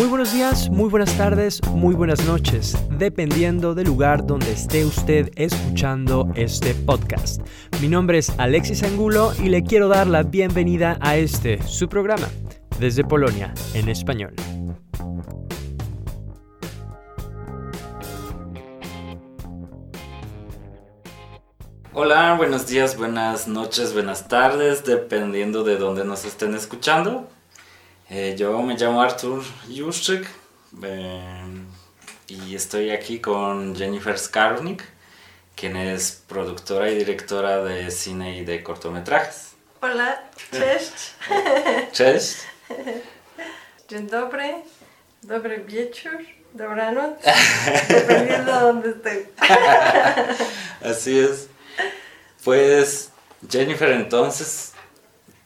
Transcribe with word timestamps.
Muy 0.00 0.08
buenos 0.08 0.32
días, 0.32 0.70
muy 0.70 0.88
buenas 0.88 1.14
tardes, 1.18 1.60
muy 1.74 1.94
buenas 1.94 2.24
noches, 2.24 2.74
dependiendo 2.90 3.74
del 3.74 3.88
lugar 3.88 4.26
donde 4.26 4.50
esté 4.50 4.86
usted 4.86 5.30
escuchando 5.36 6.26
este 6.36 6.74
podcast. 6.74 7.42
Mi 7.82 7.88
nombre 7.88 8.16
es 8.16 8.32
Alexis 8.38 8.82
Angulo 8.82 9.34
y 9.38 9.50
le 9.50 9.62
quiero 9.62 9.88
dar 9.88 10.06
la 10.06 10.22
bienvenida 10.22 10.96
a 11.02 11.18
este, 11.18 11.62
su 11.64 11.86
programa, 11.86 12.26
desde 12.78 13.04
Polonia, 13.04 13.52
en 13.74 13.90
español. 13.90 14.32
Hola, 21.92 22.36
buenos 22.38 22.66
días, 22.66 22.96
buenas 22.96 23.48
noches, 23.48 23.92
buenas 23.92 24.28
tardes, 24.28 24.82
dependiendo 24.82 25.62
de 25.62 25.76
dónde 25.76 26.06
nos 26.06 26.24
estén 26.24 26.54
escuchando. 26.54 27.28
Eh, 28.12 28.34
yo 28.36 28.60
me 28.62 28.74
llamo 28.76 29.00
Artur 29.00 29.44
Juszczyk 29.68 30.26
eh, 30.82 31.44
y 32.26 32.56
estoy 32.56 32.90
aquí 32.90 33.20
con 33.20 33.76
Jennifer 33.76 34.18
Skarnik, 34.18 34.82
quien 35.54 35.76
es 35.76 36.20
productora 36.26 36.90
y 36.90 36.96
directora 36.96 37.62
de 37.62 37.88
cine 37.92 38.36
y 38.36 38.44
de 38.44 38.64
cortometrajes. 38.64 39.54
Hola, 39.80 40.24
cześć. 40.50 41.14
Cześć. 41.92 42.36
Dzień 43.88 44.08
dobry, 44.08 44.54
dobry 45.22 45.64
wieczór, 45.64 46.18
dobranoc, 46.52 47.16
dependiendo 47.88 48.52
de 48.52 48.60
dónde 48.60 48.88
esté. 48.90 49.30
Así 50.84 51.16
es. 51.16 51.48
Pues, 52.42 53.12
Jennifer, 53.48 53.92
entonces, 53.92 54.72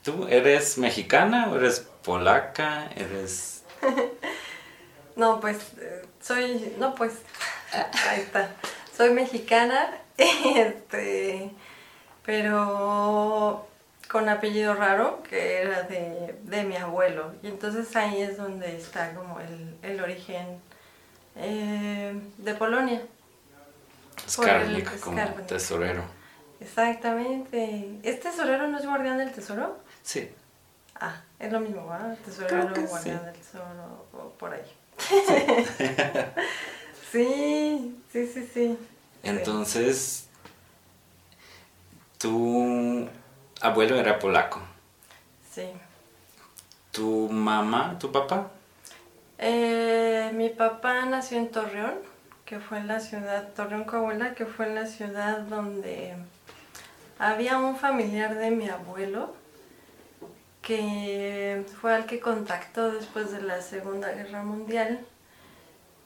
¿tú 0.03 0.27
eres 0.29 0.79
mexicana 0.79 1.51
o 1.51 1.57
eres 1.57 1.85
polaca? 2.05 2.89
¿Eres...? 2.95 3.63
No, 5.17 5.39
pues 5.39 5.59
eh, 5.81 6.03
soy, 6.21 6.75
no 6.79 6.95
pues, 6.97 7.13
ahí 8.09 8.21
está. 8.21 8.51
Soy 8.97 9.11
mexicana, 9.11 9.97
este, 10.19 11.53
pero 12.25 13.67
con 14.11 14.29
apellido 14.29 14.75
raro, 14.75 15.23
que 15.23 15.63
era 15.63 15.83
de, 15.83 16.35
de 16.43 16.65
mi 16.65 16.77
abuelo. 16.77 17.33
Y 17.43 17.49
entonces 17.49 17.95
ahí 17.97 18.23
es 18.23 18.37
donde 18.37 18.77
está 18.77 19.15
como 19.15 19.41
el, 19.41 19.77
el 19.83 20.01
origen 20.01 20.61
eh, 21.37 22.21
de 22.39 22.55
Polonia. 22.55 23.03
Skarnik, 24.29 25.01
como 25.01 25.23
tesorero. 25.47 26.03
Exactamente. 26.61 27.99
¿Es 28.03 28.21
tesorero 28.21 28.69
no 28.69 28.79
es 28.79 28.87
guardián 28.87 29.19
del 29.19 29.33
tesoro? 29.33 29.79
Sí. 30.03 30.31
Ah, 30.97 31.21
es 31.39 31.53
lo 31.53 31.61
mismo, 31.61 31.87
¿verdad? 31.89 32.17
Tesorero, 32.25 32.73
Creo 32.73 32.75
que 32.75 32.81
guardián 32.87 33.19
sí. 33.21 33.25
del 33.25 33.35
tesoro, 33.35 34.07
o 34.13 34.31
por 34.31 34.55
ahí. 34.55 34.63
Sí, 37.15 37.97
sí, 38.13 38.27
sí, 38.27 38.51
sí. 38.53 38.79
Entonces, 39.23 40.27
tu 42.19 43.09
abuelo 43.61 43.95
era 43.97 44.19
polaco. 44.19 44.61
Sí. 45.49 45.69
¿Tu 46.91 47.29
mamá, 47.29 47.97
tu 48.01 48.11
papá? 48.11 48.51
Eh, 49.39 50.33
mi 50.35 50.49
papá 50.51 51.05
nació 51.05 51.39
en 51.39 51.53
Torreón, 51.53 51.95
que 52.45 52.59
fue 52.59 52.79
en 52.79 52.89
la 52.89 52.99
ciudad, 52.99 53.53
Torreón, 53.55 53.85
Coahuila, 53.85 54.35
que 54.35 54.47
fue 54.47 54.67
en 54.67 54.75
la 54.75 54.87
ciudad 54.87 55.39
donde 55.39 56.17
había 57.21 57.59
un 57.59 57.77
familiar 57.77 58.35
de 58.35 58.51
mi 58.51 58.69
abuelo 58.69 59.37
que 60.65 61.65
fue 61.81 61.95
al 61.95 62.07
que 62.07 62.21
contactó 62.21 62.91
después 62.91 63.31
de 63.31 63.43
la 63.43 63.61
Segunda 63.61 64.13
Guerra 64.13 64.43
Mundial 64.43 65.05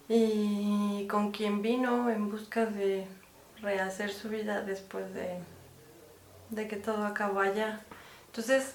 y 0.08 1.06
con 1.08 1.30
quien 1.30 1.62
vino 1.62 2.10
en 2.10 2.28
busca 2.28 2.66
de 2.66 3.06
rehacer 3.62 4.12
su 4.12 4.28
vida 4.28 4.62
después 4.62 5.14
de, 5.14 5.38
de 6.50 6.66
que 6.66 6.76
todo 6.76 7.06
acabó 7.06 7.40
allá. 7.40 7.80
Entonces, 8.26 8.74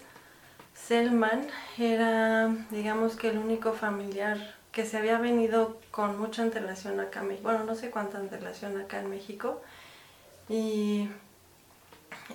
Selman 0.74 1.48
era, 1.78 2.56
digamos 2.72 3.18
que 3.18 3.30
el 3.30 3.38
único 3.38 3.74
familiar 3.74 4.56
que 4.72 4.86
se 4.86 4.98
había 4.98 5.18
venido 5.20 5.80
con 5.92 6.18
mucha 6.18 6.44
antelación 6.44 7.00
acá 7.00 7.22
en 7.22 7.28
México. 7.28 7.50
Bueno, 7.50 7.66
no 7.66 7.76
sé 7.76 7.92
cuánta 7.92 8.20
antelación 8.20 8.80
acá 8.80 9.02
en 9.02 9.10
México. 9.10 9.62
Y 10.48 11.10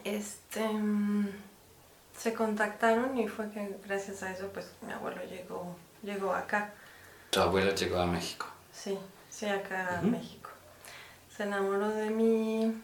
este 0.04 0.68
se 2.20 2.34
contactaron 2.34 3.16
y 3.16 3.28
fue 3.28 3.48
que 3.50 3.76
gracias 3.86 4.22
a 4.22 4.30
eso 4.32 4.48
pues 4.52 4.66
mi 4.82 4.92
abuelo 4.92 5.20
llegó, 5.30 5.76
llegó 6.02 6.32
acá. 6.34 6.70
Tu 7.30 7.40
abuelo 7.40 7.72
llegó 7.74 7.98
a 8.00 8.06
México. 8.06 8.46
Sí, 8.72 8.98
sí, 9.30 9.46
acá 9.46 9.96
a 9.96 10.00
Ujú. 10.00 10.08
México. 10.08 10.50
Se 11.36 11.44
enamoró 11.44 11.88
de 11.88 12.10
mi, 12.10 12.74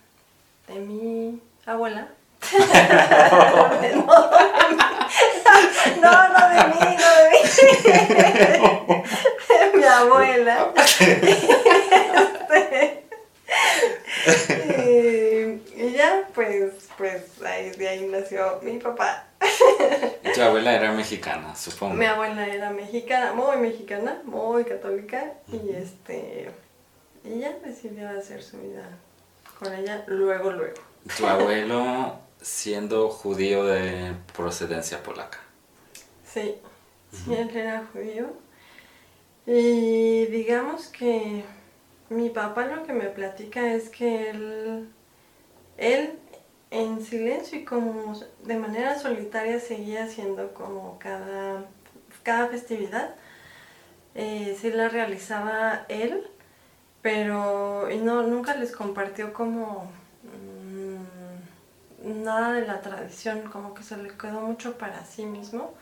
de 0.69 0.75
mi 0.75 1.43
abuela. 1.67 2.07
no, 6.01 6.29
no 6.29 6.49
de 6.49 6.65
mí, 6.69 6.97
no 7.01 7.11
de 7.17 7.31
mí. 7.31 7.39
De 9.49 9.79
mi 9.79 9.85
abuela. 9.85 10.73
Este, 14.27 14.65
ya, 15.95 16.29
pues, 16.35 16.89
pues 16.97 17.43
ahí, 17.43 17.71
de 17.71 17.89
ahí 17.89 18.07
nació 18.07 18.61
mi 18.63 18.79
papá. 18.79 19.27
Y 20.23 20.33
tu 20.33 20.43
abuela 20.43 20.75
era 20.75 20.93
mexicana, 20.93 21.55
supongo. 21.55 21.95
Mi 21.95 22.07
abuela 22.07 22.47
era 22.47 22.71
mexicana, 22.71 23.33
muy 23.33 23.57
mexicana, 23.57 24.21
muy 24.25 24.65
católica, 24.65 25.33
y 25.53 25.71
este 25.71 26.51
y 27.25 27.41
ya 27.41 27.53
decidió 27.65 28.09
hacer 28.11 28.43
su 28.43 28.59
vida 28.59 28.87
con 29.59 29.73
ella 29.73 30.05
luego, 30.07 30.53
luego. 30.53 30.81
Tu 31.17 31.27
abuelo 31.27 32.19
siendo 32.41 33.09
judío 33.09 33.65
de 33.65 34.13
procedencia 34.37 35.03
polaca. 35.03 35.39
Sí, 36.31 36.57
sí, 37.13 37.35
él 37.35 37.57
era 37.57 37.87
judío. 37.93 38.27
Y 39.47 40.27
digamos 40.27 40.89
que 40.89 41.45
mi 42.11 42.31
papá 42.31 42.67
lo 42.67 42.85
que 42.85 42.93
me 42.93 43.07
platica 43.07 43.73
es 43.73 43.89
que 43.89 44.31
él, 44.31 44.89
él 45.77 46.19
en 46.71 47.05
silencio 47.05 47.59
y 47.59 47.65
como 47.65 48.19
de 48.45 48.57
manera 48.57 48.99
solitaria 48.99 49.61
seguía 49.61 50.05
haciendo 50.05 50.53
como 50.55 50.99
cada, 50.99 51.65
cada 52.23 52.49
festividad. 52.49 53.15
Eh, 54.15 54.57
sí 54.61 54.71
la 54.71 54.89
realizaba 54.89 55.85
él, 55.89 56.27
pero 57.03 57.91
y 57.91 57.99
no, 57.99 58.23
nunca 58.23 58.55
les 58.57 58.73
compartió 58.73 59.33
como 59.33 59.91
mm, 62.03 62.23
nada 62.25 62.53
de 62.53 62.67
la 62.67 62.81
tradición, 62.81 63.43
como 63.43 63.75
que 63.75 63.83
se 63.83 63.97
le 63.97 64.11
quedó 64.11 64.41
mucho 64.41 64.79
para 64.79 65.05
sí 65.05 65.27
mismo 65.27 65.75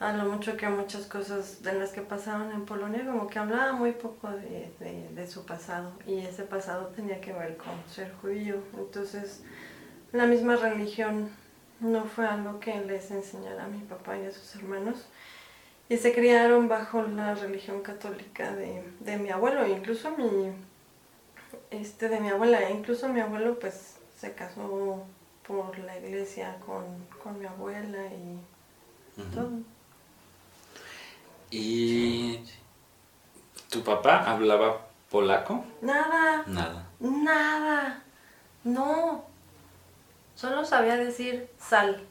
a 0.00 0.12
lo 0.12 0.24
mucho 0.30 0.56
que 0.56 0.68
muchas 0.68 1.06
cosas 1.06 1.62
de 1.62 1.72
las 1.72 1.90
que 1.90 2.02
pasaban 2.02 2.52
en 2.52 2.64
Polonia, 2.64 3.04
como 3.04 3.26
que 3.26 3.38
hablaba 3.38 3.72
muy 3.72 3.92
poco 3.92 4.28
de, 4.30 4.70
de- 4.78 5.08
de 5.12 5.26
su 5.26 5.44
pasado 5.44 5.92
y 6.06 6.18
ese 6.20 6.44
pasado 6.44 6.86
tenía 6.88 7.20
que 7.20 7.32
ver 7.32 7.56
con 7.56 7.72
ser 7.92 8.12
judío. 8.22 8.56
Entonces, 8.76 9.42
la 10.12 10.26
misma 10.26 10.56
religión 10.56 11.30
no 11.80 12.04
fue 12.04 12.26
algo 12.26 12.60
que 12.60 12.80
les 12.80 13.10
enseñara 13.10 13.64
a 13.64 13.68
mi 13.68 13.78
papá 13.80 14.16
y 14.16 14.26
a 14.26 14.32
sus 14.32 14.54
hermanos 14.56 15.06
y 15.88 15.96
se 15.96 16.12
criaron 16.14 16.68
bajo 16.68 17.02
la 17.02 17.34
religión 17.34 17.82
católica 17.82 18.54
de, 18.54 18.84
de 19.00 19.16
mi 19.16 19.30
abuelo, 19.30 19.66
incluso 19.66 20.10
mi, 20.16 20.52
este, 21.70 22.08
de 22.08 22.20
mi 22.20 22.28
abuela, 22.28 22.60
e 22.68 22.72
incluso 22.72 23.08
mi 23.08 23.20
abuelo 23.20 23.58
pues 23.58 23.96
se 24.16 24.32
casó 24.34 25.04
por 25.46 25.78
la 25.78 25.98
iglesia 25.98 26.56
con, 26.66 26.84
con 27.22 27.38
mi 27.38 27.46
abuela 27.46 28.06
y 28.06 29.20
Ujú. 29.20 29.30
todo. 29.34 29.50
¿Y 31.50 32.40
tu 33.70 33.82
papá 33.82 34.24
hablaba 34.30 34.86
polaco? 35.10 35.64
Nada, 35.80 36.44
Nada. 36.46 36.86
nada, 37.00 38.02
no. 38.64 39.24
Solo 40.34 40.64
sabía 40.64 40.96
decir 40.96 41.48
sal. 41.58 42.06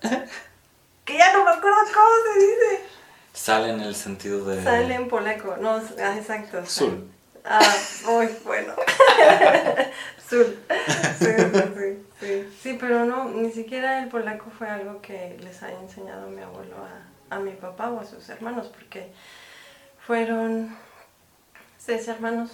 que 1.04 1.16
ya 1.16 1.32
no 1.32 1.44
me 1.44 1.50
acuerdo 1.50 1.78
cómo 1.94 2.34
se 2.34 2.40
dice. 2.40 2.84
Sale 3.32 3.70
en 3.70 3.80
el 3.80 3.94
sentido 3.94 4.44
de... 4.44 4.62
Sal 4.62 4.90
en 4.90 5.08
polaco, 5.08 5.56
no, 5.58 5.70
ah, 5.76 6.16
exacto. 6.16 6.58
sal. 6.58 6.66
Sul. 6.66 7.10
Ah, 7.44 7.76
muy 8.04 8.28
bueno. 8.44 8.74
Sul. 10.28 10.58
Sí, 11.18 11.26
sí, 11.26 12.04
sí. 12.20 12.56
Sí, 12.62 12.76
pero 12.78 13.04
no, 13.04 13.24
ni 13.30 13.50
siquiera 13.50 14.02
el 14.02 14.08
polaco 14.08 14.50
fue 14.56 14.68
algo 14.68 15.00
que 15.00 15.38
les 15.42 15.62
haya 15.62 15.78
enseñado 15.80 16.28
mi 16.28 16.42
abuelo 16.42 16.76
a, 16.76 17.11
a 17.32 17.38
mi 17.38 17.52
papá 17.52 17.90
o 17.90 18.00
a 18.00 18.04
sus 18.04 18.28
hermanos, 18.28 18.66
porque 18.66 19.10
fueron 20.06 20.76
seis 21.78 22.06
hermanos, 22.06 22.50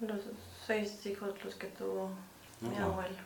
los 0.00 0.20
seis 0.66 1.04
hijos 1.06 1.32
los 1.44 1.56
que 1.56 1.66
tuvo 1.66 2.10
mi 2.60 2.76
abuelo. 2.76 3.16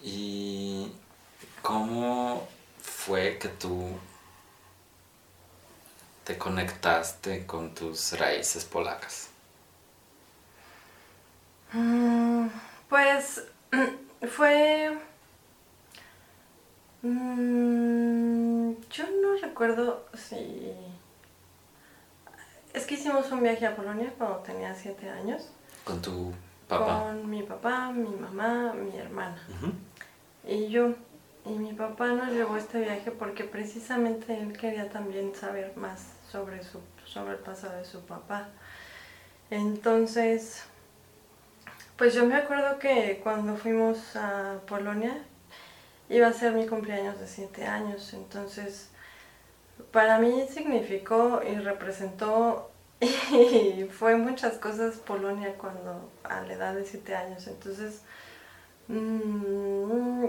¿Y 0.00 0.92
cómo 1.60 2.46
fue 2.80 3.38
que 3.38 3.48
tú 3.48 3.98
te 6.24 6.38
conectaste 6.38 7.44
con 7.46 7.74
tus 7.74 8.16
raíces 8.18 8.64
polacas? 8.64 9.28
Mm, 11.72 12.46
pues 12.88 13.42
fue... 14.36 15.11
Mm, 17.02 18.74
yo 18.90 19.04
no 19.22 19.36
recuerdo 19.40 20.06
si... 20.14 20.72
Es 22.72 22.86
que 22.86 22.94
hicimos 22.94 23.30
un 23.30 23.42
viaje 23.42 23.66
a 23.66 23.76
Polonia 23.76 24.12
cuando 24.16 24.38
tenía 24.38 24.74
siete 24.74 25.08
años. 25.10 25.50
¿Con 25.84 26.00
tu 26.00 26.32
papá? 26.68 27.04
Con 27.04 27.28
mi 27.28 27.42
papá, 27.42 27.90
mi 27.92 28.08
mamá, 28.08 28.72
mi 28.72 28.96
hermana 28.96 29.36
y 30.46 30.68
yo. 30.68 30.94
Y 31.44 31.50
mi 31.50 31.72
papá 31.72 32.06
nos 32.08 32.28
llevó 32.28 32.54
a 32.54 32.58
este 32.58 32.80
viaje 32.80 33.10
porque 33.10 33.42
precisamente 33.44 34.38
él 34.38 34.56
quería 34.56 34.88
también 34.88 35.34
saber 35.34 35.76
más 35.76 36.06
sobre, 36.30 36.62
su, 36.62 36.78
sobre 37.04 37.32
el 37.32 37.40
pasado 37.40 37.76
de 37.78 37.84
su 37.84 38.00
papá. 38.02 38.48
Entonces, 39.50 40.62
pues 41.96 42.14
yo 42.14 42.24
me 42.26 42.36
acuerdo 42.36 42.78
que 42.78 43.20
cuando 43.24 43.56
fuimos 43.56 44.14
a 44.14 44.60
Polonia 44.68 45.24
iba 46.12 46.28
a 46.28 46.32
ser 46.32 46.52
mi 46.52 46.66
cumpleaños 46.66 47.18
de 47.18 47.26
siete 47.26 47.66
años. 47.66 48.12
Entonces, 48.12 48.90
para 49.90 50.18
mí 50.18 50.46
significó 50.48 51.40
y 51.42 51.56
representó 51.56 52.70
y 53.00 53.84
fue 53.90 54.16
muchas 54.16 54.58
cosas 54.58 54.96
Polonia 54.96 55.54
cuando 55.58 56.10
a 56.24 56.42
la 56.42 56.52
edad 56.52 56.74
de 56.74 56.84
siete 56.84 57.16
años. 57.16 57.46
Entonces, 57.46 58.02
mm, 58.88 60.26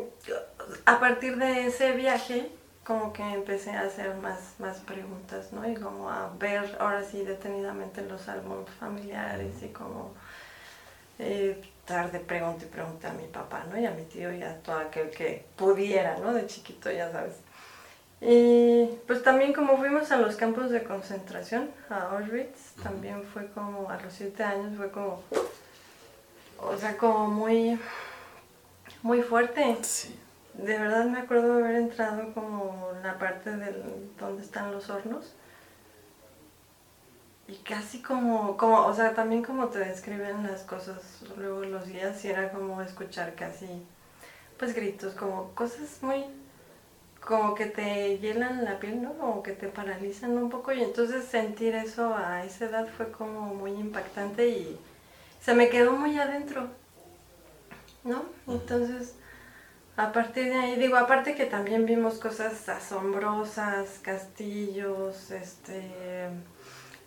a 0.85 0.99
partir 0.99 1.37
de 1.37 1.67
ese 1.67 1.91
viaje, 1.91 2.49
como 2.83 3.13
que 3.13 3.23
empecé 3.23 3.71
a 3.71 3.81
hacer 3.81 4.15
más, 4.15 4.55
más 4.59 4.79
preguntas, 4.79 5.53
¿no? 5.53 5.69
Y 5.69 5.75
como 5.75 6.09
a 6.09 6.31
ver 6.39 6.77
ahora 6.79 7.03
sí 7.03 7.23
detenidamente 7.23 8.01
los 8.01 8.27
álbumes 8.27 8.69
familiares 8.79 9.61
y 9.63 9.69
como 9.69 10.13
eh, 11.19 11.61
estar 11.83 12.13
de 12.13 12.19
pregunta 12.21 12.63
y 12.63 12.69
pregunta 12.69 13.09
a 13.09 13.13
mi 13.13 13.27
papá, 13.27 13.65
¿no? 13.69 13.77
Y 13.77 13.85
a 13.85 13.91
mi 13.91 14.03
tío 14.03 14.33
y 14.33 14.41
a 14.41 14.57
todo 14.59 14.77
aquel 14.77 15.09
que 15.09 15.45
pudiera, 15.57 16.17
¿no? 16.17 16.33
De 16.33 16.47
chiquito, 16.47 16.89
ya 16.89 17.11
sabes. 17.11 17.33
Y 18.21 18.85
pues 19.05 19.21
también 19.21 19.51
como 19.51 19.77
fuimos 19.77 20.09
a 20.13 20.17
los 20.17 20.37
campos 20.37 20.69
de 20.69 20.81
concentración, 20.85 21.69
a 21.89 22.15
Auschwitz, 22.15 22.75
también 22.81 23.21
fue 23.23 23.47
como, 23.47 23.89
a 23.89 23.99
los 24.01 24.13
siete 24.13 24.43
años 24.43 24.77
fue 24.77 24.91
como, 24.91 25.21
o 26.57 26.77
sea, 26.77 26.95
como 26.95 27.27
muy, 27.27 27.77
muy 29.01 29.21
fuerte. 29.21 29.77
Sí. 29.81 30.17
De 30.53 30.79
verdad 30.79 31.03
me 31.03 31.19
acuerdo 31.19 31.57
de 31.57 31.63
haber 31.65 31.75
entrado 31.75 32.33
como 32.33 32.91
en 32.95 33.03
la 33.03 33.19
parte 33.19 33.57
del 33.57 33.83
donde 34.17 34.41
están 34.41 34.71
los 34.71 34.89
hornos. 34.89 35.33
Y 37.47 37.55
casi 37.57 38.01
como, 38.01 38.55
como, 38.57 38.85
o 38.85 38.93
sea, 38.93 39.13
también 39.13 39.43
como 39.43 39.67
te 39.67 39.79
describen 39.79 40.43
las 40.43 40.61
cosas 40.61 41.21
luego 41.37 41.63
los 41.63 41.85
días, 41.87 42.23
y 42.23 42.29
era 42.29 42.51
como 42.51 42.81
escuchar 42.81 43.35
casi, 43.35 43.67
pues 44.57 44.73
gritos, 44.73 45.13
como 45.13 45.49
cosas 45.53 45.99
muy, 46.01 46.23
como 47.19 47.53
que 47.53 47.65
te 47.65 48.17
hielan 48.19 48.63
la 48.63 48.79
piel, 48.79 49.01
¿no? 49.01 49.13
Como 49.13 49.43
que 49.43 49.51
te 49.51 49.67
paralizan 49.67 50.37
un 50.37 50.49
poco. 50.49 50.71
Y 50.71 50.81
entonces 50.81 51.25
sentir 51.25 51.75
eso 51.75 52.15
a 52.15 52.45
esa 52.45 52.65
edad 52.65 52.87
fue 52.95 53.11
como 53.11 53.53
muy 53.53 53.71
impactante 53.71 54.47
y 54.47 54.79
se 55.41 55.53
me 55.53 55.69
quedó 55.69 55.93
muy 55.93 56.17
adentro, 56.17 56.67
¿no? 58.03 58.23
Entonces... 58.47 59.15
A 59.95 60.11
partir 60.11 60.45
de 60.45 60.55
ahí, 60.55 60.75
digo, 60.75 60.97
aparte 60.97 61.35
que 61.35 61.45
también 61.45 61.85
vimos 61.85 62.15
cosas 62.15 62.67
asombrosas, 62.67 63.99
castillos, 64.01 65.29
este, 65.29 66.29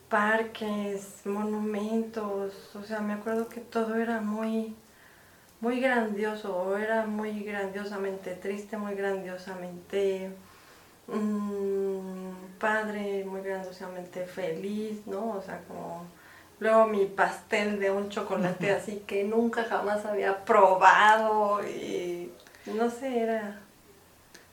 parques, 0.08 1.22
monumentos, 1.24 2.52
o 2.74 2.82
sea, 2.82 3.00
me 3.00 3.14
acuerdo 3.14 3.48
que 3.48 3.60
todo 3.60 3.96
era 3.96 4.20
muy, 4.20 4.74
muy 5.60 5.80
grandioso, 5.80 6.56
o 6.56 6.76
era 6.76 7.06
muy 7.06 7.42
grandiosamente 7.42 8.34
triste, 8.34 8.76
muy 8.76 8.94
grandiosamente 8.94 10.30
mm, 11.08 12.58
padre, 12.58 13.24
muy 13.24 13.40
grandiosamente 13.40 14.26
feliz, 14.26 15.06
¿no? 15.06 15.32
O 15.32 15.42
sea, 15.42 15.62
como 15.66 16.06
luego 16.60 16.86
mi 16.86 17.06
pastel 17.06 17.80
de 17.80 17.90
un 17.90 18.08
chocolate 18.08 18.70
así 18.72 19.02
que 19.06 19.24
nunca 19.24 19.64
jamás 19.64 20.06
había 20.06 20.44
probado 20.44 21.66
y 21.66 22.32
no 22.66 22.90
sé, 22.90 23.20
era... 23.20 23.60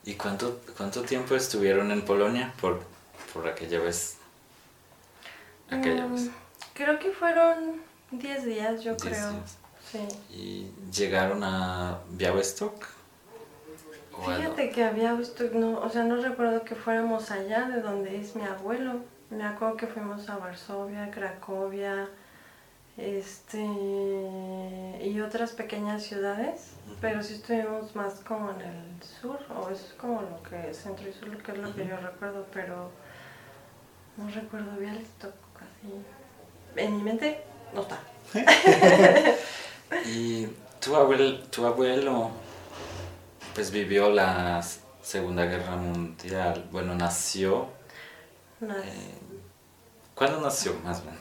¿Y 0.06 0.16
cuánto, 0.16 0.60
cuánto 0.76 1.04
tiempo 1.04 1.36
estuvieron 1.36 1.92
en 1.92 2.04
Polonia 2.04 2.54
por, 2.60 2.82
por 3.34 3.48
aquella 3.48 3.80
vez? 3.80 4.18
Aquella 5.80 6.08
Mm, 6.08 6.14
vez. 6.14 6.30
Creo 6.74 7.00
que 7.00 7.12
fueron 7.12 7.82
10 8.12 8.46
días, 8.46 8.84
yo 8.84 8.96
Diez 8.96 9.04
creo. 9.04 9.30
días. 9.32 9.58
Sí. 9.92 10.08
¿Y 10.34 10.72
llegaron 10.92 11.44
a 11.44 12.00
Białystok? 12.12 12.74
¿O 14.18 14.30
a 14.30 14.36
Fíjate 14.36 14.70
que 14.70 14.84
había 14.84 15.14
visto, 15.14 15.44
no, 15.54 15.80
o 15.80 15.90
sea, 15.90 16.04
no 16.04 16.16
recuerdo 16.18 16.64
que 16.64 16.76
fuéramos 16.76 17.32
allá 17.32 17.64
de 17.70 17.82
donde 17.82 18.20
es 18.20 18.36
mi 18.36 18.44
abuelo. 18.44 19.02
Me 19.30 19.44
acuerdo 19.44 19.78
que 19.78 19.88
fuimos 19.88 20.30
a 20.30 20.38
Varsovia, 20.38 21.10
Cracovia, 21.12 22.08
este 22.98 23.58
y 25.04 25.20
otras 25.22 25.52
pequeñas 25.54 26.04
ciudades, 26.04 26.74
pero 27.02 27.24
sí 27.24 27.34
estuvimos 27.36 27.96
más 27.96 28.16
como 28.22 28.52
en 28.52 28.62
el 28.62 29.04
sur, 29.04 29.40
o 29.60 29.70
es 29.70 29.94
como 30.00 30.22
lo 30.22 30.44
que 30.44 30.74
centro 30.74 31.08
y 31.10 31.14
sur, 31.14 31.28
lo 31.30 31.38
que 31.40 31.52
es 31.54 31.58
lo 31.58 31.74
que 31.74 31.88
yo 31.88 31.98
recuerdo, 31.98 32.46
pero 32.54 32.92
no 34.18 34.30
recuerdo 34.30 34.72
casi. 34.78 35.34
En 36.76 36.98
mi 36.98 37.04
mente 37.04 37.44
no 37.74 37.82
está. 37.82 38.00
Y 40.06 40.48
tu 40.80 40.96
abuelo, 40.96 41.38
tu 41.52 41.68
abuelo 41.68 42.32
pues 43.54 43.70
vivió 43.72 44.10
la 44.10 44.66
Segunda 45.02 45.46
Guerra 45.46 45.76
Mundial. 45.76 46.66
Bueno, 46.72 46.96
nació. 46.96 47.68
Eh, 48.62 49.14
¿Cuándo 50.16 50.40
nació, 50.42 50.74
más 50.84 51.04
bien? 51.04 51.16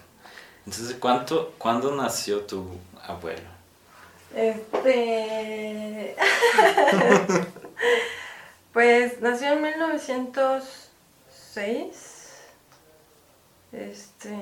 Entonces, 0.64 0.96
¿cuánto, 0.98 1.52
¿cuándo 1.58 1.94
nació 1.94 2.40
tu 2.42 2.66
abuelo? 3.06 3.50
Este. 4.34 6.16
pues 8.72 9.20
nació 9.20 9.52
en 9.52 9.60
1906. 9.62 12.11
Este. 13.72 14.36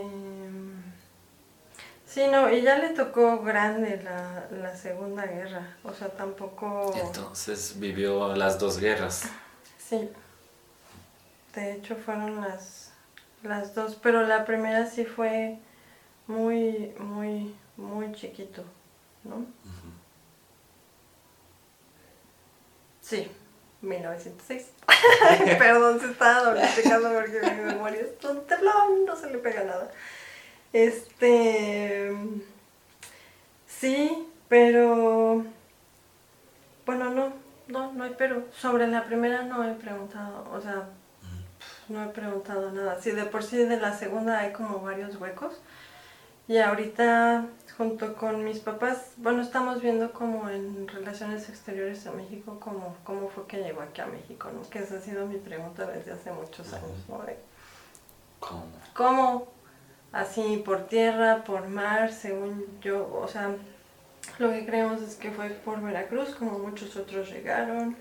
Sí, 2.07 2.27
no, 2.31 2.51
y 2.51 2.63
ya 2.63 2.77
le 2.79 2.91
tocó 2.91 3.41
grande 3.41 4.03
la, 4.03 4.49
la 4.51 4.77
Segunda 4.77 5.27
Guerra. 5.27 5.77
O 5.85 5.93
sea, 5.95 6.09
tampoco. 6.09 6.93
Entonces 6.97 7.79
vivió 7.79 8.35
las 8.35 8.59
dos 8.59 8.79
guerras. 8.79 9.25
Sí. 9.79 10.11
De 11.55 11.73
hecho, 11.73 11.97
fueron 11.97 12.41
las, 12.41 12.93
las 13.43 13.75
dos. 13.75 13.97
Pero 14.03 14.27
la 14.27 14.45
primera 14.45 14.87
sí 14.87 15.05
fue 15.05 15.59
muy, 16.27 16.93
muy, 16.99 17.55
muy 17.77 18.13
chiquito, 18.13 18.65
¿no? 19.25 19.47
Sí, 23.01 23.31
1906. 23.83 24.71
Perdón, 25.59 26.01
se 26.01 26.11
estaba 26.11 26.43
doble-checando 26.43 27.13
porque 27.13 27.41
mi 27.41 27.63
memoria 27.63 28.01
es 28.01 28.25
un 28.25 28.47
telón, 28.47 29.05
no 29.07 29.17
se 29.17 29.31
le 29.31 29.39
pega 29.39 29.65
nada. 29.65 29.91
Este. 30.73 32.13
Sí, 33.67 34.29
pero. 34.49 35.45
Bueno, 36.87 37.11
no, 37.11 37.33
no, 37.69 37.93
no 37.93 38.05
hay 38.05 38.15
pero. 38.17 38.45
Sobre 38.53 38.87
la 38.87 39.05
primera 39.05 39.43
no 39.43 39.65
he 39.65 39.75
preguntado, 39.75 40.49
o 40.53 40.61
sea, 40.61 40.89
no 41.89 42.05
he 42.05 42.09
preguntado 42.09 42.71
nada. 42.73 43.01
Sí, 43.01 43.11
de 43.13 43.25
por 43.25 43.43
sí 43.43 43.57
de 43.57 43.79
la 43.79 43.97
segunda 43.97 44.39
hay 44.39 44.53
como 44.53 44.81
varios 44.81 45.17
huecos. 45.17 45.61
Y 46.47 46.59
ahorita, 46.59 47.47
junto 47.81 48.15
con 48.15 48.45
mis 48.45 48.59
papás, 48.59 49.13
bueno, 49.17 49.41
estamos 49.41 49.81
viendo 49.81 50.13
como 50.13 50.51
en 50.51 50.87
relaciones 50.87 51.49
exteriores 51.49 52.07
a 52.07 52.13
México, 52.13 52.59
cómo, 52.61 52.95
cómo 53.05 53.31
fue 53.31 53.47
que 53.47 53.57
llegó 53.57 53.81
aquí 53.81 54.03
a 54.03 54.07
México, 54.07 54.51
¿no? 54.53 54.69
Que 54.69 54.81
esa 54.81 54.99
ha 54.99 55.01
sido 55.01 55.27
mi 55.27 55.39
pregunta 55.39 55.87
desde 55.87 56.13
hace 56.13 56.31
muchos 56.31 56.75
años, 56.75 57.09
¿no? 57.09 57.23
¿Cómo? 58.39 58.67
¿Cómo? 58.95 59.49
Así, 60.13 60.63
por 60.63 60.89
tierra, 60.89 61.43
por 61.43 61.69
mar, 61.69 62.13
según 62.13 62.67
yo, 62.83 63.11
o 63.15 63.27
sea, 63.27 63.57
lo 64.39 64.51
que 64.51 64.67
creemos 64.67 65.01
es 65.01 65.15
que 65.15 65.31
fue 65.31 65.49
por 65.49 65.81
Veracruz, 65.81 66.35
como 66.35 66.59
muchos 66.59 66.95
otros 66.97 67.31
llegaron. 67.31 67.97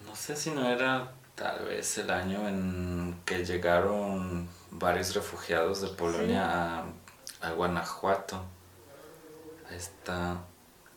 No 0.06 0.16
sé 0.16 0.34
si 0.34 0.50
no 0.50 0.68
era 0.68 1.12
Tal 1.34 1.64
vez 1.64 1.96
el 1.96 2.10
año 2.10 2.46
en 2.46 3.16
que 3.24 3.44
llegaron 3.44 4.48
varios 4.70 5.14
refugiados 5.14 5.80
de 5.80 5.88
Polonia 5.88 6.80
a, 6.80 6.84
a, 7.40 7.52
Guanajuato. 7.52 8.44
A 9.68 9.74
esta, 9.74 10.36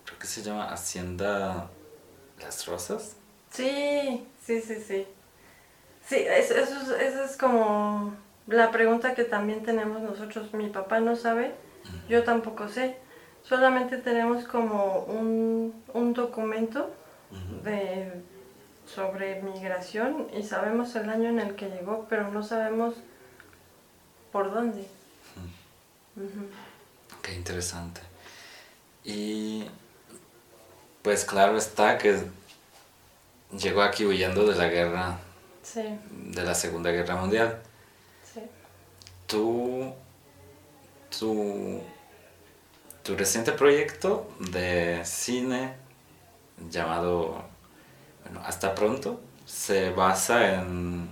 creo 0.03 0.19
que 0.19 0.27
se 0.27 0.43
llama 0.43 0.69
Hacienda 0.69 1.69
Las 2.41 2.65
Rosas. 2.65 3.15
Sí, 3.49 4.27
sí, 4.45 4.61
sí, 4.61 4.75
sí. 4.85 5.07
Sí, 6.05 6.17
eso, 6.17 6.55
eso, 6.55 6.95
eso 6.97 7.23
es 7.23 7.37
como 7.37 8.13
la 8.47 8.71
pregunta 8.71 9.15
que 9.15 9.23
también 9.23 9.63
tenemos 9.63 10.01
nosotros. 10.01 10.53
Mi 10.53 10.69
papá 10.69 10.99
no 10.99 11.15
sabe, 11.15 11.55
yo 12.09 12.25
tampoco 12.25 12.67
sé. 12.67 12.97
Solamente 13.47 13.97
tenemos 13.97 14.45
como 14.45 15.05
un, 15.07 15.83
un 15.93 16.13
documento 16.13 16.91
de, 17.63 18.11
sobre 18.87 19.41
migración 19.41 20.27
y 20.35 20.43
sabemos 20.43 20.95
el 20.95 21.09
año 21.09 21.29
en 21.29 21.39
el 21.39 21.55
que 21.55 21.69
llegó, 21.69 22.07
pero 22.09 22.31
no 22.31 22.43
sabemos 22.43 22.95
por 24.31 24.51
dónde. 24.53 24.87
Qué 27.21 27.33
interesante. 27.35 28.01
Y 29.03 29.65
pues 31.01 31.23
claro 31.25 31.57
está 31.57 31.97
que 31.97 32.23
llegó 33.51 33.83
aquí 33.83 34.05
huyendo 34.05 34.45
de 34.47 34.55
la 34.55 34.67
guerra, 34.69 35.19
de 35.73 36.43
la 36.43 36.55
Segunda 36.55 36.91
Guerra 36.91 37.15
Mundial. 37.15 37.61
Sí. 38.23 38.41
Tú, 39.27 39.93
tu, 41.17 41.81
tu 43.05 43.15
reciente 43.15 43.51
proyecto 43.51 44.27
de 44.39 45.01
cine 45.05 45.75
llamado 46.71 47.45
bueno, 48.23 48.41
Hasta 48.43 48.73
pronto 48.73 49.21
se 49.45 49.91
basa 49.91 50.55
en 50.55 51.07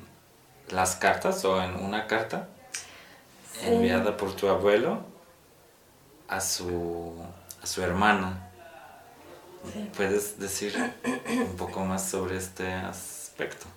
las 0.72 0.96
cartas 0.96 1.46
o 1.46 1.62
en 1.62 1.76
una 1.76 2.08
carta 2.08 2.50
enviada 3.62 4.18
por 4.18 4.36
tu 4.36 4.48
abuelo 4.48 5.06
a 6.28 6.42
su, 6.42 7.14
a 7.62 7.68
su 7.68 7.84
hermana. 7.84 8.50
¿Puedes 9.96 10.40
decir 10.40 10.74
un 11.28 11.56
poco 11.56 11.86
más 11.86 12.10
sobre 12.10 12.38
este 12.38 12.74
aspecto? 12.74 13.68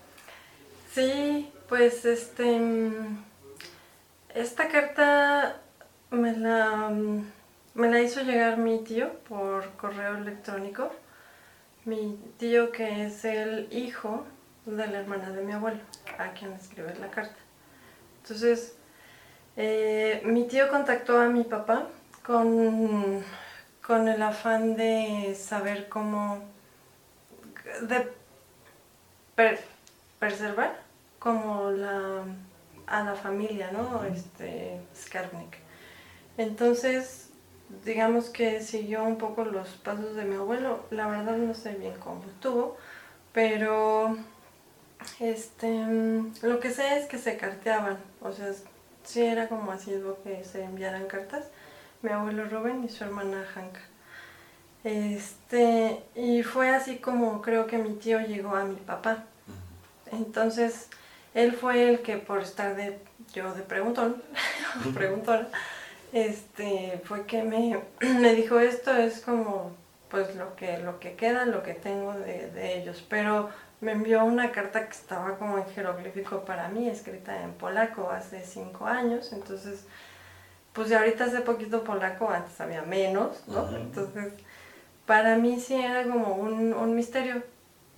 Sí, 0.95 1.53
pues 1.69 2.07
este 2.07 2.59
esta 4.35 4.69
carta 4.69 5.61
me 6.11 6.35
la, 6.35 6.91
me 7.77 7.89
la 7.89 8.01
hizo 8.01 8.23
llegar 8.23 8.59
mi 8.59 8.83
tío 8.83 9.13
por 9.29 9.71
correo 9.77 10.17
electrónico. 10.17 10.91
Mi 11.85 12.19
tío 12.39 12.73
que 12.73 13.07
es 13.07 13.25
el 13.25 13.69
hijo 13.71 14.27
de 14.65 14.89
la 14.89 14.99
hermana 14.99 15.31
de 15.31 15.43
mi 15.43 15.53
abuelo, 15.53 15.81
a 16.19 16.33
quien 16.33 16.53
escribe 16.53 16.93
la 16.99 17.11
carta. 17.11 17.37
Entonces, 18.23 18.77
eh, 19.57 20.21
mi 20.25 20.49
tío 20.49 20.69
contactó 20.69 21.21
a 21.21 21.29
mi 21.29 21.45
papá 21.45 21.87
con 22.25 23.23
con 23.87 24.09
el 24.09 24.21
afán 24.21 24.75
de 24.75 25.37
saber 25.39 25.89
cómo, 25.89 26.43
de 27.83 28.13
preservar 30.19 30.81
como 31.21 31.71
la, 31.71 32.25
a 32.89 33.05
la 33.05 33.15
familia, 33.15 33.71
¿no? 33.71 34.05
Este, 34.05 34.81
Skarnik. 34.93 35.59
Entonces, 36.37 37.26
digamos 37.85 38.31
que 38.31 38.61
siguió 38.61 39.05
un 39.05 39.19
poco 39.19 39.45
los 39.45 39.69
pasos 39.71 40.15
de 40.17 40.25
mi 40.25 40.37
abuelo. 40.37 40.85
La 40.91 41.07
verdad 41.07 41.37
no 41.37 41.55
sé 41.55 41.75
bien 41.75 41.95
cómo 41.99 42.23
estuvo, 42.25 42.77
pero 43.33 44.17
este, 45.21 45.87
lo 46.43 46.61
que 46.61 46.71
sé 46.71 46.99
es 46.99 47.07
que 47.07 47.19
se 47.19 47.37
carteaban, 47.37 47.99
o 48.21 48.33
sea, 48.33 48.53
sí 49.05 49.23
era 49.23 49.49
como 49.49 49.73
así 49.73 49.93
que 50.25 50.45
se 50.45 50.65
enviaran 50.65 51.07
cartas 51.07 51.47
mi 52.03 52.11
abuelo 52.11 52.45
Rubén 52.49 52.85
y 52.85 52.89
su 52.89 53.05
hermana 53.05 53.45
Hanka. 53.55 53.81
Este, 54.85 56.03
y 56.15 56.43
fue 56.43 56.71
así 56.71 56.99
como 56.99 57.43
creo 57.43 57.67
que 57.67 57.79
mi 57.79 57.95
tío 57.95 58.21
llegó 58.21 58.55
a 58.55 58.65
mi 58.65 58.77
papá. 58.77 59.25
Entonces, 60.13 60.89
él 61.35 61.53
fue 61.53 61.89
el 61.89 62.03
que 62.03 62.19
por 62.19 62.43
estar 62.43 62.77
de, 62.77 62.99
yo 63.33 63.53
de 63.55 63.63
preguntón, 63.63 64.23
preguntona, 64.95 65.49
este, 66.13 67.01
fue 67.05 67.27
que 67.27 67.43
me, 67.43 67.81
me, 68.01 68.35
dijo 68.35 68.59
esto 68.59 68.93
es 68.93 69.21
como 69.21 69.73
pues 70.11 70.37
lo 70.37 70.55
que, 70.55 70.79
lo 70.79 71.01
que 71.01 71.15
queda, 71.15 71.47
lo 71.47 71.63
que 71.63 71.75
tengo 71.75 72.13
de, 72.15 72.51
de 72.51 72.79
ellos. 72.79 73.05
Pero 73.09 73.51
me 73.81 73.93
envió 73.93 74.25
una 74.25 74.53
carta 74.53 74.87
que 74.87 74.93
estaba 74.93 75.37
como 75.39 75.59
en 75.59 75.67
jeroglífico 75.67 76.45
para 76.45 76.69
mí, 76.69 76.89
escrita 76.89 77.43
en 77.43 77.53
polaco 77.53 78.11
hace 78.11 78.45
cinco 78.45 78.87
años, 78.87 79.33
entonces 79.33 79.85
pues 80.77 80.91
de 80.91 80.97
ahorita 80.97 81.25
hace 81.25 81.41
poquito 81.41 81.83
polaco, 81.83 82.29
antes 82.29 82.61
había 82.61 82.83
menos, 82.83 83.43
¿no? 83.49 83.67
Entonces, 83.75 84.35
para 85.07 85.37
mí 85.37 85.59
sí 85.59 85.75
era 85.75 86.03
como 86.03 86.35
un, 86.35 86.75
un, 86.75 86.95
misterio 86.95 87.43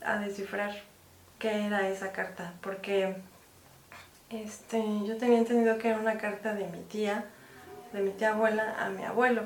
a 0.04 0.18
descifrar 0.18 0.70
qué 1.40 1.66
era 1.66 1.88
esa 1.88 2.12
carta, 2.12 2.54
porque 2.62 3.16
este, 4.30 4.80
yo 5.04 5.16
tenía 5.16 5.38
entendido 5.38 5.76
que 5.78 5.88
era 5.88 5.98
una 5.98 6.18
carta 6.18 6.54
de 6.54 6.68
mi 6.68 6.80
tía, 6.82 7.24
de 7.92 8.00
mi 8.00 8.10
tía 8.10 8.30
abuela 8.30 8.76
a 8.78 8.88
mi 8.90 9.04
abuelo. 9.04 9.42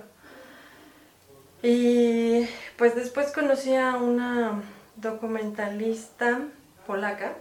Y 1.63 2.49
pues 2.77 2.95
después 2.95 3.31
conocí 3.33 3.75
a 3.77 3.97
una 3.97 4.63
documentalista 4.97 6.41
polaca, 6.87 7.35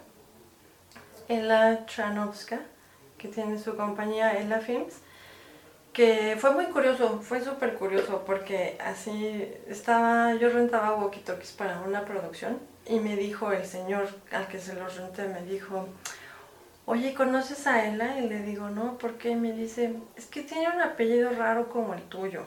Ela 1.28 1.86
Tranowska, 1.86 2.60
que 3.18 3.28
tiene 3.28 3.58
su 3.58 3.76
compañía 3.76 4.38
Ela 4.38 4.60
Films, 4.60 4.96
que 5.94 6.38
fue 6.40 6.52
muy 6.52 6.66
curioso, 6.68 7.20
fue 7.22 7.44
súper 7.44 7.76
curioso 7.76 8.24
porque 8.26 8.78
así 8.80 9.52
estaba, 9.68 10.36
yo 10.36 10.50
rentaba 10.50 10.98
walkie-talkies 10.98 11.56
para 11.58 11.82
una 11.82 12.06
producción 12.06 12.60
y 12.86 13.00
me 13.00 13.16
dijo 13.16 13.52
el 13.52 13.66
señor 13.66 14.08
al 14.32 14.48
que 14.48 14.60
se 14.60 14.74
los 14.74 14.96
renté, 14.96 15.28
me 15.28 15.42
dijo, 15.44 15.88
oye, 16.86 17.14
¿conoces 17.14 17.68
a 17.68 17.86
Ella? 17.88 18.20
Y 18.20 18.28
le 18.28 18.42
digo, 18.42 18.70
no, 18.70 18.98
¿por 18.98 19.18
qué? 19.18 19.36
me 19.36 19.54
dice, 19.54 19.96
es 20.16 20.26
que 20.26 20.42
tiene 20.42 20.68
un 20.74 20.82
apellido 20.82 21.32
raro 21.32 21.70
como 21.70 21.94
el 21.94 22.02
tuyo. 22.04 22.44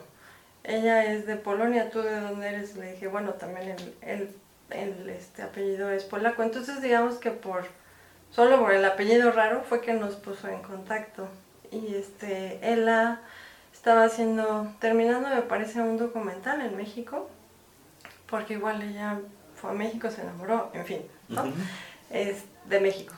Ella 0.63 1.05
es 1.05 1.27
de 1.27 1.35
Polonia, 1.35 1.89
¿tú 1.89 2.01
de 2.01 2.19
dónde 2.19 2.49
eres? 2.49 2.75
Le 2.75 2.93
dije, 2.93 3.07
bueno, 3.07 3.33
también 3.33 3.75
el, 4.01 4.35
el, 4.71 5.09
este 5.09 5.43
apellido 5.43 5.91
es 5.91 6.03
polaco. 6.03 6.43
Entonces 6.43 6.81
digamos 6.81 7.15
que 7.15 7.31
por, 7.31 7.65
solo 8.31 8.59
por 8.59 8.73
el 8.73 8.83
apellido 8.83 9.31
raro 9.31 9.63
fue 9.63 9.81
que 9.81 9.93
nos 9.93 10.15
puso 10.15 10.47
en 10.47 10.61
contacto. 10.61 11.27
Y 11.71 11.95
este, 11.95 12.59
ella 12.63 13.21
estaba 13.73 14.05
haciendo, 14.05 14.73
terminando 14.79 15.29
me 15.29 15.41
parece 15.43 15.81
un 15.81 15.97
documental 15.97 16.61
en 16.61 16.75
México, 16.75 17.29
porque 18.27 18.53
igual 18.53 18.81
ella 18.81 19.19
fue 19.55 19.69
a 19.69 19.73
México, 19.73 20.09
se 20.09 20.21
enamoró, 20.21 20.71
en 20.73 20.85
fin, 20.85 21.01
¿no? 21.29 21.43
Es 22.09 22.45
de 22.65 22.79
México. 22.79 23.13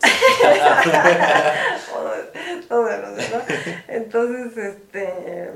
Todo, 2.68 2.88
¿no? 2.88 3.08
Entonces, 3.88 4.56
este, 4.56 5.50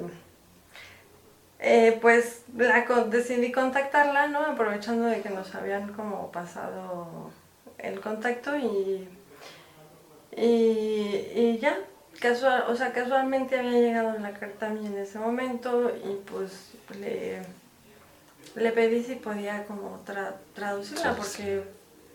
eh, 1.61 1.99
pues 2.03 2.43
la, 2.57 2.85
decidí 3.09 3.53
contactarla, 3.53 4.27
¿no? 4.27 4.41
Aprovechando 4.41 5.07
de 5.07 5.23
que 5.23 5.31
nos 5.31 5.55
habían 5.55 5.93
como 5.93 6.31
pasado 6.31 7.31
el 7.79 8.01
contacto 8.01 8.57
y, 8.57 9.09
y, 10.37 11.31
y 11.35 11.59
ya, 11.61 11.79
casual, 12.21 12.65
o 12.69 12.77
sea, 12.77 12.93
casualmente 12.93 13.59
había 13.59 13.81
llegado 13.81 14.19
la 14.19 14.33
carta 14.33 14.67
a 14.67 14.71
mí 14.71 14.87
en 14.87 14.99
ese 14.99 15.19
momento 15.19 15.91
y 15.91 16.21
pues 16.31 16.73
le, 16.99 17.43
le 18.57 18.73
pedí 18.73 19.03
si 19.03 19.15
podía 19.15 19.65
como 19.65 20.03
traducirla 20.55 21.15
porque 21.15 21.63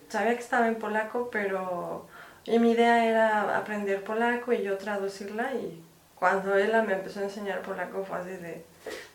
sabía 0.10 0.34
que 0.34 0.44
estaba 0.44 0.68
en 0.68 0.76
polaco, 0.76 1.30
pero 1.32 2.08
y 2.50 2.58
mi 2.58 2.72
idea 2.72 3.06
era 3.06 3.58
aprender 3.58 4.04
polaco 4.04 4.52
y 4.52 4.64
yo 4.64 4.76
traducirla 4.78 5.54
y 5.54 5.84
cuando 6.16 6.58
ella 6.58 6.82
me 6.82 6.94
empezó 6.94 7.20
a 7.20 7.24
enseñar 7.24 7.62
polaco 7.62 8.04
fue 8.04 8.18
así 8.18 8.32
de, 8.32 8.66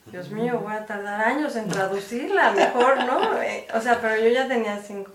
Dios 0.06 0.30
mío, 0.30 0.60
voy 0.60 0.72
a 0.72 0.86
tardar 0.86 1.20
años 1.20 1.56
en 1.56 1.68
traducirla, 1.68 2.52
mejor, 2.52 3.04
¿no? 3.04 3.42
Eh, 3.42 3.66
o 3.74 3.80
sea, 3.80 4.00
pero 4.00 4.16
yo 4.22 4.28
ya 4.28 4.46
tenía 4.46 4.78
cinco, 4.78 5.10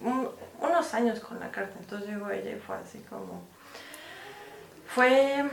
unos 0.00 0.94
años 0.94 1.18
con 1.18 1.40
la 1.40 1.50
carta, 1.50 1.74
entonces 1.80 2.10
llegó 2.10 2.30
ella 2.30 2.52
y 2.52 2.60
fue 2.60 2.76
así 2.76 2.98
como 3.10 3.42
fue 4.86 5.44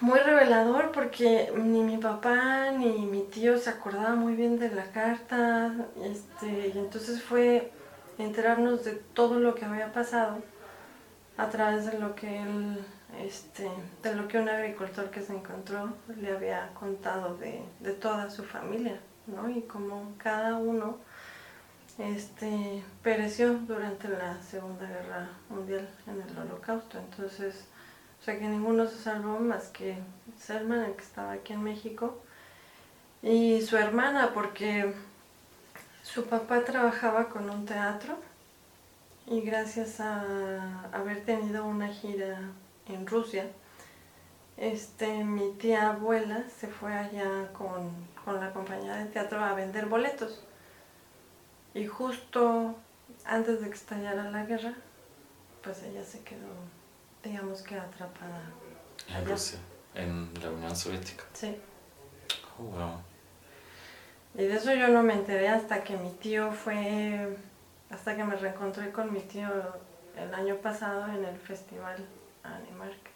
muy 0.00 0.18
revelador 0.18 0.90
porque 0.90 1.52
ni 1.54 1.82
mi 1.82 1.98
papá 1.98 2.70
ni 2.70 3.04
mi 3.04 3.22
tío 3.24 3.58
se 3.58 3.68
acordaban 3.68 4.18
muy 4.18 4.34
bien 4.34 4.58
de 4.58 4.70
la 4.70 4.90
carta 4.90 5.72
este, 6.02 6.72
y 6.74 6.78
entonces 6.78 7.22
fue 7.22 7.70
enterarnos 8.18 8.84
de 8.84 8.92
todo 9.12 9.38
lo 9.38 9.54
que 9.54 9.66
había 9.66 9.92
pasado 9.92 10.38
a 11.36 11.48
través 11.50 11.86
de 11.86 11.98
lo 11.98 12.14
que 12.14 12.42
él, 12.42 12.84
este, 13.18 13.68
de 14.02 14.14
lo 14.14 14.28
que 14.28 14.38
un 14.38 14.48
agricultor 14.48 15.10
que 15.10 15.22
se 15.22 15.34
encontró 15.34 15.92
le 16.20 16.32
había 16.32 16.70
contado 16.74 17.36
de, 17.36 17.62
de 17.80 17.92
toda 17.92 18.30
su 18.30 18.42
familia, 18.44 18.98
¿no? 19.26 19.48
Y 19.48 19.62
como 19.62 20.12
cada 20.18 20.56
uno 20.56 20.98
este, 21.98 22.82
pereció 23.02 23.54
durante 23.54 24.08
la 24.08 24.40
Segunda 24.42 24.86
Guerra 24.86 25.28
Mundial 25.48 25.88
en 26.06 26.20
el 26.20 26.38
Holocausto. 26.38 26.98
Entonces, 26.98 27.66
o 28.20 28.24
sea 28.24 28.38
que 28.38 28.46
ninguno 28.48 28.86
se 28.86 28.98
salvó 28.98 29.38
más 29.38 29.68
que 29.68 29.98
Selman, 30.38 30.84
el 30.84 30.92
que 30.92 31.02
estaba 31.02 31.32
aquí 31.32 31.52
en 31.52 31.62
México, 31.62 32.20
y 33.22 33.62
su 33.62 33.76
hermana, 33.76 34.30
porque 34.34 34.94
su 36.02 36.26
papá 36.26 36.64
trabajaba 36.64 37.28
con 37.28 37.50
un 37.50 37.66
teatro 37.66 38.16
y 39.26 39.40
gracias 39.40 40.00
a 40.00 40.84
haber 40.92 41.24
tenido 41.24 41.64
una 41.64 41.88
gira 41.88 42.38
en 42.88 43.06
Rusia, 43.06 43.46
este, 44.56 45.24
mi 45.24 45.52
tía 45.52 45.90
abuela 45.90 46.44
se 46.48 46.68
fue 46.68 46.94
allá 46.94 47.52
con, 47.52 47.90
con 48.24 48.40
la 48.40 48.52
compañía 48.52 48.96
de 48.96 49.06
teatro 49.06 49.44
a 49.44 49.54
vender 49.54 49.86
boletos. 49.86 50.42
Y 51.74 51.86
justo 51.86 52.74
antes 53.24 53.60
de 53.60 53.68
que 53.68 53.74
estallara 53.74 54.30
la 54.30 54.44
guerra, 54.44 54.74
pues 55.62 55.82
ella 55.82 56.04
se 56.04 56.20
quedó, 56.20 56.48
digamos 57.22 57.62
que 57.62 57.76
atrapada. 57.76 58.42
En 59.08 59.16
allá. 59.16 59.28
Rusia, 59.28 59.58
en 59.94 60.30
la 60.40 60.50
Unión 60.50 60.74
Soviética. 60.74 61.24
Sí. 61.32 61.56
Oh, 62.58 62.62
wow. 62.62 63.00
Y 64.34 64.44
de 64.44 64.54
eso 64.54 64.74
yo 64.74 64.88
no 64.88 65.02
me 65.02 65.14
enteré 65.14 65.48
hasta 65.48 65.82
que 65.82 65.96
mi 65.96 66.10
tío 66.10 66.52
fue, 66.52 67.36
hasta 67.90 68.16
que 68.16 68.24
me 68.24 68.36
reencontré 68.36 68.90
con 68.92 69.12
mi 69.12 69.20
tío 69.20 69.48
el 70.16 70.34
año 70.34 70.56
pasado 70.56 71.06
en 71.08 71.24
el 71.24 71.38
festival 71.38 71.96
Animarket 72.42 73.12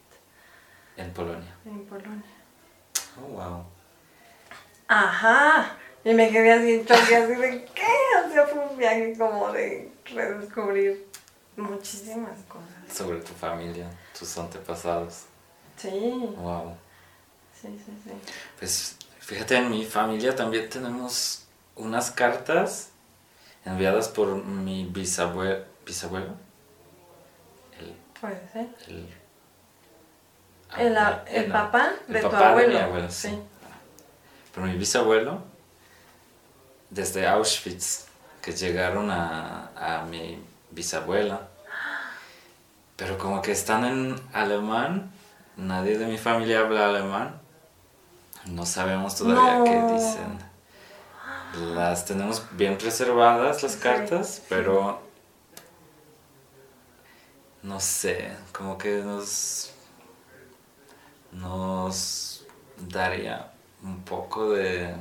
En 0.97 1.13
Polonia. 1.13 1.55
en 1.65 1.85
Polonia. 1.87 2.23
Oh, 3.21 3.27
wow. 3.33 3.65
Ajá. 4.89 5.77
Y 6.05 6.15
me 6.15 6.31
quedé 6.31 6.53
así 6.53 6.73
en 6.75 6.87
choque, 6.87 7.17
así 7.17 7.35
de 7.35 7.65
¿qué? 7.75 7.87
O 8.27 8.33
sea, 8.33 8.47
fue 8.47 8.67
un 8.67 8.77
viaje 8.77 9.15
como 9.19 9.53
de 9.53 9.93
redescubrir 10.07 11.07
muchísimas 11.57 12.39
cosas. 12.49 12.69
Sobre 12.97 13.21
tu 13.21 13.33
familia, 13.35 13.89
tus 14.19 14.37
antepasados. 14.39 15.25
Sí, 15.77 15.91
Wow. 16.37 16.75
sí, 17.61 17.69
sí, 17.85 17.93
sí. 18.05 18.11
Pues 18.59 18.97
fíjate, 19.21 19.57
en 19.57 19.71
mi 19.71 19.85
familia 19.85 20.35
también 20.35 20.69
tenemos 20.69 21.47
unas 21.77 22.11
cartas 22.11 22.90
enviadas 23.65 24.09
por 24.09 24.29
mi 24.45 24.85
bisabuelo. 24.87 25.65
¿Bisabuelo? 25.87 26.35
El. 27.79 27.95
Puede 28.21 28.41
ser. 28.53 28.69
El, 28.89 29.09
El, 30.79 30.97
ah, 30.97 31.25
el 31.27 31.51
papá 31.51 31.93
el 32.07 32.15
de 32.15 32.21
tu 32.21 32.31
papá 32.31 32.51
abuelo. 32.51 32.69
mi 32.75 32.77
abuelo, 32.81 33.11
sí. 33.11 33.37
Pero 34.55 34.67
mi 34.67 34.77
bisabuelo, 34.77 35.43
desde 36.91 37.27
Auschwitz, 37.27 38.07
que 38.43 38.53
llegaron 38.53 39.11
a, 39.11 39.71
a 39.77 40.05
mi 40.05 40.43
bisabuela. 40.71 41.49
Pero 42.97 43.17
como 43.19 43.41
que 43.41 43.53
están 43.53 43.85
en 43.85 44.21
alemán, 44.33 45.11
nadie 45.57 45.97
de 45.99 46.07
mi 46.07 46.19
familia 46.19 46.61
habla 46.61 46.89
alemán. 46.89 47.41
No 48.47 48.65
sabemos 48.67 49.17
todavía 49.17 49.59
No. 49.59 49.65
qué 49.65 49.95
dicen. 49.95 50.50
Las 51.59 52.05
tenemos 52.05 52.45
bien 52.53 52.79
preservadas 52.79 53.63
las 53.63 53.77
cartas, 53.77 54.43
pero 54.49 55.01
no 57.63 57.81
sé, 57.81 58.33
como 58.53 58.79
que 58.79 59.03
nos 59.03 59.73
nos 61.33 62.45
daría 62.89 63.53
un 63.83 64.03
poco 64.03 64.51
de 64.53 64.95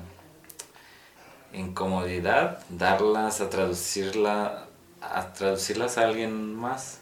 incomodidad 1.54 2.64
darlas 2.70 3.42
a 3.42 3.50
traducirla 3.50 4.68
a 5.02 5.34
traducirlas 5.34 5.98
a 5.98 6.04
alguien 6.04 6.56
más. 6.56 7.00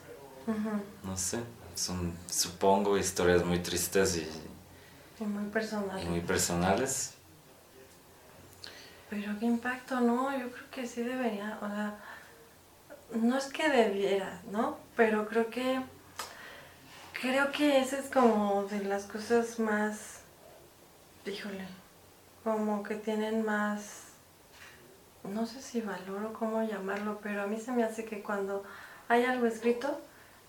No 1.03 1.17
sé 1.17 1.39
son 1.77 2.13
supongo 2.29 2.97
historias 2.97 3.45
muy 3.45 3.59
tristes 3.59 4.17
y, 4.17 4.27
Y 5.23 5.25
muy 5.25 5.45
personal. 5.49 6.01
y 6.01 6.05
muy 6.07 6.21
personales 6.21 7.13
Pero 9.09 9.39
qué 9.39 9.45
impacto, 9.45 10.01
¿no? 10.01 10.37
Yo 10.37 10.51
creo 10.51 10.69
que 10.69 10.87
sí 10.87 11.01
debería, 11.01 11.57
o 11.61 11.67
sea, 11.67 11.97
no 13.13 13.37
es 13.37 13.45
que 13.45 13.69
debiera, 13.69 14.41
¿no? 14.51 14.77
Pero 14.95 15.27
creo 15.27 15.49
que, 15.49 15.81
creo 17.21 17.51
que 17.51 17.79
esa 17.79 17.99
es 17.99 18.09
como 18.09 18.65
de 18.65 18.83
las 18.83 19.03
cosas 19.03 19.59
más, 19.59 20.21
híjole, 21.25 21.65
como 22.43 22.83
que 22.83 22.95
tienen 22.95 23.45
más, 23.45 24.03
no 25.23 25.45
sé 25.45 25.61
si 25.61 25.81
valor 25.81 26.25
o 26.25 26.33
cómo 26.33 26.63
llamarlo, 26.63 27.19
pero 27.23 27.43
a 27.43 27.47
mí 27.47 27.59
se 27.59 27.71
me 27.71 27.83
hace 27.83 28.05
que 28.05 28.21
cuando 28.21 28.63
hay 29.07 29.23
algo 29.23 29.45
escrito 29.47 30.01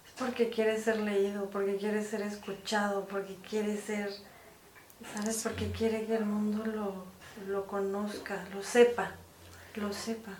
es 0.05 0.13
porque 0.19 0.51
quiere 0.51 0.81
ser 0.81 0.99
leído, 0.99 1.49
porque 1.51 1.77
quiere 1.77 2.03
ser 2.03 2.23
escuchado, 2.23 3.07
porque 3.07 3.37
quiere 3.37 3.77
ser, 3.77 4.11
¿sabes? 5.15 5.43
Porque 5.45 5.71
quiere 5.71 6.07
que 6.07 6.17
el 6.17 6.25
mundo 6.25 6.65
lo, 6.67 7.05
lo 7.47 7.67
conozca, 7.67 8.45
lo 8.53 8.63
sepa, 8.63 9.13
lo 9.75 9.93
sepa. 9.93 10.33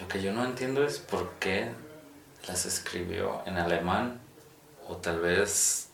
lo 0.00 0.08
que 0.08 0.22
yo 0.22 0.32
no 0.32 0.44
entiendo 0.44 0.84
es 0.84 0.98
por 0.98 1.30
qué 1.34 1.70
las 2.48 2.66
escribió 2.66 3.42
en 3.46 3.58
alemán 3.58 4.20
o 4.88 4.96
tal 4.96 5.20
vez 5.20 5.88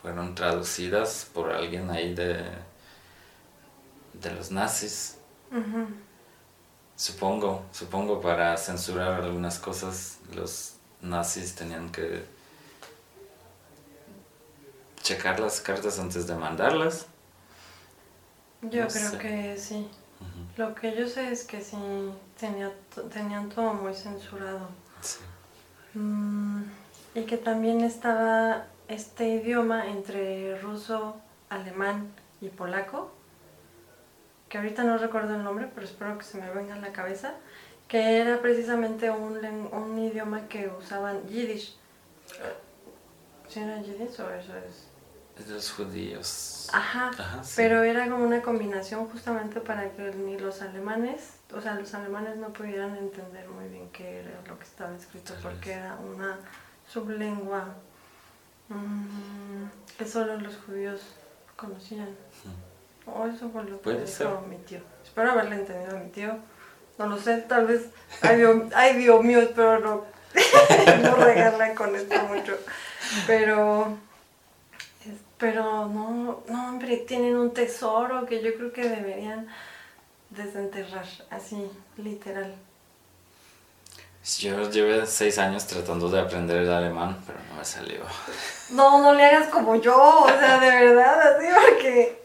fueron 0.00 0.34
traducidas 0.34 1.28
por 1.32 1.50
alguien 1.50 1.90
ahí 1.90 2.14
de 2.14 2.44
de 4.20 4.30
los 4.32 4.50
nazis. 4.50 5.16
Supongo, 6.96 7.64
supongo 7.72 8.20
para 8.20 8.56
censurar 8.56 9.22
algunas 9.22 9.58
cosas 9.58 10.18
los 10.34 10.74
nazis 11.02 11.54
tenían 11.54 11.90
que 11.90 12.24
checar 15.02 15.38
las 15.38 15.60
cartas 15.60 15.98
antes 15.98 16.26
de 16.26 16.34
mandarlas. 16.34 17.06
Yo 18.70 18.82
No 18.84 18.88
creo 18.88 19.10
sé. 19.10 19.18
que 19.18 19.56
sí. 19.58 19.88
Lo 20.56 20.74
que 20.74 20.96
yo 20.96 21.06
sé 21.08 21.30
es 21.30 21.44
que 21.44 21.60
sí 21.60 21.76
tenía, 22.40 22.72
tenían 23.12 23.48
todo 23.50 23.74
muy 23.74 23.94
censurado. 23.94 24.68
sí. 25.00 25.18
Mm, 25.94 26.62
y 27.14 27.22
que 27.22 27.38
también 27.38 27.80
estaba 27.82 28.66
este 28.88 29.28
idioma 29.28 29.86
entre 29.88 30.58
ruso, 30.60 31.16
alemán 31.48 32.12
y 32.42 32.48
polaco, 32.48 33.10
que 34.48 34.58
ahorita 34.58 34.84
no 34.84 34.98
recuerdo 34.98 35.34
el 35.34 35.42
nombre, 35.44 35.70
pero 35.74 35.86
espero 35.86 36.18
que 36.18 36.24
se 36.24 36.38
me 36.38 36.50
venga 36.50 36.74
a 36.74 36.78
la 36.78 36.92
cabeza, 36.92 37.34
que 37.88 38.18
era 38.18 38.40
precisamente 38.42 39.10
un, 39.10 39.38
un 39.72 39.98
idioma 39.98 40.48
que 40.48 40.68
usaban 40.68 41.26
yiddish. 41.28 41.76
¿Sí 43.48 43.60
era 43.60 43.80
yiddish 43.80 44.20
o 44.20 44.30
eso 44.30 44.52
es? 44.58 44.85
De 45.36 45.52
los 45.52 45.70
judíos. 45.72 46.68
Ajá, 46.72 47.10
Ajá, 47.18 47.44
sí. 47.44 47.52
pero 47.56 47.82
era 47.82 48.08
como 48.08 48.24
una 48.24 48.40
combinación 48.42 49.06
justamente 49.08 49.60
para 49.60 49.90
que 49.90 50.10
ni 50.12 50.38
los 50.38 50.62
alemanes, 50.62 51.34
o 51.54 51.60
sea, 51.60 51.74
los 51.74 51.92
alemanes 51.94 52.36
no 52.36 52.52
pudieran 52.52 52.96
entender 52.96 53.46
muy 53.48 53.68
bien 53.68 53.88
qué 53.92 54.20
era 54.20 54.30
lo 54.48 54.58
que 54.58 54.64
estaba 54.64 54.96
escrito, 54.96 55.34
Tal 55.34 55.42
porque 55.42 55.68
vez. 55.70 55.78
era 55.78 55.96
una 55.96 56.38
sublengua 56.88 57.74
mm, 58.68 59.64
que 59.98 60.06
solo 60.06 60.38
los 60.40 60.56
judíos 60.56 61.00
conocían. 61.56 62.08
O 63.06 63.26
eso 63.26 63.48
fue 63.50 63.62
lo 63.64 63.80
que 63.80 63.90
dijo 63.92 64.42
mi 64.48 64.56
tío. 64.58 64.80
Espero 65.04 65.30
haberle 65.32 65.56
entendido 65.56 65.96
a 65.96 66.00
mi 66.00 66.10
tío. 66.10 66.36
No 66.98 67.06
lo 67.06 67.18
sé, 67.18 67.36
tal 67.42 67.66
vez. 67.66 67.86
Ay, 68.22 68.38
Dios, 68.38 68.72
ay, 68.74 68.96
Dios 68.96 69.22
mío, 69.22 69.40
espero 69.40 69.78
no, 69.80 70.04
no 71.02 71.16
regarla 71.16 71.74
con 71.74 71.94
esto 71.94 72.18
mucho. 72.24 72.58
Pero. 73.26 73.98
Pero 75.38 75.86
no, 75.86 76.42
no, 76.48 76.68
hombre, 76.68 76.96
tienen 76.98 77.36
un 77.36 77.52
tesoro 77.52 78.24
que 78.24 78.42
yo 78.42 78.54
creo 78.54 78.72
que 78.72 78.88
deberían 78.88 79.46
desenterrar, 80.30 81.06
así, 81.30 81.70
literal. 81.98 82.54
Yo 84.38 84.68
llevé 84.70 85.06
seis 85.06 85.38
años 85.38 85.66
tratando 85.66 86.08
de 86.08 86.18
aprender 86.18 86.62
el 86.62 86.72
alemán, 86.72 87.22
pero 87.26 87.38
no 87.48 87.58
me 87.58 87.64
salió. 87.64 88.00
No, 88.70 89.00
no 89.00 89.14
le 89.14 89.24
hagas 89.24 89.48
como 89.50 89.76
yo, 89.76 90.24
o 90.24 90.28
sea, 90.28 90.58
de 90.58 90.68
verdad, 90.68 91.36
así, 91.36 91.46
porque. 91.70 92.22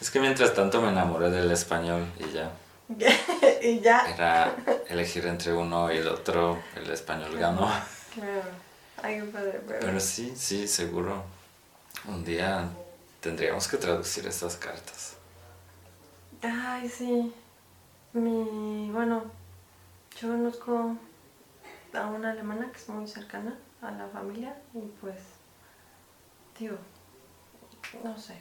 Es 0.00 0.10
que 0.10 0.20
mientras 0.20 0.54
tanto 0.54 0.80
me 0.80 0.90
enamoré 0.90 1.30
del 1.30 1.50
español 1.50 2.06
y 2.20 2.30
ya. 2.32 2.52
y 3.62 3.80
ya. 3.80 4.06
Era 4.14 4.54
elegir 4.88 5.26
entre 5.26 5.52
uno 5.52 5.92
y 5.92 5.96
el 5.96 6.06
otro, 6.06 6.62
el 6.76 6.88
español 6.90 7.36
ganó. 7.36 7.68
Claro. 8.14 8.42
Ay, 9.02 9.18
qué 9.18 9.24
padre, 9.24 9.60
pero. 9.66 9.80
Pero 9.80 10.00
sí, 10.00 10.34
sí, 10.36 10.68
seguro. 10.68 11.24
Un 12.06 12.24
día 12.24 12.68
tendríamos 13.20 13.66
que 13.66 13.76
traducir 13.78 14.26
estas 14.26 14.56
cartas. 14.56 15.16
Ay, 16.42 16.88
sí. 16.88 17.32
Mi, 18.12 18.90
bueno, 18.92 19.24
yo 20.20 20.28
conozco 20.28 20.96
a 21.94 22.06
una 22.06 22.30
alemana 22.30 22.70
que 22.70 22.78
es 22.78 22.88
muy 22.88 23.08
cercana 23.08 23.56
a 23.80 23.90
la 23.90 24.06
familia 24.08 24.54
y 24.74 24.80
pues, 25.00 25.16
digo, 26.58 26.76
no 28.02 28.16
sé. 28.18 28.34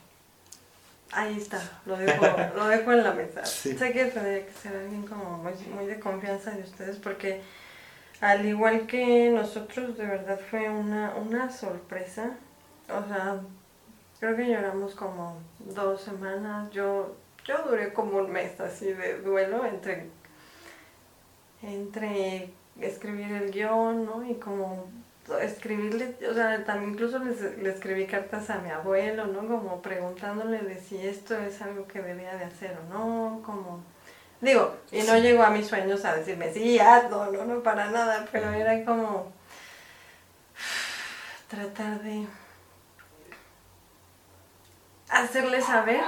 ahí 1.12 1.38
está, 1.38 1.62
lo 1.86 1.98
dejo, 1.98 2.26
lo 2.56 2.68
dejo 2.68 2.92
en 2.92 3.04
la 3.04 3.14
mesa. 3.14 3.46
Sí. 3.46 3.78
Sé 3.78 3.94
que 3.94 4.06
tendría 4.06 4.46
que 4.46 4.54
ser 4.54 4.76
alguien 4.76 5.06
como 5.08 5.38
muy, 5.38 5.54
muy 5.74 5.86
de 5.86 6.00
confianza 6.00 6.52
de 6.52 6.64
ustedes 6.64 6.98
porque 6.98 7.42
al 8.22 8.46
igual 8.46 8.88
que 8.88 9.30
nosotros, 9.30 9.98
de 9.98 10.06
verdad 10.06 10.40
fue 10.50 10.70
una, 10.70 11.16
una 11.16 11.52
sorpresa. 11.52 12.38
O 12.90 13.08
sea, 13.08 13.42
creo 14.20 14.36
que 14.36 14.48
lloramos 14.48 14.96
como 14.96 15.38
dos 15.60 16.02
semanas. 16.02 16.70
Yo, 16.72 17.16
yo 17.46 17.58
duré 17.68 17.94
como 17.94 18.18
un 18.18 18.32
mes 18.32 18.60
así 18.60 18.94
de 18.94 19.20
duelo 19.20 19.66
entre, 19.66 20.08
entre 21.62 22.54
escribir 22.80 23.32
el 23.32 23.52
guion, 23.52 24.06
¿no? 24.06 24.26
Y 24.26 24.36
como 24.36 24.88
escribirle, 25.42 26.16
o 26.30 26.34
sea, 26.34 26.64
también 26.66 26.94
incluso 26.94 27.20
le 27.20 27.70
escribí 27.70 28.06
cartas 28.06 28.50
a 28.50 28.60
mi 28.60 28.70
abuelo, 28.70 29.26
¿no? 29.28 29.48
Como 29.48 29.82
preguntándole 29.82 30.60
de 30.60 30.80
si 30.80 30.98
esto 30.98 31.38
es 31.38 31.62
algo 31.62 31.88
que 31.88 32.02
debía 32.02 32.36
de 32.36 32.46
hacer 32.46 32.78
o 32.78 32.94
no, 32.94 33.42
como... 33.44 33.82
Digo, 34.42 34.76
y 34.92 35.04
no 35.04 35.18
llegó 35.18 35.44
a 35.44 35.50
mis 35.50 35.68
sueños 35.68 36.04
a 36.04 36.16
decirme, 36.16 36.52
sí, 36.52 36.78
hazlo, 36.78 37.32
no, 37.32 37.46
no, 37.46 37.64
para 37.64 37.90
nada, 37.90 38.28
pero 38.30 38.52
era 38.52 38.84
como 38.84 39.32
tratar 41.48 42.02
de 42.02 42.28
hacerle 45.14 45.62
saber 45.62 46.04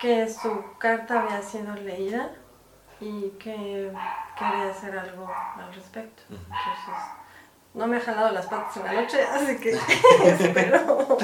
que 0.00 0.28
su 0.28 0.76
carta 0.78 1.22
había 1.22 1.42
sido 1.42 1.74
leída 1.74 2.30
y 3.00 3.30
que 3.38 3.92
quería 4.38 4.70
hacer 4.70 4.98
algo 4.98 5.30
al 5.56 5.72
respecto. 5.74 6.22
Entonces, 6.28 6.94
no 7.74 7.86
me 7.86 7.96
ha 7.96 8.00
jalado 8.00 8.32
las 8.32 8.46
patas 8.46 8.76
en 8.76 8.84
la 8.84 8.92
noche, 8.92 9.22
así 9.32 9.56
que 9.58 9.70
espero, 10.24 11.18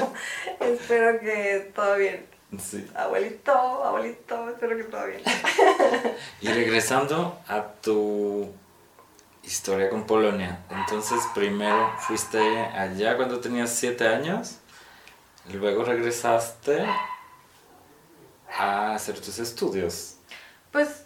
espero 0.59 1.19
que 1.19 1.71
todo 1.75 1.95
bien. 1.97 2.25
Sí. 2.57 2.89
Abuelito, 2.95 3.51
abuelito, 3.51 4.49
espero 4.49 4.75
que 4.75 4.83
todo 4.85 5.05
bien. 5.05 5.21
Y 6.41 6.47
regresando 6.47 7.39
a 7.47 7.61
tu 7.63 8.51
historia 9.43 9.89
con 9.89 10.05
Polonia, 10.05 10.59
entonces 10.69 11.19
primero 11.35 11.91
fuiste 11.99 12.39
allá 12.39 13.15
cuando 13.17 13.39
tenías 13.39 13.69
7 13.71 14.07
años, 14.07 14.57
luego 15.57 15.83
regresaste 15.83 16.85
a 18.57 18.93
hacer 18.95 19.19
tus 19.19 19.39
estudios. 19.39 20.17
Pues 20.71 21.05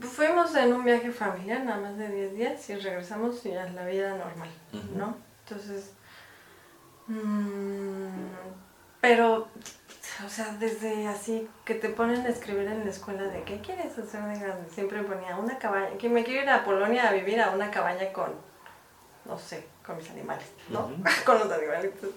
fuimos 0.00 0.54
en 0.54 0.72
un 0.72 0.84
viaje 0.84 1.10
familiar, 1.10 1.64
nada 1.64 1.80
más 1.80 1.96
de 1.96 2.08
10 2.08 2.34
días, 2.34 2.70
y 2.70 2.76
regresamos 2.76 3.44
y 3.46 3.54
a 3.54 3.68
la 3.70 3.86
vida 3.86 4.16
normal. 4.16 4.50
¿no? 4.94 5.16
Entonces, 5.44 5.92
mm, 7.06 8.08
pero, 9.00 9.48
o 10.26 10.28
sea, 10.28 10.56
desde 10.58 11.06
así 11.06 11.48
que 11.64 11.74
te 11.74 11.88
ponen 11.88 12.26
a 12.26 12.28
escribir 12.28 12.66
en 12.66 12.84
la 12.84 12.90
escuela 12.90 13.22
de 13.24 13.42
qué 13.44 13.60
quieres 13.60 13.96
hacer 13.98 14.22
de 14.24 14.38
grande, 14.38 14.68
siempre 14.70 15.02
ponía 15.02 15.36
una 15.36 15.58
cabaña, 15.58 15.96
que 15.98 16.08
me 16.08 16.24
quiero 16.24 16.42
ir 16.42 16.50
a 16.50 16.64
Polonia 16.64 17.08
a 17.08 17.12
vivir 17.12 17.40
a 17.40 17.50
una 17.50 17.70
cabaña 17.70 18.12
con, 18.12 18.32
no 19.24 19.38
sé, 19.38 19.66
con 19.86 19.96
mis 19.96 20.10
animales, 20.10 20.46
¿no? 20.68 20.90
Con 21.24 21.38
los 21.38 21.50
animalitos. 21.50 22.10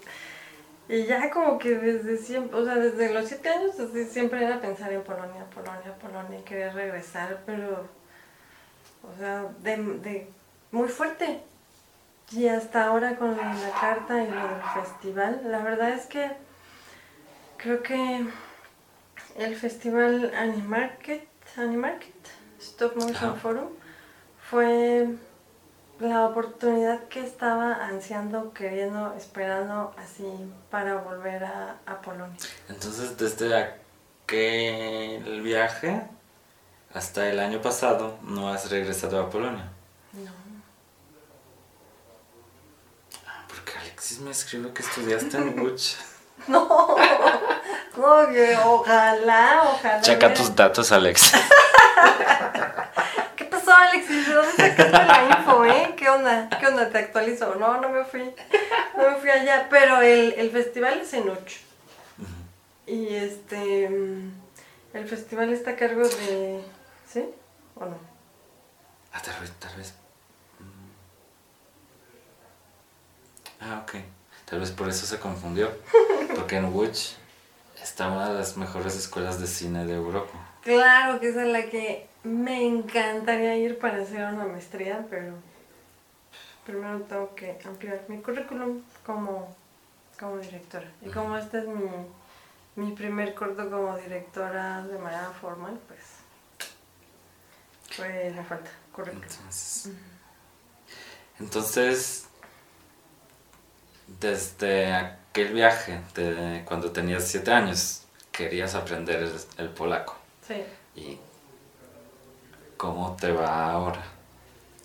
Y 0.92 1.06
ya 1.06 1.30
como 1.30 1.58
que 1.58 1.78
desde 1.78 2.18
siempre, 2.18 2.60
o 2.60 2.66
sea, 2.66 2.76
desde 2.76 3.14
los 3.14 3.26
siete 3.26 3.48
años, 3.48 3.78
desde 3.78 4.06
siempre 4.06 4.44
era 4.44 4.60
pensar 4.60 4.92
en 4.92 5.02
Polonia, 5.04 5.46
Polonia, 5.46 5.96
Polonia, 6.02 6.40
y 6.40 6.44
quería 6.44 6.70
regresar, 6.74 7.44
pero, 7.46 7.88
o 9.02 9.18
sea, 9.18 9.46
de, 9.60 9.78
de 9.78 10.28
muy 10.70 10.90
fuerte. 10.90 11.44
Y 12.34 12.50
hasta 12.50 12.88
ahora 12.88 13.16
con 13.16 13.38
la 13.38 13.72
carta 13.80 14.22
y 14.22 14.30
lo 14.30 14.36
del 14.36 14.62
festival, 14.84 15.42
la 15.46 15.60
verdad 15.60 15.92
es 15.92 16.08
que 16.08 16.30
creo 17.56 17.82
que 17.82 18.26
el 19.38 19.56
festival 19.56 20.34
Animarket, 20.36 21.26
Animarket, 21.56 22.28
Stop 22.60 22.98
Motion. 22.98 23.40
Forum, 23.40 23.70
fue 24.50 25.08
la 26.02 26.26
oportunidad 26.26 27.04
que 27.10 27.24
estaba 27.24 27.86
ansiando, 27.86 28.54
queriendo, 28.54 29.14
esperando 29.16 29.94
así 29.98 30.26
para 30.70 30.96
volver 30.96 31.44
a, 31.44 31.78
a 31.86 32.02
Polonia. 32.02 32.36
Entonces 32.70 33.18
desde 33.18 33.56
aquel 34.26 35.42
viaje 35.42 36.02
hasta 36.94 37.30
el 37.30 37.40
año 37.40 37.62
pasado 37.62 38.18
no 38.24 38.50
has 38.50 38.70
regresado 38.70 39.22
a 39.22 39.30
Polonia. 39.30 39.70
No. 40.14 40.32
Porque 43.48 43.78
Alexis 43.80 44.20
me 44.20 44.32
escribió 44.32 44.74
que 44.74 44.82
estudiaste 44.82 45.38
en 45.38 45.60
Łódź. 45.60 45.98
No, 46.48 46.68
no, 47.98 48.28
que 48.34 48.58
ojalá, 48.66 49.62
ojalá. 49.64 50.02
Checa 50.02 50.34
tus 50.34 50.56
datos, 50.56 50.92
Alex. 50.92 51.34
¿Qué 53.62 53.68
pasó, 53.68 53.78
Alexis? 53.78 54.28
¿De 54.28 54.34
dónde 54.34 54.52
sacaste 54.52 54.92
la 54.92 55.38
info, 55.40 55.66
eh? 55.66 55.94
¿Qué 55.96 56.10
onda? 56.10 56.50
¿Qué 56.60 56.68
onda? 56.68 56.90
¿Te 56.90 56.98
actualizo? 56.98 57.56
No, 57.56 57.80
no 57.80 57.90
me 57.90 58.04
fui. 58.04 58.34
No 58.98 59.10
me 59.12 59.16
fui 59.18 59.30
allá. 59.30 59.68
Pero 59.70 60.02
el, 60.02 60.34
el 60.34 60.50
festival 60.52 61.00
es 61.00 61.14
en 61.14 61.30
Uch. 61.30 61.58
Y 62.88 63.14
este. 63.16 63.88
mm, 63.90 64.32
El 64.94 65.08
festival 65.08 65.54
está 65.54 65.72
a 65.72 65.76
cargo 65.76 66.08
de. 66.08 66.62
¿Sí? 67.08 67.26
¿O 67.76 67.86
no? 67.86 67.98
Ah, 69.14 69.22
tal 69.22 69.40
vez, 69.42 69.52
tal 69.60 69.76
vez. 69.76 69.94
mm. 70.60 70.92
Ah, 73.62 73.84
ok. 73.84 73.96
Tal 74.46 74.60
vez 74.60 74.72
por 74.72 74.90
eso 74.90 75.06
se 75.06 75.20
confundió. 75.20 75.72
Porque 76.36 76.58
en 76.58 76.66
Łódź 76.74 77.16
está 77.82 78.08
una 78.08 78.30
de 78.30 78.40
las 78.40 78.58
mejores 78.58 78.96
escuelas 78.96 79.40
de 79.40 79.48
cine 79.48 79.86
de 79.86 79.94
Europa. 79.94 80.38
Claro 80.64 81.20
que 81.20 81.30
es 81.30 81.36
la 81.36 81.64
que 81.64 82.08
me 82.24 82.66
encantaría 82.66 83.58
ir 83.58 83.80
para 83.80 84.02
hacer 84.02 84.26
una 84.34 84.46
maestría, 84.46 85.06
pero 85.10 85.34
primero 86.66 87.02
tengo 87.02 87.34
que 87.36 87.58
ampliar 87.66 88.04
mi 88.08 88.22
currículum 88.22 88.82
como, 89.06 89.56
como 90.20 90.38
directora. 90.38 90.90
Y 91.02 91.10
como 91.10 91.36
este 91.38 91.60
es 91.60 91.68
mi, 91.68 91.90
mi 92.76 92.92
primer 92.92 93.34
corto 93.34 93.70
como 93.70 93.98
directora 93.98 94.86
de 94.86 94.98
manera 95.00 95.32
formal, 95.32 95.80
pues, 95.88 96.00
pues 97.98 98.36
me 98.36 98.44
falta 98.44 98.70
currículum. 98.94 99.24
Entonces, 99.24 99.90
entonces, 101.40 102.28
desde 104.20 104.94
aquel 104.94 105.54
viaje, 105.54 106.02
de 106.14 106.64
cuando 106.66 106.92
tenías 106.92 107.28
siete 107.28 107.52
años, 107.52 108.04
querías 108.32 108.76
aprender 108.76 109.24
el, 109.24 109.34
el 109.58 109.70
polaco. 109.70 110.16
Sí. 110.48 110.64
¿Y 110.96 111.20
cómo 112.82 113.16
te 113.16 113.32
va 113.32 113.72
ahora 113.74 114.02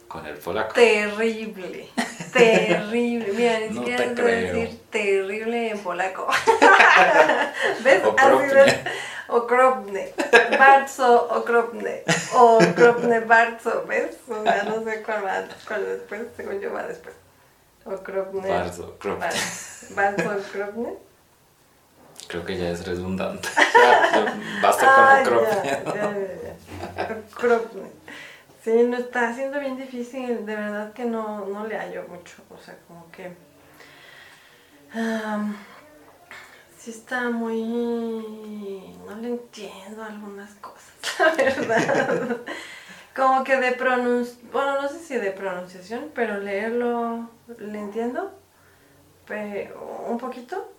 con 0.07 0.27
el 0.27 0.37
polaco? 0.37 0.75
Terrible, 0.75 1.89
terrible. 2.31 3.33
Mira, 3.33 3.59
ni 3.61 3.69
No 3.71 3.81
siquiera 3.81 4.05
te 4.05 4.15
creo. 4.15 4.55
decir 4.55 4.81
terrible 4.91 5.71
en 5.71 5.79
polaco. 5.79 6.27
¿Ves? 7.83 8.03
Okropne. 9.29 10.13
Bardzo 10.59 11.29
okropne. 11.39 12.03
Okropne 12.35 13.21
bardzo, 13.21 13.85
¿ves? 13.89 14.17
O 14.29 14.43
sea, 14.43 14.63
no 14.65 14.85
sé 14.85 15.03
cuál 15.03 15.25
va, 15.25 15.45
cuál 15.67 15.85
después, 15.87 16.23
según 16.37 16.61
yo 16.61 16.73
va 16.73 16.83
después. 16.85 17.15
Okropne. 17.87 18.49
Bardzo 18.49 18.85
okropnie. 18.89 19.27
Bar- 19.97 20.15
Bardzo 20.15 20.39
okropne. 20.49 20.95
Creo 22.29 22.45
que 22.45 22.57
ya 22.59 22.71
es 22.71 22.87
redundante. 22.87 23.49
Ya, 23.77 24.35
basta 24.63 25.23
con 25.25 25.39
Ah, 25.45 26.15
ya. 26.97 27.19
Okropne. 27.31 27.91
Sí, 28.65 28.73
no 28.85 28.97
está 28.97 29.33
siendo 29.35 29.61
bien 29.61 29.77
difícil, 29.77 30.45
de 30.47 30.57
verdad 30.57 30.93
que 30.93 31.05
no, 31.05 31.45
no 31.45 31.67
le 31.67 31.77
hallo 31.77 32.05
mucho, 32.09 32.43
o 32.51 32.59
sea, 32.59 32.77
como 32.89 33.09
que... 33.13 33.31
am, 34.93 35.55
sí 36.77 36.91
está 36.91 37.29
muy... 37.31 38.97
no 39.07 39.15
le 39.17 39.29
entiendo 39.29 40.03
algunas 40.03 40.55
cosas, 40.55 40.95
la 41.19 41.33
verdad. 41.45 42.37
como 43.15 43.45
que 43.45 43.57
de 43.57 43.73
pronunciación, 43.73 44.51
bueno, 44.51 44.83
no 44.83 44.89
sé 44.89 44.99
si 44.99 45.15
de 45.17 45.31
pronunciación, 45.31 46.11
pero 46.15 46.39
leerlo 46.39 47.29
le 47.59 47.79
entiendo, 47.79 48.33
pero 49.29 50.07
un 50.09 50.19
poquito, 50.19 50.73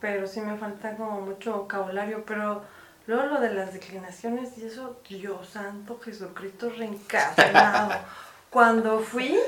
Pero 0.00 0.26
sí 0.26 0.40
me 0.40 0.56
falta 0.56 0.96
como 0.96 1.20
mucho 1.20 1.54
vocabulario, 1.54 2.24
pero 2.24 2.62
luego 3.06 3.26
lo 3.26 3.40
de 3.40 3.52
las 3.52 3.72
declinaciones 3.72 4.56
y 4.58 4.66
eso, 4.66 4.98
Dios 5.08 5.48
santo, 5.48 5.98
Jesucristo 6.02 6.70
reencarnado. 6.70 7.92
Cuando 8.50 9.00
fui, 9.00 9.38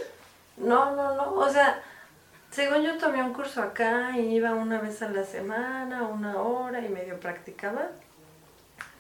no, 0.57 0.95
no, 0.95 1.15
no, 1.17 1.35
o 1.35 1.49
sea, 1.49 1.81
según 2.51 2.83
yo 2.83 2.99
tomé 2.99 3.23
un 3.23 3.33
curso 3.33 3.63
acá 3.63 4.17
y 4.17 4.37
iba 4.37 4.53
una 4.53 4.81
vez 4.81 5.03
a 5.03 5.09
la 5.09 5.25
semana, 5.25 6.03
una 6.03 6.41
hora 6.41 6.81
y 6.81 6.89
medio 6.89 7.19
practicaba, 7.19 7.89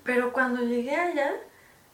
pero 0.02 0.32
cuando 0.32 0.62
llegué 0.62 0.96
allá, 0.96 1.32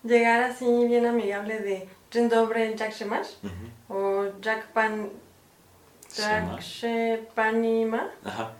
llegar 0.04 0.42
así 0.42 0.64
bien 0.86 1.04
amigable 1.06 1.58
de 1.58 1.88
Dzień 2.10 2.28
dobry, 2.30 2.74
Jack 2.74 2.92
Shemash, 2.92 3.36
Ujú. 3.42 3.94
o 3.94 4.40
Jack 4.40 4.68
Pan... 4.72 5.10
Jack 6.08 6.44
Shemash. 6.60 6.80
Shepanima. 6.80 8.08
Ajá. 8.24 8.52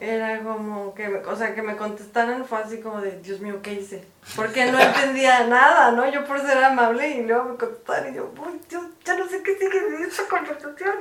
Era 0.00 0.42
como 0.42 0.92
que, 0.94 1.08
me- 1.08 1.18
o 1.24 1.36
sea, 1.36 1.54
que 1.54 1.62
me 1.62 1.76
contestaran 1.76 2.44
fue 2.44 2.58
así 2.58 2.80
como 2.80 3.00
de, 3.00 3.20
Dios 3.20 3.38
mío, 3.40 3.60
¿qué 3.62 3.74
hice? 3.74 4.04
Porque 4.34 4.70
no 4.70 4.78
entendía 4.80 5.46
nada, 5.46 5.92
¿no? 5.92 6.08
Yo 6.10 6.24
por 6.24 6.40
ser 6.40 6.62
amable 6.64 7.08
y 7.10 7.22
luego 7.22 7.44
me 7.50 7.56
contestaron 7.56 8.12
y 8.12 8.16
yo, 8.16 8.32
uy, 8.44 8.60
Dios, 8.68 8.84
ya 9.04 9.16
no 9.16 9.28
sé 9.28 9.42
qué 9.44 9.56
sigue 9.56 9.80
de 9.90 10.02
esta 10.04 10.24
conversación. 10.28 10.96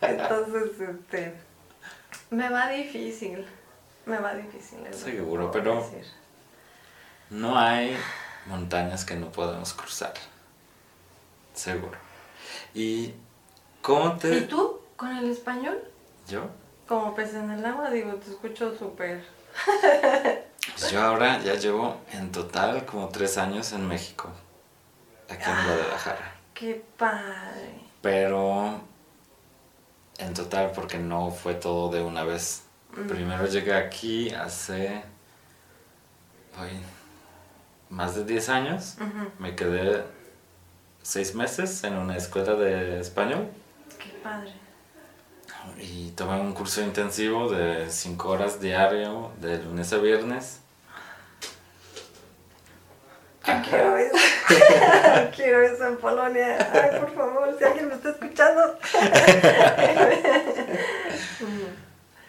Entonces, 0.00 0.80
este, 0.80 1.34
me 2.30 2.48
va 2.48 2.68
difícil, 2.70 3.46
me 4.06 4.18
va 4.18 4.34
difícil. 4.34 4.78
Seguro, 4.92 5.50
pero- 5.50 5.82
decir. 5.82 6.06
No 7.28 7.58
hay 7.58 7.96
montañas 8.46 9.04
que 9.04 9.14
no 9.14 9.30
podamos 9.30 9.72
cruzar. 9.74 10.12
Seguro. 11.54 11.98
¿Y 12.74 13.14
cómo 13.82 14.16
te...? 14.16 14.36
¿Y 14.38 14.40
tú, 14.42 14.80
con 14.96 15.14
el 15.16 15.30
español? 15.30 15.78
¿Yo? 16.28 16.46
Como 16.92 17.14
pez 17.14 17.32
en 17.32 17.50
el 17.50 17.64
agua, 17.64 17.88
digo, 17.88 18.12
te 18.16 18.30
escucho 18.30 18.76
súper... 18.76 19.24
Pues 20.78 20.90
yo 20.92 21.02
ahora 21.02 21.40
ya 21.40 21.54
llevo 21.54 21.96
en 22.12 22.30
total 22.30 22.84
como 22.84 23.08
tres 23.08 23.38
años 23.38 23.72
en 23.72 23.88
México. 23.88 24.28
Aquí 25.30 25.42
en 25.42 25.64
Guadalajara. 25.64 26.34
Qué 26.52 26.84
padre. 26.98 27.80
Pero 28.02 28.78
en 30.18 30.34
total 30.34 30.72
porque 30.72 30.98
no 30.98 31.30
fue 31.30 31.54
todo 31.54 31.90
de 31.90 32.02
una 32.02 32.24
vez. 32.24 32.64
Primero 33.08 33.46
llegué 33.46 33.72
aquí 33.72 34.28
hace 34.28 35.02
hoy, 36.60 36.78
más 37.88 38.16
de 38.16 38.24
10 38.24 38.48
años. 38.50 38.96
Me 39.38 39.56
quedé 39.56 40.04
seis 41.00 41.34
meses 41.34 41.84
en 41.84 41.94
una 41.96 42.18
escuela 42.18 42.54
de 42.54 43.00
español 43.00 43.48
Qué 43.98 44.10
padre. 44.22 44.61
Y 45.78 46.10
tomé 46.10 46.40
un 46.40 46.52
curso 46.52 46.82
intensivo 46.82 47.50
de 47.50 47.90
5 47.90 48.28
horas 48.28 48.60
diario, 48.60 49.30
de 49.40 49.58
lunes 49.58 49.92
a 49.92 49.98
viernes. 49.98 50.60
Yo 53.46 53.54
quiero 53.68 53.96
eso. 53.96 54.16
quiero 55.36 55.62
eso 55.62 55.86
en 55.88 55.96
Polonia. 55.96 56.70
Ay, 56.72 57.00
por 57.00 57.14
favor, 57.14 57.56
si 57.58 57.64
alguien 57.64 57.88
me 57.88 57.94
está 57.94 58.10
escuchando. 58.10 58.78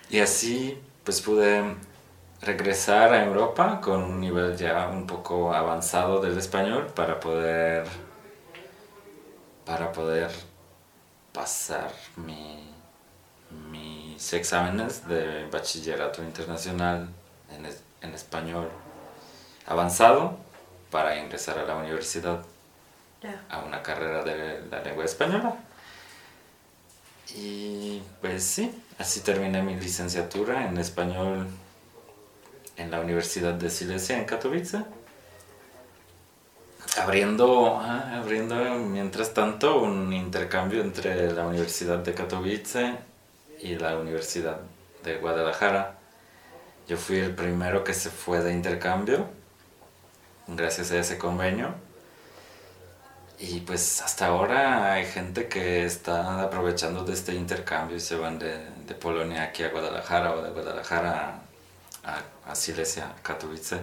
Y 0.09 0.19
así 0.19 0.79
pues 1.03 1.21
pude 1.21 1.75
regresar 2.41 3.13
a 3.13 3.23
Europa 3.25 3.79
con 3.81 4.03
un 4.03 4.19
nivel 4.19 4.55
ya 4.55 4.87
un 4.87 5.07
poco 5.07 5.53
avanzado 5.53 6.21
del 6.21 6.37
español 6.37 6.87
para 6.93 7.19
poder 7.19 7.85
para 9.65 9.91
poder 9.91 10.29
pasar 11.31 11.91
mi, 12.17 12.62
mis 13.71 14.33
exámenes 14.33 15.07
de 15.07 15.45
bachillerato 15.51 16.21
internacional 16.23 17.09
en, 17.55 17.65
es- 17.65 17.81
en 18.01 18.13
español 18.13 18.69
avanzado 19.67 20.37
para 20.91 21.17
ingresar 21.17 21.57
a 21.59 21.63
la 21.63 21.75
universidad 21.75 22.41
Ya. 23.21 23.41
a 23.49 23.59
una 23.59 23.81
carrera 23.81 24.23
de 24.23 24.61
la 24.69 24.81
lengua 24.81 25.05
española. 25.05 25.55
Y 27.35 28.01
pues 28.21 28.43
sí, 28.43 28.69
así 28.99 29.21
terminé 29.21 29.61
mi 29.63 29.75
licenciatura 29.75 30.67
en 30.67 30.77
español 30.77 31.47
en 32.75 32.91
la 32.91 32.99
Universidad 32.99 33.53
de 33.53 33.69
Silesia 33.69 34.17
en 34.19 34.25
Katowice. 34.25 34.83
Abriendo, 37.01 37.77
ah, 37.79 38.17
abriendo 38.21 38.55
mientras 38.75 39.33
tanto 39.33 39.81
un 39.81 40.13
intercambio 40.13 40.81
entre 40.81 41.31
la 41.31 41.47
Universidad 41.47 41.99
de 41.99 42.13
Katowice 42.13 42.93
y 43.63 43.75
la 43.75 43.97
Universidad 43.97 44.59
de 45.03 45.17
Guadalajara. 45.17 45.95
Yo 46.87 46.97
fui 46.97 47.17
el 47.17 47.33
primero 47.33 47.83
que 47.83 47.93
se 47.93 48.09
fue 48.09 48.41
de 48.41 48.51
intercambio 48.51 49.27
gracias 50.47 50.91
a 50.91 50.99
ese 50.99 51.17
convenio. 51.17 51.73
Y 53.39 53.61
pues 53.61 54.01
hasta 54.01 54.27
ahora 54.27 54.93
hay 54.93 55.05
gente 55.05 55.47
que 55.47 55.85
está 55.85 56.43
aprovechando 56.43 57.03
de 57.03 57.13
este 57.13 57.33
intercambio 57.33 57.97
y 57.97 57.99
se 57.99 58.15
van 58.15 58.37
de, 58.37 58.69
de 58.85 58.95
Polonia 58.95 59.43
aquí 59.43 59.63
a 59.63 59.69
Guadalajara 59.69 60.33
o 60.33 60.41
de 60.41 60.49
Guadalajara 60.51 61.39
a, 62.03 62.51
a 62.51 62.55
Silesia, 62.55 63.13
Katowice. 63.21 63.79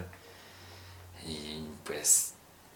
Y 1.27 1.65
pues 1.83 2.33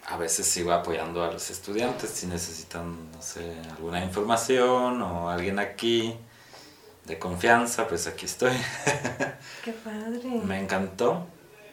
a 0.07 0.17
veces 0.17 0.45
sigo 0.47 0.71
apoyando 0.71 1.23
a 1.23 1.31
los 1.31 1.49
estudiantes 1.49 2.09
si 2.09 2.27
necesitan, 2.27 3.11
no 3.11 3.21
sé, 3.21 3.55
alguna 3.71 4.03
información 4.03 5.01
o 5.01 5.29
alguien 5.29 5.59
aquí 5.59 6.15
de 7.05 7.19
confianza, 7.19 7.87
pues 7.87 8.07
aquí 8.07 8.25
estoy. 8.25 8.51
Qué 9.63 9.71
padre. 9.73 10.41
Me 10.43 10.59
encantó 10.59 11.27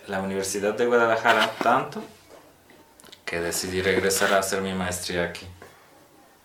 la 0.08 0.20
Universidad 0.20 0.74
de 0.74 0.86
Guadalajara 0.86 1.50
tanto 1.62 2.02
que 3.24 3.40
decidí 3.40 3.80
regresar 3.82 4.32
a 4.34 4.38
hacer 4.38 4.60
mi 4.60 4.74
maestría 4.74 5.24
aquí. 5.24 5.46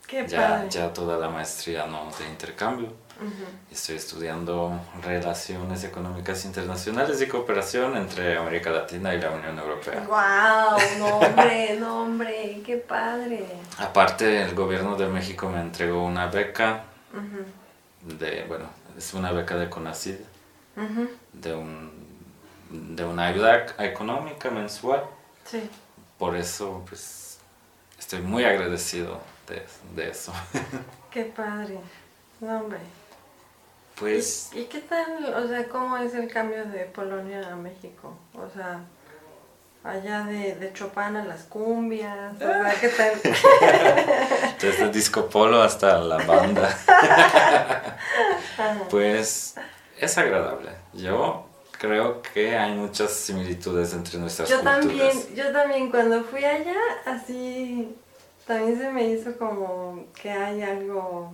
Qué 0.07 0.25
Ya, 0.27 0.47
padre. 0.47 0.69
ya 0.69 0.93
toda 0.93 1.17
la 1.17 1.27
maestría 1.29 1.85
no 1.85 2.09
de 2.17 2.27
intercambio. 2.29 2.87
Ujú. 3.19 3.45
Estoy 3.71 3.95
estudiando 3.97 4.79
relaciones 5.03 5.83
económicas 5.83 6.45
internacionales 6.45 7.19
y 7.21 7.27
cooperación 7.27 7.97
entre 7.97 8.37
América 8.37 8.69
Latina 8.69 9.13
y 9.15 9.19
la 9.19 9.31
Unión 9.31 9.57
Europea. 9.59 10.01
Guau, 10.07 10.77
no 10.99 11.17
hombre, 11.17 11.75
no 11.79 12.03
hombre, 12.03 12.61
qué 12.65 12.77
padre. 12.77 13.47
Aparte, 13.79 14.43
el 14.43 14.53
gobierno 14.55 14.95
de 14.95 15.07
México 15.07 15.49
me 15.49 15.59
entregó 15.59 16.05
una 16.05 16.27
beca 16.27 16.83
Ujú, 17.11 17.43
de, 18.19 18.45
bueno, 18.47 18.65
es 18.97 19.13
una 19.13 19.31
beca 19.31 19.55
de 19.57 19.69
CONACYT, 19.69 20.19
ujú, 20.75 21.09
de, 21.33 21.53
un, 21.53 21.91
de 22.69 23.03
una 23.03 23.27
ayuda 23.27 23.65
económica 23.79 24.49
mensual. 24.49 25.03
Sí. 25.45 25.69
Por 26.17 26.35
eso, 26.35 26.83
pues, 26.87 27.39
estoy 27.99 28.21
muy 28.21 28.43
agradecido 28.43 29.21
de, 29.47 29.65
de 29.95 30.09
eso. 30.09 30.33
Qué 31.11 31.25
padre. 31.25 31.79
No 32.39 32.59
hombre. 32.59 32.79
Pues, 33.99 34.51
¿Y, 34.53 34.59
y 34.59 34.65
qué 34.65 34.79
tal, 34.79 35.33
o 35.33 35.47
sea, 35.47 35.67
cómo 35.67 35.97
es 35.97 36.13
el 36.13 36.31
cambio 36.31 36.65
de 36.65 36.85
Polonia 36.85 37.51
a 37.51 37.55
México? 37.55 38.15
O 38.35 38.47
sea, 38.53 38.81
allá 39.87 40.23
de, 40.25 40.55
de 40.55 40.73
Chopin 40.73 41.15
a 41.15 41.25
las 41.25 41.43
cumbias, 41.43 42.35
o 42.35 42.39
sea, 42.39 42.73
¿qué 42.79 42.89
tal? 42.89 43.13
desde 44.61 44.89
Disco 44.91 45.29
Polo 45.29 45.61
hasta 45.61 45.97
la 45.99 46.17
banda. 46.17 46.69
pues, 48.89 49.55
es 49.99 50.17
agradable. 50.17 50.69
Yo 50.93 51.45
creo 51.79 52.21
que 52.33 52.57
hay 52.57 52.73
muchas 52.73 53.11
similitudes 53.11 53.93
entre 53.93 54.19
nuestras 54.19 54.49
Yo 54.49 54.57
culturas. 54.57 54.79
también, 54.81 55.35
yo 55.35 55.51
también 55.51 55.91
cuando 55.91 56.23
fui 56.23 56.43
allá, 56.43 56.75
así, 57.05 57.95
también 58.45 58.79
se 58.79 58.89
me 58.91 59.07
hizo 59.07 59.37
como 59.37 60.05
que 60.21 60.31
hay 60.31 60.61
algo, 60.63 61.33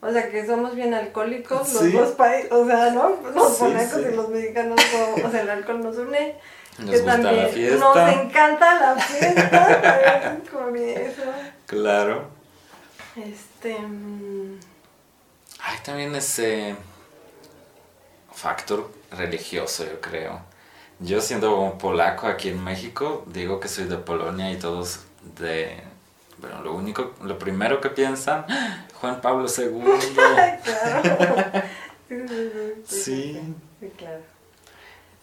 o 0.00 0.12
sea, 0.12 0.28
que 0.30 0.46
somos 0.46 0.74
bien 0.74 0.94
alcohólicos 0.94 1.68
Sí. 1.68 1.92
los 1.92 1.92
dos 1.92 2.10
países, 2.16 2.50
o 2.52 2.66
sea, 2.66 2.90
¿no? 2.90 3.16
Los 3.34 3.56
Sí, 3.56 3.64
polacos 3.64 4.00
sí. 4.02 4.08
y 4.12 4.16
los 4.16 4.28
mexicanos, 4.28 4.80
o 5.24 5.30
sea, 5.30 5.40
el 5.42 5.50
alcohol 5.50 5.80
nos 5.82 5.96
une. 5.96 6.36
Nos 6.78 6.90
que 6.90 6.96
gusta 6.98 7.16
la 7.18 7.22
también 7.22 7.48
fiesta. 7.50 7.78
Nos 7.78 7.96
encanta 8.24 8.80
la 8.80 8.96
fiesta, 9.02 10.38
con 10.52 10.76
eso. 10.76 11.22
Claro. 11.66 12.28
Este, 13.16 13.78
mm, 13.78 14.58
Hay 15.60 15.78
también 15.84 16.14
ese 16.16 16.74
factor 18.32 18.90
religioso, 19.12 19.84
yo 19.84 20.00
creo. 20.00 20.40
Yo 21.00 21.20
siendo 21.20 21.58
un 21.60 21.78
polaco 21.78 22.26
aquí 22.26 22.48
en 22.48 22.62
México, 22.62 23.24
digo 23.26 23.60
que 23.60 23.68
soy 23.68 23.84
de 23.84 23.96
Polonia 23.96 24.50
y 24.50 24.56
todos 24.56 25.00
de... 25.38 25.80
Bueno, 26.38 26.62
lo 26.62 26.74
único, 26.74 27.12
lo 27.22 27.38
primero 27.38 27.80
que 27.80 27.88
piensan, 27.90 28.44
"Ah, 28.48 28.84
Juan 29.00 29.20
Pablo 29.20 29.46
II. 29.48 29.82
claro. 30.64 31.62
Sí. 32.86 33.40
Sí, 33.80 33.90
claro. 33.96 34.20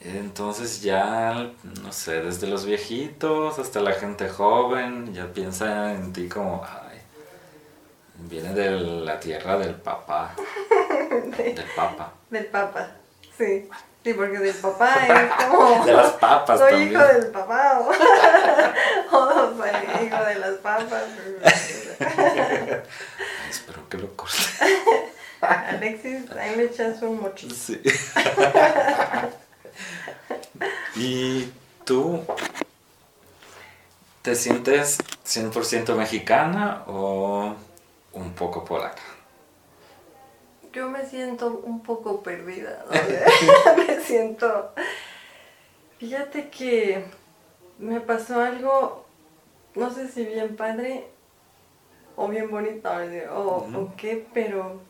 Entonces 0.03 0.81
ya, 0.81 1.51
no 1.83 1.91
sé, 1.91 2.23
desde 2.23 2.47
los 2.47 2.65
viejitos 2.65 3.59
hasta 3.59 3.79
la 3.81 3.93
gente 3.93 4.27
joven, 4.29 5.13
ya 5.13 5.27
piensa 5.27 5.93
en 5.93 6.11
ti 6.11 6.27
como, 6.27 6.65
ay, 6.65 6.99
viene 8.15 8.53
de 8.53 8.71
la 8.71 9.19
tierra 9.19 9.59
del 9.59 9.75
papá, 9.75 10.33
del 11.37 11.65
papa. 11.75 12.13
Del 12.31 12.45
papa, 12.47 12.91
sí. 13.37 13.69
Sí, 14.03 14.13
porque 14.15 14.39
del 14.39 14.55
papá 14.55 14.95
es 15.07 15.45
como... 15.45 15.85
De 15.85 15.93
las 15.93 16.13
papas 16.13 16.57
Soy 16.57 16.71
también. 16.71 16.91
hijo 16.91 17.03
del 17.03 17.27
papá 17.27 17.79
o, 17.81 17.91
o 19.15 19.57
soy 19.57 20.07
hijo 20.07 20.23
de 20.25 20.35
las 20.39 20.55
papas. 20.55 21.03
Ay, 21.99 22.81
espero 23.47 23.87
que 23.87 23.97
lo 23.99 24.15
corte. 24.15 24.35
Alexis, 25.41 26.31
ahí 26.31 26.55
me 26.55 26.63
echas 26.63 26.99
un 27.03 27.21
mocho. 27.21 27.47
Sí. 27.51 27.79
¿Y 30.95 31.51
tú 31.85 32.23
te 34.21 34.35
sientes 34.35 34.99
100% 35.25 35.95
mexicana 35.95 36.83
o 36.87 37.55
un 38.13 38.33
poco 38.33 38.65
polaca? 38.65 39.01
yo 40.73 40.89
me 40.89 41.05
siento 41.05 41.61
un 41.65 41.81
poco 41.81 42.21
perdida. 42.21 42.85
me 43.77 43.99
siento... 44.01 44.71
Fíjate 45.99 46.49
que 46.49 47.03
me 47.77 48.01
pasó 48.01 48.41
algo, 48.41 49.05
no 49.75 49.93
sé 49.93 50.07
si 50.07 50.25
bien 50.25 50.55
padre 50.55 51.05
o 52.15 52.27
bien 52.27 52.49
bonito 52.49 52.89
o, 53.31 53.67
o 53.71 53.93
qué, 53.95 54.25
pero 54.33 54.81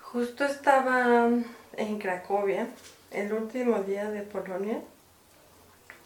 justo 0.00 0.44
estaba 0.44 1.28
en 1.76 1.98
Cracovia, 1.98 2.68
el 3.10 3.32
último 3.32 3.80
día 3.82 4.10
de 4.10 4.22
Polonia, 4.22 4.82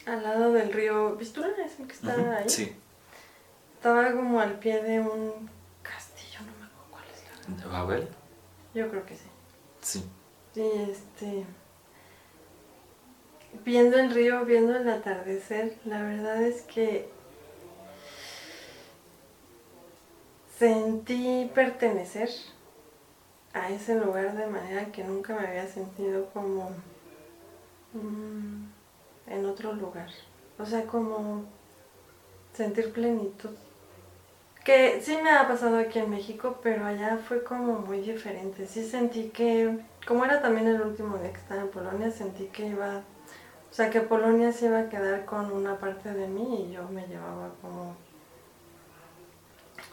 al 0.06 0.22
lado 0.22 0.52
del 0.52 0.72
río 0.72 1.16
Vistula, 1.16 1.48
es 1.64 1.78
el 1.78 1.86
que 1.86 1.92
está 1.92 2.36
ahí. 2.36 2.48
Sí. 2.48 2.76
Estaba 3.74 4.12
como 4.12 4.40
al 4.40 4.58
pie 4.58 4.82
de 4.82 5.00
un 5.00 5.48
castillo, 5.82 6.40
no 6.40 6.52
me 6.58 6.66
acuerdo 6.66 6.90
cuál 6.90 7.04
es 7.12 7.62
la. 7.62 7.66
¿Babel? 7.66 8.08
Yo 8.74 8.90
creo 8.90 9.06
que 9.06 9.16
sí. 9.16 9.28
Sí. 9.80 10.04
Sí, 10.54 10.70
este. 10.90 11.44
Viendo 13.64 13.98
el 13.98 14.12
río, 14.12 14.44
viendo 14.44 14.76
el 14.76 14.88
atardecer, 14.88 15.76
la 15.84 16.02
verdad 16.02 16.42
es 16.42 16.62
que 16.62 17.08
sentí 20.58 21.50
pertenecer 21.54 22.30
a 23.52 23.68
ese 23.70 23.96
lugar 23.96 24.36
de 24.36 24.46
manera 24.46 24.86
que 24.92 25.02
nunca 25.04 25.34
me 25.34 25.46
había 25.46 25.66
sentido 25.66 26.26
como 26.32 26.70
mm, 27.92 28.64
en 29.26 29.46
otro 29.46 29.72
lugar. 29.72 30.08
O 30.58 30.66
sea, 30.66 30.84
como 30.86 31.44
sentir 32.52 32.92
plenitud. 32.92 33.50
Que 34.64 35.00
sí 35.00 35.18
me 35.22 35.30
ha 35.30 35.48
pasado 35.48 35.78
aquí 35.78 35.98
en 35.98 36.10
México, 36.10 36.58
pero 36.62 36.84
allá 36.84 37.16
fue 37.16 37.42
como 37.42 37.78
muy 37.78 38.00
diferente. 38.00 38.66
Sí 38.66 38.84
sentí 38.84 39.30
que, 39.30 39.80
como 40.06 40.24
era 40.24 40.42
también 40.42 40.68
el 40.68 40.82
último 40.82 41.16
día 41.16 41.32
que 41.32 41.38
estaba 41.38 41.62
en 41.62 41.68
Polonia, 41.68 42.10
sentí 42.10 42.44
que 42.46 42.66
iba, 42.66 42.98
o 42.98 43.74
sea, 43.74 43.88
que 43.90 44.02
Polonia 44.02 44.52
se 44.52 44.66
iba 44.66 44.80
a 44.80 44.88
quedar 44.88 45.24
con 45.24 45.50
una 45.50 45.78
parte 45.78 46.12
de 46.12 46.28
mí 46.28 46.66
y 46.68 46.74
yo 46.74 46.86
me 46.88 47.06
llevaba 47.06 47.50
como 47.62 47.96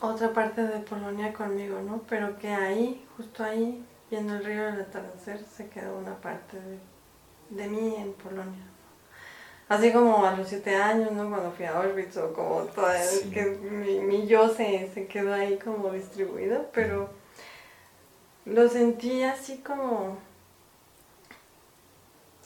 otra 0.02 0.32
parte 0.32 0.62
de 0.62 0.80
Polonia 0.80 1.34
conmigo, 1.34 1.80
¿no? 1.82 2.02
Pero 2.10 2.38
que 2.38 2.50
ahí, 2.50 3.06
justo 3.16 3.44
ahí, 3.44 3.84
viendo 4.10 4.36
el 4.36 4.46
río 4.46 4.66
del 4.66 4.82
atardecer, 4.82 5.44
se 5.44 5.68
quedó 5.70 5.98
una 5.98 6.16
parte 6.16 6.58
de, 7.50 7.68
mí 7.68 7.96
en 7.98 8.14
Polonia. 8.14 8.64
Así 9.70 9.92
como 9.92 10.26
a 10.26 10.32
los 10.32 10.48
siete 10.48 10.76
años, 10.76 11.12
¿no? 11.12 11.30
Cuando 11.30 11.52
fui 11.52 11.66
a 11.66 11.78
Auschwitz 11.78 12.18
o 12.18 12.34
como 12.34 12.62
todo, 12.64 12.88
que 13.34 13.44
mi, 13.46 14.00
mi 14.00 14.28
yo 14.28 14.48
se, 14.50 14.90
se 14.94 15.08
quedó 15.08 15.34
ahí 15.34 15.58
como 15.58 15.92
distribuido, 15.92 16.68
pero 16.74 17.10
lo 18.46 18.70
sentí 18.70 19.24
así 19.24 19.58
como, 19.58 20.18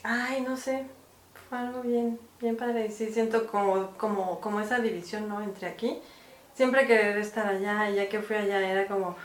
ay, 0.01 0.41
no 0.41 0.57
sé, 0.57 0.85
fue 1.47 1.59
algo 1.59 1.81
bien, 1.81 2.19
bien 2.39 2.57
padre. 2.57 2.87
Y 2.87 2.91
sí 2.91 3.11
siento 3.11 3.45
como, 3.45 3.91
como, 3.97 4.39
como 4.39 4.59
esa 4.61 4.79
división, 4.79 5.27
¿no? 5.29 5.41
Entre 5.43 5.67
aquí 5.67 6.01
siempre 6.55 6.87
querer 6.87 7.17
estar 7.17 7.45
allá, 7.47 7.89
y 7.89 7.95
ya 7.95 8.09
que 8.09 8.19
fui 8.19 8.35
allá 8.35 8.59
era 8.59 8.87
como, 8.87 9.15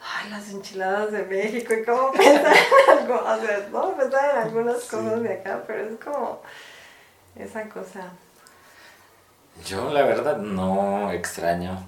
ay, 0.00 0.30
las 0.30 0.50
enchiladas 0.50 1.12
de 1.12 1.24
México, 1.24 1.74
y 1.74 1.84
como 1.84 2.12
pensar 2.12 2.54
en 2.54 2.98
algo, 2.98 3.14
o 3.14 3.40
sea, 3.40 3.68
no 3.70 3.96
pensar 3.96 4.30
en 4.34 4.42
algunas 4.42 4.84
cosas 4.84 5.22
de 5.22 5.32
acá, 5.34 5.62
pero 5.66 5.88
es 5.88 6.04
como 6.04 6.40
esa 7.34 7.68
cosa. 7.68 8.10
Yo 9.64 9.90
la 9.92 10.02
verdad 10.02 10.36
no 10.36 11.10
extraño 11.12 11.78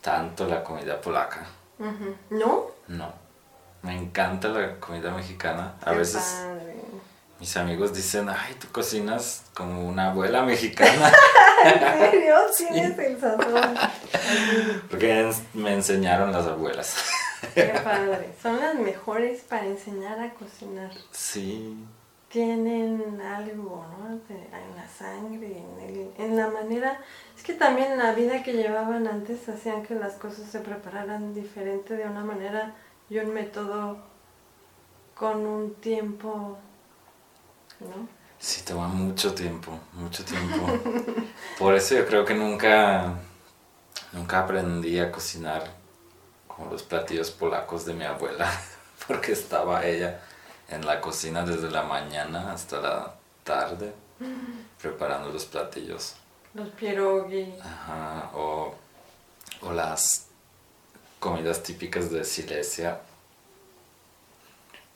tanto 0.00 0.46
la 0.46 0.62
comida 0.64 1.00
polaca. 1.00 1.46
¿No? 2.30 2.66
No. 2.88 3.12
Me 3.82 3.96
encanta 3.96 4.48
la 4.48 4.76
comida 4.78 5.10
mexicana. 5.10 5.74
A 5.84 5.92
veces 5.92 6.44
mis 7.42 7.56
amigos 7.56 7.92
dicen, 7.92 8.28
ay, 8.28 8.54
tú 8.54 8.68
cocinas 8.70 9.42
como 9.52 9.88
una 9.88 10.10
abuela 10.12 10.44
mexicana. 10.44 11.12
¿En 11.64 11.98
serio? 11.98 12.36
Tienes 12.56 12.96
el 12.96 13.20
sazón. 13.20 13.74
Porque 14.88 15.28
me 15.52 15.74
enseñaron 15.74 16.30
las 16.30 16.46
abuelas. 16.46 17.04
Qué 17.52 17.64
padre. 17.84 18.32
Son 18.40 18.60
las 18.60 18.76
mejores 18.76 19.40
para 19.40 19.66
enseñar 19.66 20.20
a 20.20 20.30
cocinar. 20.34 20.92
Sí. 21.10 21.84
Tienen 22.28 23.20
algo, 23.20 23.86
¿no? 23.98 24.20
en 24.30 24.76
la 24.76 24.86
sangre, 24.86 25.48
en, 25.58 26.12
en 26.16 26.36
la 26.36 26.46
manera... 26.46 27.00
Es 27.36 27.42
que 27.42 27.54
también 27.54 27.98
la 27.98 28.12
vida 28.12 28.44
que 28.44 28.52
llevaban 28.52 29.08
antes 29.08 29.48
hacían 29.48 29.82
que 29.82 29.96
las 29.96 30.12
cosas 30.12 30.48
se 30.48 30.60
prepararan 30.60 31.34
diferente 31.34 31.96
de 31.96 32.04
una 32.04 32.22
manera 32.22 32.72
y 33.10 33.18
un 33.18 33.34
método 33.34 33.98
con 35.16 35.44
un 35.44 35.74
tiempo 35.74 36.56
¿no? 37.88 38.08
Sí, 38.38 38.62
toma 38.64 38.88
mucho 38.88 39.34
tiempo, 39.34 39.78
mucho 39.92 40.24
tiempo. 40.24 40.66
Por 41.58 41.74
eso 41.74 41.94
yo 41.94 42.06
creo 42.06 42.24
que 42.24 42.34
nunca, 42.34 43.14
nunca 44.12 44.40
aprendí 44.40 44.98
a 44.98 45.12
cocinar 45.12 45.62
como 46.48 46.70
los 46.70 46.82
platillos 46.82 47.30
polacos 47.30 47.86
de 47.86 47.94
mi 47.94 48.04
abuela, 48.04 48.50
porque 49.06 49.32
estaba 49.32 49.86
ella 49.86 50.20
en 50.68 50.84
la 50.84 51.00
cocina 51.00 51.44
desde 51.44 51.70
la 51.70 51.82
mañana 51.82 52.52
hasta 52.52 52.80
la 52.80 53.14
tarde 53.44 53.92
preparando 54.80 55.30
los 55.30 55.44
platillos. 55.44 56.14
Los 56.54 56.68
pierogi. 56.70 57.54
Ajá, 57.60 58.30
o, 58.34 58.74
o 59.62 59.72
las 59.72 60.26
comidas 61.18 61.62
típicas 61.62 62.10
de 62.10 62.24
Silesia, 62.24 63.00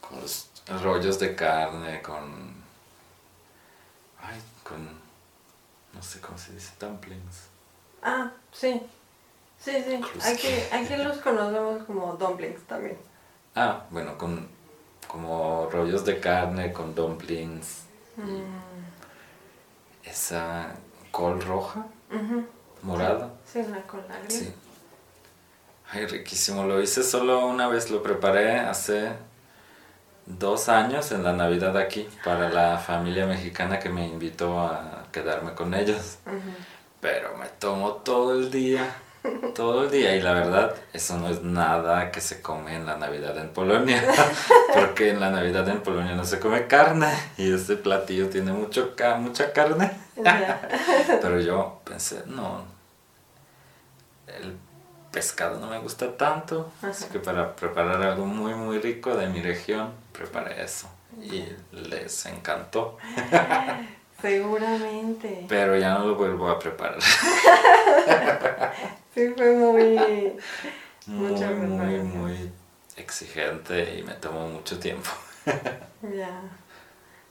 con 0.00 0.20
los 0.20 0.48
rollos 0.82 1.18
de 1.20 1.36
carne, 1.36 2.02
con 2.02 2.65
Ay, 4.26 4.40
con. 4.62 4.88
No 5.92 6.02
sé 6.02 6.20
cómo 6.20 6.36
se 6.36 6.52
dice, 6.52 6.72
dumplings. 6.80 7.48
Ah, 8.02 8.30
sí. 8.52 8.82
Sí, 9.58 9.72
sí. 9.82 10.00
Aquí, 10.22 10.48
aquí 10.72 11.02
los 11.02 11.18
conocemos 11.18 11.84
como 11.84 12.14
dumplings 12.14 12.62
también. 12.66 12.98
Ah, 13.54 13.84
bueno, 13.90 14.18
con 14.18 14.48
como 15.06 15.68
rollos 15.70 16.04
de 16.04 16.20
carne 16.20 16.72
con 16.72 16.94
dumplings. 16.94 17.84
Mm. 18.16 18.42
Esa 20.04 20.74
col 21.10 21.40
roja, 21.40 21.86
morada. 22.82 23.32
Sí, 23.50 23.62
la 23.62 23.82
col 23.82 24.04
agria. 24.10 24.30
Sí. 24.30 24.52
Ay, 25.90 26.06
riquísimo. 26.06 26.64
Lo 26.64 26.80
hice 26.80 27.02
solo 27.02 27.46
una 27.46 27.68
vez, 27.68 27.90
lo 27.90 28.02
preparé 28.02 28.58
hace 28.58 29.12
dos 30.26 30.68
años 30.68 31.12
en 31.12 31.22
la 31.22 31.32
Navidad 31.32 31.76
aquí 31.76 32.08
para 32.24 32.48
la 32.48 32.78
familia 32.78 33.26
mexicana 33.26 33.78
que 33.78 33.88
me 33.88 34.06
invitó 34.06 34.60
a 34.60 35.04
quedarme 35.12 35.54
con 35.54 35.74
ellos. 35.74 36.18
Pero 37.00 37.36
me 37.36 37.46
tomo 37.46 37.92
todo 37.92 38.34
el 38.34 38.50
día, 38.50 38.94
todo 39.54 39.84
el 39.84 39.90
día 39.90 40.16
y 40.16 40.20
la 40.20 40.32
verdad 40.32 40.74
eso 40.92 41.16
no 41.18 41.28
es 41.28 41.42
nada 41.42 42.10
que 42.10 42.20
se 42.20 42.42
come 42.42 42.74
en 42.74 42.86
la 42.86 42.96
Navidad 42.96 43.36
en 43.38 43.50
Polonia, 43.50 44.02
porque 44.74 45.10
en 45.10 45.20
la 45.20 45.30
Navidad 45.30 45.68
en 45.68 45.80
Polonia 45.80 46.14
no 46.14 46.24
se 46.24 46.40
come 46.40 46.66
carne 46.66 47.12
y 47.36 47.52
este 47.52 47.76
platillo 47.76 48.28
tiene 48.28 48.52
mucho 48.52 48.94
mucha 49.18 49.52
carne. 49.52 49.92
Pero 51.22 51.40
yo 51.40 51.80
pensé, 51.84 52.22
no, 52.26 52.64
el 54.26 54.56
pescado 55.16 55.58
no 55.58 55.68
me 55.68 55.78
gusta 55.78 56.14
tanto, 56.14 56.70
así 56.82 57.06
que 57.06 57.18
para 57.18 57.56
preparar 57.56 58.02
algo 58.02 58.26
muy 58.26 58.54
muy 58.54 58.78
rico 58.80 59.16
de 59.16 59.28
mi 59.28 59.40
región, 59.40 59.94
preparé 60.12 60.62
eso 60.62 60.90
y 61.22 61.42
les 61.72 62.26
encantó. 62.26 62.98
Seguramente. 64.20 65.46
Pero 65.48 65.78
ya 65.78 65.94
no 65.94 66.08
lo 66.08 66.16
vuelvo 66.16 66.50
a 66.50 66.58
preparar. 66.58 67.00
sí, 69.14 69.32
fue 69.34 69.52
muy... 69.52 70.36
Muy, 71.06 71.32
muy, 71.32 71.98
muy 72.00 72.52
exigente 72.96 73.98
y 73.98 74.02
me 74.02 74.12
tomó 74.14 74.48
mucho 74.48 74.78
tiempo. 74.78 75.08
ya. 76.14 76.42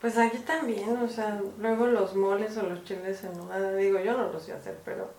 Pues 0.01 0.17
aquí 0.17 0.39
también, 0.39 0.97
o 0.97 1.07
sea, 1.07 1.39
luego 1.59 1.85
los 1.85 2.15
moles 2.15 2.57
o 2.57 2.63
los 2.63 2.83
chiles 2.83 3.23
en 3.23 3.37
nogada, 3.37 3.75
digo, 3.75 3.99
yo 3.99 4.17
no 4.17 4.31
los 4.31 4.43
sé 4.43 4.53
hacer, 4.53 4.79
pero 4.83 5.13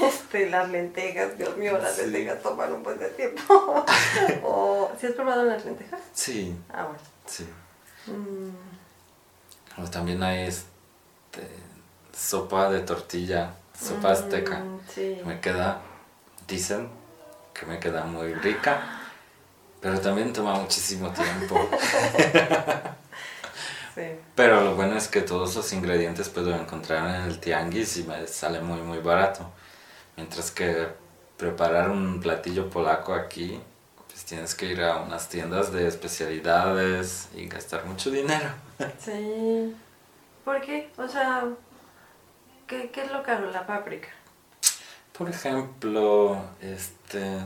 este, 0.00 0.50
las 0.50 0.68
lentejas, 0.70 1.36
Dios 1.38 1.56
mío, 1.56 1.78
las 1.78 1.98
lentejas 1.98 2.42
toman 2.42 2.72
un 2.72 2.82
buen 2.82 2.98
de 2.98 3.08
tiempo. 3.10 3.84
o, 4.42 4.90
¿Sí 5.00 5.06
has 5.06 5.12
probado 5.12 5.44
las 5.44 5.64
lentejas? 5.64 6.00
Sí. 6.12 6.56
Ah, 6.72 6.84
bueno. 6.84 6.98
Sí. 7.26 7.46
Mm. 8.06 8.50
también 9.90 10.22
hay 10.22 10.46
este, 10.46 11.48
sopa 12.12 12.70
de 12.70 12.80
tortilla, 12.80 13.54
sopa 13.78 14.08
mm, 14.08 14.12
azteca. 14.12 14.62
Sí. 14.92 15.20
Me 15.24 15.40
queda, 15.40 15.80
dicen 16.46 16.88
que 17.52 17.66
me 17.66 17.78
queda 17.78 18.04
muy 18.04 18.34
rica, 18.34 19.00
pero 19.80 20.00
también 20.00 20.32
toma 20.32 20.54
muchísimo 20.54 21.10
tiempo. 21.12 21.68
sí. 23.94 24.02
Pero 24.34 24.60
lo 24.62 24.74
bueno 24.74 24.96
es 24.96 25.08
que 25.08 25.20
todos 25.20 25.54
los 25.54 25.72
ingredientes 25.72 26.28
puedo 26.28 26.54
encontrar 26.54 27.14
en 27.14 27.22
el 27.22 27.38
tianguis 27.38 27.96
y 27.98 28.02
me 28.02 28.26
sale 28.26 28.60
muy 28.60 28.80
muy 28.80 28.98
barato. 28.98 29.50
Mientras 30.16 30.50
que 30.50 30.88
preparar 31.36 31.90
un 31.90 32.20
platillo 32.20 32.70
polaco 32.70 33.14
aquí, 33.14 33.60
pues 34.08 34.24
tienes 34.24 34.54
que 34.54 34.66
ir 34.66 34.82
a 34.82 34.98
unas 34.98 35.28
tiendas 35.28 35.72
de 35.72 35.88
especialidades 35.88 37.28
y 37.34 37.46
gastar 37.48 37.84
mucho 37.86 38.10
dinero. 38.10 38.48
Sí. 38.98 39.74
¿Por 40.44 40.60
qué? 40.60 40.90
O 40.98 41.08
sea, 41.08 41.44
¿qué, 42.66 42.90
qué 42.90 43.02
es 43.04 43.10
lo 43.12 43.22
caro? 43.22 43.50
La 43.50 43.66
páprica, 43.66 44.08
Por 45.16 45.30
ejemplo, 45.30 46.36
este 46.60 47.38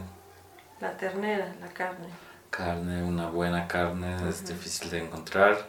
la 0.80 0.96
ternera, 0.96 1.54
la 1.60 1.68
carne. 1.68 2.08
carne, 2.50 3.02
una 3.02 3.28
buena 3.30 3.68
carne 3.68 4.16
es 4.28 4.46
difícil 4.46 4.90
de 4.90 5.04
encontrar. 5.04 5.66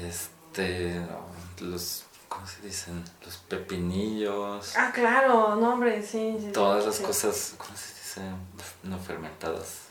Este, 0.00 1.00
los, 1.60 2.04
¿cómo 2.28 2.46
se 2.46 2.60
dicen? 2.62 3.02
Los 3.24 3.36
pepinillos, 3.38 4.74
Ah, 4.76 4.90
claro, 4.94 5.56
no, 5.56 5.72
hombre, 5.74 6.02
sí. 6.02 6.36
sí 6.40 6.50
todas 6.52 6.82
sí, 6.82 6.86
las 6.88 6.96
sí. 6.96 7.02
cosas, 7.04 7.54
¿cómo 7.58 7.76
se 7.76 7.94
dice? 7.94 8.20
No 8.82 8.98
fermentadas. 8.98 9.82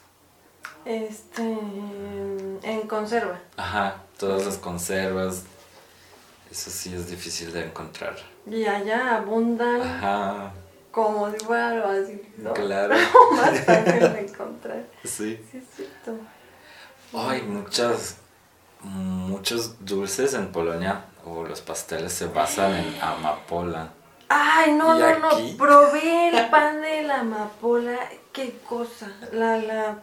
Este, 0.86 1.42
en 2.64 2.88
conserva. 2.88 3.40
Ajá, 3.58 4.02
todas 4.18 4.46
las 4.46 4.58
conservas. 4.58 5.44
Eso 6.50 6.70
sí 6.70 6.94
es 6.94 7.10
difícil 7.10 7.52
de 7.52 7.66
encontrar. 7.66 8.16
Y 8.50 8.66
allá 8.66 9.18
abundan 9.18 9.82
Ajá, 9.82 10.54
como 10.92 11.30
si 11.32 11.38
fuera 11.44 11.72
algo 11.72 11.88
así, 11.90 12.22
¿no? 12.38 12.54
claro. 12.54 12.96
Más 13.36 13.60
fácil 13.66 14.00
de 14.00 14.20
encontrar. 14.22 14.86
Sí. 15.04 15.38
Sí, 15.52 15.58
es 15.58 15.64
cierto. 15.76 16.18
Hay 17.14 17.42
muchas, 17.42 18.16
muchos 18.82 19.84
dulces 19.86 20.34
en 20.36 20.52
Polonia 20.54 21.04
o 21.30 21.44
los 21.44 21.62
pasteles 21.62 22.14
se 22.14 22.28
basan 22.28 22.74
en 22.74 23.02
amapola. 23.02 23.90
Ay, 24.30 24.74
no, 24.74 24.96
¿Y 24.96 25.00
no, 25.00 25.06
aquí? 25.06 25.52
no. 25.52 25.58
Probé 25.58 26.30
el 26.30 26.50
pan 26.50 26.82
de 26.82 27.04
la 27.04 27.22
amapola. 27.22 27.98
Qué 28.34 28.60
cosa. 28.68 29.12
La, 29.32 29.58
la, 29.58 29.98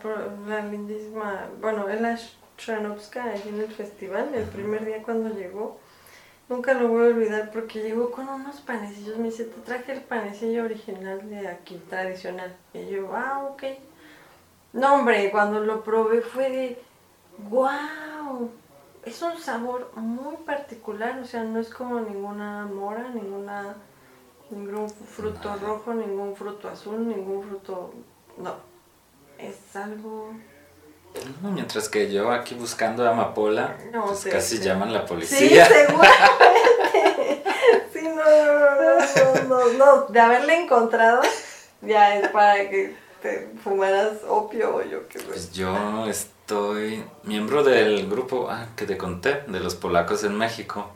la 0.49 0.61
lindísima. 0.66 1.47
Bueno, 1.61 1.89
es 1.89 2.01
la 2.01 2.18
Shranovska 2.59 3.25
ahí 3.25 3.43
en 3.49 3.61
el 3.61 3.72
festival, 3.72 4.35
el 4.35 4.45
primer 4.45 4.85
día 4.85 5.03
cuando 5.03 5.35
llegó. 5.35 5.79
Nunca 6.49 6.75
lo 6.75 6.89
voy 6.89 7.05
a 7.05 7.07
olvidar 7.09 7.51
porque 7.53 7.83
llegó 7.83 8.11
con 8.11 8.29
unos 8.29 8.61
panecillos. 8.61 9.16
Me 9.18 9.25
dice, 9.25 9.45
te 9.45 9.61
traje 9.62 9.93
el 9.93 10.01
panecillo 10.03 10.64
original 10.64 11.29
de 11.29 11.49
aquí, 11.49 11.81
tradicional. 11.89 12.55
Y 12.75 12.87
yo, 12.91 13.11
ah, 13.14 13.49
ok. 13.51 13.62
No, 14.75 14.95
hombre, 14.95 15.31
cuando 15.31 15.61
lo 15.61 15.83
probé 15.83 16.20
fue 16.20 16.51
de, 16.51 16.83
wow. 17.49 18.51
Es 19.07 19.21
un 19.23 19.39
sabor 19.39 19.91
muy 19.97 20.37
particular, 20.39 21.19
o 21.23 21.27
sea, 21.27 21.43
no 21.45 21.61
es 21.61 21.69
como 21.69 22.01
ninguna 22.01 22.65
mora, 22.67 23.09
ninguna 23.13 23.75
ningún 24.51 24.89
fruto 24.89 25.49
Nada. 25.51 25.61
rojo, 25.67 25.93
ningún 25.95 26.35
fruto 26.37 26.69
azul, 26.69 27.07
ningún 27.09 27.43
fruto... 27.47 27.93
No, 28.39 28.55
es 29.39 29.75
algo... 29.77 30.33
Mientras 31.43 31.89
que 31.89 32.11
yo 32.13 32.33
aquí 32.33 32.55
buscando 32.55 33.09
amapola, 33.09 33.77
No, 33.93 34.07
pues 34.07 34.19
sí, 34.21 34.31
casi 34.31 34.57
sí. 34.57 34.63
llaman 34.65 34.93
la 34.93 35.03
Sí, 35.03 35.07
policía. 35.07 35.65
seguramente. 35.67 37.45
Sí, 37.93 38.03
no, 38.03 38.15
no, 38.15 39.45
no, 39.49 39.49
no, 39.49 39.73
no, 39.79 40.03
de 40.07 40.21
haberle 40.21 40.63
encontrado, 40.63 41.23
ya 41.83 42.17
es 42.17 42.29
para 42.31 42.69
que 42.69 42.97
te 43.23 43.49
fumaras 43.63 44.19
opio 44.29 44.77
o 44.77 44.83
yo 44.83 45.07
qué 45.09 45.21
sé. 45.21 45.25
Pues 45.27 45.53
yo 45.53 46.07
estoy 46.45 47.03
miembro 47.22 47.64
del 47.64 48.07
grupo 48.07 48.49
ah, 48.51 48.66
que 48.76 48.84
te 48.84 48.99
conté, 48.99 49.45
de 49.49 49.61
los 49.61 49.74
polacos 49.74 50.24
en 50.24 50.36
México. 50.36 50.90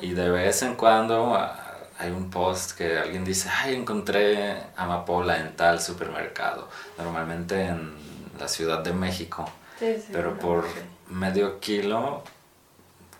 Y 0.00 0.12
de 0.12 0.28
vez 0.28 0.62
en 0.62 0.74
cuando 0.74 1.36
ah, 1.36 1.76
hay 2.00 2.10
un 2.10 2.30
post 2.30 2.72
que 2.72 2.98
alguien 2.98 3.24
dice, 3.24 3.48
ay, 3.48 3.76
encontré 3.76 4.60
amapola 4.76 5.38
en 5.38 5.54
tal 5.54 5.80
supermercado. 5.80 6.68
Normalmente 6.96 7.66
en 7.66 7.94
la 8.40 8.48
Ciudad 8.48 8.80
de 8.80 8.92
México. 8.92 9.48
Sí, 9.78 9.94
sí, 9.98 10.08
Pero 10.10 10.32
no, 10.32 10.38
por 10.40 10.64
sí. 10.64 10.80
medio 11.10 11.60
kilo 11.60 12.24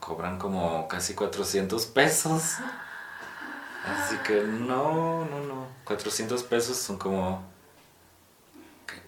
cobran 0.00 0.36
como 0.36 0.88
casi 0.88 1.14
400 1.14 1.86
pesos. 1.86 2.56
Así 3.86 4.16
que 4.26 4.42
no, 4.42 5.26
no, 5.26 5.40
no. 5.46 5.66
400 5.84 6.42
pesos 6.42 6.76
son 6.76 6.98
como. 6.98 7.40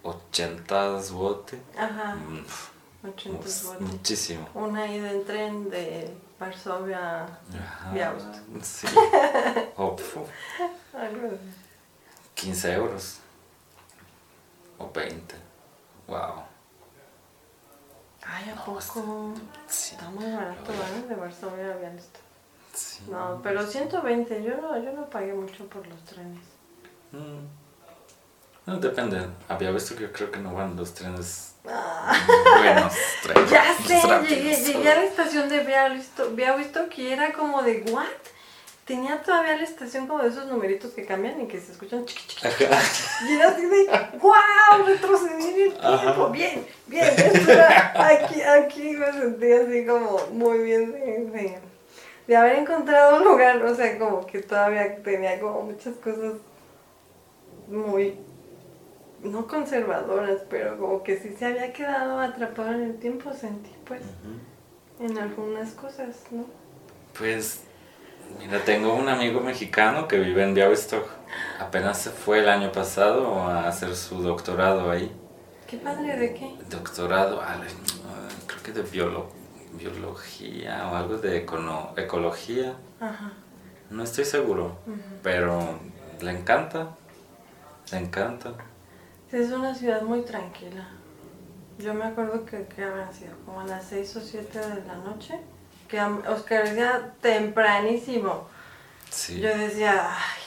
80 0.02 1.02
zloty. 1.02 1.56
Ajá, 1.76 2.14
Mm, 2.14 2.44
80 3.08 3.46
es 3.46 3.64
botes. 3.64 3.80
muchísimo. 3.80 4.48
Una 4.54 4.86
ida 4.86 5.10
en 5.12 5.24
tren 5.24 5.70
de 5.70 6.14
Varsovia 6.38 7.24
Ajá, 7.24 7.90
Białystok. 7.92 8.62
Sí. 8.62 8.86
O 9.76 9.94
pfu, 9.96 10.26
a 10.94 11.02
algo 11.02 11.26
así. 11.28 11.54
15 12.34 12.72
euros. 12.72 13.18
O 14.78 14.90
20. 14.90 15.34
Wow. 16.06 16.42
Ay, 18.26 18.50
¿a 18.50 18.54
No, 18.54 18.64
poco? 18.64 19.34
Sí. 19.66 19.94
Está 19.94 20.08
muy 20.10 20.30
barato, 20.32 20.70
¿verdad? 20.72 21.08
De 21.08 21.14
Varsovia 21.14 21.72
a 21.72 21.76
Białystok. 21.76 22.22
sí. 22.74 23.02
No, 23.10 23.40
pero 23.42 23.66
120, 23.66 24.42
yo 24.42 24.56
no, 24.58 24.76
yo 24.82 24.92
no 24.92 25.04
pagué 25.10 25.34
mucho 25.34 25.66
por 25.66 25.86
los 25.86 26.02
trenes. 26.04 26.42
Mm. 27.12 27.44
No, 28.66 28.76
depende. 28.78 29.26
Había 29.48 29.70
visto 29.70 29.94
que 29.96 30.02
yo 30.02 30.12
creo 30.12 30.30
que 30.30 30.38
no 30.38 30.54
van 30.54 30.76
los 30.76 30.94
trenes 30.94 31.54
Ah, 31.68 32.12
buenos. 32.58 32.94
trenes 33.22 33.50
ya 33.50 33.64
sé, 33.86 34.00
rápidos. 34.06 34.28
llegué, 34.28 34.54
llegué 34.56 34.90
a 34.92 34.96
la 34.96 35.04
estación 35.04 35.48
de 35.48 35.60
Białystok 36.34 36.98
y 36.98 37.08
era 37.12 37.32
como 37.32 37.62
de, 37.62 37.84
¿what? 37.90 38.06
Tenía 38.86 39.22
todavía 39.22 39.56
la 39.56 39.62
estación 39.62 40.06
como 40.08 40.22
de 40.22 40.30
esos 40.30 40.46
numeritos 40.46 40.92
que 40.92 41.04
cambian 41.04 41.40
y 41.40 41.46
que 41.46 41.60
se 41.60 41.72
escuchan 41.72 42.04
chiqui, 42.06 42.26
chiqui. 42.26 42.64
Y 43.28 43.32
era 43.34 43.50
así 43.50 43.66
de, 43.66 43.86
wow, 44.20 44.84
retrocedí 44.86 45.44
en 45.44 45.62
el 45.62 45.72
tiempo, 45.74 45.86
Ajá. 45.86 46.26
bien, 46.32 46.66
bien, 46.86 47.04
esto 47.06 47.52
era- 47.52 47.92
aquí, 48.08 48.40
aquí 48.42 48.90
me 48.92 49.12
sentí 49.12 49.52
así 49.52 49.86
como 49.86 50.18
muy 50.32 50.58
bien 50.60 50.90
de, 50.92 50.98
de- 51.30 51.58
de 52.26 52.36
haber 52.36 52.56
encontrado 52.58 53.16
un 53.18 53.24
lugar, 53.24 53.62
o 53.64 53.74
sea, 53.74 53.96
como 53.98 54.26
que 54.26 54.40
todavía 54.40 54.96
tenía 55.04 55.38
como 55.38 55.62
muchas 55.62 55.94
cosas 55.96 56.32
muy, 57.68 58.16
no 59.22 59.46
conservadoras, 59.46 60.42
pero 60.48 60.78
como 60.78 61.02
que 61.02 61.18
sí 61.18 61.34
se 61.38 61.46
había 61.46 61.72
quedado 61.72 62.18
atrapado 62.20 62.72
en 62.72 62.82
el 62.82 62.98
tiempo, 62.98 63.32
sentí 63.32 63.70
pues, 63.84 64.00
Ujú. 64.02 65.06
en 65.12 65.18
algunas 65.18 65.70
cosas, 65.72 66.24
¿no? 66.30 66.44
Pues, 67.18 67.62
mira, 68.38 68.60
tengo 68.64 68.94
un 68.94 69.08
amigo 69.08 69.40
mexicano 69.40 70.08
que 70.08 70.18
vive 70.18 70.42
en 70.42 70.54
Białystok. 70.54 71.06
Apenas 71.60 71.98
se 71.98 72.10
fue 72.10 72.38
el 72.40 72.48
año 72.48 72.72
pasado 72.72 73.42
a 73.42 73.68
hacer 73.68 73.94
su 73.94 74.22
doctorado 74.22 74.90
ahí. 74.90 75.14
Qué 75.66 75.76
padre, 75.76 76.16
¿de 76.16 76.34
qué? 76.34 76.56
Doctorado, 76.68 77.40
ah, 77.42 77.56
creo 78.46 78.62
que 78.62 78.72
de 78.72 78.82
biolo- 78.84 79.26
biología 79.74 80.88
o 80.90 80.96
algo 80.96 81.16
de 81.18 81.46
econo- 81.46 81.92
ecología. 81.96 82.74
Ajá. 83.00 83.32
No 83.90 84.02
estoy 84.02 84.24
seguro, 84.24 84.76
pero 85.22 85.78
le 86.20 86.30
encanta. 86.32 86.88
Le 87.92 87.98
encanta. 87.98 88.52
Es 89.32 89.50
una 89.52 89.74
ciudad 89.74 90.02
muy 90.02 90.22
tranquila. 90.22 90.88
Yo 91.78 91.94
me 91.94 92.04
acuerdo 92.04 92.44
que, 92.44 92.64
que 92.66 92.82
habrán 92.82 93.12
sido 93.14 93.32
como 93.46 93.60
a 93.60 93.64
las 93.64 93.84
6 93.86 94.16
o 94.16 94.20
7 94.20 94.58
de 94.58 94.84
la 94.86 94.96
noche, 94.96 95.38
que 95.88 96.00
Oscar 96.00 96.64
decía 96.68 97.12
tempranísimo. 97.20 98.48
Sí. 99.08 99.40
Yo 99.40 99.48
decía, 99.56 100.08
ay, 100.10 100.42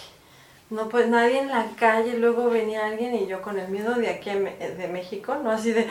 no 0.70 0.90
pues 0.90 1.08
nadie 1.08 1.40
en 1.40 1.50
la 1.50 1.68
calle, 1.78 2.18
luego 2.18 2.50
venía 2.50 2.86
alguien 2.86 3.16
y 3.16 3.26
yo 3.28 3.42
con 3.42 3.58
el 3.58 3.70
miedo 3.70 3.96
de 3.96 4.10
aquí 4.10 4.30
de 4.32 4.88
México, 4.92 5.36
¿no? 5.36 5.52
Así 5.52 5.72
de... 5.72 5.88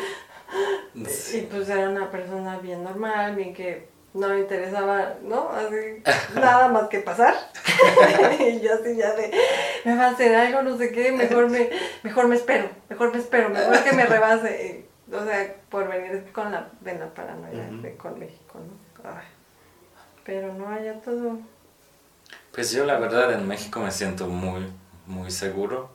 Y 0.95 1.07
Sí. 1.07 1.49
pues 1.51 1.69
era 1.71 1.89
una 1.89 2.11
persona 2.11 2.59
bien 2.59 2.85
normal, 2.85 3.35
bien 3.35 3.55
que 3.55 3.89
no 4.15 4.29
le 4.29 4.41
interesaba, 4.41 5.15
¿no? 5.23 5.49
Así, 5.51 6.03
nada 6.35 6.69
más 6.69 6.89
que 6.89 7.01
pasar. 7.01 7.35
y 8.41 8.61
yo 8.61 8.75
así 8.75 8.97
ya 8.97 9.13
de, 9.15 9.33
me 9.85 9.97
va 9.97 10.07
a 10.07 10.11
hacer 10.11 10.35
algo, 10.35 10.63
no 10.63 10.77
sé 10.77 10.93
qué, 10.93 11.13
mejor 11.13 11.49
me, 11.49 11.71
mejor 12.03 12.29
me 12.29 12.37
espero, 12.37 12.69
mejor 12.89 13.13
me 13.13 13.19
espero, 13.21 13.49
mejor 13.49 13.83
que 13.85 13.93
me 13.93 14.07
rebase. 14.07 14.87
O 15.13 15.25
sea, 15.25 15.55
por 15.69 15.89
venir 15.89 16.31
con 16.33 16.51
la, 16.53 16.69
de 16.81 16.99
la 16.99 17.13
paranoia 17.13 17.69
Ujú. 17.71 17.83
de, 17.83 17.97
con 17.97 18.19
México, 18.19 18.59
¿no? 18.59 19.09
Ay. 19.11 19.27
Pero 20.25 20.53
no, 20.55 20.69
allá 20.69 21.01
todo... 21.01 21.39
Pues 22.53 22.71
yo 22.73 22.85
la 22.85 22.99
verdad 22.99 23.33
en 23.33 23.47
México 23.47 23.81
me 23.81 23.91
siento 23.91 24.27
muy, 24.27 24.67
muy 25.07 25.31
seguro. 25.31 25.91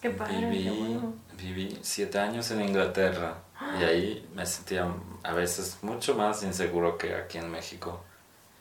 Qué 0.00 0.10
padre, 0.10 0.38
qué 0.40 0.46
Viví, 0.46 0.78
bueno. 0.78 1.14
viví 1.36 1.78
siete 1.82 2.18
años 2.18 2.50
en 2.50 2.62
Inglaterra 2.62 3.38
y 3.80 3.84
ahí 3.84 4.28
me 4.34 4.44
sentía 4.46 4.86
a 5.22 5.32
veces 5.32 5.78
mucho 5.82 6.14
más 6.14 6.42
inseguro 6.42 6.98
que 6.98 7.14
aquí 7.14 7.38
en 7.38 7.50
México. 7.50 8.00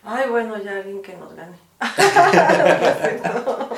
Ay, 0.03 0.29
bueno, 0.29 0.57
ya 0.61 0.77
alguien 0.77 1.01
que 1.01 1.15
nos 1.15 1.33
gane. 1.33 1.57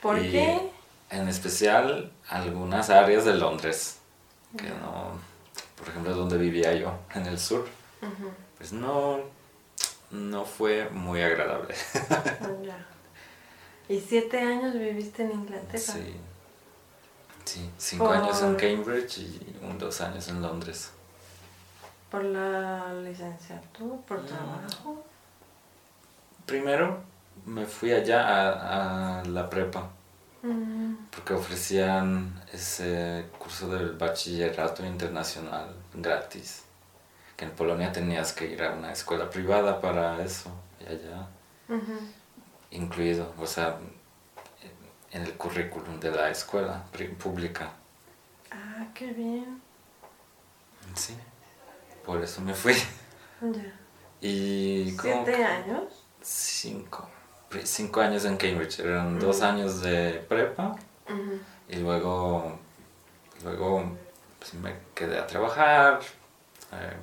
¿Por 0.00 0.18
Y 0.18 0.30
qué? 0.30 0.70
En 1.10 1.28
especial 1.28 2.12
algunas 2.28 2.90
áreas 2.90 3.24
de 3.24 3.34
Londres, 3.34 3.98
que 4.56 4.68
no, 4.68 5.12
por 5.78 5.88
ejemplo, 5.88 6.14
donde 6.14 6.38
vivía 6.38 6.72
yo, 6.74 6.92
en 7.14 7.26
el 7.26 7.38
sur, 7.38 7.68
pues 8.56 8.72
no, 8.72 9.20
no 10.10 10.44
fue 10.44 10.88
muy 10.90 11.22
agradable. 11.22 11.74
Ah, 12.10 12.48
ya. 12.64 12.86
¿Y 13.88 14.00
siete 14.00 14.38
años 14.40 14.74
viviste 14.74 15.22
en 15.22 15.32
Inglaterra? 15.32 15.78
Sí. 15.78 16.16
Sí, 17.44 17.70
cinco 17.78 18.06
Por- 18.06 18.16
años 18.16 18.40
en 18.42 18.54
Cambridge 18.56 19.18
y 19.18 19.56
un, 19.62 19.78
dos 19.78 20.00
años 20.00 20.26
en 20.28 20.40
Londres. 20.42 20.90
¿Por 22.10 22.24
la 22.24 22.92
licenciatura? 23.02 23.96
¿Por 24.06 24.22
Mm. 24.22 24.26
trabajo? 24.26 25.04
Primero 26.46 26.98
me 27.46 27.64
fui 27.66 27.92
allá 27.92 28.26
a, 28.28 29.20
a 29.20 29.24
la 29.24 29.48
prepa 29.48 29.88
Mm, 30.44 30.94
porque 31.14 31.34
ofrecían 31.34 32.42
ese 32.52 33.26
curso 33.38 33.68
del 33.68 33.92
bachillerato 33.92 34.84
internacional 34.84 35.72
gratis. 35.94 36.64
Que 37.36 37.44
en 37.44 37.52
Polonia 37.52 37.92
tenías 37.92 38.32
que 38.32 38.46
ir 38.46 38.60
a 38.64 38.72
una 38.72 38.90
escuela 38.92 39.30
privada 39.30 39.80
para 39.80 40.20
eso 40.22 40.50
y 40.80 40.84
allá 40.92 41.26
incluido, 42.72 43.32
o 43.38 43.46
sea, 43.46 43.76
en 45.12 45.22
el 45.22 45.34
currículum 45.34 46.00
de 46.00 46.10
la 46.10 46.30
escuela 46.30 46.84
pública. 47.18 47.70
Ah, 48.50 48.86
qué 48.94 49.12
bien. 49.12 49.60
Sí, 50.94 51.14
por 52.04 52.22
eso 52.22 52.40
me 52.40 52.54
fui. 52.54 52.74
Ya. 53.40 53.74
Y 54.20 54.96
¿Siete 55.00 55.44
años? 55.44 56.04
cinco, 56.22 57.08
cinco 57.64 58.00
años 58.00 58.24
en 58.24 58.36
Cambridge, 58.36 58.78
eran 58.80 59.18
dos 59.18 59.42
años 59.42 59.80
de 59.82 60.24
prepa 60.28 60.76
y 61.68 61.76
luego, 61.76 62.56
luego 63.42 63.96
pues, 64.38 64.54
me 64.54 64.74
quedé 64.94 65.18
a 65.18 65.26
trabajar, 65.26 66.00
eh, 66.72 66.96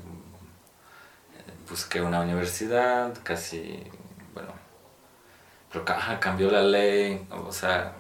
busqué 1.70 2.02
una 2.02 2.22
universidad, 2.22 3.14
casi, 3.24 3.84
pero 5.72 5.86
ajá, 5.88 6.20
cambió 6.20 6.50
la 6.52 6.62
ley, 6.62 7.28
o 7.32 7.52
sea, 7.52 7.94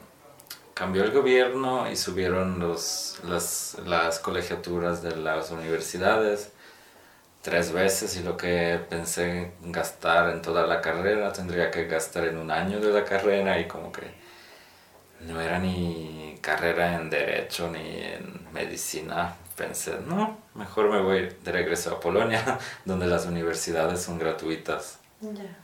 cambió 0.74 1.04
el 1.04 1.12
gobierno 1.12 1.90
y 1.92 1.96
subieron 1.96 2.60
los, 2.60 3.20
las, 3.24 3.78
las 3.86 4.20
colegiaturas 4.20 5.04
de 5.04 5.16
las 5.16 5.52
universidades 5.52 6.52
tres 7.42 7.72
veces 7.72 8.16
y 8.18 8.24
lo 8.24 8.36
que 8.38 8.80
pensé 8.90 9.54
gastar 9.62 10.30
en 10.30 10.42
toda 10.42 10.68
la 10.68 10.82
carrera 10.82 11.32
tendría 11.32 11.72
que 11.72 11.86
gastar 11.88 12.26
en 12.26 12.38
un 12.38 12.52
año 12.52 12.80
de 12.80 12.92
la 12.92 13.06
carrera 13.06 13.60
y 13.60 13.68
como 13.68 13.92
que 13.92 14.04
no 15.22 15.40
era 15.40 15.60
ni 15.60 16.38
carrera 16.42 16.96
en 16.96 17.10
derecho 17.10 17.70
ni 17.70 18.02
en 18.02 18.48
medicina. 18.54 19.36
Pensé, 19.56 19.98
no, 20.06 20.38
mejor 20.56 20.90
me 20.90 21.02
voy 21.02 21.36
de 21.44 21.52
regreso 21.52 21.92
a 21.96 22.00
Polonia, 22.00 22.58
donde 22.86 23.08
las 23.08 23.26
universidades 23.26 24.02
son 24.02 24.18
gratuitas. 24.18 25.00
Ya. 25.20 25.58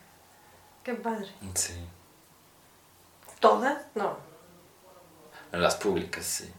Qué 0.83 0.93
padre. 0.95 1.29
Sí. 1.53 1.73
¿Todas? 3.39 3.83
No. 3.95 4.17
Las 5.51 5.75
públicas, 5.75 6.25
sí. 6.25 6.51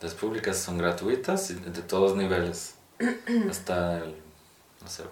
Las 0.00 0.14
públicas 0.14 0.56
son 0.56 0.78
gratuitas 0.78 1.50
y 1.50 1.54
de 1.54 1.82
todos 1.82 2.16
niveles. 2.16 2.76
Hasta 3.50 3.98
el, 3.98 4.16
no 4.80 4.88
sé, 4.88 5.04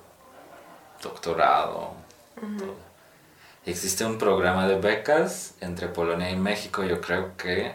doctorado. 1.02 1.94
todo. 2.58 2.74
Existe 3.64 4.04
un 4.04 4.16
programa 4.16 4.68
de 4.68 4.78
becas 4.78 5.54
entre 5.60 5.88
Polonia 5.88 6.30
y 6.30 6.36
México. 6.36 6.84
Yo 6.84 7.00
creo 7.00 7.36
que 7.36 7.74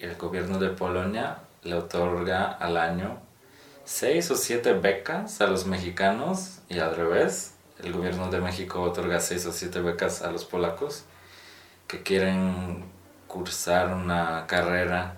el 0.00 0.14
gobierno 0.16 0.58
de 0.58 0.68
Polonia 0.68 1.38
le 1.64 1.74
otorga 1.74 2.52
al 2.52 2.76
año 2.76 3.20
seis 3.84 4.30
o 4.30 4.36
siete 4.36 4.72
becas 4.74 5.40
a 5.40 5.48
los 5.48 5.66
mexicanos 5.66 6.60
y 6.68 6.78
al 6.78 6.94
revés. 6.94 7.54
El 7.82 7.92
gobierno 7.92 8.30
de 8.30 8.40
México 8.40 8.80
otorga 8.82 9.18
seis 9.18 9.44
o 9.46 9.52
siete 9.52 9.80
becas 9.80 10.22
a 10.22 10.30
los 10.30 10.44
polacos 10.44 11.04
que 11.92 12.02
quieren 12.02 12.82
cursar 13.28 13.92
una 13.92 14.46
carrera 14.46 15.14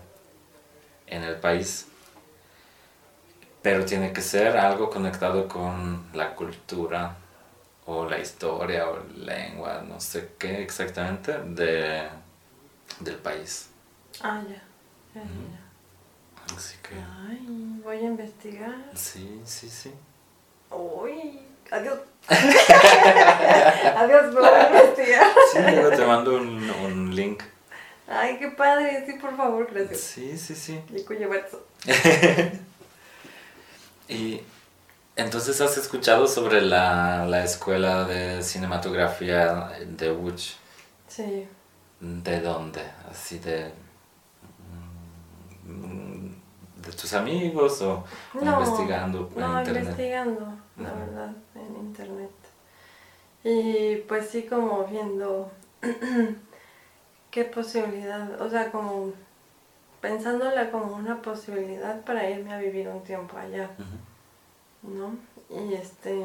en 1.07 1.22
el 1.22 1.37
país. 1.37 1.87
Pero 3.62 3.85
tiene 3.85 4.12
que 4.12 4.20
ser 4.20 4.57
algo 4.57 4.91
conectado 4.91 5.47
con 5.47 6.09
la 6.14 6.35
cultura 6.35 7.14
o 7.87 8.07
la 8.07 8.18
historia 8.18 8.91
o 8.91 8.99
lengua, 9.14 9.85
no 9.89 10.01
sé 10.01 10.33
qué 10.37 10.62
exactamente, 10.62 11.39
de, 11.45 12.09
del 12.99 13.16
país. 13.18 13.70
Ah, 14.20 14.43
ya. 14.43 14.61
Ya, 15.14 15.22
ya, 15.22 16.57
Así 16.57 16.77
que. 16.83 16.97
Ay, 16.97 17.81
voy 17.85 17.99
a 17.99 18.03
investigar. 18.03 18.75
sí, 18.95 19.41
sí, 19.45 19.68
sí. 19.70 19.93
Uy, 20.72 21.39
adiós. 21.75 21.99
adiós, 23.97 24.33
me 24.33 24.41
voy 24.41 24.49
a 24.49 24.68
investigar. 24.68 25.27
Sí, 25.53 25.59
luego 25.61 25.91
te 25.97 26.07
mando 26.07 26.37
un, 26.37 26.70
un 26.70 27.14
link. 27.14 27.43
Ay, 28.09 28.39
qué 28.39 28.49
padre. 28.49 29.05
Sí, 29.07 29.14
por 29.14 29.37
favor, 29.37 29.66
gracias. 29.72 30.01
Sí, 30.01 30.37
sí, 30.39 30.55
sí. 30.55 30.81
Y 34.09 34.41
entonces 35.16 35.61
has 35.62 35.77
escuchado 35.79 36.27
sobre 36.27 36.61
la, 36.61 37.25
la 37.27 37.43
escuela 37.43 38.05
de 38.05 38.43
cinematografía 38.43 39.70
de 39.87 40.12
Łódź. 40.12 40.57
Sí. 41.09 41.49
¿De 42.01 42.41
dónde? 42.41 42.83
Así 43.11 43.39
de... 43.39 43.72
mm, 45.64 46.35
¿De 46.83 46.93
tus 46.93 47.14
amigos 47.14 47.81
o, 47.81 48.05
No, 48.35 48.61
investigando 48.61 49.31
en 49.35 49.41
No, 49.41 49.59
internet? 49.61 49.83
investigando, 49.85 50.49
la 50.77 50.93
verdad, 50.93 51.33
en 51.55 51.77
internet. 51.77 52.31
Y 53.43 53.97
pues 54.09 54.31
sí, 54.31 54.45
como 54.45 54.85
viendo 54.85 55.51
qué 57.31 57.45
posibilidad, 57.45 58.41
o 58.41 58.49
sea, 58.49 58.70
como 58.70 59.12
pensándola 60.01 60.70
como 60.70 60.95
una 60.97 61.22
posibilidad 61.22 62.01
para 62.03 62.29
irme 62.29 62.53
a 62.53 62.59
vivir 62.59 62.89
un 62.89 63.03
tiempo 63.05 63.37
allá. 63.37 63.70
¿no? 64.83 65.16
Y 65.51 65.75
este, 65.75 66.25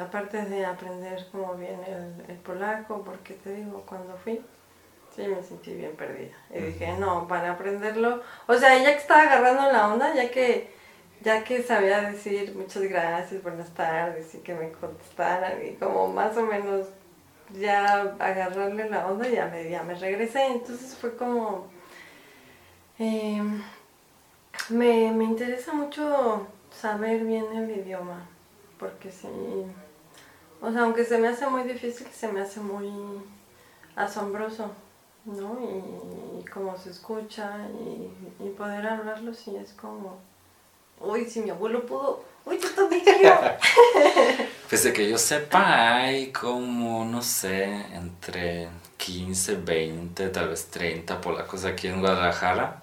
aparte 0.00 0.42
de 0.44 0.64
aprender 0.64 1.26
como 1.30 1.54
bien 1.54 1.80
el, 1.86 2.30
el 2.30 2.36
polaco, 2.38 3.02
porque 3.02 3.34
te 3.34 3.52
digo, 3.54 3.82
cuando 3.86 4.16
fui, 4.16 4.40
sí 5.14 5.22
me 5.26 5.42
sentí 5.42 5.74
bien 5.74 5.94
perdida. 5.96 6.36
Y 6.54 6.60
dije, 6.60 6.96
no, 6.98 7.26
para 7.28 7.52
aprenderlo, 7.52 8.22
o 8.46 8.54
sea, 8.54 8.78
ya 8.78 8.92
que 8.92 8.98
estaba 8.98 9.22
agarrando 9.22 9.70
la 9.72 9.88
onda, 9.92 10.14
ya 10.14 10.30
que, 10.30 10.72
ya 11.22 11.44
que 11.44 11.62
sabía 11.62 12.00
decir 12.02 12.54
muchas 12.56 12.82
gracias, 12.84 13.42
buenas 13.42 13.70
tardes, 13.70 14.34
y 14.34 14.38
que 14.38 14.54
me 14.54 14.72
contestaran, 14.72 15.64
y 15.64 15.74
como 15.74 16.08
más 16.08 16.36
o 16.36 16.42
menos 16.42 16.86
ya 17.58 18.02
agarrarle 18.18 18.88
la 18.88 19.06
onda, 19.06 19.28
ya 19.28 19.46
me, 19.46 19.68
ya 19.68 19.82
me 19.82 19.94
regresé. 19.94 20.46
Entonces 20.46 20.94
fue 20.96 21.16
como, 21.16 21.66
eh, 22.98 23.42
me, 24.70 25.12
me 25.12 25.24
interesa 25.24 25.72
mucho 25.72 26.46
saber 26.70 27.24
bien 27.24 27.46
el 27.54 27.70
idioma, 27.70 28.26
porque 28.78 29.10
sí, 29.10 29.28
o 30.62 30.70
sea, 30.72 30.82
aunque 30.82 31.04
se 31.04 31.18
me 31.18 31.28
hace 31.28 31.46
muy 31.48 31.64
difícil, 31.64 32.06
se 32.08 32.28
me 32.28 32.40
hace 32.40 32.60
muy 32.60 32.90
asombroso, 33.96 34.70
¿no? 35.24 35.58
Y, 35.60 36.40
y 36.40 36.44
cómo 36.46 36.76
se 36.78 36.90
escucha 36.90 37.58
y, 37.68 38.44
y 38.44 38.50
poder 38.50 38.86
hablarlo, 38.86 39.34
sí 39.34 39.56
es 39.56 39.72
como, 39.72 40.18
uy, 41.00 41.24
si 41.24 41.40
mi 41.40 41.50
abuelo 41.50 41.84
pudo, 41.84 42.24
uy, 42.44 42.58
yo 42.58 42.70
también 42.70 43.02
quiero. 43.04 43.40
Pues 44.70 44.84
de 44.84 44.92
que 44.92 45.10
yo 45.10 45.18
sepa, 45.18 45.96
hay 45.96 46.30
como, 46.30 47.04
no 47.04 47.22
sé, 47.22 47.64
entre 47.92 48.68
15, 48.98 49.56
20, 49.56 50.28
tal 50.28 50.50
vez 50.50 50.66
30 50.66 51.20
polacos 51.20 51.64
aquí 51.64 51.88
en 51.88 51.98
Guadalajara. 51.98 52.80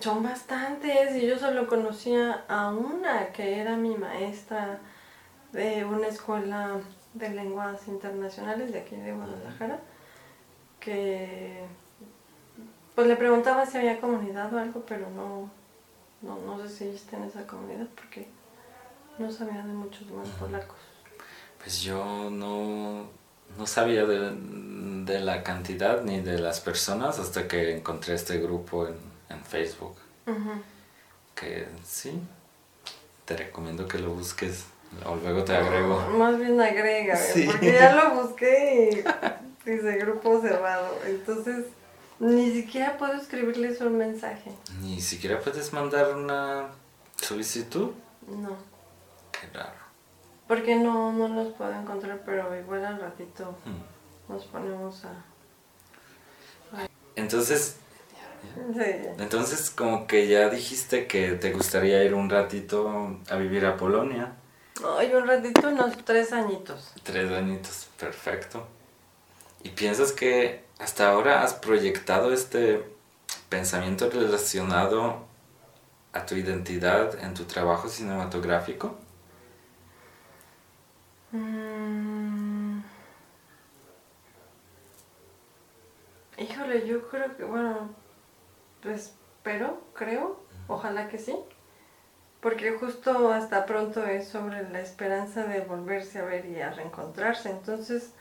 Son 0.00 0.20
bastantes 0.24 1.14
y 1.14 1.28
yo 1.28 1.38
solo 1.38 1.68
conocía 1.68 2.44
a 2.48 2.70
una 2.70 3.28
que 3.28 3.60
era 3.60 3.76
mi 3.76 3.96
maestra 3.96 4.80
de 5.52 5.84
una 5.84 6.08
escuela 6.08 6.80
de 7.14 7.30
lenguas 7.30 7.86
internacionales 7.86 8.72
de 8.72 8.80
aquí 8.80 8.96
de 8.96 9.12
Guadalajara, 9.12 9.78
que 10.80 11.64
pues 12.96 13.06
le 13.06 13.14
preguntaba 13.14 13.64
si 13.64 13.78
había 13.78 14.00
comunidad 14.00 14.52
o 14.52 14.58
algo, 14.58 14.82
pero 14.86 15.08
no, 15.10 15.50
no, 16.22 16.38
no 16.40 16.58
sé 16.62 16.68
si 16.68 16.84
ella 16.84 16.94
está 16.94 17.16
en 17.16 17.24
esa 17.24 17.46
comunidad 17.46 17.86
porque 17.94 18.26
no 19.18 19.30
sabía 19.30 19.58
de 19.64 19.72
muchos 19.72 20.08
más 20.10 20.28
polacos. 20.30 20.76
Pues 21.62 21.80
yo 21.82 22.30
no, 22.30 23.06
no 23.58 23.66
sabía 23.66 24.04
de, 24.06 24.32
de 25.04 25.20
la 25.20 25.42
cantidad 25.42 26.02
ni 26.02 26.20
de 26.20 26.38
las 26.38 26.60
personas 26.60 27.18
hasta 27.18 27.48
que 27.48 27.76
encontré 27.76 28.14
este 28.14 28.38
grupo 28.38 28.86
en, 28.86 28.96
en 29.30 29.42
Facebook. 29.44 29.96
Que 31.34 31.66
sí, 31.84 32.18
te 33.24 33.36
recomiendo 33.36 33.86
que 33.86 33.98
lo 33.98 34.10
busques. 34.10 34.64
O 35.04 35.16
luego 35.16 35.44
te 35.44 35.54
agrego. 35.54 36.00
Más 36.16 36.38
bien 36.38 36.60
agrega, 36.60 37.16
Sí. 37.16 37.44
porque 37.46 37.72
ya 37.72 37.94
lo 37.94 38.22
busqué 38.22 39.04
y 39.66 39.70
dice 39.70 39.96
grupo 39.98 40.40
cerrado. 40.40 40.88
Entonces, 41.06 41.66
ni 42.18 42.50
siquiera 42.52 42.96
puedo 42.98 43.14
escribirles 43.14 43.80
un 43.80 43.96
mensaje. 43.98 44.52
Ni 44.80 45.00
siquiera 45.00 45.40
puedes 45.40 45.72
mandar 45.72 46.14
una 46.16 46.68
solicitud. 47.16 47.90
No, 48.28 48.56
Qué 49.32 49.46
raro. 49.56 49.76
porque 50.48 50.76
no, 50.76 51.12
no 51.12 51.28
los 51.28 51.54
puedo 51.54 51.72
encontrar, 51.72 52.22
pero 52.24 52.56
igual 52.58 52.84
al 52.84 53.00
ratito 53.00 53.56
Hmm. 53.64 54.32
nos 54.32 54.44
ponemos 54.46 55.04
a... 55.04 55.14
Entonces, 57.16 57.76
Sí. 58.74 58.82
Entonces, 59.18 59.70
como 59.70 60.06
que 60.06 60.28
ya 60.28 60.48
dijiste 60.48 61.06
que 61.08 61.32
te 61.32 61.52
gustaría 61.52 62.02
ir 62.04 62.14
un 62.14 62.30
ratito 62.30 63.18
a 63.28 63.36
vivir 63.36 63.66
a 63.66 63.76
Polonia. 63.76 64.32
Ay, 64.96 65.12
un 65.14 65.26
ratito, 65.26 65.68
unos 65.68 65.96
tres 66.04 66.32
añitos. 66.32 66.92
Tres 67.02 67.30
añitos, 67.32 67.88
perfecto. 67.98 68.66
¿Y 69.66 69.70
piensas 69.70 70.12
que 70.12 70.62
hasta 70.78 71.10
ahora 71.10 71.42
has 71.42 71.52
proyectado 71.54 72.32
este 72.32 72.84
pensamiento 73.48 74.08
relacionado 74.08 75.26
a 76.12 76.24
tu 76.24 76.36
identidad 76.36 77.18
en 77.18 77.34
tu 77.34 77.46
trabajo 77.46 77.88
cinematográfico? 77.88 78.96
Mm. 81.32 82.78
Híjole, 86.38 86.86
yo 86.86 87.08
creo 87.08 87.36
que, 87.36 87.42
bueno, 87.42 87.90
pues 88.84 89.06
espero, 89.06 89.82
creo, 89.94 90.40
ojalá 90.68 91.08
que 91.08 91.18
sí. 91.18 91.34
Porque 92.40 92.70
justo 92.78 93.32
hasta 93.32 93.66
pronto 93.66 94.06
es 94.06 94.28
sobre 94.28 94.70
la 94.70 94.78
esperanza 94.78 95.42
de 95.42 95.62
volverse 95.62 96.20
a 96.20 96.24
ver 96.24 96.46
y 96.46 96.60
a 96.60 96.70
reencontrarse. 96.70 97.50
Entonces, 97.50 98.12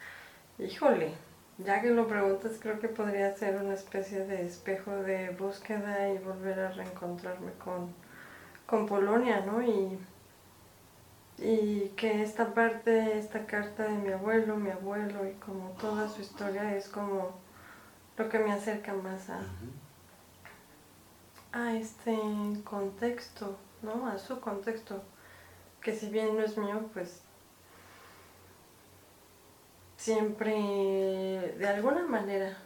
híjole, 0.58 1.14
ya 1.58 1.82
que 1.82 1.90
lo 1.92 2.08
preguntas, 2.08 2.54
creo 2.60 2.80
que 2.80 2.90
podría 2.90 3.36
ser 3.36 3.56
una 3.62 3.74
especie 3.74 4.26
de 4.26 4.46
espejo 4.46 4.92
de 4.92 5.30
búsqueda 5.30 6.10
y 6.10 6.18
volver 6.18 6.60
a 6.60 6.72
reencontrarme 6.72 7.52
con, 7.54 7.94
con 8.66 8.86
Polonia, 8.86 9.42
¿no? 9.46 9.62
Y, 9.62 9.98
y 11.38 11.90
que 11.96 12.24
esta 12.24 12.54
parte, 12.54 13.18
esta 13.18 13.46
carta 13.46 13.84
de 13.84 13.98
mi 13.98 14.12
abuelo, 14.12 14.58
mi 14.58 14.72
abuelo 14.72 15.28
y 15.28 15.34
como 15.34 15.70
toda 15.82 16.10
su 16.10 16.22
historia 16.22 16.76
es 16.76 16.90
como 16.90 17.32
lo 18.18 18.30
que 18.30 18.40
me 18.40 18.52
acerca 18.52 18.94
más 18.94 19.30
a, 19.30 19.42
a 21.54 21.74
este 21.76 22.18
contexto, 22.66 23.58
¿no? 23.82 24.08
A 24.08 24.18
su 24.18 24.40
contexto, 24.42 25.04
que 25.82 25.96
si 25.96 26.10
bien 26.10 26.36
no 26.36 26.44
es 26.44 26.58
mío, 26.58 26.90
pues 26.94 27.22
siempre, 29.98 30.52
de 31.58 31.68
alguna 31.68 32.04
manera, 32.04 32.58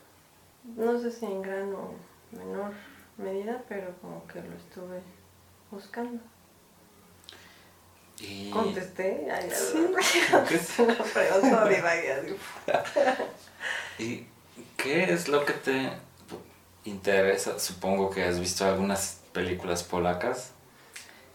no 0.76 1.00
sé 1.00 1.12
si 1.12 1.26
en 1.26 1.42
gran 1.42 1.74
o 1.74 1.94
menor 2.32 2.72
medida, 3.18 3.64
pero 3.68 3.94
como 4.02 4.26
que 4.28 4.42
lo 4.42 4.56
estuve 4.56 5.02
buscando. 5.72 6.22
Y... 8.20 8.50
Contesté, 8.52 9.28
ay, 9.32 9.50
Sí. 9.50 9.78
una 9.78 11.04
pregunta. 11.14 11.66
¿Y 14.00 14.26
qué 14.76 15.14
es 15.14 15.28
lo 15.30 15.46
que 15.46 15.54
te 15.54 15.92
interesa? 16.84 17.60
Supongo 17.60 18.10
que 18.10 18.26
has 18.26 18.40
visto 18.40 18.66
algunas 18.66 19.22
películas 19.32 19.84
polacas. 19.84 20.52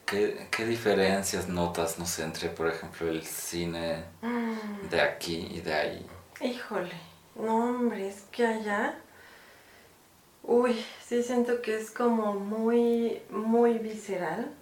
¿Qué, 0.06 0.48
qué 0.50 0.66
diferencias 0.66 1.48
notas, 1.48 1.98
no 1.98 2.04
sé, 2.06 2.24
entre, 2.24 2.50
por 2.50 2.68
ejemplo, 2.68 3.08
el 3.08 3.22
cine 3.24 4.04
Mm. 4.20 4.88
de 4.90 5.00
aquí 5.00 5.48
y 5.50 5.60
de 5.60 5.74
ahí? 5.74 6.06
Híjole, 6.40 6.92
no 7.36 7.56
hombre, 7.70 8.08
es 8.08 8.22
que 8.30 8.46
allá, 8.46 8.96
uy, 10.42 10.84
sí 11.06 11.22
siento 11.22 11.62
que 11.62 11.76
es 11.78 11.90
como 11.90 12.34
muy, 12.34 13.22
muy 13.30 13.78
visceral. 13.78 14.52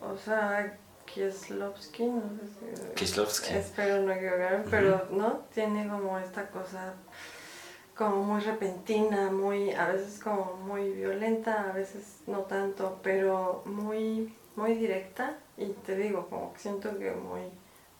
O 0.00 0.16
sea, 0.16 0.76
Kieslowski, 1.06 2.04
no 2.04 2.22
sé 2.22 2.76
si... 2.76 2.94
Kieslowski. 2.94 3.52
Espero 3.54 4.00
no 4.02 4.12
equivocarme, 4.12 4.60
Ujú. 4.60 4.70
pero 4.70 5.08
no, 5.10 5.40
tiene 5.52 5.88
como 5.88 6.16
esta 6.18 6.46
cosa 6.50 6.94
como 8.00 8.24
muy 8.24 8.40
repentina, 8.40 9.30
muy, 9.30 9.72
a 9.72 9.88
veces 9.88 10.24
como 10.24 10.56
muy 10.56 10.90
violenta, 10.90 11.68
a 11.68 11.72
veces 11.72 12.22
no 12.26 12.38
tanto, 12.44 12.98
pero 13.02 13.62
muy, 13.66 14.34
muy 14.56 14.72
directa. 14.72 15.36
Y 15.58 15.66
te 15.84 15.96
digo, 15.96 16.26
como 16.30 16.54
que 16.54 16.60
siento 16.60 16.98
que 16.98 17.10
muy, 17.10 17.42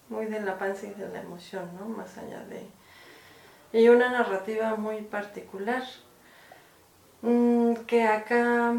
muy 0.09 0.24
de 0.24 0.40
la 0.40 0.59
panza 0.59 0.86
y 0.86 0.94
de 0.94 1.07
la 1.11 1.20
emoción, 1.20 1.68
¿no? 1.78 1.84
Más 1.84 2.16
allá 2.16 2.42
de... 2.46 2.66
Y 3.78 3.90
una 3.90 4.11
narrativa 4.11 4.74
muy 4.76 5.03
particular, 5.03 5.82
mm, 7.20 7.74
que 7.86 8.05
acá, 8.05 8.72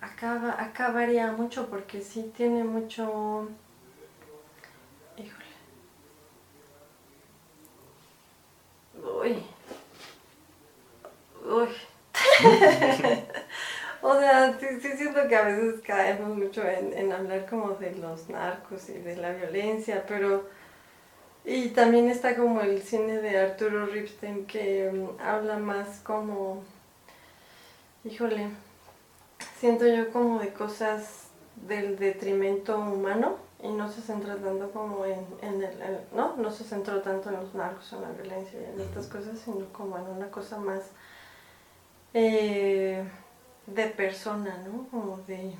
acá, 0.00 0.62
acá 0.62 0.92
varía 0.92 1.32
mucho 1.32 1.68
porque 1.68 2.00
sí 2.00 2.32
tiene 2.36 2.62
mucho... 2.62 3.48
Híjole. 5.16 5.46
Uy. 9.20 9.51
Uy. 11.44 11.68
o 14.02 14.18
sea, 14.18 14.58
sí, 14.58 14.66
siento 14.96 15.26
que 15.28 15.36
a 15.36 15.42
veces 15.42 15.80
caemos 15.80 16.36
mucho 16.36 16.62
en, 16.62 16.92
en 16.92 17.12
hablar 17.12 17.46
como 17.48 17.70
de 17.74 17.94
los 17.96 18.28
narcos 18.28 18.88
y 18.88 18.94
de 18.94 19.16
la 19.16 19.32
violencia, 19.32 20.04
pero... 20.06 20.48
Y 21.44 21.70
también 21.70 22.08
está 22.08 22.36
como 22.36 22.60
el 22.60 22.82
cine 22.82 23.20
de 23.20 23.36
Arturo 23.36 23.86
Ripstein 23.86 24.46
que 24.46 24.90
mm, 24.92 25.20
habla 25.20 25.58
más 25.58 26.00
como... 26.00 26.62
Híjole, 28.04 28.48
siento 29.58 29.86
yo 29.86 30.12
como 30.12 30.38
de 30.40 30.52
cosas 30.52 31.28
del 31.56 31.98
detrimento 31.98 32.78
humano 32.78 33.36
y 33.62 33.68
no 33.68 33.90
se 33.90 34.02
centra 34.02 34.36
tanto 34.36 34.70
como 34.72 35.04
en, 35.04 35.24
en 35.40 35.62
el, 35.62 36.00
no, 36.14 36.36
no 36.36 36.50
se 36.50 36.64
centró 36.64 37.00
tanto 37.00 37.28
en 37.30 37.36
los 37.36 37.54
narcos, 37.54 37.92
en 37.92 38.02
la 38.02 38.10
violencia 38.10 38.60
y 38.60 38.64
en 38.64 38.80
estas 38.80 39.06
cosas, 39.06 39.38
sino 39.38 39.66
como 39.72 39.96
en 39.98 40.04
una 40.04 40.30
cosa 40.30 40.58
más 40.58 40.82
eh, 42.14 43.04
de 43.66 43.86
persona, 43.86 44.62
¿no? 44.66 44.86
Como 44.88 45.18
de 45.26 45.54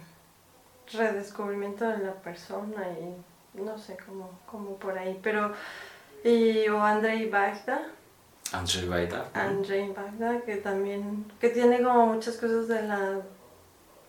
redescubrimiento 0.92 1.86
de 1.86 1.98
la 1.98 2.14
persona 2.14 2.86
y 2.90 3.61
no 3.61 3.78
sé, 3.78 3.96
como, 4.07 4.30
como 4.46 4.76
por 4.76 4.98
ahí, 4.98 5.18
pero 5.22 5.53
y 6.24 6.68
o 6.68 6.82
Andrei 6.82 7.28
Bagda, 7.28 7.82
Andrzej 8.53 8.88
Wajda. 8.88 9.30
Andrzej 9.34 9.94
Bagda, 9.94 10.40
que 10.42 10.57
también, 10.57 11.24
que 11.40 11.48
tiene 11.48 11.82
como 11.82 12.07
muchas 12.07 12.36
cosas 12.36 12.68
de 12.68 12.82
la, 12.82 13.20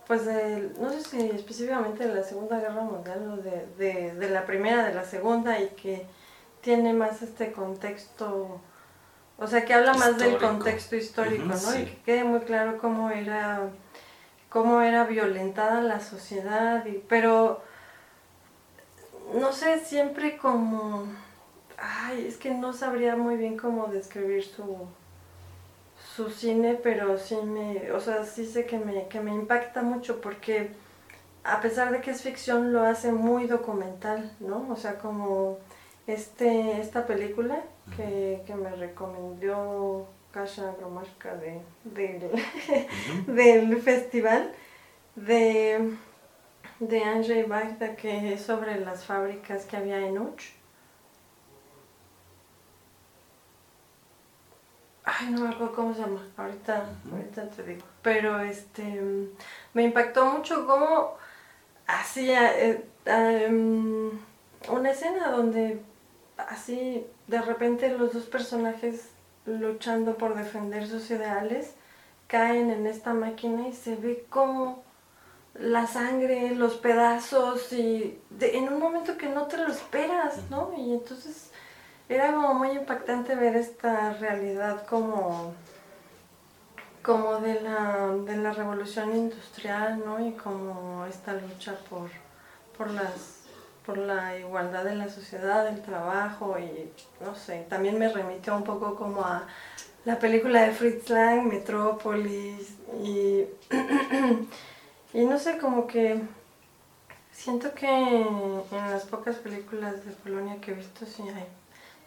pues 0.06 0.26
de, 0.26 0.72
no 0.80 0.90
sé 0.90 1.02
si 1.02 1.30
específicamente 1.30 2.08
de 2.08 2.14
la 2.14 2.24
Segunda 2.24 2.60
Guerra 2.60 2.82
Mundial 2.82 3.32
o 3.32 3.38
de, 3.38 3.66
de, 3.78 4.14
de 4.14 4.30
la 4.30 4.46
Primera, 4.46 4.86
de 4.86 4.94
la 4.94 5.06
Segunda, 5.06 5.60
y 5.60 5.70
que 5.70 6.06
tiene 6.62 6.94
más 6.94 7.22
este 7.22 7.54
contexto, 7.54 8.60
o 9.38 9.48
sea, 9.48 9.66
que 9.66 9.74
habla 9.74 9.94
más 9.94 10.18
del 10.18 10.38
contexto 10.38 10.96
histórico, 10.96 11.46
¿no? 11.46 11.58
sí. 11.58 11.80
Y 11.80 11.86
que 11.86 12.02
quede 12.06 12.24
muy 12.24 12.42
claro 12.42 12.78
cómo 12.78 13.10
era, 13.10 13.70
cómo 14.50 14.82
era 14.82 15.06
violentada 15.06 15.82
la 15.82 16.00
sociedad, 16.00 16.86
y, 16.86 17.04
pero, 17.08 17.62
no 19.34 19.52
sé, 19.52 19.80
siempre 19.80 20.38
como... 20.38 21.08
Ay, 21.78 22.28
es 22.28 22.38
que 22.38 22.52
no 22.52 22.72
sabría 22.72 23.16
muy 23.16 23.36
bien 23.36 23.58
cómo 23.58 23.88
describir 23.88 24.46
su, 24.46 24.88
su 26.16 26.30
cine, 26.30 26.80
pero 26.82 27.18
sí 27.18 27.36
me, 27.36 27.92
o 27.92 28.00
sea, 28.00 28.24
sí 28.24 28.46
sé 28.46 28.66
que 28.66 28.78
me, 28.78 29.08
que 29.08 29.20
me 29.20 29.32
impacta 29.32 29.82
mucho 29.82 30.22
porque 30.22 30.72
a 31.44 31.60
pesar 31.60 31.92
de 31.92 32.02
que 32.02 32.12
es 32.12 32.22
ficción 32.22 32.72
lo 32.72 32.84
hace 32.84 33.12
muy 33.12 33.48
documental, 33.48 34.32
¿no? 34.40 34.66
O 34.70 34.76
sea, 34.76 34.98
como 35.00 35.58
este, 36.08 36.80
esta 36.80 37.06
película 37.06 37.62
que, 37.96 38.44
que 38.46 38.56
me 38.56 38.70
recomendó 38.76 40.08
Kasia 40.32 40.74
Gromarka 40.78 41.36
de, 41.36 41.62
del, 43.28 43.82
festival 43.82 44.52
de, 45.16 45.96
de 46.80 47.04
Andrzej 47.04 47.48
Wajda 47.50 47.96
que 47.96 48.34
es 48.34 48.42
sobre 48.42 48.80
las 48.80 49.06
fábricas 49.06 49.66
que 49.66 49.78
había 49.78 50.00
en 50.00 50.18
Uch. 50.18 50.54
Ay, 55.06 55.30
no 55.32 55.42
me 55.42 55.50
acuerdo 55.50 55.76
cómo 55.76 55.94
se 55.94 56.02
llama, 56.02 56.26
ahorita, 56.38 56.86
ahorita 57.12 57.50
te 57.50 57.64
digo. 57.64 57.86
Pero 58.02 58.40
este 58.40 59.28
me 59.74 59.84
impactó 59.84 60.26
mucho 60.26 60.66
cómo 60.66 61.18
hacía 61.86 62.58
eh, 62.60 62.86
em, 63.06 64.12
una 64.70 64.92
escena 64.92 65.30
donde 65.30 65.82
así 66.38 67.06
de 67.28 67.42
repente 67.42 67.90
los 67.90 68.14
dos 68.14 68.26
personajes 68.26 69.10
luchando 69.46 70.16
por 70.18 70.36
defender 70.36 70.88
sus 70.88 71.10
ideales 71.12 71.74
caen 72.28 72.70
en 72.72 72.88
esta 72.88 73.14
máquina 73.14 73.68
y 73.68 73.74
se 73.74 73.96
ve 73.96 74.26
como 74.30 74.84
la 75.56 75.86
sangre, 75.86 76.56
los 76.56 76.76
pedazos 76.76 77.72
y 77.74 78.20
de- 78.32 78.58
en 78.58 78.70
un 78.74 78.80
momento 78.80 79.18
que 79.18 79.30
no 79.30 79.44
te 79.48 79.58
lo 79.58 79.68
esperas, 79.72 80.50
¿no? 80.50 80.74
Y 80.78 80.94
entonces 80.94 81.52
era 82.10 82.34
como 82.34 82.54
muy 82.56 82.72
impactante 82.72 83.36
ver 83.36 83.56
esta 83.56 84.14
realidad 84.14 84.86
como 84.88 85.54
como 87.04 87.36
de 87.42 87.60
la, 87.60 88.08
de 88.26 88.38
la 88.38 88.52
revolución 88.54 89.14
industrial, 89.16 90.02
¿no? 90.06 90.26
Y 90.26 90.32
como 90.34 91.06
esta 91.06 91.34
lucha 91.34 91.76
por, 91.90 92.10
por 92.78 92.90
las 92.92 93.43
por 93.86 93.98
la 93.98 94.38
igualdad 94.38 94.88
en 94.88 95.00
la 95.00 95.10
sociedad, 95.10 95.68
el 95.68 95.82
trabajo 95.82 96.58
y 96.58 96.90
no 97.24 97.36
sé, 97.36 97.66
también 97.70 98.00
me 98.00 98.10
remitió 98.10 98.56
un 98.56 98.64
poco 98.64 98.96
como 98.96 99.22
a, 99.22 99.48
la 100.06 100.20
película 100.20 100.64
de 100.64 100.72
Fritz 100.72 101.10
Lang, 101.10 101.48
Metrópolis, 101.48 102.76
y, 103.02 103.46
y 105.14 105.26
no 105.26 105.40
sé, 105.40 105.58
como 105.58 105.88
que 105.88 106.22
siento 107.32 107.74
que 107.74 107.88
en 107.88 108.92
las 108.92 109.06
pocas 109.06 109.38
películas 109.38 110.06
de 110.06 110.12
Polonia 110.12 110.60
que 110.60 110.72
he 110.72 110.76
visto 110.76 111.06
sí 111.06 111.24
hay, 111.24 111.48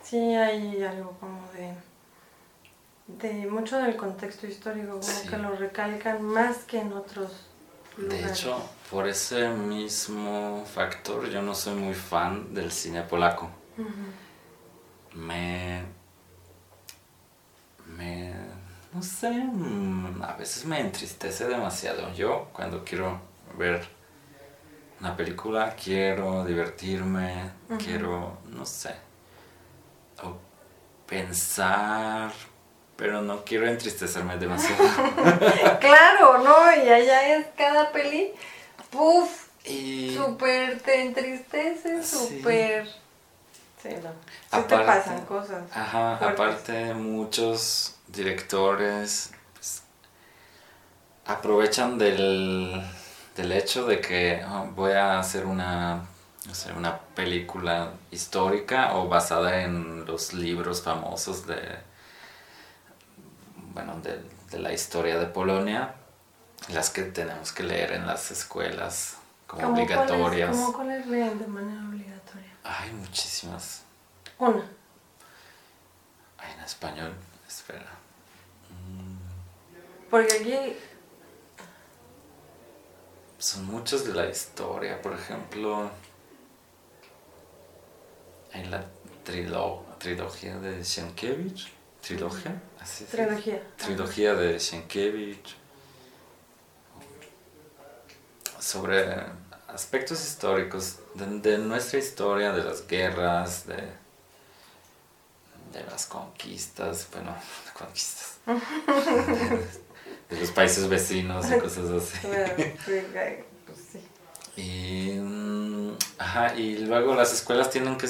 sí 0.03 0.35
hay 0.35 0.83
algo 0.83 1.13
como 1.21 1.41
de, 1.53 1.75
de 3.29 3.47
mucho 3.47 3.79
del 3.79 3.97
contexto 3.97 4.47
histórico, 4.47 5.01
como 5.01 5.31
que 5.31 5.37
lo 5.39 5.57
recalcan 5.57 6.23
más 6.23 6.59
que 6.65 6.81
en 6.81 6.93
otros 6.93 7.47
De 7.97 8.27
hecho, 8.27 8.59
por 8.91 9.09
ese 9.09 9.49
mismo 9.49 10.65
factor 10.67 11.29
yo 11.31 11.41
no 11.43 11.55
soy 11.55 11.75
muy 11.75 11.95
fan 11.95 12.53
del 12.55 12.71
cine 12.71 13.03
polaco. 13.03 13.51
Me 15.15 15.83
me, 17.97 18.35
no 18.93 19.03
sé, 19.03 19.31
mm, 19.31 20.23
a 20.23 20.35
veces 20.35 20.65
me 20.65 20.81
entristece 20.81 21.47
demasiado. 21.47 22.13
Yo 22.15 22.49
cuando 22.53 22.85
quiero 22.85 23.21
ver 23.57 23.87
una 25.01 25.17
película, 25.17 25.75
quiero 25.75 26.45
divertirme, 26.45 27.51
quiero, 27.79 28.39
no 28.51 28.65
sé, 28.65 28.95
o 30.23 30.37
pensar, 31.07 32.33
pero 32.97 33.21
no 33.23 33.45
quiero 33.45 33.67
entristecerme 33.69 34.39
demasiado. 34.39 34.83
claro, 35.81 36.39
¿no? 36.39 36.75
Y 36.75 36.89
allá 36.89 37.37
es 37.37 37.47
cada 37.57 37.93
peli, 37.93 38.33
puff, 38.91 39.49
y... 39.65 40.15
súper 40.17 40.81
te 40.81 41.03
entristece, 41.03 42.03
súper... 42.03 42.87
Sí, 43.83 43.91
no. 44.03 44.11
Sí 44.59 44.67
te 44.67 44.79
pasan 44.79 45.25
cosas. 45.27 45.65
Ajá, 45.73 46.15
aparte 46.17 46.95
muchos 46.95 47.97
directores 48.09 49.33
pues, 49.55 49.83
aprovechan 51.27 51.99
del, 51.99 52.83
del, 53.37 53.53
hecho 53.53 53.87
de 53.87 54.01
que 54.01 54.43
oh, 54.49 54.69
voy 54.75 54.93
a 54.93 55.19
hacer 55.19 55.45
una, 55.45 56.07
no 56.47 56.55
sé, 56.55 56.73
una 56.73 56.99
película 56.99 57.93
histórica 58.11 58.97
o 58.97 59.09
basada 59.09 59.63
en 59.63 60.07
los 60.07 60.33
libros 60.33 60.83
famosos 60.83 61.47
de, 61.47 61.61
bueno, 63.77 64.01
de, 64.01 64.23
de 64.51 64.59
la 64.59 64.73
historia 64.73 65.19
de 65.19 65.27
Polonia, 65.27 65.95
las 66.69 66.89
que 66.89 67.03
tenemos 67.03 67.53
que 67.53 67.63
leer 67.63 67.93
en 67.93 68.07
las 68.07 68.31
escuelas 68.31 69.19
como 69.47 69.69
obligatorias. 69.69 70.57
¿Cómo 70.57 70.73
cuáles 70.73 71.07
leen 71.07 71.39
de 71.39 71.47
manera 71.47 71.87
obligatoria? 71.87 72.53
Hay 72.65 72.91
muchísimas. 72.93 73.83
Una. 74.39 74.65
Ay, 76.39 76.53
en 76.57 76.65
español, 76.65 77.13
espera. 77.47 77.93
Mm. 78.71 80.09
Porque 80.09 80.35
aquí... 80.37 80.79
Son 83.39 83.67
muchos 83.67 84.07
de 84.07 84.15
la 84.15 84.27
historia, 84.27 85.03
por 85.03 85.13
ejemplo... 85.13 85.91
En 88.55 88.71
la 88.71 88.83
trilogía 89.23 90.57
de 90.61 90.83
Sienkiewicz. 90.83 91.67
¿Trilogía? 92.01 92.55
Así 92.87 93.05
trilogía. 93.05 93.61
Trilogía 93.77 94.35
de 94.35 94.61
Sienkiewicz. 94.61 95.57
Sobre 98.61 99.13
aspectos 99.67 100.25
históricos 100.25 101.01
de, 101.15 101.59
nuestra 101.59 101.99
historia, 101.99 102.53
de 102.53 102.63
las 102.63 102.87
guerras, 102.87 103.67
de, 103.67 103.75
de 105.73 105.85
las 105.91 106.07
conquistas, 106.07 107.09
bueno, 107.13 107.35
conquistas, 107.77 108.39
de, 110.31 110.41
los 110.41 110.53
países 110.53 110.89
vecinos 110.89 111.45
y 111.51 111.59
cosas 111.59 111.91
así. 111.91 112.19
Y, 114.59 115.19
mm, 115.21 115.99
ajá, 116.17 116.55
y 116.55 116.79
luego 116.79 117.15
las 117.15 117.31
escuelas 117.31 117.69
tienen 117.69 117.99
que 117.99 118.09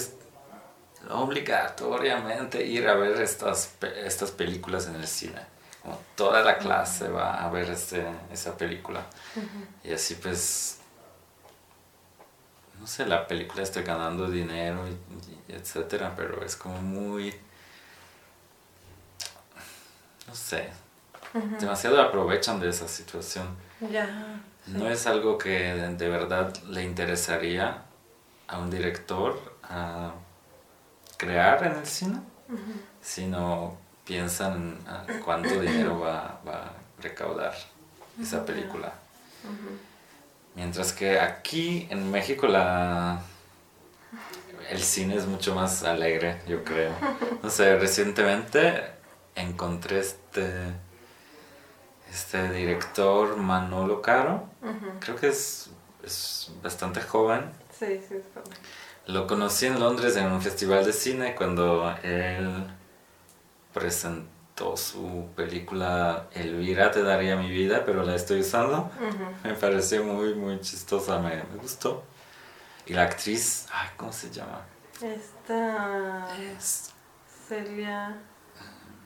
obligatoriamente 1.10 2.64
ir 2.64 2.88
a 2.88 2.94
ver 2.94 3.20
estas, 3.20 3.74
estas 3.96 4.30
películas 4.30 4.86
en 4.86 4.96
el 4.96 5.06
cine. 5.06 5.40
Como 5.82 6.00
toda 6.16 6.42
la 6.42 6.58
clase 6.58 7.08
va 7.08 7.44
a 7.44 7.50
ver 7.50 7.70
este, 7.70 8.04
esa 8.32 8.56
película. 8.56 9.06
Y 9.84 9.92
así 9.92 10.14
pues 10.16 10.80
no 12.80 12.86
sé, 12.86 13.06
la 13.06 13.26
película 13.26 13.62
está 13.62 13.82
ganando 13.82 14.30
dinero, 14.30 14.84
y, 14.86 15.52
etcétera, 15.52 16.12
pero 16.16 16.44
es 16.44 16.56
como 16.56 16.80
muy, 16.80 17.34
no 20.26 20.34
sé, 20.34 20.70
demasiado 21.58 22.00
aprovechan 22.00 22.60
de 22.60 22.68
esa 22.68 22.86
situación. 22.88 23.56
Ya. 23.90 24.40
No 24.66 24.88
es 24.88 25.06
algo 25.06 25.38
que 25.38 25.74
de, 25.74 26.08
verdad 26.08 26.54
le 26.64 26.82
interesaría 26.82 27.82
a 28.48 28.58
un 28.58 28.70
director 28.70 29.56
a 29.62 30.12
crear 31.16 31.64
en 31.64 31.72
el 31.72 31.86
cine, 31.86 32.20
sino 33.00 33.76
piensan 34.04 34.78
cuánto 35.24 35.60
dinero 35.60 36.00
va, 36.00 36.40
va 36.46 36.56
a 36.66 36.72
recaudar 37.00 37.54
esa 38.20 38.44
película. 38.44 38.92
Mientras 40.54 40.92
que 40.92 41.20
aquí 41.20 41.86
en 41.90 42.10
México 42.10 42.46
la 42.46 43.20
el 44.70 44.82
cine 44.82 45.14
es 45.16 45.26
mucho 45.26 45.54
más 45.54 45.84
alegre, 45.84 46.40
yo 46.48 46.64
creo. 46.64 46.92
No 47.42 47.50
sé, 47.50 47.76
recientemente 47.78 48.84
encontré 49.34 50.00
este 50.00 50.72
este 52.10 52.50
director 52.50 53.36
Manolo 53.36 54.00
Caro. 54.00 54.48
Creo 55.00 55.16
que 55.16 55.28
es, 55.28 55.70
es 56.02 56.50
bastante 56.62 57.00
joven. 57.00 57.52
Sí, 57.78 58.00
sí, 58.08 58.14
es 58.14 58.24
joven. 58.32 58.58
Lo 59.06 59.28
conocí 59.28 59.66
en 59.66 59.78
Londres 59.78 60.16
en 60.16 60.26
un 60.32 60.42
festival 60.42 60.84
de 60.84 60.92
cine 60.92 61.36
cuando 61.36 61.94
él 62.02 62.66
presentó 63.72 64.76
su 64.76 65.28
película 65.36 66.26
Elvira 66.32 66.90
te 66.90 67.04
daría 67.04 67.36
mi 67.36 67.48
vida, 67.48 67.84
pero 67.84 68.02
la 68.02 68.16
estoy 68.16 68.40
usando. 68.40 68.90
Me 69.44 69.54
pareció 69.54 70.02
muy, 70.02 70.34
muy 70.34 70.60
chistosa, 70.60 71.20
me, 71.20 71.36
me, 71.36 71.56
gustó. 71.62 72.02
Y 72.84 72.94
la 72.94 73.04
actriz, 73.04 73.68
ay, 73.72 73.90
¿cómo 73.96 74.12
se 74.12 74.28
llama? 74.30 74.62
Esta... 75.00 76.26
Celia... 77.48 78.16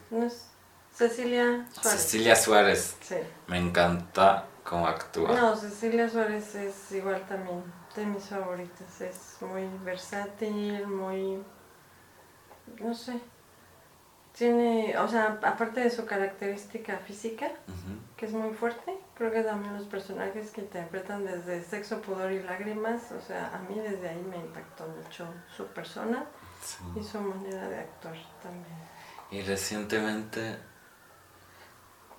No 0.08 0.24
es... 0.24 0.46
Cecilia 0.94 1.66
Suárez. 1.72 2.00
Cecilia 2.00 2.36
Suárez. 2.36 2.96
Sí. 3.02 3.16
Me 3.48 3.58
encanta 3.58 4.46
cómo 4.64 4.88
actúa. 4.88 5.34
No, 5.34 5.54
Cecilia 5.56 6.08
Suárez 6.08 6.54
es 6.54 6.92
igual 6.92 7.22
también 7.28 7.79
de 7.96 8.06
mis 8.06 8.24
favoritas. 8.24 9.00
Es 9.00 9.36
muy 9.40 9.68
versátil, 9.84 10.86
muy... 10.86 11.42
No 12.80 12.94
sé, 12.94 13.20
tiene, 14.36 14.96
o 14.98 15.08
sea, 15.08 15.38
aparte 15.42 15.80
de 15.80 15.90
su 15.90 16.06
característica 16.06 16.98
física, 16.98 17.50
que 18.16 18.26
es 18.26 18.32
muy 18.32 18.54
fuerte, 18.54 18.96
creo 19.14 19.32
que 19.32 19.42
también 19.42 19.74
los 19.74 19.86
personajes 19.86 20.50
que 20.50 20.60
interpretan 20.60 21.24
desde 21.24 21.62
sexo, 21.64 22.00
pudor 22.00 22.30
y 22.32 22.42
lágrimas, 22.42 23.12
o 23.12 23.20
sea, 23.20 23.52
a 23.54 23.58
mí 23.58 23.78
desde 23.78 24.08
ahí 24.08 24.22
me 24.30 24.36
impactó 24.36 24.86
mucho 24.86 25.26
su 25.56 25.66
persona 25.66 26.24
y 26.94 27.02
su 27.02 27.20
manera 27.20 27.68
de 27.68 27.80
actuar 27.80 28.16
también. 28.42 28.76
Y 29.30 29.42
recientemente 29.42 30.58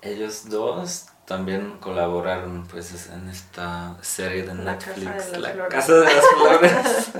ellos 0.02 0.48
dos 0.48 1.06
también 1.24 1.78
colaboraron 1.78 2.66
pues 2.66 3.08
en 3.12 3.28
esta 3.28 3.96
serie 4.02 4.42
de 4.42 4.54
Netflix, 4.54 5.36
La 5.38 5.68
Casa 5.68 5.94
de 5.94 6.04
las 6.04 6.24
Flores. 6.26 7.10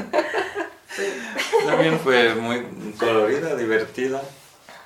También 1.67 1.99
fue 2.01 2.35
muy 2.35 2.95
colorida, 2.99 3.55
divertida. 3.57 4.21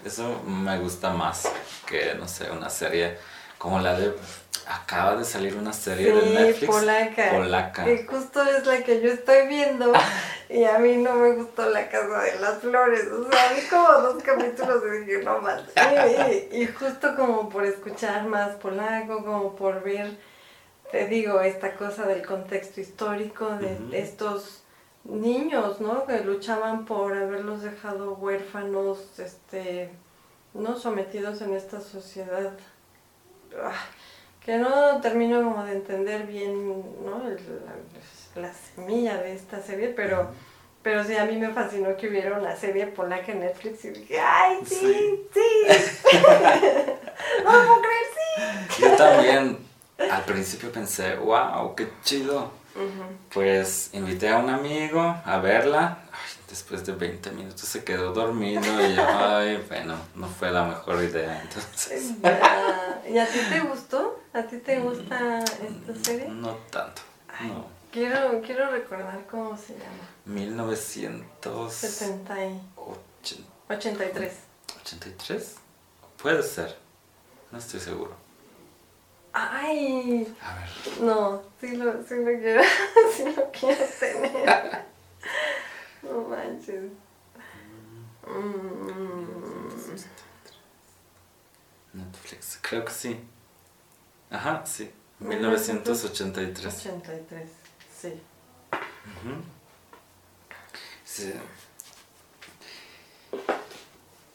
Eso 0.05 0.43
me 0.45 0.79
gusta 0.79 1.11
más 1.11 1.49
que, 1.87 2.15
no 2.15 2.29
sé, 2.29 2.51
una 2.51 2.71
serie 2.71 3.19
como 3.67 3.81
la 3.81 3.99
de... 3.99 4.15
Acaba 4.69 5.17
de 5.17 5.25
salir 5.25 5.57
una 5.57 5.73
serie 5.73 6.13
de 6.13 6.31
Netflix. 6.31 6.73
Polaca. 6.73 7.31
Polaca. 7.33 7.91
Y 7.91 8.05
justo 8.07 8.43
es 8.45 8.65
la 8.65 8.83
que 8.85 9.01
yo 9.01 9.11
estoy 9.11 9.49
viendo. 9.49 9.93
y 10.49 10.63
a 10.63 10.79
mí 10.79 10.97
no 10.99 11.15
me 11.15 11.33
gustó 11.33 11.69
La 11.71 11.89
Casa 11.89 12.23
de 12.23 12.39
las 12.41 12.59
Flores. 12.59 13.07
O 13.07 13.29
sea, 13.29 13.53
vi 13.53 13.67
como 13.69 13.93
dos 13.93 14.23
capítulos 14.23 14.83
y 14.87 15.05
dije, 15.05 15.23
no 15.25 15.41
más. 15.41 15.63
Y, 16.51 16.63
y, 16.63 16.67
justo 16.67 17.17
como 17.17 17.49
por 17.49 17.65
escuchar 17.65 18.27
más 18.27 18.55
polaco, 18.57 19.25
como 19.25 19.57
por 19.57 19.83
ver, 19.83 20.17
te 20.93 21.09
digo, 21.09 21.41
esta 21.41 21.75
cosa 21.75 22.07
del 22.07 22.25
contexto 22.25 22.81
histórico, 22.81 23.49
de 23.51 23.99
estos 23.99 24.63
niños, 25.05 25.81
¿no? 25.81 26.07
Que 26.07 26.21
luchaban 26.21 26.85
por 26.85 27.17
haberlos 27.17 27.63
dejado 27.63 28.15
huérfanos, 28.15 29.19
este, 29.19 29.91
¿no? 30.55 30.77
Sometidos 30.77 31.41
en 31.43 31.55
esta 31.55 31.81
sociedad. 31.81 32.53
Ah, 33.63 33.87
que 34.45 34.57
no 34.59 35.01
termino 35.01 35.43
como 35.43 35.65
de 35.65 35.73
entender 35.73 36.27
bien, 36.27 36.69
¿no? 37.05 37.23
la, 38.41 38.53
semilla 38.53 39.17
de 39.19 39.35
esta 39.35 39.61
serie, 39.61 39.89
pero, 39.89 40.31
Pero 40.83 41.03
sí, 41.05 41.17
a 41.17 41.25
mí 41.25 41.37
me 41.37 41.51
fascinó 41.51 41.97
que 41.97 42.09
hubiera 42.09 42.39
una 42.39 42.55
serie 42.55 42.87
polaca 42.87 43.33
en 43.33 43.41
Netflix 43.41 43.85
y 43.87 43.91
dije, 43.91 44.21
¡ay, 44.21 44.59
sí, 44.65 45.27
sí! 45.35 45.67
¡No 47.45 47.51
puedo 47.51 47.83
creer, 47.83 48.07
sí! 48.69 48.83
Yo 48.83 48.91
también 48.97 49.59
al 49.99 50.23
principio 50.25 50.71
pensé, 50.71 51.17
wow, 51.17 51.75
qué 51.75 51.89
chido. 52.03 52.51
Pues 53.33 53.91
invité 53.95 54.29
a 54.29 54.39
un 54.39 54.51
amigo 54.51 55.01
a 55.25 55.39
verla. 55.39 55.99
Después 56.49 56.87
de 56.87 56.93
20 56.93 57.31
minutos 57.33 57.63
se 57.69 57.83
quedó 57.83 58.13
dormido 58.13 58.63
y 58.87 58.95
yo, 58.95 59.03
ay, 59.07 59.65
bueno, 59.69 59.97
no 60.15 60.29
fue 60.29 60.53
la 60.53 60.63
mejor 60.65 61.03
idea 61.03 61.43
entonces. 61.43 62.13
¿Y 63.09 63.19
a 63.19 63.27
ti 63.27 63.39
te 63.51 63.61
gustó? 63.61 64.21
¿A 64.33 64.43
ti 64.43 64.59
te 64.59 64.79
gusta 64.79 65.41
esta 65.41 66.05
serie? 66.05 66.29
No 66.29 66.53
tanto, 66.71 67.03
no. 67.43 67.67
Quiero, 67.91 68.41
quiero 68.43 68.71
recordar 68.71 69.27
cómo 69.31 69.57
se 69.57 69.73
llama. 69.75 70.09
1983. 70.27 72.51
83. 73.69 74.33
¿83? 74.85 75.43
Puede 76.23 76.43
ser. 76.43 76.77
No 77.51 77.59
estoy 77.59 77.81
seguro. 77.81 78.15
Ay, 79.33 80.33
A 80.41 80.55
ver. 80.55 80.69
no, 81.01 81.43
sí 81.61 81.77
lo, 81.77 81.93
sí 82.07 82.15
lo 82.17 82.39
quiero, 82.39 82.63
sí 83.17 83.25
lo 83.37 83.51
quiero 83.53 83.85
tener. 84.01 84.87
No 86.09 86.21
manches. 86.29 86.91
Mm, 88.27 89.27
Netflix, 91.95 92.59
creo 92.63 92.85
que 92.85 92.93
sí. 92.93 93.21
Ajá, 94.31 94.65
sí. 94.67 94.91
1983. 95.21 96.75
83, 96.87 97.49
sí. 98.01 98.21
Ujú. 98.73 99.43
Sí. 101.05 101.33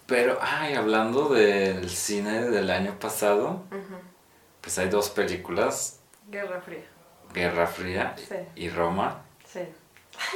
Pero, 0.07 0.39
ay, 0.41 0.73
hablando 0.73 1.29
del 1.29 1.89
cine 1.89 2.41
del 2.49 2.69
año 2.69 2.97
pasado, 2.99 3.63
pues 4.61 4.77
hay 4.79 4.89
dos 4.89 5.09
películas, 5.09 5.99
Guerra 6.29 6.59
Fría, 6.61 6.83
Guerra 7.33 7.67
Fría 7.67 8.15
Sí. 8.17 8.35
y 8.55 8.69
Roma, 8.69 9.21
sí. 9.45 9.61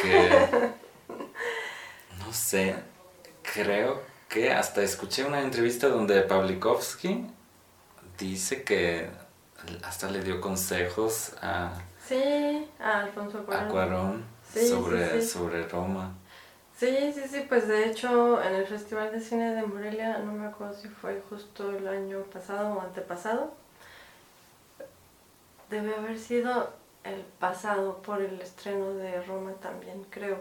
que 0.01 0.73
no 2.19 2.33
sé, 2.33 2.75
creo 3.53 4.01
que 4.29 4.51
hasta 4.51 4.81
escuché 4.83 5.23
una 5.23 5.41
entrevista 5.41 5.87
donde 5.87 6.21
Pavlikovsky 6.21 7.27
dice 8.17 8.63
que 8.63 9.09
hasta 9.83 10.09
le 10.09 10.21
dio 10.21 10.41
consejos 10.41 11.33
a, 11.41 11.73
Sí, 12.07 12.69
a 12.79 13.01
Alfonso 13.01 13.43
a 13.51 13.67
Cuarón. 13.67 14.23
Sí, 14.53 14.67
sobre, 14.67 15.21
sí. 15.21 15.27
sobre 15.27 15.67
Roma. 15.67 16.13
Sí, 16.77 17.11
sí, 17.13 17.21
sí, 17.27 17.45
pues 17.47 17.67
de 17.67 17.89
hecho 17.89 18.41
en 18.43 18.53
el 18.53 18.67
Festival 18.67 19.11
de 19.11 19.19
Cine 19.19 19.55
de 19.55 19.63
Morelia, 19.63 20.19
no 20.19 20.33
me 20.33 20.45
acuerdo 20.45 20.73
si 20.73 20.87
fue 20.87 21.21
justo 21.29 21.71
el 21.71 21.87
año 21.87 22.21
pasado 22.23 22.75
o 22.75 22.81
antepasado, 22.81 23.53
debe 25.69 25.95
haber 25.95 26.19
sido 26.19 26.73
el 27.03 27.21
pasado 27.39 27.97
por 28.01 28.21
el 28.21 28.39
estreno 28.41 28.93
de 28.93 29.21
Roma 29.23 29.53
también, 29.53 30.05
creo. 30.09 30.37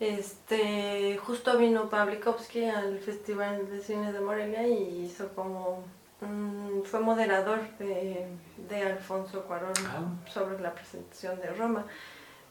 Este, 0.00 1.16
justo 1.18 1.56
vino 1.56 1.88
Pavlikovsky 1.88 2.64
al 2.64 2.98
Festival 2.98 3.70
de 3.70 3.80
Cine 3.80 4.12
de 4.12 4.20
Morelia 4.20 4.66
y 4.66 5.04
hizo 5.06 5.28
como, 5.34 5.84
mm, 6.20 6.82
fue 6.82 7.00
moderador 7.00 7.60
de, 7.78 8.26
de 8.68 8.82
Alfonso 8.82 9.42
Cuarón 9.44 9.72
Ah. 9.86 10.02
sobre 10.28 10.60
la 10.60 10.74
presentación 10.74 11.40
de 11.40 11.48
Roma. 11.54 11.86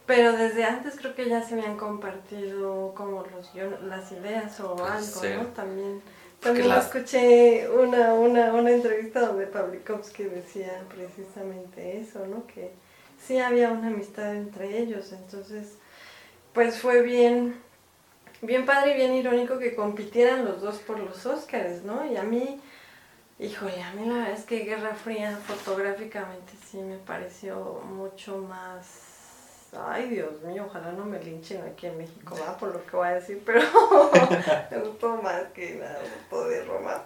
Pero 0.05 0.33
desde 0.33 0.63
antes 0.65 0.95
creo 0.97 1.15
que 1.15 1.29
ya 1.29 1.41
se 1.43 1.53
habían 1.55 1.77
compartido 1.77 2.93
como 2.95 3.25
los 3.35 3.53
las 3.83 4.11
ideas 4.11 4.59
o 4.59 4.75
Puede 4.75 4.91
algo. 4.91 5.43
¿no? 5.43 5.47
También, 5.49 6.01
también 6.41 6.67
las- 6.69 6.85
escuché 6.87 7.69
una, 7.69 8.13
una, 8.13 8.53
una 8.53 8.71
entrevista 8.71 9.21
donde 9.27 9.47
Pavlikovsky 9.47 10.23
decía 10.23 10.81
precisamente 10.93 11.99
eso, 12.01 12.25
¿no? 12.27 12.45
Que 12.47 12.71
sí 13.25 13.39
había 13.39 13.71
una 13.71 13.87
amistad 13.87 14.35
entre 14.35 14.77
ellos, 14.79 15.13
entonces 15.13 15.77
pues 16.53 16.77
fue 16.79 17.01
bien, 17.01 17.55
bien 18.41 18.65
padre 18.65 18.93
y 18.93 18.95
bien 18.95 19.13
irónico 19.13 19.57
que 19.57 19.75
compitieran 19.75 20.45
los 20.45 20.61
dos 20.61 20.77
por 20.79 20.99
los 20.99 21.25
Óscares, 21.25 21.83
¿no? 21.83 22.05
Y 22.05 22.15
a 22.15 22.23
mí, 22.23 22.61
híjole, 23.39 23.81
a 23.81 23.93
mí 23.93 24.05
la 24.05 24.15
verdad 24.15 24.31
es 24.31 24.45
que 24.45 24.59
Guerra 24.59 24.95
Fría 24.95 25.37
fotográficamente 25.37 26.53
sí 26.69 26.77
me 26.77 26.97
pareció 26.97 27.81
mucho 27.85 28.37
más... 28.37 29.09
Ay, 29.87 30.07
Dios 30.09 30.39
mío, 30.43 30.65
ojalá 30.67 30.91
no 30.91 31.03
me 31.03 31.19
linchen 31.19 31.63
aquí 31.63 31.87
en 31.87 31.97
México, 31.97 32.37
va 32.39 32.55
por 32.57 32.73
lo 32.73 32.85
que 32.85 32.95
voy 32.95 33.07
a 33.07 33.15
decir, 33.15 33.41
pero 33.43 33.61
me 34.69 34.77
gustó 34.77 35.17
más 35.17 35.45
que 35.55 35.79
la 35.79 35.97
foto 36.29 36.47
de 36.47 36.63
Roma. 36.63 37.03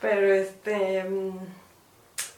pero 0.00 0.34
este... 0.34 1.04
mm, 1.04 1.38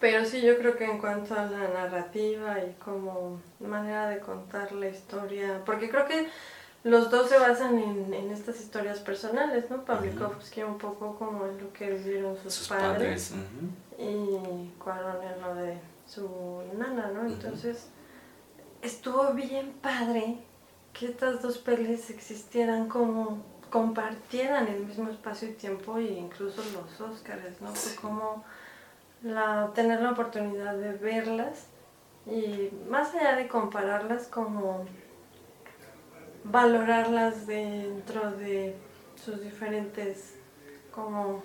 pero 0.00 0.24
sí, 0.24 0.40
yo 0.40 0.56
creo 0.58 0.76
que 0.76 0.84
en 0.84 0.98
cuanto 0.98 1.34
a 1.34 1.44
la 1.44 1.68
narrativa 1.68 2.58
y 2.60 2.72
como 2.82 3.40
manera 3.60 4.08
de 4.08 4.18
contar 4.20 4.72
la 4.72 4.88
historia, 4.88 5.62
porque 5.66 5.90
creo 5.90 6.06
que 6.06 6.28
los 6.82 7.10
dos 7.10 7.28
se 7.28 7.38
basan 7.38 7.78
en, 7.78 8.14
en 8.14 8.30
estas 8.30 8.58
historias 8.58 9.00
personales, 9.00 9.70
¿no? 9.70 9.84
Pavlikovsky 9.84 10.62
un 10.62 10.78
poco 10.78 11.16
como 11.16 11.46
en 11.46 11.58
lo 11.62 11.72
que 11.74 11.90
vivieron 11.90 12.36
sus, 12.42 12.54
Sus 12.54 12.68
padres, 12.68 13.30
padres. 13.30 13.44
y 13.98 14.70
Cuarón 14.78 15.18
en 15.22 15.42
lo 15.42 15.54
de 15.56 15.78
su 16.06 16.62
nana, 16.78 17.10
¿no? 17.12 17.26
Entonces, 17.26 17.88
estuvo 18.80 19.34
bien 19.34 19.72
padre 19.82 20.38
que 20.94 21.06
estas 21.06 21.42
dos 21.42 21.58
pelis 21.58 22.08
existieran 22.10 22.88
como 22.88 23.42
compartieran 23.70 24.66
el 24.66 24.84
mismo 24.86 25.10
espacio 25.10 25.48
y 25.48 25.52
tiempo 25.52 25.98
e 25.98 26.04
incluso 26.04 26.62
los 26.72 27.00
Óscares, 27.00 27.60
¿no? 27.60 27.72
Fue 27.74 27.94
como 28.00 28.42
la, 29.22 29.70
tener 29.74 30.00
la 30.00 30.12
oportunidad 30.12 30.74
de 30.74 30.92
verlas 30.92 31.66
y 32.26 32.70
más 32.88 33.14
allá 33.14 33.36
de 33.36 33.48
compararlas 33.48 34.26
como 34.28 34.84
valorarlas 36.44 37.46
dentro 37.46 38.30
de 38.32 38.76
sus 39.22 39.40
diferentes 39.42 40.34
como 40.92 41.42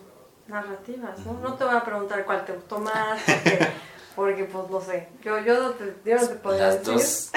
narrativas, 0.48 1.20
¿no? 1.20 1.34
No 1.40 1.54
te 1.56 1.64
voy 1.66 1.76
a 1.76 1.84
preguntar 1.84 2.24
cuál 2.26 2.46
te 2.46 2.54
gustó 2.54 2.80
más, 2.80 3.22
porque, 3.24 3.68
porque, 4.16 4.44
pues 4.46 4.70
no 4.70 4.82
sé, 4.82 5.10
yo, 5.22 5.40
yo 5.40 5.62
no 5.62 5.70
te, 5.72 5.96
yo 6.06 6.16
no 6.16 6.28
te 6.28 6.36
podría 6.36 6.68
Las 6.68 6.86
decir. 6.86 6.94
dos, 6.94 7.32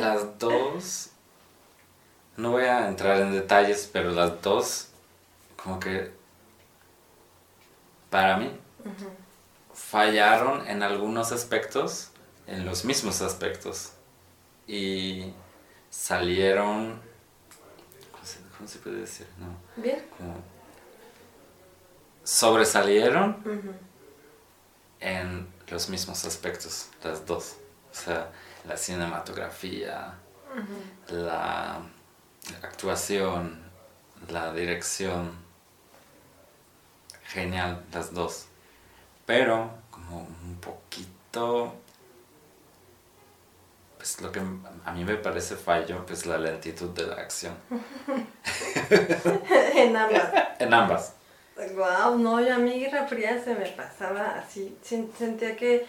las 0.00 0.38
dos, 0.38 1.10
no 2.36 2.50
voy 2.52 2.64
a 2.64 2.88
entrar 2.88 3.20
en 3.20 3.32
detalles, 3.32 3.88
pero 3.92 4.10
las 4.10 4.40
dos, 4.42 4.88
como 5.62 5.78
que, 5.80 6.10
para 8.10 8.36
mí. 8.36 8.50
Fallaron 9.74 10.66
en 10.68 10.82
algunos 10.82 11.32
aspectos, 11.32 12.10
en 12.46 12.64
los 12.64 12.84
mismos 12.84 13.20
aspectos, 13.22 13.92
y 14.66 15.32
salieron, 15.90 17.00
¿cómo 18.12 18.24
se, 18.24 18.38
cómo 18.56 18.68
se 18.68 18.78
puede 18.78 18.96
decir? 19.00 19.26
No, 19.38 19.82
Bien. 19.82 20.06
como 20.16 20.36
sobresalieron 22.24 23.36
Ujú. 23.44 23.74
en 25.00 25.52
los 25.68 25.88
mismos 25.88 26.24
aspectos, 26.24 26.88
las 27.02 27.26
dos. 27.26 27.56
O 27.90 27.94
sea, 27.94 28.30
la 28.66 28.76
cinematografía, 28.76 30.14
la 31.08 31.80
actuación, 32.62 33.62
la 34.28 34.52
dirección. 34.52 35.32
Genial, 37.26 37.84
las 37.92 38.12
dos. 38.14 38.46
Pero 39.26 39.70
como 39.90 40.18
un 40.20 40.58
poquito... 40.60 41.74
Pues 43.96 44.20
lo 44.20 44.30
que 44.30 44.40
a 44.84 44.92
mí 44.92 45.02
me 45.04 45.16
parece 45.16 45.56
fallo, 45.56 46.04
pues 46.04 46.26
la 46.26 46.36
lentitud 46.36 46.90
de 46.90 47.06
la 47.06 47.14
acción. 47.14 47.54
en 49.74 49.96
ambas. 49.96 50.32
En 50.58 50.74
ambas. 50.74 51.14
Wow, 51.74 52.18
no, 52.18 52.40
yo 52.40 52.54
a 52.54 52.58
mí 52.58 52.80
Guerra 52.80 53.06
Fría 53.06 53.42
se 53.42 53.54
me 53.54 53.66
pasaba 53.70 54.36
así, 54.38 54.76
sen- 54.84 55.12
sentía 55.16 55.56
que 55.56 55.86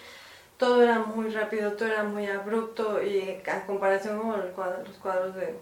todo 0.57 0.83
era 0.83 0.99
muy 0.99 1.29
rápido, 1.29 1.73
todo 1.73 1.89
era 1.89 2.03
muy 2.03 2.27
abrupto 2.27 3.01
y 3.01 3.41
a 3.47 3.65
comparación 3.65 4.19
con 4.21 4.39
los 4.39 4.51
cuadros 4.99 5.35
de, 5.35 5.57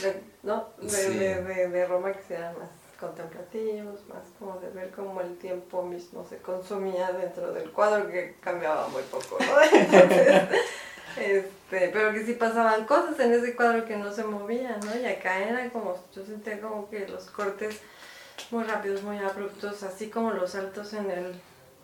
de- 0.00 0.22
¿no? 0.42 0.68
de, 0.80 0.88
Sí. 0.88 1.18
de, 1.18 1.42
de- 1.68 1.86
Roma 1.86 2.12
que 2.12 2.34
eran 2.34 2.58
más 2.58 2.68
contemplativos, 2.98 4.06
más 4.08 4.22
como 4.38 4.58
de 4.58 4.70
ver 4.70 4.90
cómo 4.90 5.20
el 5.20 5.36
tiempo 5.38 5.82
mismo 5.82 6.26
se 6.28 6.38
consumía 6.38 7.12
dentro 7.12 7.52
del 7.52 7.70
cuadro 7.70 8.10
que 8.10 8.36
cambiaba 8.40 8.88
muy 8.88 9.02
poco, 9.04 9.38
¿no? 9.40 9.62
Entonces, 9.78 10.42
este, 11.16 11.88
pero 11.88 12.12
que 12.12 12.26
sí 12.26 12.34
pasaban 12.34 12.84
cosas 12.86 13.18
en 13.20 13.32
ese 13.34 13.54
cuadro 13.54 13.84
que 13.84 13.96
no 13.96 14.12
se 14.12 14.24
movían, 14.24 14.80
¿no? 14.80 14.98
Y 14.98 15.06
acá 15.06 15.38
era 15.38 15.70
como, 15.70 15.94
yo 16.14 16.24
sentía 16.24 16.60
como 16.60 16.90
que 16.90 17.06
los 17.06 17.30
cortes 17.30 17.80
muy 18.50 18.64
rápidos, 18.64 19.02
muy 19.02 19.18
abruptos, 19.18 19.82
así 19.82 20.10
como 20.10 20.32
los 20.32 20.52
saltos 20.52 20.92
en 20.92 21.10
el, 21.10 21.40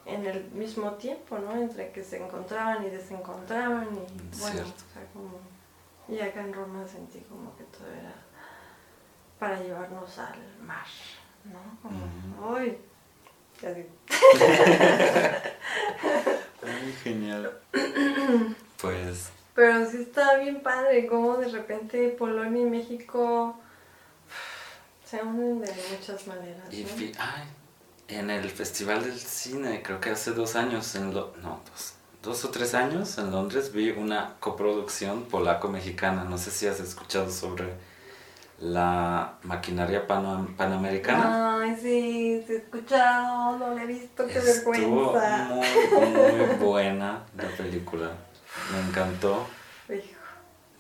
en 0.07 0.27
el 0.27 0.51
mismo 0.51 0.93
tiempo, 0.95 1.39
¿no? 1.39 1.55
Entre 1.55 1.93
que 1.93 2.03
se 2.03 2.23
encontraban 2.23 2.85
y 2.85 2.91
desencontraban 2.91 3.85
y 3.85 4.41
bueno, 4.41 4.62
o 4.62 4.93
sea, 4.93 5.07
como 5.12 5.39
Y 6.09 6.21
acá 6.21 6.41
en 6.41 6.53
Roma 6.53 6.87
sentí 6.89 7.21
como 7.21 7.57
que 7.57 7.65
todo 7.65 7.89
era 7.89 8.24
para 9.39 9.61
llevarnos 9.61 10.18
al 10.18 10.39
mar, 10.62 10.87
¿no? 11.45 11.78
Como, 11.82 12.55
uy, 12.55 12.76
así. 13.59 13.87
Muy 16.62 16.93
genial. 17.03 17.53
Pues 18.80 19.30
Pero 19.55 19.91
sí 19.91 20.03
está 20.03 20.37
bien 20.39 20.62
padre 20.62 21.07
como 21.07 21.37
de 21.37 21.49
repente 21.49 22.09
Polonia 22.11 22.62
y 22.62 22.70
México 22.70 23.59
se 25.05 25.22
unen 25.22 25.61
de 25.61 25.72
muchas 25.91 26.26
maneras. 26.26 26.72
Y 26.72 26.85
¿no? 26.85 26.91
ay, 27.18 27.45
en 28.09 28.30
el 28.30 28.51
Festival 28.51 29.03
del 29.05 29.18
Cine, 29.18 29.82
creo 29.82 30.01
que 30.01 30.11
hace 30.11 30.32
dos 30.32 30.57
años, 30.57 30.95
en 30.95 31.14
lo, 31.14 31.35
no, 31.43 31.61
dos, 31.70 31.95
dos 32.22 32.45
o 32.45 32.51
tres 32.51 32.74
años 32.74 33.18
en 33.18 33.30
Londres 33.30 33.72
vi 33.72 33.91
una 33.91 34.35
coproducción 34.41 35.24
polaco-mexicana. 35.24 36.24
No 36.24 36.39
sé 36.39 36.51
si 36.51 36.66
has 36.66 36.80
escuchado 36.80 37.30
sobre 37.30 37.72
la 38.65 39.35
maquinaria 39.43 40.07
panamericana. 40.07 41.61
Ay, 41.61 41.77
sí, 41.81 42.43
te 42.47 42.55
he 42.55 42.57
escuchado, 42.57 43.59
no 43.59 43.71
lo 43.75 43.79
he 43.79 43.87
visto, 43.87 44.27
qué 44.27 44.39
Estuvo 44.39 45.12
vergüenza. 45.12 45.49
muy, 45.51 46.07
muy 46.07 46.57
buena 46.61 47.23
la 47.37 47.49
película. 47.57 48.11
Me 48.73 48.81
encantó. 48.89 49.47
Hijo. 49.89 50.21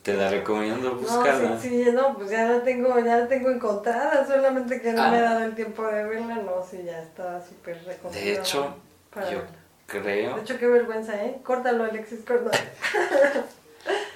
Te 0.02 0.14
la 0.14 0.30
recomiendo 0.30 0.90
No, 0.90 0.96
buscarla. 0.96 1.58
sí, 1.58 1.84
sí, 1.84 1.90
no, 1.92 2.14
pues 2.14 2.30
ya 2.30 2.44
la 2.44 2.62
tengo, 2.62 2.98
ya 3.00 3.16
la 3.18 3.28
tengo 3.28 3.50
encontrada, 3.50 4.26
solamente 4.26 4.80
que 4.80 4.92
no 4.92 5.02
Ah. 5.02 5.10
me 5.10 5.18
he 5.18 5.22
dado 5.22 5.44
el 5.44 5.54
tiempo 5.54 5.86
de 5.86 6.04
verla, 6.04 6.36
no, 6.36 6.62
sí, 6.68 6.82
ya 6.84 7.00
estaba 7.02 7.40
súper 7.40 7.76
recomendada. 7.84 8.24
De 8.24 8.32
hecho, 8.34 8.74
para 9.12 9.30
yo 9.30 9.38
verla. 9.38 9.54
creo... 9.86 10.34
De 10.36 10.40
hecho, 10.42 10.58
qué 10.58 10.66
vergüenza, 10.66 11.22
¿eh? 11.24 11.38
Córtalo, 11.42 11.84
Alexis, 11.84 12.20
córtalo. 12.26 12.50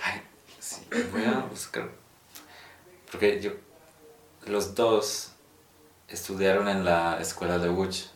Ay, 0.04 0.22
sí, 0.58 0.86
voy 1.12 1.24
a 1.24 1.40
buscar. 1.50 1.88
Porque 3.10 3.40
yo, 3.40 3.52
los 4.46 4.74
dos 4.74 5.32
estudiaron 6.08 6.68
en 6.68 6.84
la 6.84 7.20
escuela 7.20 7.58
de 7.58 7.68
Łódź, 7.70 8.10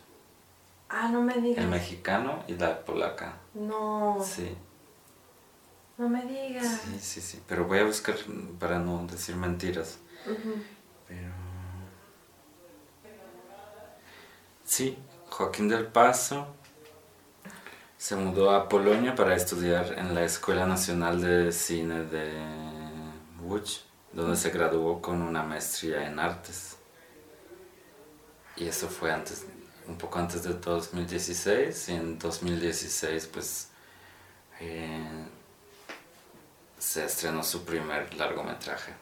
Ah, 0.89 1.09
no 1.09 1.21
me 1.21 1.33
digas. 1.35 1.63
el 1.63 1.69
mexicano 1.71 2.43
y 2.47 2.53
la 2.53 2.83
polaca. 2.85 3.33
No, 3.55 4.23
Sí, 4.23 4.55
no 5.97 6.07
me 6.07 6.23
digas. 6.25 6.81
sí, 6.83 6.99
sí, 6.99 7.21
sí. 7.21 7.41
Pero 7.47 7.65
voy 7.65 7.79
a 7.79 7.83
buscar 7.85 8.15
para 8.59 8.77
no 8.77 9.05
decir 9.07 9.35
mentiras. 9.35 9.97
Ujú. 10.27 10.53
Pero... 11.07 11.31
Sí, 14.63 14.97
Joaquín 15.29 15.67
del 15.67 15.87
Paso 15.87 16.47
se 17.97 18.15
mudó 18.15 18.51
a 18.51 18.69
Polonia 18.69 19.15
para 19.15 19.35
estudiar 19.35 19.93
en 19.97 20.13
la 20.13 20.23
Escuela 20.23 20.65
Nacional 20.65 21.21
de 21.21 21.51
Cine 21.51 22.03
de 22.05 22.31
Łódź, 23.41 23.83
donde 24.13 24.37
se 24.37 24.49
graduó 24.51 25.01
con 25.01 25.21
una 25.21 25.43
maestría 25.43 26.07
en 26.07 26.19
artes. 26.19 26.77
Y 28.55 28.67
eso 28.67 28.87
fue 28.87 29.11
antes, 29.11 29.45
un 29.87 29.97
poco 29.97 30.19
antes 30.19 30.43
de 30.43 30.53
2016, 30.53 31.89
y 31.89 31.93
en 31.93 32.19
2016 32.19 33.27
pues 33.27 33.69
eh, 34.59 35.25
se 36.77 37.05
estrenó 37.05 37.43
su 37.43 37.65
primer 37.65 38.13
largometraje 38.13 38.93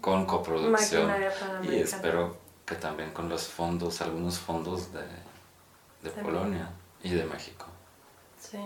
con 0.00 0.26
coproducción 0.26 1.10
y 1.62 1.76
espero 1.76 2.36
que 2.64 2.76
también 2.76 3.10
con 3.10 3.28
los 3.28 3.48
fondos, 3.48 4.00
algunos 4.00 4.38
fondos 4.38 4.92
de, 4.92 5.02
de. 6.02 6.10
Polonia 6.22 6.70
y 7.02 7.10
de 7.10 7.24
México. 7.24 7.66
Sí. 8.38 8.58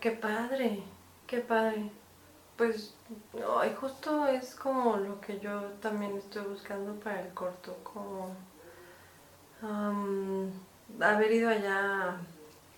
Qué 0.00 0.10
padre, 0.10 0.82
qué 1.26 1.38
padre. 1.38 1.90
Pues, 2.62 2.94
ay, 3.58 3.74
justo 3.80 4.28
es 4.28 4.54
como 4.54 4.96
lo 4.96 5.20
que 5.20 5.40
yo 5.40 5.62
también 5.80 6.16
estoy 6.16 6.44
buscando 6.44 6.94
para 7.00 7.20
el 7.20 7.34
corto, 7.34 7.76
como 7.82 8.36
haber 11.00 11.32
ido 11.32 11.50
allá 11.50 12.18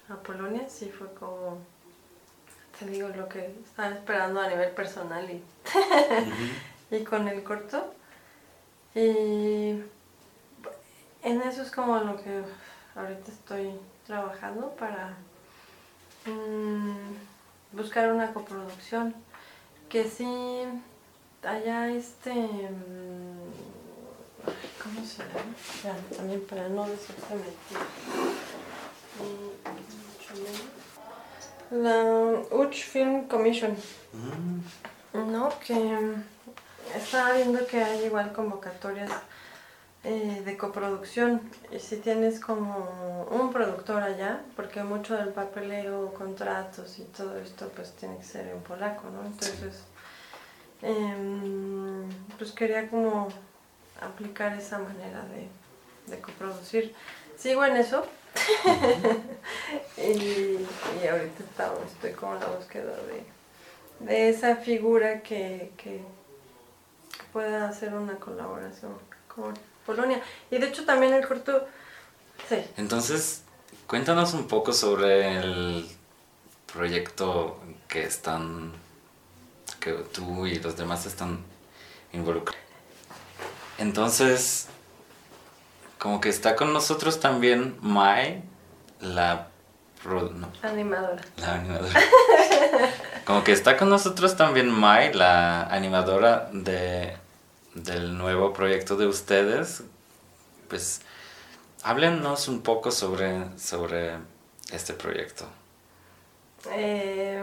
a 0.08 0.14
Polonia, 0.22 0.66
sí 0.70 0.88
fue 0.88 1.12
como, 1.12 1.58
te 2.78 2.86
digo, 2.86 3.08
lo 3.10 3.28
que 3.28 3.54
estaba 3.62 3.90
esperando 3.90 4.40
a 4.40 4.48
nivel 4.48 4.70
personal 4.70 5.30
y, 5.30 5.44
y 6.90 7.04
con 7.04 7.28
el 7.28 7.44
corto. 7.44 7.92
Y 8.94 9.82
en 11.22 11.42
eso 11.42 11.60
es 11.60 11.70
como 11.70 11.98
lo 11.98 12.16
que 12.22 12.42
ahorita 12.96 13.30
estoy 13.30 13.78
trabajando 14.06 14.70
para 14.76 15.14
mm, 16.24 17.76
buscar 17.76 18.10
una 18.10 18.32
coproducción. 18.32 19.14
Que 19.94 20.02
sí, 20.02 20.26
allá 21.44 21.88
este... 21.88 22.32
mm, 22.32 23.52
¿Cómo 24.82 25.06
se 25.06 25.18
llama? 25.18 25.54
Espérame, 25.56 26.16
también 26.16 26.40
para 26.46 26.68
no. 26.68 26.82
Mm, 26.82 26.88
mucho 30.10 30.34
menos. 30.42 30.66
La 31.70 32.56
Uch 32.56 32.82
Film 32.82 33.28
Commission. 33.28 33.76
No, 35.12 35.48
que 35.64 35.74
mm, 35.74 36.24
estaba 36.96 37.34
viendo 37.34 37.64
que 37.64 37.80
hay 37.80 38.06
igual 38.06 38.32
convocatorias 38.32 39.12
eh, 40.04 40.42
de 40.44 40.56
coproducción. 40.56 41.40
Y 41.72 41.78
si 41.78 41.96
tienes 41.96 42.38
como 42.38 43.26
un 43.30 43.52
productor 43.52 44.02
allá, 44.02 44.42
porque 44.54 44.82
mucho 44.82 45.16
del 45.16 45.28
papeleo, 45.30 46.12
contratos 46.12 46.98
y 46.98 47.04
todo 47.04 47.38
esto, 47.38 47.70
pues 47.74 47.92
tiene 47.92 48.18
que 48.18 48.24
ser 48.24 48.48
en 48.48 48.60
polaco, 48.60 49.08
¿no? 49.10 49.24
Entonces, 49.24 49.82
em, 50.82 52.06
pues 52.36 52.52
quería 52.52 52.90
como 52.90 53.28
aplicar 54.00 54.58
esa 54.58 54.78
manera 54.78 55.24
de, 55.26 55.48
de 56.14 56.20
coproducir. 56.20 56.94
Sigo 57.38 57.64
en 57.64 57.76
eso. 57.76 58.06
y, 59.96 60.02
y 60.02 61.06
ahorita 61.08 61.44
estamos, 61.44 61.78
estoy 61.92 62.12
como 62.12 62.34
en 62.34 62.40
la 62.40 62.46
búsqueda 62.48 62.92
de, 63.06 64.04
de 64.04 64.28
esa 64.28 64.56
figura 64.56 65.22
que, 65.22 65.72
que 65.76 66.02
pueda 67.32 67.68
hacer 67.68 67.94
una 67.94 68.16
colaboración 68.16 68.92
con 69.28 69.54
Polonia. 69.86 70.22
Y 70.50 70.58
de 70.58 70.66
hecho 70.68 70.84
también 70.84 71.12
el 71.14 71.26
corto, 71.26 71.66
sí, 72.48 72.56
Entonces, 72.76 73.42
cuéntanos 73.86 74.34
un 74.34 74.46
poco 74.48 74.72
sobre 74.72 75.36
el 75.38 75.86
proyecto 76.72 77.60
que 77.88 78.04
están, 78.04 78.72
que 79.80 79.92
tú 79.92 80.46
y 80.46 80.58
los 80.58 80.76
demás 80.76 81.06
están 81.06 81.38
involucrados. 82.12 82.62
Entonces, 83.78 84.68
como 85.98 86.20
que 86.20 86.28
está 86.28 86.54
con 86.56 86.72
nosotros 86.72 87.20
también 87.20 87.76
Mai, 87.80 88.42
la, 89.00 89.48
pro- 90.02 90.30
no, 90.30 90.50
animadora. 90.62 91.22
la 91.36 91.54
animadora. 91.54 92.00
Como 93.24 93.42
que 93.42 93.52
está 93.52 93.78
con 93.78 93.88
nosotros 93.88 94.36
también 94.36 94.68
Mai, 94.70 95.12
la 95.14 95.62
animadora 95.62 96.50
de, 96.52 97.16
del 97.74 98.16
nuevo 98.16 98.52
proyecto 98.52 98.96
de 98.96 99.06
ustedes. 99.06 99.82
Pues 100.68 101.02
háblenos 101.82 102.48
un 102.48 102.62
poco 102.62 102.90
sobre, 102.90 103.58
sobre 103.58 104.16
este 104.72 104.94
proyecto. 104.94 105.46
Eh, 106.72 107.42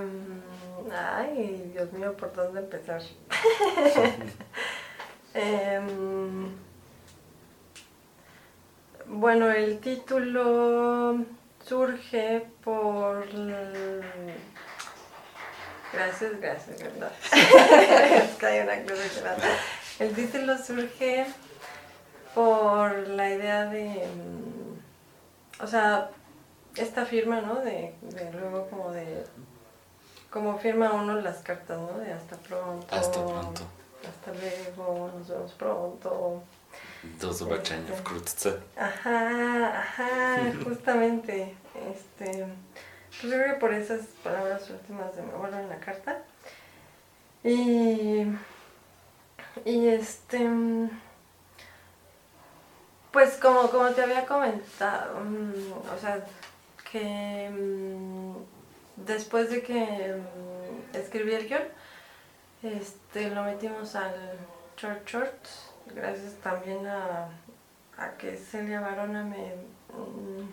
ay, 0.92 1.72
Dios 1.74 1.92
mío, 1.94 2.16
¿por 2.18 2.34
dónde 2.34 2.62
empezar? 2.62 3.02
Em, 5.34 6.54
bueno, 9.06 9.50
el 9.50 9.80
título 9.80 11.24
surge 11.66 12.46
por... 12.62 13.26
Gracias, 15.94 16.40
gracias, 16.42 16.84
¿verdad? 16.84 17.14
es 17.32 18.38
que 18.38 18.46
hay 18.46 18.60
una 18.60 18.82
cosa 18.84 19.10
que 19.10 19.81
El 20.02 20.16
título 20.16 20.58
surge 20.58 21.28
por 22.34 23.08
la 23.08 23.30
idea 23.30 23.66
de... 23.66 24.08
mm, 24.08 25.64
O 25.64 25.68
sea, 25.68 26.10
esta 26.76 27.06
firma, 27.06 27.42
¿no? 27.42 27.56
De, 27.58 27.94
de 28.02 28.32
luego 28.32 28.68
como 28.70 28.92
de... 28.92 29.24
Como 30.32 30.58
firma 30.58 30.92
uno 30.94 31.14
las 31.22 31.44
cartas, 31.44 31.78
¿no? 31.78 32.00
De 32.00 32.12
hasta 32.14 32.36
pronto. 32.38 32.88
Hasta 32.90 33.24
pronto. 33.24 33.62
Hasta 34.10 34.32
luego, 34.34 35.12
nos 35.16 35.28
vemos 35.28 35.52
pronto. 35.52 36.42
Do 37.20 37.32
zobaczenia 37.34 37.94
wkrótce. 38.02 38.58
Ajá, 38.78 39.82
ajá, 39.82 40.38
justamente. 40.64 41.54
Este, 41.94 42.48
pues 43.10 43.22
yo 43.24 43.30
creo 43.30 43.54
que 43.54 43.60
por 43.60 43.72
esas 43.72 44.02
palabras 44.24 44.68
últimas 44.72 45.16
de 45.16 45.22
mi 45.22 45.32
abuelo 45.32 45.60
en 45.60 45.70
la 45.70 45.80
carta. 45.80 46.24
Y, 47.44 48.26
y 49.66 49.88
este, 49.88 50.48
pues 53.12 53.38
como, 53.38 53.70
como 53.70 53.90
te 53.92 54.04
había 54.04 54.26
comentado, 54.26 55.20
mm, 55.22 55.74
o 55.96 55.98
sea, 56.00 56.24
que 56.92 57.50
mm, 57.50 58.36
después 59.06 59.50
de 59.50 59.62
que 59.64 60.16
mm, 60.16 60.96
escribí 60.96 61.34
el 61.34 61.48
guion, 61.48 61.64
Este, 62.64 63.30
lo 63.32 63.44
metimos 63.44 63.96
al 63.96 64.14
Short 64.78 65.08
Shorts, 65.08 65.72
gracias 65.96 66.36
también 66.44 66.86
a, 66.88 67.30
a 67.98 68.12
que 68.18 68.38
Celia 68.38 68.82
Barona 68.82 69.24
me... 69.24 69.56
mm, 69.94 70.50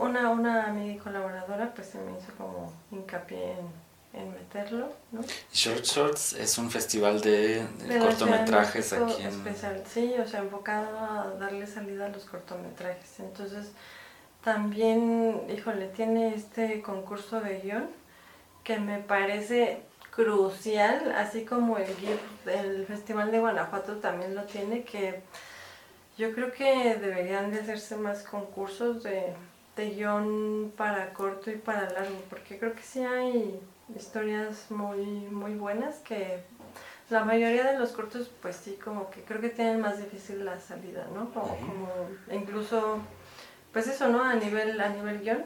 Una, 0.00 0.30
una 0.30 0.66
amiga 0.68 0.92
y 0.94 0.98
colaboradora 0.98 1.72
pues 1.74 1.88
se 1.88 1.98
me 1.98 2.12
hizo 2.18 2.32
como 2.36 2.72
hincapié 2.92 3.52
en, 3.60 3.68
en 4.16 4.32
meterlo, 4.32 4.88
¿no? 5.12 5.20
Short 5.52 5.84
Shorts 5.84 6.32
es 6.32 6.56
un 6.58 6.70
festival 6.70 7.20
de, 7.20 7.64
cortometrajes 8.00 8.92
aquí 8.94 9.22
en... 9.22 9.28
especial, 9.28 9.82
sí, 9.86 10.14
o 10.18 10.26
sea, 10.26 10.40
enfocado 10.40 10.98
a 10.98 11.34
darle 11.38 11.66
salida 11.66 12.06
a 12.06 12.08
los 12.08 12.24
cortometrajes. 12.24 13.20
Entonces, 13.20 13.72
también, 14.42 15.42
híjole, 15.54 15.88
tiene 15.88 16.34
este 16.34 16.80
concurso 16.80 17.40
de 17.40 17.60
guion 17.60 17.88
que 18.64 18.78
me 18.78 18.98
parece 18.98 19.82
crucial, 20.10 21.12
así 21.12 21.44
como 21.44 21.76
el 21.76 21.94
GIF, 21.94 22.46
el 22.46 22.86
Festival 22.86 23.30
de 23.30 23.38
Guanajuato 23.38 23.96
también 23.96 24.34
lo 24.34 24.44
tiene, 24.44 24.82
que 24.82 25.20
yo 26.16 26.32
creo 26.32 26.52
que 26.52 26.96
deberían 26.96 27.52
de 27.52 27.60
hacerse 27.60 27.96
más 27.96 28.22
concursos 28.22 29.02
de, 29.02 29.34
de 29.76 29.90
guion 29.90 30.72
para 30.74 31.12
corto 31.12 31.50
y 31.50 31.56
para 31.56 31.90
largo, 31.90 32.18
porque 32.30 32.58
creo 32.58 32.74
que 32.74 32.82
sí 32.82 33.04
hay 33.04 33.60
historias 33.94 34.70
muy, 34.70 35.04
muy 35.04 35.54
buenas 35.54 35.96
que 35.96 36.40
la 37.10 37.24
mayoría 37.24 37.64
de 37.64 37.78
los 37.78 37.90
cortos, 37.92 38.30
pues 38.42 38.56
sí, 38.56 38.78
como 38.84 39.10
que 39.10 39.22
creo 39.22 39.40
que 39.40 39.48
tienen 39.50 39.80
más 39.80 39.98
difícil 39.98 40.44
la 40.44 40.58
salida, 40.60 41.06
¿no? 41.14 41.30
Como, 41.32 41.88
incluso, 42.32 42.98
pues 43.72 43.86
eso, 43.86 44.08
¿no? 44.08 44.24
A 44.24 44.34
nivel, 44.34 44.80
a 44.80 44.88
nivel 44.88 45.20
guion, 45.20 45.44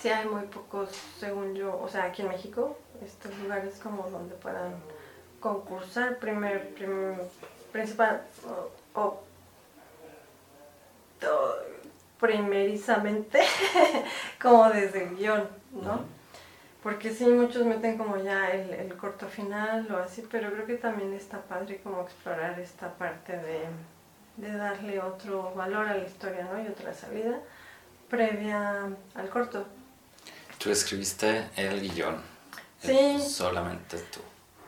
sí 0.00 0.08
hay 0.08 0.26
muy 0.26 0.44
pocos, 0.44 0.88
según 1.18 1.54
yo, 1.54 1.78
o 1.80 1.88
sea, 1.88 2.04
aquí 2.04 2.22
en 2.22 2.28
México, 2.28 2.78
estos 3.04 3.36
lugares 3.38 3.78
como 3.82 4.08
donde 4.08 4.34
puedan 4.36 4.72
concursar, 5.40 6.18
primer, 6.18 6.70
prim- 6.74 7.18
principal, 7.72 8.22
o, 8.94 9.00
o- 9.00 9.22
o 11.26 11.54
primerizamente, 12.18 13.40
como 14.40 14.70
desde 14.70 15.04
el 15.04 15.16
guion, 15.16 15.46
¿no? 15.82 16.00
Porque 16.84 17.14
sí, 17.14 17.24
muchos 17.24 17.64
meten 17.64 17.96
como 17.96 18.18
ya 18.18 18.50
el, 18.50 18.70
el 18.74 18.94
corto 18.94 19.26
final 19.26 19.90
o 19.90 19.96
así, 19.96 20.22
pero 20.30 20.52
creo 20.52 20.66
que 20.66 20.74
también 20.74 21.14
está 21.14 21.40
padre 21.40 21.80
como 21.82 22.02
explorar 22.02 22.60
esta 22.60 22.92
parte 22.92 23.32
de, 23.38 23.60
de 24.36 24.56
darle 24.56 25.00
otro 25.00 25.54
valor 25.54 25.88
a 25.88 25.96
la 25.96 26.04
historia, 26.04 26.44
¿no? 26.44 26.62
Y 26.62 26.68
otra 26.68 26.92
salida 26.92 27.40
previa 28.10 28.82
al 29.14 29.28
corto. 29.30 29.64
Tú 30.58 30.70
escribiste 30.70 31.48
el 31.56 31.80
guion. 31.80 32.20
Sí. 32.82 32.92
Eh, 32.92 33.18
Solamente 33.18 33.96
tú. 34.12 34.20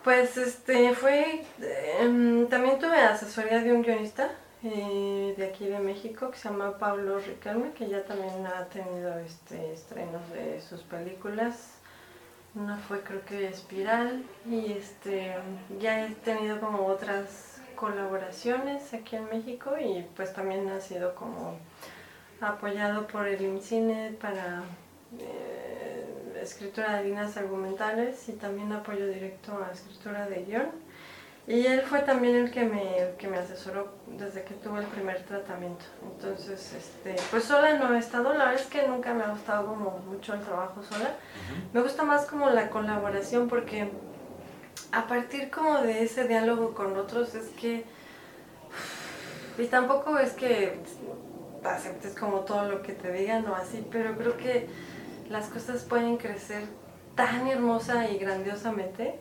Pues 0.03 0.39
este 0.39 0.95
fue, 0.95 1.45
em, 2.01 2.47
también 2.49 2.79
tuve 2.79 2.97
asesoría 2.97 3.61
de 3.61 3.73
un 3.75 3.83
guionista 3.83 4.31
eh, 4.63 5.35
de 5.37 5.47
aquí 5.47 5.67
de 5.67 5.81
México 5.81 6.31
que 6.31 6.39
se 6.39 6.49
llama 6.49 6.79
Pablo 6.79 7.19
Riquelme, 7.19 7.73
que 7.73 7.89
ya 7.89 8.03
también 8.05 8.47
ha 8.47 8.65
tenido 8.67 9.19
este, 9.19 9.75
estrenos 9.75 10.31
de 10.31 10.63
sus 10.63 10.81
películas. 10.83 11.76
Una 12.57 12.79
fue 12.79 13.03
creo 13.03 13.23
que 13.27 13.49
Espiral 13.49 14.25
y 14.47 14.73
este 14.73 15.35
ya 15.79 16.07
he 16.07 16.11
tenido 16.15 16.59
como 16.59 16.87
otras 16.87 17.61
colaboraciones 17.75 18.95
aquí 18.95 19.17
en 19.17 19.29
México 19.29 19.75
y 19.79 20.07
pues 20.17 20.33
también 20.33 20.67
ha 20.71 20.81
sido 20.81 21.15
como 21.15 21.59
apoyado 22.41 23.07
por 23.09 23.29
el 23.29 23.43
IMCINE 23.43 24.17
para 24.19 24.63
eh, 25.19 26.39
escritura 26.41 26.97
de 26.97 27.05
líneas 27.05 27.37
argumentales 27.37 28.27
y 28.31 28.33
también 28.33 28.73
apoyo 28.73 29.07
directo 29.07 29.63
a 29.63 29.71
escritura 29.73 30.27
de 30.27 30.45
guion. 30.45 30.86
Y 31.49 31.65
él 31.65 31.83
fue 31.83 32.01
también 32.01 32.35
el 32.35 32.51
que 32.51 32.65
me, 32.65 32.99
el 32.99 33.15
que 33.17 33.29
me 33.29 33.39
asesoró 33.39 33.93
desde 34.09 34.43
que 34.43 34.55
tuve 34.55 34.81
el 34.81 34.87
primer 34.87 35.23
tratamiento. 35.23 35.85
Entonces, 36.03 36.73
este, 36.73 37.15
pues 37.31 37.45
sola 37.45 37.75
no 37.75 37.95
he 37.95 37.99
estado, 37.99 38.33
la 38.33 38.47
verdad 38.47 38.55
es 38.55 38.67
que 38.67 38.89
nunca 38.89 39.15
me 39.15 39.23
ha 39.23 39.29
gustado 39.29 39.67
como 39.67 39.99
mucho 40.11 40.35
el 40.35 40.41
trabajo 40.41 40.83
sola. 40.83 41.15
Me 41.73 41.83
gusta 41.83 42.03
más 42.03 42.27
como 42.27 42.51
la 42.51 42.69
colaboración 42.69 43.49
porque 43.49 43.89
a 44.91 45.07
partir 45.07 45.51
como 45.51 45.83
de 45.83 46.03
ese 46.03 46.27
diálogo 46.27 46.75
con 46.75 46.97
otros 46.97 47.35
es 47.35 47.47
que... 47.51 47.85
Y 49.57 49.67
tampoco 49.67 50.19
es 50.19 50.33
que 50.33 50.81
aceptes 51.65 52.15
como 52.15 52.41
todo 52.41 52.69
lo 52.69 52.83
que 52.83 52.93
te 52.93 53.13
digan 53.13 53.47
o 53.47 53.55
así, 53.55 53.87
pero 53.91 54.17
creo 54.17 54.37
que 54.37 54.69
las 55.31 55.47
cosas 55.47 55.85
pueden 55.85 56.17
crecer 56.17 56.65
tan 57.15 57.47
hermosa 57.47 58.09
y 58.11 58.19
grandiosamente 58.19 59.19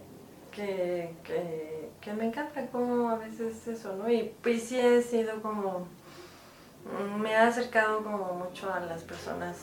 que, 0.52 1.14
que, 1.24 1.75
que 2.06 2.14
me 2.14 2.26
encanta 2.28 2.68
como 2.68 3.10
a 3.10 3.16
veces 3.18 3.68
eso, 3.68 3.96
¿no? 3.96 4.08
Y 4.10 4.32
pues 4.44 4.64
sí 4.64 4.80
he 4.80 5.02
sido 5.02 5.42
como... 5.42 5.88
mm, 6.86 7.20
Me 7.20 7.36
ha 7.36 7.48
acercado 7.48 8.04
como 8.04 8.34
mucho 8.34 8.72
a 8.72 8.80
las 8.80 9.02
personas 9.02 9.58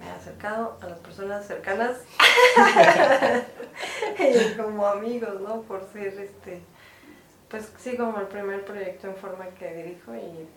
me 0.00 0.06
he 0.06 0.10
acercado 0.12 0.78
a 0.80 0.86
las 0.86 0.98
personas 1.00 1.46
cercanas 1.46 1.98
y 4.18 4.56
como 4.56 4.86
amigos, 4.86 5.40
¿no? 5.42 5.60
Por 5.60 5.86
ser 5.92 6.18
este, 6.18 6.62
pues 7.50 7.70
sí, 7.78 7.98
como 7.98 8.18
el 8.18 8.26
primer 8.26 8.64
proyecto 8.64 9.08
en 9.08 9.16
forma 9.16 9.44
que 9.58 9.74
dirijo 9.74 10.14
y 10.14 10.48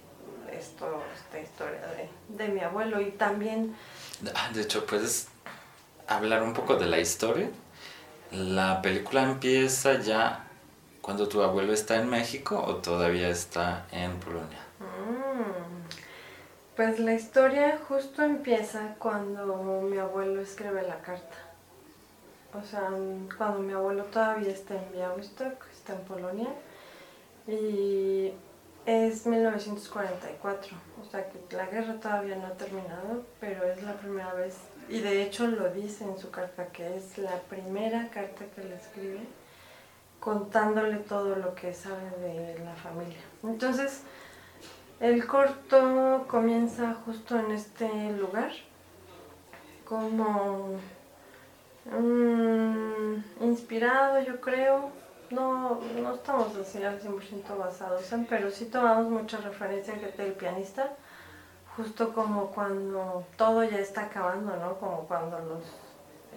esto, 0.57 1.03
esta 1.14 1.41
historia 1.41 1.82
de, 1.88 2.09
de 2.30 2.53
mi 2.53 2.61
abuelo 2.61 3.01
y 3.01 3.11
también, 3.11 3.76
Ah, 4.34 4.49
De 4.53 4.61
hecho, 4.61 4.86
¿puedes 4.86 5.28
hablar 6.07 6.41
un 6.41 6.53
poco 6.53 6.78
de 6.78 6.86
la 6.86 6.99
historia? 6.99 7.49
¿La 8.32 8.82
película 8.82 9.24
empieza 9.24 9.99
ya 9.99 10.47
cuando 11.04 11.28
tu 11.28 11.43
abuelo 11.43 11.74
está 11.74 11.97
en 11.97 12.10
México 12.10 12.64
o 12.66 12.78
todavía 12.78 13.28
está 13.28 13.86
en 13.91 14.18
Polonia? 14.22 14.62
mm, 14.80 15.84
pues 16.78 16.97
la 16.97 17.14
historia 17.14 17.78
justo 17.88 18.24
empieza 18.24 18.95
cuando 18.97 19.82
mi 19.82 19.97
abuelo 19.97 20.41
escribe 20.41 20.82
la 20.82 20.99
carta. 21.01 21.36
O 22.54 22.64
sea, 22.64 22.89
cuando 23.38 23.60
mi 23.60 23.74
abuelo 23.74 24.06
todavía 24.06 24.51
está 24.51 24.76
en 24.76 24.91
Białystok, 24.93 25.66
está 25.74 25.93
en 25.93 26.01
Polonia, 26.06 26.49
y 27.47 28.32
es 28.86 29.26
1944, 29.26 30.78
o 31.01 31.12
sea 31.12 31.28
que 31.30 31.56
la 31.56 31.66
guerra 31.66 31.95
todavía 31.99 32.38
no 32.38 32.47
ha 32.47 32.54
terminado, 32.54 33.24
pero 33.41 33.66
es 33.66 33.84
la 33.84 33.93
primera 33.95 34.34
vez, 34.36 34.56
y 34.88 34.99
de 34.99 35.24
hecho 35.24 35.47
lo 35.47 35.70
dice 35.70 36.06
en 36.06 36.18
su 36.18 36.32
carta, 36.32 36.68
que 36.68 36.95
es 36.95 37.18
la 37.18 37.38
primera 37.49 38.10
carta 38.10 38.45
que 38.56 38.64
le 38.64 38.76
escribe 38.76 39.22
contándole 40.24 40.99
todo 40.99 41.36
lo 41.36 41.53
que 41.53 41.74
sabe 41.74 42.09
de 42.21 42.57
la 42.63 42.74
familia. 42.76 43.19
Entonces, 43.43 44.03
el 45.01 45.28
corto 45.28 46.24
comienza 46.30 46.95
justo 47.05 47.38
en 47.38 47.51
este 47.51 47.89
lugar, 48.13 48.51
como 49.84 50.78
mm, 51.91 53.43
inspirado 53.43 54.21
yo 54.21 54.39
creo, 54.39 54.91
no, 55.30 55.81
no 56.02 56.15
estamos 56.15 56.56
así 56.56 56.81
al 56.81 57.02
100% 57.02 57.57
basados 57.57 58.10
en, 58.14 58.26
pero 58.26 58.49
sí 58.49 58.68
tomamos 58.68 59.10
mucha 59.10 59.38
referencia 59.39 59.93
del 59.93 60.31
pianista, 60.34 60.89
justo 61.76 62.14
como 62.14 62.45
cuando 62.52 63.26
todo 63.35 63.65
ya 63.65 63.80
está 63.80 64.03
acabando, 64.03 64.56
¿no? 64.56 64.77
Como 64.77 64.99
cuando 64.99 65.38
los 65.39 65.82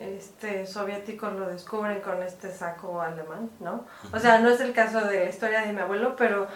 este, 0.00 0.66
soviéticos 0.66 1.32
lo 1.34 1.48
descubren 1.48 2.00
con 2.00 2.22
este 2.22 2.50
saco 2.52 3.00
alemán, 3.00 3.50
¿no? 3.60 3.84
O 4.12 4.18
sea, 4.18 4.38
no 4.40 4.50
es 4.50 4.60
el 4.60 4.72
caso 4.72 5.00
de 5.00 5.24
la 5.24 5.30
historia 5.30 5.60
de 5.62 5.72
mi 5.72 5.80
abuelo, 5.80 6.14
pero 6.16 6.46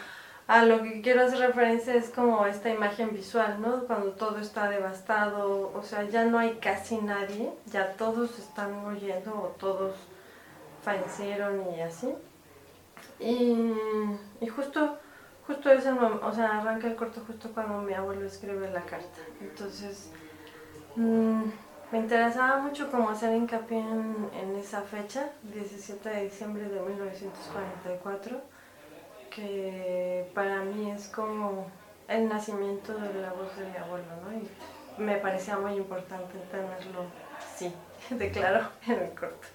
a 0.46 0.64
lo 0.64 0.82
que 0.82 1.00
quiero 1.00 1.22
hacer 1.22 1.38
referencia 1.38 1.94
es 1.94 2.10
como 2.10 2.44
esta 2.46 2.68
imagen 2.70 3.12
visual, 3.12 3.60
¿no? 3.60 3.84
Cuando 3.86 4.10
todo 4.12 4.38
está 4.38 4.68
devastado, 4.68 5.72
o 5.74 5.82
sea, 5.82 6.02
ya 6.04 6.24
no 6.24 6.38
hay 6.38 6.58
casi 6.60 6.98
nadie, 6.98 7.52
ya 7.66 7.92
todos 7.94 8.38
están 8.38 8.72
muriendo 8.82 9.30
o 9.32 9.54
todos 9.58 9.94
fallecieron 10.82 11.62
y 11.76 11.80
así. 11.82 12.14
Y, 13.18 13.74
y 14.40 14.46
justo, 14.48 14.96
justo 15.46 15.70
ese 15.70 15.92
mom- 15.92 16.20
o 16.22 16.32
sea, 16.32 16.58
arranca 16.60 16.86
el 16.88 16.96
corto 16.96 17.20
justo 17.26 17.50
cuando 17.52 17.82
mi 17.82 17.92
abuelo 17.94 18.26
escribe 18.26 18.70
la 18.70 18.82
carta. 18.82 19.20
Entonces, 19.40 20.10
mm, 20.96 21.42
me 21.92 21.98
interesaba 21.98 22.58
mucho 22.58 22.90
como 22.90 23.10
hacer 23.10 23.34
hincapié 23.34 23.78
en, 23.78 24.56
esa 24.56 24.82
fecha, 24.82 25.30
17 25.42 26.08
de 26.08 26.24
diciembre 26.24 26.68
de 26.68 26.80
1944 26.80 28.40
que 29.30 30.30
para 30.34 30.62
mí 30.62 30.90
es 30.90 31.08
como 31.08 31.70
el 32.08 32.28
nacimiento 32.28 32.92
de 32.92 33.20
la 33.20 33.32
voz 33.32 33.56
de 33.56 33.66
mi 33.66 33.76
abuelo, 33.76 34.06
¿no? 34.24 34.32
Y 34.36 35.00
me 35.00 35.16
parecía 35.16 35.56
muy 35.56 35.74
importante 35.74 36.36
tenerlo 36.50 37.06
así, 37.38 37.72
de 38.10 38.30
claro, 38.30 38.68
en 38.86 39.00
el 39.00 39.10
corto. 39.10 39.46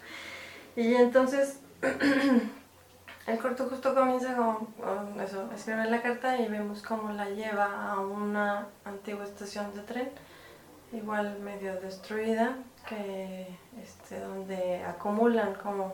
Y 0.76 0.96
entonces, 0.96 1.60
el 3.28 3.38
corto 3.40 3.68
justo 3.70 3.94
comienza 3.94 4.36
con 4.36 5.20
eso, 5.20 5.50
escribe 5.54 5.86
la 5.86 6.02
carta 6.02 6.38
y 6.38 6.48
vemos 6.48 6.82
cómo 6.82 7.12
la 7.12 7.30
lleva 7.30 7.92
a 7.92 8.00
una 8.00 8.68
antigua 8.86 9.26
estación 9.26 9.74
de 9.76 9.82
tren, 9.82 10.10
igual 10.92 11.40
medio 11.40 11.80
destruida, 11.82 12.58
que 12.88 13.48
este, 13.82 14.20
donde 14.20 14.84
acumulan 14.84 15.56
como 15.56 15.94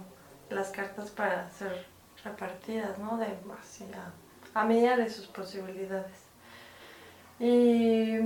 las 0.50 0.70
cartas 0.70 1.10
para 1.10 1.50
ser 1.52 1.86
repartidas, 2.24 2.98
¿no? 3.00 3.18
De, 3.18 3.28
así, 3.60 3.86
a, 3.94 4.60
a 4.60 4.66
medida 4.66 4.98
de 4.98 5.10
sus 5.10 5.28
posibilidades. 5.28 6.26
Y, 7.40 8.20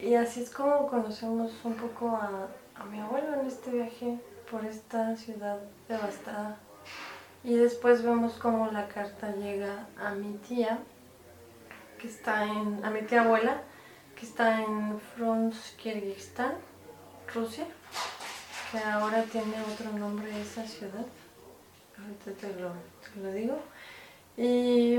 y 0.00 0.14
así 0.14 0.42
es 0.42 0.50
como 0.50 0.88
conocemos 0.88 1.52
un 1.64 1.74
poco 1.74 2.16
a, 2.16 2.48
a 2.74 2.84
mi 2.84 2.98
abuelo 3.00 3.40
en 3.40 3.46
este 3.46 3.70
viaje 3.70 4.18
por 4.50 4.64
esta 4.64 5.16
ciudad 5.16 5.58
devastada. 5.88 6.56
Y 7.44 7.54
después 7.54 8.02
vemos 8.02 8.32
cómo 8.34 8.70
la 8.72 8.88
carta 8.88 9.30
llega 9.32 9.86
a 10.02 10.10
mi 10.10 10.32
tía, 10.38 10.78
que 11.98 12.08
está 12.08 12.44
en, 12.44 12.84
a 12.84 12.90
mi 12.90 13.02
tía 13.02 13.22
abuela, 13.22 13.62
que 14.16 14.24
está 14.24 14.62
en 14.62 14.98
Frunz, 14.98 15.74
Kirguistán, 15.76 16.54
Rusia, 17.34 17.66
que 18.72 18.78
ahora 18.78 19.22
tiene 19.24 19.54
otro 19.72 19.92
nombre 19.92 20.40
esa 20.40 20.66
ciudad. 20.66 21.04
Ahorita 21.98 22.40
te 22.40 22.60
lo, 22.60 22.72
te 23.02 23.20
lo 23.20 23.32
digo. 23.32 23.58
Y 24.38 24.98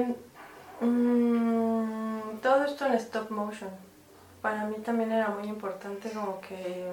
mm, 0.82 2.38
todo 2.42 2.66
esto 2.66 2.86
en 2.86 2.94
stop 2.94 3.32
motion. 3.32 3.72
Para 4.42 4.66
mí 4.66 4.76
también 4.86 5.12
era 5.12 5.30
muy 5.30 5.48
importante 5.48 6.12
como 6.12 6.40
que 6.40 6.88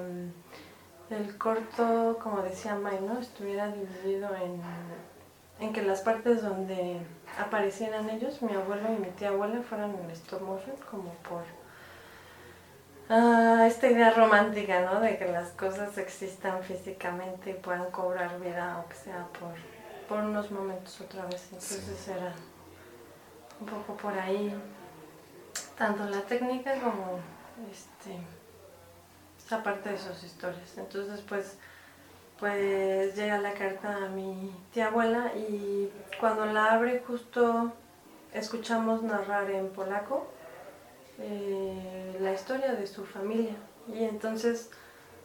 mm, 1.10 1.12
el 1.14 1.36
corto, 1.36 2.18
como 2.22 2.40
decía 2.40 2.74
Mike, 2.74 3.02
¿no? 3.02 3.18
estuviera 3.18 3.68
dividido 3.68 4.34
en, 4.36 4.62
en 5.60 5.72
que 5.74 5.82
las 5.82 6.01
partes 6.01 6.42
donde 6.42 7.01
aparecieran 7.38 8.09
ellos, 8.09 8.40
mi 8.40 8.55
abuelo 8.55 8.88
y 8.94 9.01
mi 9.01 9.10
tía 9.10 9.28
abuela, 9.28 9.60
fueran 9.62 9.94
en 9.94 10.10
stop 10.10 10.40
motion, 10.40 10.76
como 10.90 11.12
por 11.28 11.44
ah, 13.09 13.64
esta 13.66 13.89
idea 13.89 14.10
romántica, 14.10 14.81
¿no? 14.82 15.01
De 15.01 15.18
que 15.18 15.26
las 15.26 15.51
cosas 15.51 15.97
existan 15.98 16.62
físicamente 16.62 17.51
y 17.51 17.55
puedan 17.55 17.90
cobrar 17.90 18.40
vida, 18.40 18.74
aunque 18.74 18.94
sea 18.94 19.26
por, 19.39 19.55
por 20.09 20.24
unos 20.24 20.51
momentos 20.51 21.01
otra 21.01 21.24
vez. 21.26 21.44
Entonces 21.52 22.09
era 22.09 22.32
un 23.60 23.66
poco 23.66 23.97
por 23.97 24.18
ahí, 24.18 24.55
tanto 25.76 26.05
la 26.05 26.20
técnica 26.22 26.74
como 26.74 27.18
este, 27.70 28.18
esa 29.44 29.62
parte 29.62 29.90
de 29.90 29.98
sus 29.98 30.22
historias. 30.22 30.76
Entonces, 30.76 31.20
pues 31.28 31.56
pues 32.39 33.14
llega 33.14 33.39
la 33.39 33.55
carta 33.55 33.97
a 33.97 34.09
mi 34.09 34.52
tía 34.72 34.89
abuela 34.89 35.32
y 35.36 35.90
cuando 36.18 36.47
la 36.47 36.72
abre 36.72 37.02
justo 37.06 37.72
escuchamos 38.32 39.02
narrar 39.02 39.51
en 39.51 39.70
polaco 39.70 40.26
eh, 41.19 42.16
la 42.20 42.32
historia 42.32 42.73
de 42.73 42.86
su 42.86 43.05
familia. 43.05 43.55
Y 43.89 44.05
entonces 44.05 44.70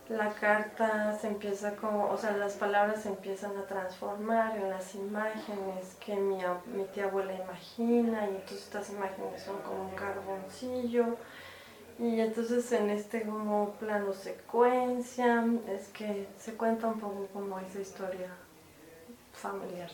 la 0.10 0.34
carta 0.34 1.18
se 1.20 1.28
empieza 1.28 1.76
como, 1.76 2.10
o 2.10 2.18
sea, 2.18 2.36
las 2.36 2.53
palabras 2.53 3.03
se 3.03 3.10
empiezan 3.10 3.56
a 3.57 3.66
transformar 3.66 4.57
en 4.57 4.70
las 4.70 4.95
imágenes 4.95 5.95
que 6.03 6.16
mi, 6.16 6.40
mi 6.74 6.84
tía 6.94 7.06
abuela 7.06 7.34
imagina 7.34 8.26
y 8.26 8.36
entonces 8.36 8.64
estas 8.64 8.90
imágenes 8.90 9.44
son 9.44 9.57
como 9.61 9.84
un 9.84 9.95
carboncillo. 9.95 11.16
Y 11.99 12.22
entonces 12.22 12.72
en 12.72 12.90
este 12.90 13.24
como 13.24 13.72
plano 13.74 14.14
secuencia, 14.14 15.45
es 15.68 15.90
que 15.90 16.28
se 16.40 16.53
cuenta 16.53 16.88
un 16.88 16.99
poco 16.99 17.28
como 17.34 17.60
esa 17.60 17.82
historia 17.82 18.30
familiar. 19.34 19.91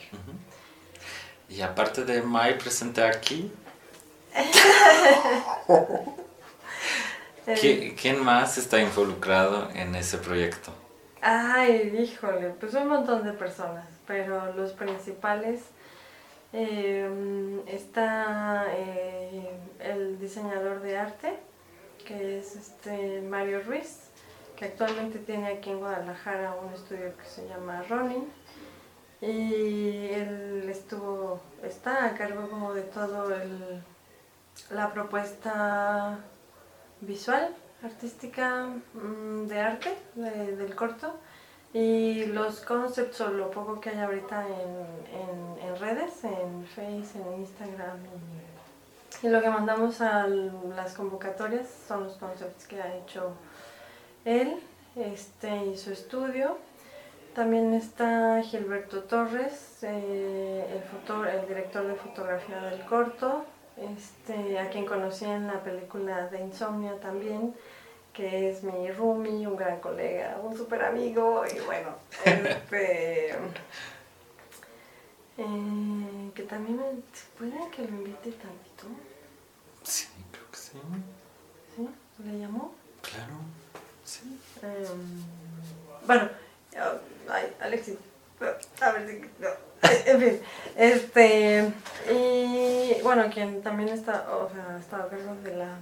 Y 1.50 1.62
aparte 1.62 2.06
de 2.06 2.22
Mai 2.22 2.58
presente 2.58 3.04
aquí, 3.04 3.52
¿quién 8.02 8.24
más 8.24 8.58
está 8.58 8.82
involucrado 8.82 9.70
en 9.74 9.96
ese 9.96 10.18
proyecto? 10.18 10.72
Ay, 11.22 11.96
híjole, 11.98 12.50
pues 12.60 12.74
un 12.74 12.88
montón 12.88 13.24
de 13.24 13.34
personas, 13.34 13.86
pero 14.06 14.54
los 14.54 14.74
principales 14.74 15.62
eh, 16.54 17.62
está 17.68 18.68
eh, 18.72 19.50
el 19.80 20.20
diseñador 20.20 20.82
de 20.82 20.98
arte, 20.98 21.40
que 22.06 22.40
es 22.40 22.56
este 22.56 23.22
Mario 23.22 23.62
Ruiz, 23.64 24.00
que 24.56 24.66
actualmente 24.66 25.20
tiene 25.20 25.48
aquí 25.48 25.72
en 25.72 25.80
Guadalajara 25.80 26.56
un 26.56 26.74
estudio 26.74 27.16
que 27.18 27.26
se 27.26 27.48
llama 27.48 27.84
Ronin. 27.90 28.26
Y 29.22 30.10
él 30.12 30.68
estuvo, 30.70 31.40
está 31.64 32.06
a 32.06 32.14
cargo 32.14 32.50
como 32.50 32.74
de 32.74 32.84
todo 32.84 33.34
el, 33.34 33.82
la 34.70 34.92
propuesta 34.92 36.20
visual, 37.02 37.56
artística 37.84 38.68
mm, 38.94 39.48
de 39.48 39.60
arte 39.60 39.96
del 40.16 40.76
corto 40.76 41.16
y 41.74 42.26
los 42.26 42.62
concepts 42.62 43.22
o 43.22 43.30
lo 43.30 43.52
poco 43.52 43.80
que 43.80 43.90
hay 43.90 44.00
ahorita 44.00 44.46
en, 44.48 45.68
en, 45.68 45.80
redes, 45.80 46.24
en 46.24 46.66
Face, 46.68 47.20
en 47.20 47.42
Instagram 47.42 47.98
y 49.24 49.30
lo 49.30 49.42
que 49.42 49.50
mandamos 49.50 50.02
a 50.02 50.28
las 50.28 50.94
convocatorias 50.94 51.68
son 51.88 52.04
los 52.04 52.14
conceptos 52.18 52.66
que 52.68 52.82
ha 52.82 52.96
hecho 52.96 53.32
él 54.24 54.60
este, 54.96 55.66
y 55.66 55.78
su 55.78 55.92
estudio. 55.92 56.58
También 57.34 57.74
está 57.74 58.42
Gilberto 58.44 59.04
Torres, 59.04 59.80
eh, 59.82 60.66
el, 60.70 61.28
el 61.28 61.48
director 61.48 61.88
de 61.88 61.96
fotografía 61.96 62.62
del 62.62 62.86
corto, 62.86 63.46
este, 63.78 64.58
a 64.60 64.70
quien 64.70 64.86
conocí 64.86 65.26
en 65.26 65.48
la 65.48 65.62
película 65.64 66.28
de 66.28 66.42
Insomnia 66.42 67.00
también, 67.00 67.54
que 68.14 68.50
es 68.50 68.64
mi 68.64 68.90
roomie, 68.92 69.46
un 69.46 69.58
gran 69.58 69.80
colega, 69.80 70.40
un 70.42 70.56
super 70.56 70.84
amigo 70.84 71.44
y 71.46 71.60
bueno, 71.62 71.90
este, 72.26 73.32
eh, 75.38 76.32
que 76.34 76.44
también 76.44 76.78
me, 76.78 76.84
puede 77.38 77.70
que 77.72 77.82
lo 77.82 77.90
invite 77.90 78.32
tantito? 78.32 78.88
Sí, 79.84 80.08
creo 80.32 80.50
que 80.50 80.58
sí. 80.58 80.72
¿Sí? 81.76 81.90
¿Le 82.24 82.40
llamó? 82.40 82.74
Claro, 83.02 83.36
sí. 84.06 84.40
Um, 84.64 86.08
bueno, 86.08 86.30
ay, 87.30 87.54
Alexis, 87.60 87.98
a 88.82 88.92
ver 88.92 89.10
si... 89.10 89.20
No. 89.40 89.65
En 90.06 90.20
fin, 90.20 90.40
este, 90.78 91.74
y 92.12 93.02
bueno, 93.02 93.24
quien 93.34 93.62
también 93.62 93.90
está, 93.90 94.26
o 94.32 94.50
sea, 94.50 94.78
estado 94.78 95.04
a 95.04 95.10
cargo 95.10 95.36
de 95.44 95.56
la 95.56 95.78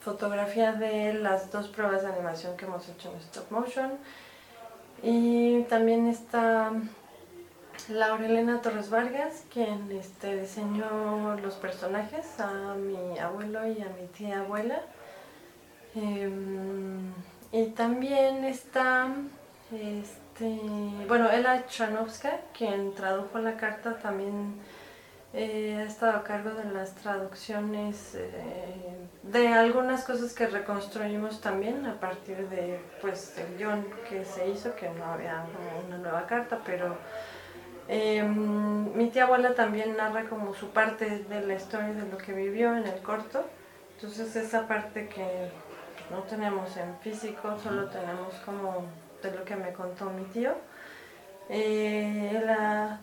fotografía 0.00 0.72
de 0.72 1.14
las 1.14 1.50
dos 1.50 1.68
pruebas 1.68 2.02
de 2.02 2.08
animación 2.08 2.56
que 2.56 2.64
hemos 2.64 2.88
hecho 2.88 3.10
en 3.12 3.18
stop 3.18 3.50
motion. 3.50 3.92
Y 5.02 5.62
también 5.64 6.06
está 6.06 6.72
Laurelena 7.88 8.62
Torres 8.62 8.88
Vargas, 8.88 9.44
quien 9.52 9.90
este, 9.92 10.40
diseñó 10.40 11.36
los 11.40 11.54
personajes 11.54 12.24
a 12.40 12.74
mi 12.74 13.18
abuelo 13.18 13.66
y 13.66 13.80
a 13.82 13.88
mi 13.90 14.06
tía 14.16 14.40
abuela. 14.40 14.80
Em, 15.94 17.12
y 17.52 17.66
también 17.70 18.44
está, 18.44 19.08
este, 19.72 20.25
bueno, 21.08 21.30
Ella 21.30 21.66
Chanovska, 21.66 22.40
quien 22.56 22.94
tradujo 22.94 23.38
la 23.38 23.56
carta, 23.56 23.98
también 23.98 24.60
eh, 25.32 25.76
ha 25.78 25.84
estado 25.84 26.18
a 26.18 26.24
cargo 26.24 26.50
de 26.50 26.64
las 26.72 26.94
traducciones 26.94 28.14
eh, 28.14 29.08
de 29.22 29.48
algunas 29.48 30.04
cosas 30.04 30.32
que 30.34 30.46
reconstruimos 30.46 31.40
también 31.40 31.86
a 31.86 31.98
partir 31.98 32.48
de 32.48 32.80
pues 33.00 33.36
el 33.38 33.56
guion 33.56 33.86
que 34.08 34.24
se 34.24 34.48
hizo, 34.48 34.74
que 34.76 34.88
no 34.90 35.04
había 35.04 35.44
una 35.86 35.98
nueva 35.98 36.26
carta, 36.26 36.60
pero 36.64 36.96
Em, 37.88 38.96
mi 38.96 39.10
tía 39.10 39.24
abuela 39.24 39.54
también 39.54 39.96
narra 39.96 40.28
como 40.28 40.54
su 40.54 40.70
parte 40.70 41.20
de 41.20 41.46
la 41.46 41.54
historia 41.54 41.92
de 41.92 42.08
lo 42.10 42.18
que 42.18 42.32
vivió 42.32 42.76
en 42.76 42.86
el 42.86 43.00
corto. 43.00 43.44
Entonces 43.94 44.34
esa 44.36 44.66
parte 44.66 45.08
que 45.08 45.50
no 46.10 46.22
tenemos 46.22 46.76
en 46.76 46.96
físico, 46.98 47.56
solo 47.62 47.88
tenemos 47.88 48.34
como 48.44 48.84
de 49.30 49.38
lo 49.38 49.44
que 49.44 49.56
me 49.56 49.72
contó 49.72 50.10
mi 50.10 50.24
tío. 50.24 50.54
Eh, 51.48 52.32
él 52.34 52.50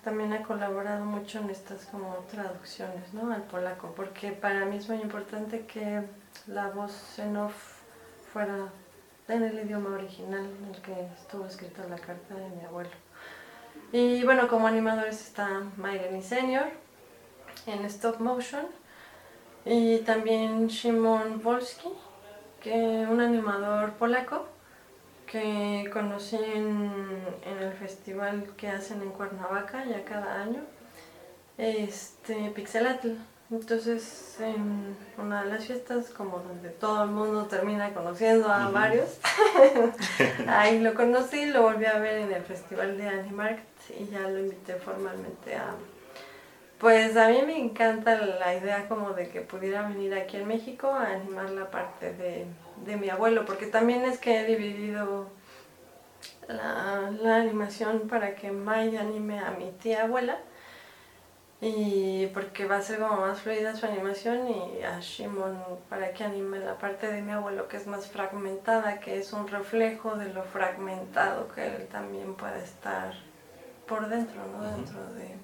también 0.03 0.33
ha 0.33 0.43
colaborado 0.43 1.05
mucho 1.05 1.39
en 1.39 1.49
estas 1.49 1.85
como 1.85 2.13
traducciones 2.29 3.13
¿no? 3.13 3.33
al 3.33 3.43
polaco, 3.43 3.93
porque 3.95 4.31
para 4.33 4.65
mí 4.65 4.77
es 4.77 4.89
muy 4.89 4.99
importante 5.01 5.65
que 5.65 6.01
la 6.47 6.67
voz 6.69 7.19
en 7.19 7.37
off 7.37 7.81
fuera 8.33 8.69
en 9.29 9.43
el 9.43 9.59
idioma 9.59 9.91
original 9.91 10.45
en 10.45 10.75
el 10.75 10.81
que 10.81 11.07
estuvo 11.17 11.45
escrita 11.45 11.85
la 11.87 11.95
carta 11.95 12.35
de 12.35 12.49
mi 12.49 12.65
abuelo. 12.65 12.89
Y 13.93 14.23
bueno, 14.25 14.47
como 14.49 14.67
animadores 14.67 15.21
está 15.21 15.61
Mayreni 15.77 16.21
Senior 16.21 16.65
en 17.65 17.85
stop 17.85 18.19
motion 18.19 18.65
y 19.63 19.99
también 19.99 20.67
Shimon 20.67 21.41
Wolski, 21.41 21.89
que 22.61 22.73
un 23.09 23.21
animador 23.21 23.93
polaco 23.93 24.52
que 25.34 25.89
conocí 25.91 26.35
en, 26.35 26.91
el 27.60 27.73
festival 27.73 28.51
que 28.55 28.68
hacen 28.68 29.01
en 29.01 29.10
Cuernavaca 29.10 29.84
ya 29.84 30.05
cada 30.05 30.43
año, 30.43 30.61
este 31.57 32.51
Pixelatl. 32.51 33.14
Entonces, 33.49 34.38
en 34.39 34.95
una 35.18 35.43
de 35.43 35.49
las 35.49 35.65
fiestas, 35.65 36.10
como 36.10 36.38
donde 36.38 36.69
todo 36.69 37.03
el 37.03 37.10
mundo 37.10 37.45
termina 37.45 37.93
conociendo 37.95 38.47
a 38.47 38.69
varios, 38.69 39.18
ahí 40.47 40.80
lo 40.80 40.93
conocí, 40.93 41.47
lo 41.47 41.64
volví 41.64 41.85
a 41.85 41.97
ver 41.97 42.19
en 42.19 42.31
el 42.31 42.43
festival 42.43 42.95
de 42.95 43.07
Animarkt 43.07 43.89
y 43.99 44.05
ya 44.05 44.22
lo 44.22 44.39
invité 44.39 44.76
formalmente 44.76 45.55
a... 45.55 45.73
Pues 46.77 47.18
a 47.18 47.30
mí 47.30 47.41
me 47.43 47.57
encanta 47.57 48.18
la 48.18 48.55
idea 48.55 48.88
como 48.88 49.14
de 49.14 49.30
que 49.30 49.41
pudiera 49.41 49.88
venir 49.88 50.14
aquí 50.14 50.38
en 50.38 50.47
México 50.47 50.91
a 50.91 51.07
animar 51.07 51.49
la 51.51 51.72
parte 51.72 52.14
de, 52.14 52.45
de 52.85 52.97
mi 52.97 53.10
abuelo, 53.10 53.45
porque 53.45 53.68
también 53.68 54.03
es 54.03 54.18
que 54.18 54.39
he 54.39 54.45
dividido 54.45 55.27
la, 56.47 57.11
la 57.22 57.35
animación 57.38 58.07
para 58.07 58.35
que 58.35 58.51
May 58.51 58.97
anime 58.97 59.39
a 59.39 59.51
mi 59.51 59.72
tía 59.72 60.03
abuela 60.03 60.38
y 61.65 62.27
porque 62.27 62.65
va 62.65 62.77
a 62.77 62.81
ser 62.81 62.99
como 62.99 63.22
más 63.22 63.39
fluida 63.39 63.73
su 63.73 63.85
animación 63.85 64.49
y 64.49 64.84
a 64.84 64.99
Shimon 64.99 65.57
para 65.89 66.11
que 66.14 66.26
anime 66.26 66.60
la 66.60 66.77
parte 66.77 67.07
de 67.07 67.22
mi 67.22 67.31
abuelo 67.31 67.69
que 67.69 67.77
es 67.77 67.88
más 67.88 68.07
fragmentada, 68.07 68.99
que 68.99 69.18
es 69.18 69.31
un 69.31 69.47
reflejo 69.47 70.18
de 70.18 70.34
lo 70.34 70.43
fragmentado 70.43 71.47
que 71.47 71.65
él 71.65 71.88
también 71.89 72.35
puede 72.35 72.61
estar 72.61 73.14
por 73.88 74.10
dentro, 74.10 74.41
¿no? 74.47 74.64
Dentro 74.76 75.14
de, 75.14 75.35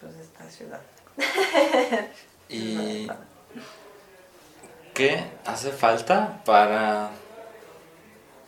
pues, 0.00 0.16
de 0.16 0.22
esta 0.22 0.50
ciudad. 0.50 0.80
¿Y 2.50 3.08
qué 4.94 5.24
hace 5.44 5.70
falta 5.72 6.40
para, 6.44 7.10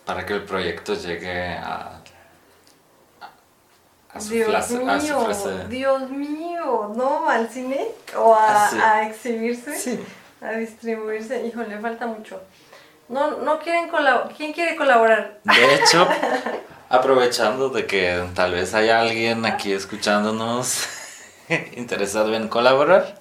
para 0.05 0.25
que 0.25 0.33
el 0.33 0.43
proyecto 0.43 0.93
llegue 0.95 1.49
a, 1.53 2.01
a 4.13 4.19
su, 4.19 4.29
Dios 4.33 4.47
flas- 4.49 4.65
a 4.65 4.67
su 4.99 5.05
mío, 5.05 5.21
frase? 5.25 5.67
Dios 5.67 6.09
mío, 6.09 6.93
¿no? 6.95 7.29
¿Al 7.29 7.49
cine? 7.49 7.87
¿O 8.15 8.33
a, 8.33 8.67
Ah, 8.69 8.93
a 8.95 9.07
exhibirse? 9.09 9.75
Sí. 9.75 10.03
A 10.41 10.51
distribuirse. 10.51 11.45
Híjole, 11.45 11.77
falta 11.79 12.07
mucho. 12.07 12.41
No, 13.09 13.31
no 13.37 13.59
quieren 13.59 13.89
colaborar. 13.89 14.33
¿Quién 14.35 14.53
quiere 14.53 14.75
colaborar? 14.75 15.39
De 15.43 15.75
hecho, 15.75 16.07
aprovechando 16.89 17.69
de 17.69 17.85
que 17.85 18.23
tal 18.35 18.53
vez 18.53 18.73
hay 18.73 18.89
alguien 18.89 19.45
aquí 19.45 19.73
escuchándonos 19.73 20.87
interesado 21.75 22.33
en 22.35 22.47
colaborar, 22.49 23.17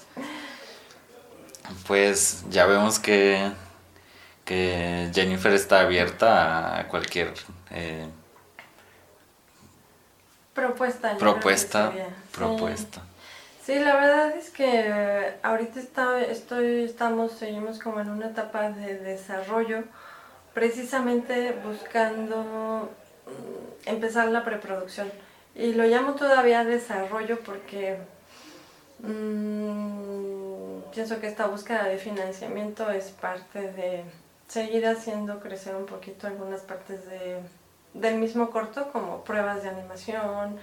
pues 1.86 2.44
ya 2.50 2.66
vemos 2.66 2.98
que, 2.98 3.50
que 4.44 5.10
Jennifer 5.14 5.52
está 5.52 5.80
abierta 5.80 6.78
a 6.78 6.88
cualquier 6.88 7.32
eh, 7.70 8.06
Propuesta. 10.54 11.16
propuesta. 11.18 11.92
Sí. 11.92 11.98
propuesta. 12.32 13.02
Sí, 13.64 13.78
la 13.78 13.96
verdad 13.96 14.30
es 14.36 14.50
que 14.50 15.34
ahorita 15.42 15.80
está, 15.80 16.20
estoy, 16.22 16.84
estamos, 16.84 17.32
seguimos 17.32 17.78
como 17.78 18.00
en 18.00 18.08
una 18.08 18.26
etapa 18.28 18.70
de 18.70 18.96
desarrollo, 18.98 19.82
precisamente 20.54 21.52
buscando 21.64 22.88
mm, 23.26 23.88
empezar 23.88 24.28
la 24.28 24.44
preproducción. 24.44 25.10
Y 25.54 25.72
lo 25.74 25.84
llamo 25.84 26.14
todavía 26.14 26.64
desarrollo 26.64 27.40
porque 27.40 27.98
mm, 29.00 30.45
pienso 30.96 31.20
que 31.20 31.26
esta 31.26 31.46
búsqueda 31.46 31.84
de 31.84 31.98
financiamiento 31.98 32.90
es 32.90 33.10
parte 33.10 33.70
de 33.72 34.02
seguir 34.48 34.86
haciendo 34.86 35.40
crecer 35.40 35.76
un 35.76 35.84
poquito 35.84 36.26
algunas 36.26 36.62
partes 36.62 37.04
de, 37.04 37.36
del 37.92 38.16
mismo 38.16 38.50
corto, 38.50 38.90
como 38.92 39.22
pruebas 39.22 39.62
de 39.62 39.68
animación, 39.68 40.56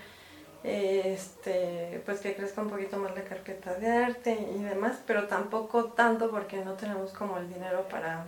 este, 0.63 2.01
pues 2.03 2.19
que 2.19 2.35
crezca 2.35 2.63
un 2.63 2.71
poquito 2.71 2.97
más 2.97 3.15
la 3.15 3.23
carpeta 3.23 3.75
de 3.75 3.87
arte 3.87 4.31
y 4.55 4.63
demás, 4.63 4.99
pero 5.05 5.27
tampoco 5.27 5.91
tanto 5.91 6.31
porque 6.31 6.65
no 6.65 6.73
tenemos 6.73 7.11
como 7.11 7.37
el 7.37 7.47
dinero 7.53 7.87
para, 7.87 8.25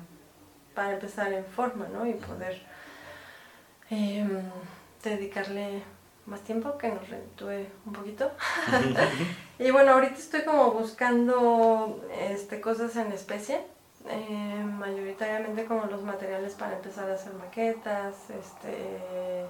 para 0.76 0.94
empezar 0.94 1.34
en 1.34 1.46
forma, 1.46 1.88
¿no? 1.88 2.06
Y 2.06 2.14
poder 2.14 2.62
em, 3.90 4.44
dedicarle 5.04 5.82
más 6.26 6.42
tiempo 6.42 6.78
que 6.78 6.90
nos 6.90 7.08
reditúe 7.08 7.68
un 7.86 7.94
poquito. 7.94 8.32
y 9.60 9.72
bueno, 9.72 9.92
ahorita 9.92 10.16
estoy 10.16 10.42
como 10.44 10.72
buscando 10.72 12.02
este, 12.20 12.60
cosas 12.62 12.96
en 12.96 13.12
especie, 13.12 13.62
eh, 14.08 14.64
mayoritariamente 14.64 15.66
como 15.66 15.86
los 15.86 16.04
materiales 16.04 16.54
para 16.54 16.76
empezar 16.76 17.10
a 17.10 17.14
hacer 17.14 17.34
maquetas, 17.34 18.16
este, 18.30 19.46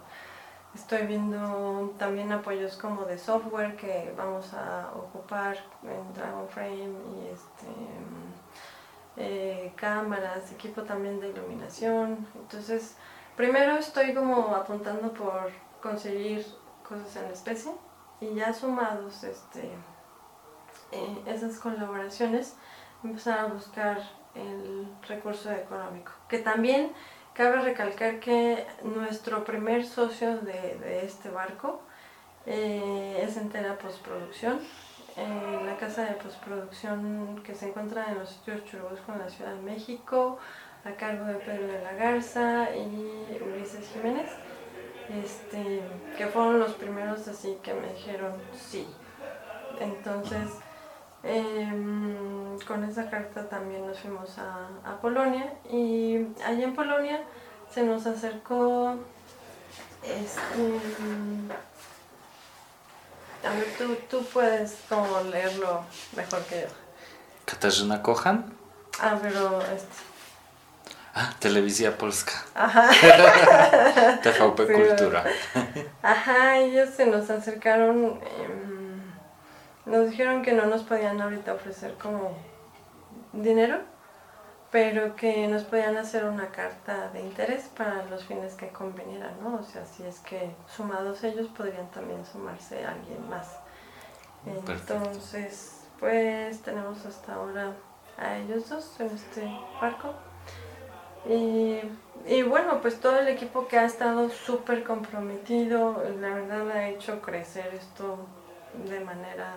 estoy 0.73 1.07
viendo 1.07 1.93
también 1.97 2.31
apoyos 2.31 2.75
como 2.75 3.05
de 3.05 3.17
software 3.17 3.75
que 3.77 4.13
vamos 4.17 4.53
a 4.53 4.91
ocupar 4.95 5.57
en 5.83 6.13
Dragonframe 6.13 6.93
y 7.15 7.27
este, 7.33 7.67
eh, 9.17 9.73
cámaras, 9.77 10.51
equipo 10.51 10.83
también 10.83 11.21
de 11.21 11.29
iluminación. 11.29 12.27
Entonces, 12.35 12.95
primero 13.37 13.77
estoy 13.77 14.13
como 14.13 14.55
apuntando 14.55 15.13
por 15.13 15.51
conseguir 15.81 16.45
cosas 16.87 17.15
en 17.17 17.31
especie 17.31 17.71
y 18.21 18.33
ya 18.35 18.53
sumados 18.53 19.23
este, 19.23 19.69
eh, 20.91 21.21
esas 21.25 21.59
colaboraciones, 21.59 22.55
empezar 23.03 23.39
a 23.39 23.45
buscar 23.45 23.97
el 24.35 24.87
recurso 25.07 25.51
económico. 25.51 26.11
Que 26.27 26.39
también 26.39 26.91
cabe 27.33 27.61
recalcar 27.61 28.19
que 28.19 28.65
nuestro 28.83 29.43
primer 29.43 29.85
socio 29.85 30.37
de, 30.39 31.01
este 31.03 31.29
barco 31.29 31.81
eh, 32.45 33.21
es 33.21 33.37
entera 33.37 33.77
postproducción. 33.77 34.59
Eh, 35.17 35.61
la 35.65 35.77
casa 35.77 36.03
de 36.03 36.13
postproducción 36.15 37.41
que 37.43 37.55
se 37.55 37.69
encuentra 37.69 38.11
en 38.11 38.19
los 38.19 38.31
estudios 38.31 38.65
Churubusco 38.65 39.13
en 39.13 39.19
la 39.19 39.29
Ciudad 39.29 39.53
de 39.53 39.61
México, 39.61 40.37
a 40.83 40.91
cargo 40.91 41.25
de 41.25 41.35
Pedro 41.35 41.67
de 41.67 41.81
la 41.81 41.93
Garza 41.93 42.75
y 42.75 43.39
Ulises 43.41 43.89
Jiménez, 43.93 44.29
este, 45.09 45.81
que 46.17 46.27
fueron 46.27 46.59
los 46.59 46.73
primeros 46.73 47.27
así 47.27 47.57
que 47.63 47.73
me 47.73 47.93
dijeron 47.93 48.33
sí. 48.57 48.87
Entonces, 49.79 50.49
em, 51.23 52.57
con 52.61 52.83
esa 52.83 53.09
carta 53.09 53.47
también 53.49 53.85
nos 53.85 53.99
fuimos 53.99 54.37
a, 54.37 54.67
a 54.85 54.99
Polonia 55.01 55.53
y 55.69 56.27
allá 56.45 56.63
en 56.63 56.75
Polonia 56.75 57.21
se 57.73 57.83
nos 57.83 58.05
acercó 58.05 58.95
este, 60.03 60.79
a 63.43 63.49
ver, 63.53 63.67
tú, 63.77 63.95
tú 64.09 64.25
puedes 64.25 64.77
como 64.87 65.21
leerlo 65.21 65.83
mejor 66.15 66.43
que 66.45 66.61
yo. 66.61 66.67
Katarzyna 67.45 68.01
Kochan, 68.01 68.53
Ah, 69.01 69.17
pero 69.21 69.61
este. 69.61 70.14
Ah, 71.15 71.31
Telewizja 71.39 71.91
Polska, 71.97 72.33
Ajá. 72.53 72.89
TVP 74.21 74.65
Pero- 74.67 74.87
Kultura. 74.87 75.23
Ajá, 76.03 76.57
ellos 76.57 76.89
se 76.91 77.05
nos 77.07 77.29
acercaron, 77.29 78.19
em, 78.43 79.01
nos 79.85 80.09
dijeron 80.09 80.41
que 80.43 80.53
no 80.53 80.65
nos 80.65 80.83
podían 80.83 81.19
ahorita 81.21 81.53
ofrecer 81.53 81.93
como 81.95 82.37
dinero, 83.33 83.79
pero 84.71 85.15
que 85.15 85.47
nos 85.47 85.63
podían 85.63 85.95
hacer 85.97 86.25
una 86.25 86.47
carta 86.49 87.09
de 87.09 87.21
interés 87.21 87.63
para 87.77 88.03
los 88.05 88.25
fines 88.25 88.53
que 88.55 88.69
convenieran, 88.69 89.31
¿no? 89.41 89.55
O 89.55 89.63
sea, 89.63 89.85
si 89.85 90.03
es 90.03 90.19
que 90.19 90.53
sumados 90.75 91.23
ellos 91.23 91.47
podrían 91.55 91.89
también 91.91 92.25
sumarse 92.25 92.85
alguien 92.85 93.29
más. 93.29 93.47
Perfecto. 94.43 94.95
Entonces, 94.95 95.81
pues 95.99 96.61
tenemos 96.61 97.05
hasta 97.05 97.33
ahora 97.35 97.71
a 98.17 98.35
ellos 98.37 98.69
dos 98.69 98.99
en 98.99 99.07
este 99.07 99.41
barco. 99.81 100.13
Y, 101.27 101.79
y 102.27 102.43
bueno, 102.43 102.81
pues 102.81 102.99
todo 102.99 103.19
el 103.19 103.27
equipo 103.27 103.67
que 103.67 103.77
ha 103.77 103.85
estado 103.85 104.29
súper 104.29 104.83
comprometido, 104.83 106.03
la 106.21 106.35
verdad 106.35 106.69
ha 106.71 106.89
hecho 106.89 107.21
crecer 107.21 107.73
esto 107.73 108.17
de 108.87 108.99
manera 108.99 109.55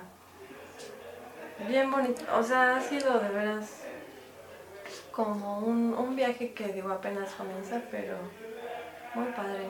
bien 1.69 1.90
bonita. 1.90 2.36
O 2.39 2.43
sea, 2.43 2.77
ha 2.77 2.81
sido 2.81 3.19
de 3.19 3.28
veras 3.28 3.82
como 5.12 5.59
un, 5.59 5.95
un 5.95 6.16
viaje 6.16 6.53
que 6.55 6.69
digo 6.69 6.90
apenas 6.90 7.31
comienza, 7.32 7.82
pero 7.90 8.16
muy 9.15 9.27
padre, 9.32 9.69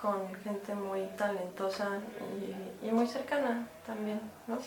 con 0.00 0.34
gente 0.44 0.74
muy 0.74 1.06
talentosa 1.16 2.00
y, 2.82 2.86
y 2.86 2.90
muy 2.92 3.06
cercana 3.06 3.66
también, 3.86 4.20
¿no? 4.46 4.58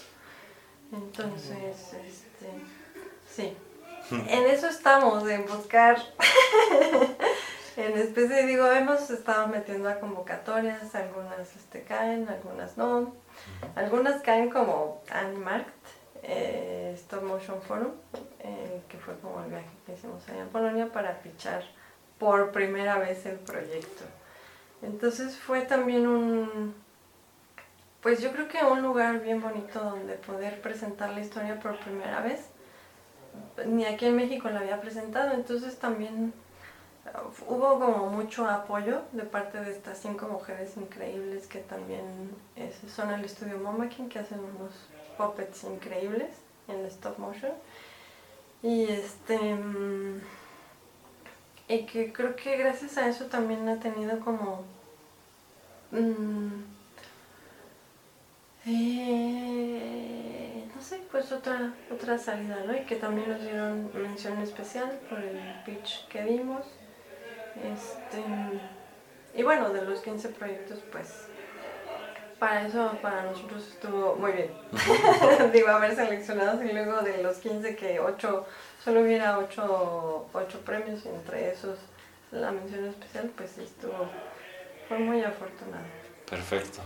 Entonces, 0.91 1.94
este, 1.94 2.49
sí. 3.28 3.56
En 4.27 4.45
eso 4.45 4.68
estamos, 4.68 5.27
en 5.27 5.45
buscar. 5.45 5.98
en 7.77 7.98
especie, 7.98 8.45
digo, 8.45 8.72
hemos 8.72 9.10
estado 9.10 9.48
metiendo 9.48 9.90
a 9.90 9.99
convocatorias, 9.99 10.94
algunas 10.94 11.56
este, 11.56 11.81
caen, 11.84 12.27
algunas 12.30 12.77
no. 12.77 13.15
Algunas 13.76 14.22
caen 14.22 14.49
como 14.49 15.02
Animarkt, 15.10 15.73
eh, 16.22 16.91
Stop 16.95 17.23
Motion 17.23 17.61
Forum, 17.61 17.91
eh, 18.40 18.81
que 18.88 18.98
fue 18.98 19.18
como 19.19 19.44
el 19.44 19.49
viaje 19.49 19.69
que 19.85 19.94
hicimos 19.94 20.27
allá 20.30 20.41
en 20.41 20.49
Polonia 20.49 20.91
para 20.91 21.15
fichar 21.15 21.64
por 22.19 22.52
primera 22.52 22.99
vez 22.99 23.26
el 23.26 23.38
proyecto. 23.38 24.03
Entonces 24.84 25.38
fue 25.38 25.61
también 25.61 26.06
un, 26.06 26.76
pues 28.02 28.22
yo 28.22 28.31
creo 28.31 28.48
que 28.48 28.64
un 28.64 28.81
lugar 28.81 29.22
bien 29.22 29.41
bonito 29.41 29.80
donde 29.80 30.15
poder 30.15 30.61
presentar 30.61 31.10
la 31.11 31.22
historia 31.22 31.60
por 31.60 31.80
primera 31.80 32.22
vez. 32.22 32.52
Ni 33.65 33.85
aquí 33.85 34.05
en 34.05 34.15
México 34.15 34.49
la 34.49 34.60
había 34.60 34.81
presentado, 34.81 35.34
entonces 35.34 35.77
también 35.77 36.34
uh, 37.05 37.53
hubo 37.53 37.80
como 37.80 38.07
mucho 38.10 38.47
apoyo 38.47 39.01
de 39.11 39.23
parte 39.23 39.60
de 39.61 39.72
estas 39.72 39.99
cinco 39.99 40.27
mujeres 40.27 40.76
increíbles 40.77 41.47
que 41.47 41.60
también 41.60 42.05
son 42.93 43.11
el 43.11 43.23
estudio 43.26 43.57
Momakin, 43.60 44.10
que 44.10 44.19
hacen 44.19 44.39
unos 44.39 44.72
puppets 45.18 45.64
increíbles 45.64 46.30
en 46.68 46.85
stop 46.85 47.18
motion. 47.19 47.51
Y 48.61 48.85
este. 48.85 49.55
mm, 49.55 50.22
Y 51.68 51.85
que 51.85 52.11
creo 52.14 52.35
que 52.35 52.57
gracias 52.57 52.97
a 52.97 53.07
eso 53.07 53.26
también 53.26 53.68
ha 53.69 53.80
tenido 53.80 54.19
como. 54.19 54.64
mm, 55.91 56.64
eh, 58.65 60.52
pues 61.11 61.32
otra, 61.32 61.74
otra 61.91 62.18
salida, 62.18 62.64
¿no? 62.65 62.76
Y 62.76 62.82
que 62.82 62.95
también 62.95 63.30
nos 63.30 63.41
dieron 63.41 63.91
mención 63.94 64.41
especial 64.41 64.99
por 65.10 65.20
el 65.20 65.40
pitch 65.65 66.07
que 66.07 66.24
dimos. 66.24 66.65
Este, 67.56 68.24
y 69.36 69.44
bueno, 69.44 69.70
de 69.70 69.84
los 69.84 70.02
15 70.02 70.30
proyectos, 70.30 70.80
pues 70.91 71.28
para 72.40 72.68
eso, 72.68 72.98
para 73.02 73.24
nosotros 73.24 73.68
estuvo 73.68 74.15
muy 74.15 74.34
bien. 74.34 74.52
Digo, 75.53 75.70
haber 75.70 75.95
seleccionados 75.95 76.64
y 76.64 76.74
luego 76.74 77.02
de 77.02 77.24
los 77.24 77.38
15 77.38 77.76
que 77.76 77.99
8, 77.99 78.45
solo 78.84 79.02
hubiera 79.02 79.40
8, 79.40 80.28
premios 80.65 81.06
y 81.06 81.10
entre 81.10 81.52
esos 81.52 81.80
la 82.32 82.52
mención 82.52 82.86
especial, 82.86 83.32
pues 83.38 83.57
estuvo, 83.60 84.10
fue 84.90 84.99
muy 84.99 85.24
afortunado. 85.24 85.86
Perfecto. 86.30 86.82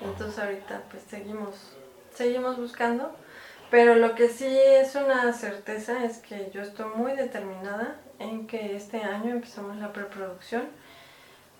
Entonces 0.00 0.38
ahorita 0.38 0.82
pues 0.90 1.02
seguimos, 1.08 1.76
seguimos 2.16 2.56
buscando, 2.56 3.14
pero 3.70 3.94
lo 3.94 4.14
que 4.14 4.28
sí 4.28 4.46
es 4.48 4.94
una 4.94 5.32
certeza 5.32 6.04
es 6.04 6.18
que 6.18 6.50
yo 6.52 6.62
estoy 6.62 6.86
muy 6.94 7.12
determinada 7.12 7.96
en 8.18 8.46
que 8.46 8.74
este 8.74 9.02
año 9.02 9.32
empezamos 9.32 9.76
la 9.76 9.92
preproducción 9.92 10.64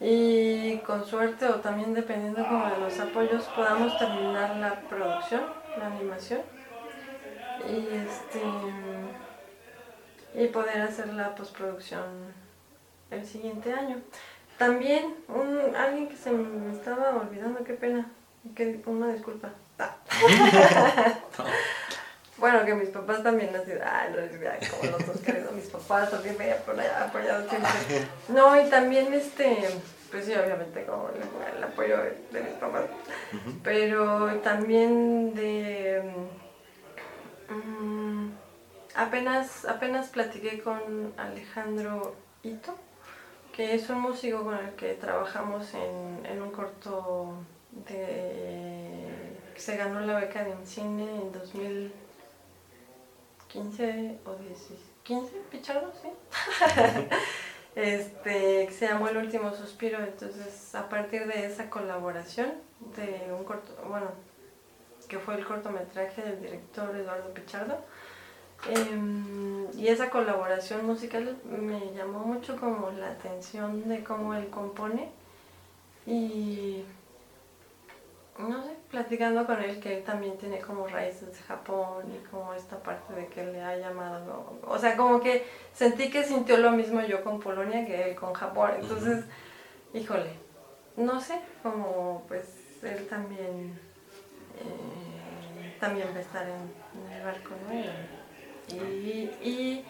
y 0.00 0.78
con 0.78 1.04
suerte 1.04 1.46
o 1.46 1.56
también 1.56 1.92
dependiendo 1.92 2.42
como 2.46 2.70
de 2.70 2.78
los 2.78 2.98
apoyos 2.98 3.44
podamos 3.54 3.98
terminar 3.98 4.56
la 4.56 4.80
producción, 4.88 5.42
la 5.78 5.86
animación 5.88 6.40
y 7.68 7.94
este 7.94 8.42
y 10.34 10.46
poder 10.48 10.82
hacer 10.82 11.12
la 11.14 11.34
postproducción 11.34 12.04
el 13.10 13.26
siguiente 13.26 13.72
año. 13.72 13.96
También 14.58 15.14
un, 15.28 15.76
alguien 15.76 16.08
que 16.08 16.16
se 16.16 16.30
me 16.30 16.72
estaba 16.72 17.16
olvidando, 17.16 17.62
qué 17.64 17.74
pena, 17.74 18.10
que, 18.54 18.82
una 18.86 19.12
disculpa. 19.12 19.50
Bueno, 22.38 22.66
que 22.66 22.74
mis 22.74 22.90
papás 22.90 23.22
también 23.22 23.54
han 23.56 23.64
sido, 23.64 23.80
ay, 23.82 24.10
no, 24.10 24.18
como 24.70 24.90
los 24.90 25.06
dos 25.06 25.20
queridos, 25.22 25.52
mis 25.52 25.68
papás 25.68 26.10
también 26.10 26.36
me 26.36 26.52
han 26.52 27.02
apoyado 27.02 27.48
siempre. 27.48 28.06
No, 28.28 28.60
y 28.60 28.68
también 28.68 29.12
este, 29.14 29.66
pues 30.10 30.26
sí, 30.26 30.34
obviamente 30.34 30.84
como 30.84 31.08
el, 31.08 31.56
el 31.56 31.64
apoyo 31.64 31.96
de, 31.96 32.18
de 32.32 32.42
mis 32.42 32.52
papás, 32.54 32.84
pero 33.62 34.34
también 34.40 35.34
de... 35.34 36.02
mm, 37.48 38.28
apenas, 38.96 39.64
apenas 39.64 40.08
platiqué 40.08 40.60
con 40.60 41.14
Alejandro 41.16 42.16
Ito, 42.42 42.74
que 43.54 43.74
es 43.74 43.88
un 43.88 44.00
músico 44.00 44.44
con 44.44 44.58
el 44.58 44.74
que 44.74 44.92
trabajamos 44.92 45.72
en, 45.72 46.26
en 46.26 46.42
un 46.42 46.50
corto 46.50 47.32
de 47.88 49.05
se 49.58 49.76
ganó 49.76 50.00
la 50.00 50.18
beca 50.20 50.44
de 50.44 50.52
un 50.52 50.66
cine 50.66 51.04
en 51.04 51.32
2015 51.32 54.18
o 54.24 54.34
16, 54.34 54.80
15, 55.02 55.36
Pichardo, 55.50 55.92
sí. 56.00 56.08
este, 57.74 58.70
se 58.70 58.86
llamó 58.86 59.08
El 59.08 59.16
último 59.18 59.52
suspiro, 59.54 59.98
entonces 60.00 60.74
a 60.74 60.88
partir 60.88 61.26
de 61.26 61.44
esa 61.46 61.68
colaboración 61.70 62.54
de 62.96 63.32
un 63.32 63.44
corto, 63.44 63.74
bueno, 63.88 64.10
que 65.08 65.18
fue 65.18 65.36
el 65.36 65.46
cortometraje 65.46 66.22
del 66.22 66.40
director 66.40 66.96
Eduardo 66.96 67.32
Pichardo, 67.32 67.78
Em, 68.64 69.66
y 69.78 69.88
esa 69.88 70.10
colaboración 70.10 70.86
musical 70.86 71.36
me 71.44 71.92
llamó 71.94 72.20
mucho 72.20 72.56
como 72.56 72.90
la 72.90 73.10
atención 73.10 73.88
de 73.88 74.02
cómo 74.02 74.34
él 74.34 74.48
compone 74.48 75.08
y 76.06 76.82
no 78.38 78.62
sé, 78.62 78.70
platicando 78.90 79.46
con 79.46 79.62
él 79.62 79.80
que 79.80 79.98
él 79.98 80.04
también 80.04 80.36
tiene 80.36 80.58
como 80.58 80.86
raíces 80.86 81.32
de 81.32 81.42
Japón 81.42 82.04
y 82.14 82.26
como 82.28 82.52
esta 82.54 82.78
parte 82.82 83.14
de 83.14 83.26
que 83.28 83.44
le 83.44 83.62
ha 83.62 83.76
llamado, 83.76 84.58
o 84.66 84.78
sea, 84.78 84.96
como 84.96 85.20
que 85.20 85.46
sentí 85.72 86.10
que 86.10 86.22
sintió 86.24 86.56
lo 86.58 86.70
mismo 86.72 87.00
yo 87.00 87.24
con 87.24 87.40
Polonia 87.40 87.86
que 87.86 88.10
él 88.10 88.16
con 88.16 88.34
Japón, 88.34 88.72
entonces, 88.80 89.24
híjole, 89.94 90.30
no 90.96 91.20
sé, 91.20 91.40
como 91.62 92.24
pues 92.28 92.46
él 92.82 93.06
también, 93.08 93.78
eh, 94.58 95.76
también 95.80 96.08
va 96.12 96.18
a 96.18 96.20
estar 96.20 96.46
en, 96.46 97.06
en 97.06 97.12
el 97.12 97.24
barco, 97.24 97.50
¿no? 97.66 97.74
Y 99.42 99.84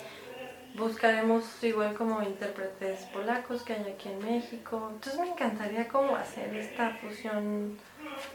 buscaremos 0.77 1.45
igual 1.63 1.95
como 1.95 2.23
intérpretes 2.23 3.01
polacos 3.13 3.63
que 3.63 3.75
hay 3.75 3.93
aquí 3.93 4.09
en 4.09 4.19
México. 4.25 4.91
Entonces 4.93 5.21
me 5.21 5.29
encantaría 5.29 5.89
como 5.89 6.17
hacer 6.17 6.55
esta 6.55 6.91
fusión, 6.91 7.77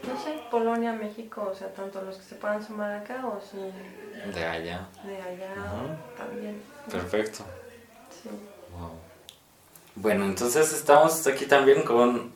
no 0.06 0.16
sé, 0.18 0.40
Polonia, 0.50 0.92
México, 0.92 1.48
o 1.52 1.54
sea, 1.54 1.68
tanto 1.72 2.02
los 2.02 2.16
que 2.16 2.24
se 2.24 2.34
puedan 2.36 2.64
sumar 2.64 2.92
acá 3.00 3.26
o 3.26 3.40
si 3.40 3.56
De 4.32 4.44
allá. 4.44 4.86
de 5.02 5.16
allá 5.16 5.54
también. 6.16 6.60
Perfecto. 6.90 7.44
Sí. 8.22 8.28
Wow. 8.76 8.90
Bueno, 9.94 10.24
entonces 10.24 10.72
estamos 10.72 11.26
aquí 11.26 11.46
también 11.46 11.82
con 11.82 12.32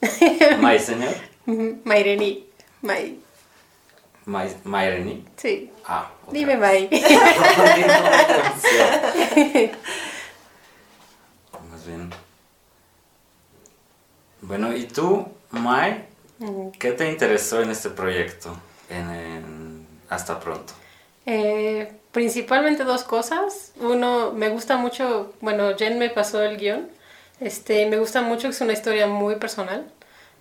May, 0.60 0.78
señor. 0.78 1.14
Ujú, 1.46 1.80
Maireni. 1.84 2.46
May. 2.82 3.23
May, 4.26 4.56
Mayreni. 4.64 5.24
Sí. 5.36 5.70
Ah, 5.86 6.10
Dime. 6.30 6.56
May. 6.56 6.88
Más 11.70 11.86
bien. 11.86 12.10
Bueno, 14.40 14.74
¿y 14.76 14.84
tú, 14.84 15.26
May, 15.50 16.04
qué 16.78 16.92
te 16.92 17.10
interesó 17.10 17.62
en 17.62 17.70
este 17.70 17.90
proyecto? 17.90 18.56
En, 18.90 19.10
en- 19.10 19.86
hasta 20.10 20.38
pronto. 20.38 20.72
Eh, 21.26 21.92
principalmente 22.12 22.84
dos 22.84 23.04
cosas. 23.04 23.72
Uno, 23.80 24.32
me 24.32 24.48
gusta 24.50 24.76
mucho, 24.76 25.32
bueno, 25.40 25.74
Jen 25.76 25.98
me 25.98 26.10
pasó 26.10 26.42
el 26.42 26.58
guion. 26.58 26.88
Este, 27.40 27.86
me 27.86 27.96
gusta 27.98 28.20
mucho 28.22 28.42
que 28.48 28.54
es 28.54 28.60
una 28.60 28.74
historia 28.74 29.06
muy 29.06 29.36
personal. 29.36 29.90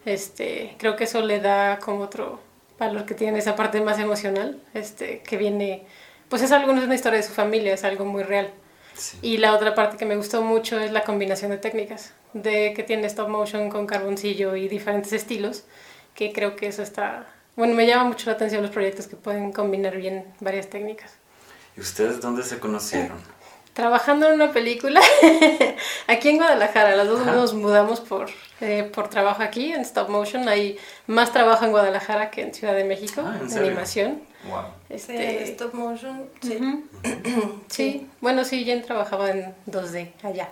Este, 0.06 0.76
creo 0.80 0.96
que 0.98 1.06
eso 1.06 1.22
le 1.22 1.40
da 1.40 1.80
como 1.80 2.02
otro 2.04 2.40
valor 2.80 3.06
que 3.06 3.14
tiene 3.14 3.40
esa 3.40 3.56
parte 3.56 3.82
más 3.82 4.00
emocional, 4.00 4.60
este, 4.74 5.22
que 5.22 5.38
viene, 5.38 5.86
pues 6.30 6.42
es 6.42 6.52
algo, 6.52 6.74
no 6.74 6.80
es 6.80 6.86
una 6.86 6.96
historia 6.96 7.18
de 7.18 7.24
su 7.24 7.34
familia, 7.34 7.74
es 7.74 7.84
algo 7.84 8.06
muy 8.06 8.24
real. 8.24 8.52
Sí. 8.96 9.18
Y 9.22 9.38
la 9.38 9.54
otra 9.56 9.74
parte 9.74 9.98
que 9.98 10.06
me 10.06 10.16
gustó 10.16 10.42
mucho 10.42 10.80
es 10.80 10.92
la 10.92 11.04
combinación 11.04 11.52
de 11.52 11.58
técnicas, 11.58 12.14
de 12.34 12.74
que 12.76 12.84
tiene 12.84 13.08
stop 13.08 13.30
motion 13.30 13.70
con 13.70 13.88
carboncillo 13.88 14.56
y 14.56 14.68
diferentes 14.68 15.14
estilos, 15.14 15.64
que 16.14 16.32
creo 16.32 16.56
que 16.56 16.68
eso 16.68 16.84
está, 16.84 17.28
bueno, 17.56 17.74
me 17.74 17.88
llama 17.88 18.06
mucho 18.06 18.28
la 18.28 18.34
atención 18.34 18.62
los 18.62 18.72
proyectos 18.72 19.08
que 19.08 19.16
pueden 19.16 19.52
combinar 19.52 19.98
bien 19.98 20.26
varias 20.40 20.70
técnicas. 20.70 21.14
¿Y 21.76 21.82
ustedes 21.82 22.22
dónde 22.22 22.44
se 22.44 22.60
conocieron? 22.60 23.18
Trabajando 23.74 24.28
en 24.28 24.36
una 24.36 24.52
película 24.52 25.02
aquí 26.08 26.30
en 26.30 26.38
Guadalajara, 26.38 26.96
las 26.96 27.08
dos 27.08 27.22
Ajá. 27.22 27.32
nos 27.32 27.56
mudamos 27.56 28.00
por, 28.00 28.30
eh, 28.64 28.84
por 28.84 29.10
trabajo 29.10 29.44
aquí 29.44 29.72
en 29.74 29.82
stop 29.82 30.10
motion, 30.10 30.48
hay 30.48 30.78
más 31.08 31.32
trabajo 31.32 31.66
en 31.66 31.72
Guadalajara 31.72 32.32
que 32.32 32.42
en 32.42 32.54
Ciudad 32.54 32.74
de 32.76 32.84
México, 32.86 33.22
Ah, 33.26 33.34
¿en 33.36 33.42
en 33.44 33.50
serio? 33.50 33.68
animación. 33.68 34.22
Wow. 34.50 34.62
Sí, 34.90 34.94
Este, 34.96 35.38
el 35.38 35.50
stop 35.52 35.74
motion, 35.74 36.26
sí. 36.42 36.56
Ujú. 36.58 36.84
Sí, 37.70 38.08
bueno, 38.22 38.44
sí, 38.44 38.64
Jen 38.66 38.82
trabajaba 38.84 39.32
en 39.32 39.54
2D 39.68 40.12
allá. 40.24 40.50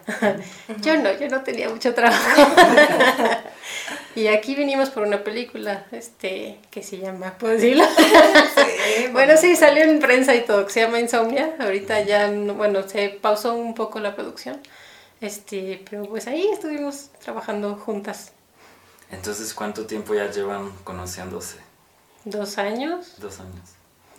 Yo 0.82 0.96
no, 0.98 1.12
yo 1.20 1.28
no 1.28 1.42
tenía 1.42 1.70
mucho 1.70 1.94
trabajo. 1.94 2.42
y 4.16 4.28
aquí 4.28 4.56
vinimos 4.56 4.90
por 4.90 5.04
una 5.04 5.24
película, 5.24 5.86
este, 5.92 6.58
que 6.70 6.82
se 6.84 6.98
llama, 6.98 7.34
¿puedo 7.38 7.54
decirlo? 7.54 7.84
Sí, 7.86 9.08
bueno, 9.14 9.38
sí, 9.38 9.56
salió 9.56 9.84
en 9.84 10.00
prensa 10.00 10.36
y 10.36 10.42
todo, 10.42 10.66
que 10.66 10.72
se 10.74 10.82
llama 10.82 11.00
Insomnia. 11.00 11.56
Ahorita 11.60 12.02
ya, 12.02 12.28
no- 12.28 12.56
bueno, 12.56 12.88
se 12.88 13.10
pausó 13.10 13.54
un 13.56 13.74
poco 13.76 14.00
la 14.00 14.16
producción. 14.16 14.60
Este, 15.22 15.84
pero 15.90 16.04
pues 16.06 16.28
ahí 16.28 16.48
estuvimos 16.48 17.10
trabajando 17.24 17.76
juntas 17.76 18.34
Entonces, 19.12 19.54
¿cuánto 19.54 19.86
tiempo 19.86 20.16
ya 20.16 20.30
llevan 20.30 20.72
conociéndose? 20.84 21.58
dos 22.26 22.58
años. 22.58 23.16
Dos 23.20 23.40
años. 23.40 23.70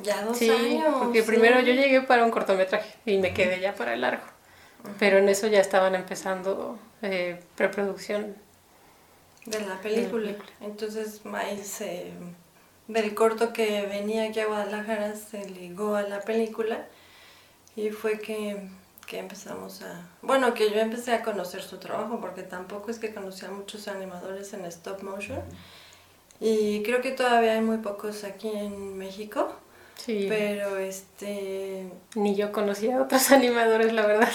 Ya 0.00 0.24
dos 0.24 0.36
sí, 0.38 0.50
años. 0.50 0.94
porque 0.98 1.20
sí. 1.22 1.26
primero 1.26 1.60
yo 1.60 1.72
llegué 1.72 2.00
para 2.02 2.24
un 2.24 2.30
cortometraje 2.30 2.94
y 3.04 3.18
me 3.18 3.32
quedé 3.34 3.60
ya 3.60 3.74
para 3.74 3.94
el 3.94 4.00
largo. 4.00 4.24
Pero 4.98 5.18
en 5.18 5.28
eso 5.28 5.46
ya 5.46 5.60
estaban 5.60 5.94
empezando 5.94 6.78
eh, 7.02 7.40
preproducción. 7.56 8.34
de 9.46 9.60
la 9.60 9.80
película. 9.80 10.32
Entonces 10.60 11.24
May 11.24 11.58
se, 11.62 12.12
del 12.88 13.14
corto 13.14 13.52
que 13.52 13.86
venía 13.86 14.24
aquí 14.28 14.40
a 14.40 14.46
Guadalajara 14.46 15.14
se 15.14 15.48
ligó 15.48 15.94
a 15.96 16.02
la 16.02 16.20
película 16.20 16.86
y 17.76 17.90
fue 17.90 18.18
que, 18.18 18.68
que 19.12 19.18
empezamos 19.18 19.82
a... 19.82 20.09
Bueno, 20.22 20.55
que 20.55 20.70
yo 20.70 20.80
empecé 20.80 21.12
a 21.12 21.22
conocer 21.22 21.62
su 21.62 21.76
trabajo 21.76 22.18
porque 22.18 22.43
tampoco 22.43 22.90
es 22.90 22.98
que 22.98 23.12
conocía 23.12 23.48
a 23.48 23.51
muchos 23.51 23.86
animadores 23.86 24.55
en 24.55 24.64
stop 24.64 25.02
motion 25.02 25.43
y 26.40 26.82
creo 26.82 27.02
que 27.02 27.10
todavía 27.10 27.52
hay 27.52 27.60
muy 27.60 27.76
pocos 27.76 28.24
aquí 28.24 28.48
en 28.48 28.97
México. 28.97 29.52
Sí. 29.97 30.24
Pero 30.30 30.78
este... 30.78 31.90
Ni 32.14 32.34
yo 32.34 32.52
conocía 32.52 32.97
a 32.97 33.02
otros 33.02 33.30
animadores, 33.39 33.93
la 33.93 34.06
verdad. 34.06 34.32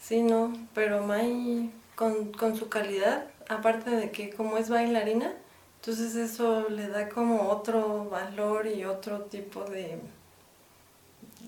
Sí, 0.00 0.22
no, 0.22 0.52
pero 0.72 1.02
Mai 1.02 1.72
con, 1.96 2.30
con 2.30 2.56
su 2.56 2.68
calidad, 2.68 3.24
aparte 3.48 3.90
de 3.90 4.12
que 4.12 4.30
como 4.30 4.56
es 4.56 4.70
bailarina, 4.70 5.34
entonces 5.80 6.14
eso 6.14 6.68
le 6.68 6.86
da 6.86 7.08
como 7.08 7.48
otro 7.48 8.08
valor 8.08 8.68
y 8.68 8.84
otro 8.84 9.22
tipo 9.22 9.64
de, 9.64 9.98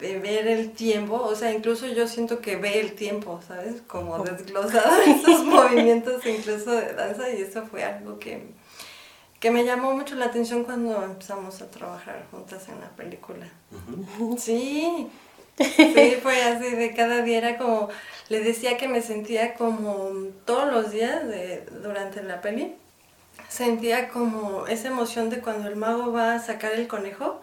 de 0.02 0.18
ver 0.18 0.48
el 0.48 0.72
tiempo. 0.72 1.14
O 1.14 1.34
sea, 1.34 1.52
incluso 1.52 1.86
yo 1.86 2.06
siento 2.08 2.40
que 2.40 2.56
ve 2.56 2.80
el 2.80 2.94
tiempo, 2.94 3.40
¿sabes? 3.46 3.80
Como 3.86 4.18
desglosado 4.18 5.00
esos 5.06 5.44
movimientos 5.44 6.26
incluso 6.26 6.72
de 6.72 6.92
danza 6.92 7.30
y 7.30 7.40
eso 7.40 7.64
fue 7.66 7.84
algo 7.84 8.18
que, 8.18 8.48
que 9.38 9.50
me 9.50 9.64
llamó 9.64 9.94
mucho 9.94 10.16
la 10.16 10.26
atención 10.26 10.64
cuando 10.64 11.02
empezamos 11.04 11.62
a 11.62 11.70
trabajar 11.70 12.26
juntas 12.30 12.68
en 12.68 12.80
la 12.80 12.88
película. 12.90 13.46
Sí, 14.38 15.08
sí, 15.58 16.16
fue 16.20 16.42
así 16.42 16.70
de 16.70 16.94
cada 16.94 17.22
día 17.22 17.38
era 17.38 17.56
como, 17.56 17.88
le 18.28 18.40
decía 18.40 18.76
que 18.76 18.88
me 18.88 19.02
sentía 19.02 19.54
como 19.54 20.10
todos 20.44 20.72
los 20.72 20.90
días 20.90 21.28
de, 21.28 21.64
durante 21.80 22.24
la 22.24 22.40
peli, 22.40 22.74
sentía 23.48 24.08
como 24.08 24.66
esa 24.66 24.88
emoción 24.88 25.30
de 25.30 25.40
cuando 25.40 25.68
el 25.68 25.76
mago 25.76 26.10
va 26.10 26.34
a 26.34 26.40
sacar 26.40 26.72
el 26.72 26.88
conejo, 26.88 27.40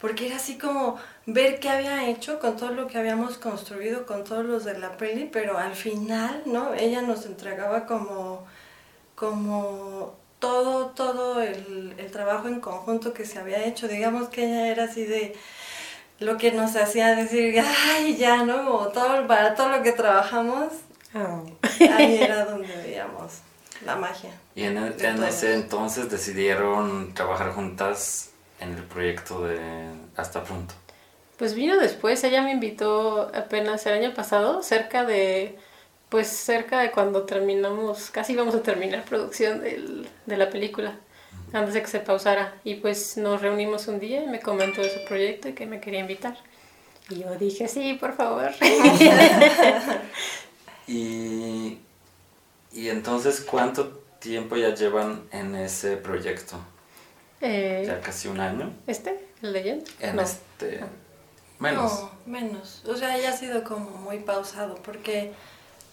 porque 0.00 0.26
era 0.26 0.36
así 0.36 0.58
como 0.58 0.98
ver 1.26 1.60
qué 1.60 1.68
había 1.68 2.08
hecho 2.08 2.38
con 2.40 2.56
todo 2.56 2.70
lo 2.72 2.86
que 2.86 2.98
habíamos 2.98 3.38
construido, 3.38 4.06
con 4.06 4.24
todos 4.24 4.44
los 4.44 4.64
de 4.64 4.78
la 4.78 4.96
peli, 4.96 5.28
pero 5.32 5.58
al 5.58 5.74
final, 5.74 6.42
¿no? 6.46 6.74
Ella 6.74 7.02
nos 7.02 7.26
entregaba 7.26 7.86
como, 7.86 8.46
como 9.14 10.14
todo, 10.38 10.88
todo 10.88 11.42
el, 11.42 11.94
el 11.98 12.10
trabajo 12.10 12.48
en 12.48 12.60
conjunto 12.60 13.12
que 13.14 13.24
se 13.26 13.38
había 13.38 13.64
hecho. 13.64 13.88
Digamos 13.88 14.28
que 14.28 14.44
ella 14.46 14.68
era 14.68 14.84
así 14.84 15.04
de 15.04 15.36
lo 16.20 16.38
que 16.38 16.52
nos 16.52 16.76
hacía 16.76 17.14
decir, 17.16 17.62
ay, 17.88 18.16
ya, 18.16 18.44
¿no? 18.44 18.64
Como 18.64 18.88
todo, 18.88 19.26
para 19.26 19.54
todo 19.54 19.68
lo 19.70 19.82
que 19.82 19.92
trabajamos, 19.92 20.72
ahí 21.90 22.16
era 22.18 22.44
donde 22.44 22.76
veíamos 22.76 23.32
la 23.84 23.96
magia. 23.96 24.30
Y 24.54 24.64
en, 24.64 24.78
el- 24.78 25.00
en 25.04 25.22
ese 25.24 25.54
entonces 25.54 26.10
decidieron 26.10 27.14
trabajar 27.14 27.52
juntas 27.52 28.30
en 28.60 28.72
el 28.74 28.84
proyecto 28.84 29.42
de 29.44 29.90
Hasta 30.16 30.42
Pronto. 30.44 30.74
Pues 31.36 31.54
vino 31.54 31.76
después, 31.78 32.22
ella 32.24 32.42
me 32.42 32.52
invitó 32.52 33.30
apenas 33.34 33.84
el 33.86 33.92
año 33.94 34.14
pasado, 34.14 34.62
cerca 34.62 35.04
de, 35.04 35.56
pues 36.08 36.28
cerca 36.28 36.80
de 36.80 36.90
cuando 36.90 37.24
terminamos, 37.24 38.10
casi 38.10 38.32
íbamos 38.32 38.54
a 38.54 38.62
terminar 38.62 39.04
producción 39.04 39.60
del, 39.60 40.08
de 40.24 40.36
la 40.38 40.48
película, 40.48 40.98
antes 41.52 41.74
de 41.74 41.82
que 41.82 41.88
se 41.88 42.00
pausara. 42.00 42.54
Y 42.64 42.76
pues 42.76 43.16
nos 43.18 43.42
reunimos 43.42 43.86
un 43.88 44.00
día 44.00 44.22
y 44.24 44.26
me 44.28 44.40
comentó 44.40 44.80
de 44.80 44.90
su 44.90 45.04
proyecto 45.04 45.48
y 45.48 45.52
que 45.52 45.66
me 45.66 45.80
quería 45.80 46.00
invitar. 46.00 46.36
Y 47.10 47.20
yo 47.20 47.34
dije, 47.36 47.68
sí, 47.68 47.94
por 48.00 48.14
favor. 48.16 48.50
Y, 50.88 51.78
y 52.72 52.88
entonces, 52.88 53.40
¿cuánto 53.40 53.88
tiempo 54.20 54.56
ya 54.56 54.74
llevan 54.74 55.24
en 55.32 55.54
ese 55.56 55.96
proyecto? 55.96 56.58
Eh, 57.40 57.84
¿Ya 57.86 58.00
casi 58.00 58.28
un 58.28 58.40
año? 58.40 58.72
¿Este? 58.86 59.18
¿El 59.42 59.52
Legend? 59.52 59.86
En 60.00 60.16
No. 60.16 60.22
este... 60.22 60.80
Menos. 61.58 62.02
No, 62.02 62.10
menos. 62.26 62.82
O 62.86 62.96
sea, 62.96 63.16
ya 63.18 63.30
ha 63.30 63.36
sido 63.36 63.64
como 63.64 63.90
muy 63.90 64.18
pausado 64.18 64.74
porque 64.76 65.32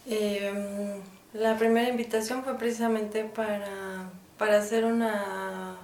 em, 0.06 1.00
la 1.32 1.56
primera 1.56 1.88
invitación 1.88 2.44
fue 2.44 2.56
precisamente 2.58 3.24
para, 3.24 4.10
para 4.38 4.58
hacer 4.58 4.84
una... 4.84 5.76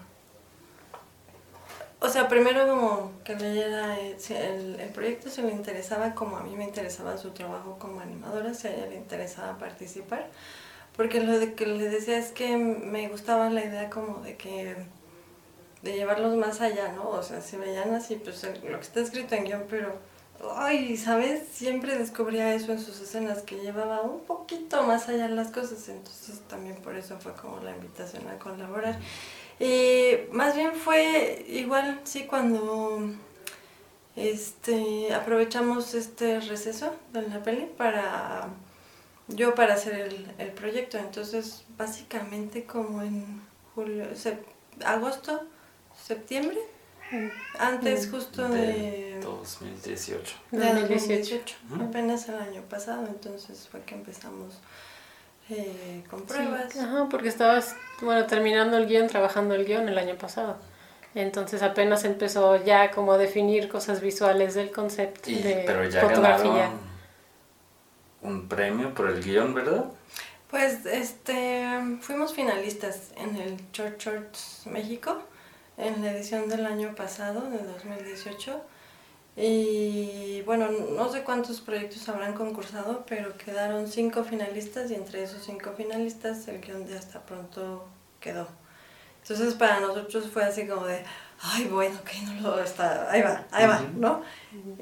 O 2.02 2.08
sea, 2.08 2.28
primero 2.28 2.66
como 2.66 3.12
que 3.24 3.34
leyera 3.34 3.98
eh, 4.00 4.16
el, 4.30 4.80
el 4.80 4.88
proyecto 4.88 5.28
si 5.28 5.42
le 5.42 5.52
interesaba 5.52 6.14
como 6.14 6.38
a 6.38 6.42
mí 6.42 6.56
me 6.56 6.64
interesaba 6.64 7.18
su 7.18 7.30
trabajo 7.30 7.78
como 7.78 8.00
animadora, 8.00 8.54
si 8.54 8.68
a 8.68 8.74
ella 8.74 8.86
le 8.86 8.96
interesaba 8.96 9.58
participar. 9.58 10.26
Porque 10.96 11.20
lo 11.20 11.54
que 11.54 11.66
le 11.66 11.88
decía 11.88 12.18
es 12.18 12.32
que 12.32 12.56
me 12.56 13.08
gustaba 13.08 13.50
la 13.50 13.64
idea 13.64 13.90
como 13.90 14.20
de 14.20 14.36
que 14.36 14.76
de 15.82 15.94
llevarlos 15.94 16.36
más 16.36 16.60
allá, 16.60 16.92
¿no? 16.92 17.08
O 17.08 17.22
sea, 17.22 17.40
si 17.40 17.56
veían 17.56 17.94
así, 17.94 18.16
pues 18.16 18.42
lo 18.44 18.78
que 18.78 18.86
está 18.86 19.00
escrito 19.00 19.34
en 19.34 19.44
guion, 19.44 19.64
pero, 19.68 19.94
ay, 20.56 20.96
¿sabes? 20.96 21.48
Siempre 21.52 21.96
descubría 21.96 22.54
eso 22.54 22.72
en 22.72 22.80
sus 22.80 23.00
escenas, 23.00 23.42
que 23.42 23.56
llevaba 23.56 24.02
un 24.02 24.20
poquito 24.20 24.82
más 24.82 25.08
allá 25.08 25.28
las 25.28 25.50
cosas, 25.50 25.88
entonces 25.88 26.40
también 26.48 26.76
por 26.76 26.96
eso 26.96 27.18
fue 27.18 27.32
como 27.32 27.60
la 27.60 27.70
invitación 27.70 28.28
a 28.28 28.38
colaborar. 28.38 28.98
Y 29.58 30.30
más 30.32 30.54
bien 30.54 30.72
fue 30.74 31.44
igual, 31.48 32.00
sí, 32.04 32.24
cuando 32.24 33.10
este, 34.16 35.14
aprovechamos 35.14 35.94
este 35.94 36.40
receso 36.40 36.94
de 37.12 37.22
la 37.22 37.42
peli 37.42 37.70
para 37.76 38.48
yo 39.28 39.54
para 39.54 39.74
hacer 39.74 39.94
el, 39.94 40.34
el 40.38 40.50
proyecto. 40.52 40.98
Entonces, 40.98 41.64
básicamente 41.76 42.64
como 42.64 43.02
en 43.02 43.42
julio, 43.74 44.04
sep- 44.14 44.44
agosto, 44.84 45.42
septiembre, 46.04 46.58
antes 47.58 48.08
justo 48.10 48.48
de 48.48 48.58
de, 48.58 49.20
2018. 49.20 50.36
de 50.52 50.58
2018. 50.58 50.88
2018, 50.94 51.56
Ujú. 51.74 51.84
apenas 51.84 52.28
el 52.28 52.36
año 52.36 52.62
pasado, 52.62 53.06
entonces 53.06 53.68
fue 53.70 53.80
que 53.82 53.94
empezamos 53.94 54.58
eh, 55.50 56.04
con 56.08 56.20
Sí, 56.20 56.26
pruebas. 56.28 56.76
ajá, 56.76 57.08
porque 57.10 57.28
estabas, 57.28 57.74
bueno, 58.00 58.26
terminando 58.26 58.76
el 58.76 58.86
guion, 58.86 59.08
trabajando 59.08 59.54
el 59.54 59.64
guion 59.64 59.88
el 59.88 59.98
año 59.98 60.16
pasado. 60.16 60.56
Entonces 61.14 61.62
apenas 61.62 62.04
empezó 62.04 62.54
ya 62.64 62.92
como 62.92 63.12
a 63.14 63.18
definir 63.18 63.68
cosas 63.68 64.00
visuales 64.00 64.54
del 64.54 64.70
concepto 64.70 65.28
Y, 65.28 65.42
de 65.42 65.64
pero 65.66 65.84
ya 65.88 66.02
fotografía. 66.02 66.70
un 68.22 68.48
premio 68.48 68.94
por 68.94 69.08
el 69.08 69.20
guion, 69.22 69.52
¿verdad? 69.54 69.86
Pues 70.50 70.86
este 70.86 71.66
fuimos 72.00 72.32
finalistas 72.34 73.10
en 73.16 73.36
el 73.36 73.56
Short 73.72 73.98
Shorts 74.00 74.62
México 74.66 75.20
en 75.80 76.02
la 76.02 76.12
edición 76.12 76.48
del 76.48 76.66
año 76.66 76.94
pasado, 76.94 77.48
de 77.50 77.58
2018. 77.58 78.60
Y 79.36 80.42
bueno, 80.42 80.68
no 80.70 81.10
sé 81.10 81.22
cuántos 81.22 81.60
proyectos 81.60 82.08
habrán 82.08 82.34
concursado, 82.34 83.04
pero 83.06 83.36
quedaron 83.36 83.88
cinco 83.88 84.24
finalistas 84.24 84.90
y 84.90 84.94
entre 84.94 85.22
esos 85.22 85.44
cinco 85.44 85.72
finalistas 85.76 86.46
el 86.48 86.60
guion 86.60 86.86
de 86.86 86.98
hasta 86.98 87.20
pronto 87.20 87.86
quedó. 88.20 88.48
Entonces 89.22 89.54
para 89.54 89.80
nosotros 89.80 90.28
fue 90.30 90.44
así 90.44 90.66
como 90.66 90.86
de, 90.86 91.02
ay 91.40 91.64
bueno, 91.66 91.98
que 92.04 92.20
no 92.22 92.56
lo 92.56 92.62
está, 92.62 93.10
ahí 93.10 93.22
va, 93.22 93.46
ahí 93.50 93.66
va. 93.66 93.80
¿no? 93.96 94.22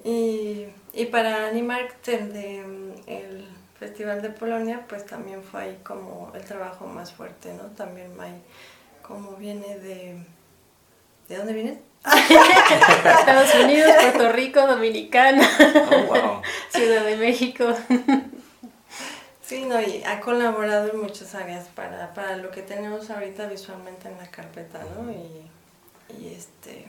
Y, 0.04 0.66
y 0.92 1.06
para 1.06 1.46
animar 1.48 1.82
el, 2.06 2.32
de, 2.32 2.94
el 3.06 3.48
Festival 3.78 4.22
de 4.22 4.30
Polonia, 4.30 4.84
pues 4.88 5.06
también 5.06 5.42
fue 5.42 5.62
ahí 5.62 5.80
como 5.84 6.32
el 6.34 6.44
trabajo 6.44 6.86
más 6.86 7.12
fuerte, 7.12 7.52
¿no? 7.54 7.64
También 7.76 8.16
May, 8.16 8.42
como 9.02 9.36
viene 9.36 9.78
de... 9.78 10.24
¿De 11.28 11.36
dónde 11.36 11.52
viene? 11.52 11.78
Estados 12.08 13.54
Unidos, 13.54 13.92
Puerto 14.00 14.32
Rico, 14.32 14.66
Dominicana, 14.66 15.46
Oh, 15.90 16.04
wow. 16.06 16.42
Ciudad 16.70 17.04
de 17.04 17.16
México. 17.16 17.66
Sí, 19.42 19.64
no, 19.64 19.80
y 19.80 20.02
ha 20.04 20.20
colaborado 20.20 20.90
en 20.90 21.00
muchas 21.00 21.34
áreas 21.34 21.66
para, 21.74 22.12
para 22.14 22.36
lo 22.36 22.50
que 22.50 22.62
tenemos 22.62 23.10
ahorita 23.10 23.46
visualmente 23.46 24.08
en 24.08 24.16
la 24.16 24.26
carpeta, 24.26 24.80
¿no? 24.96 25.10
Y, 25.10 26.22
y 26.22 26.34
este... 26.34 26.86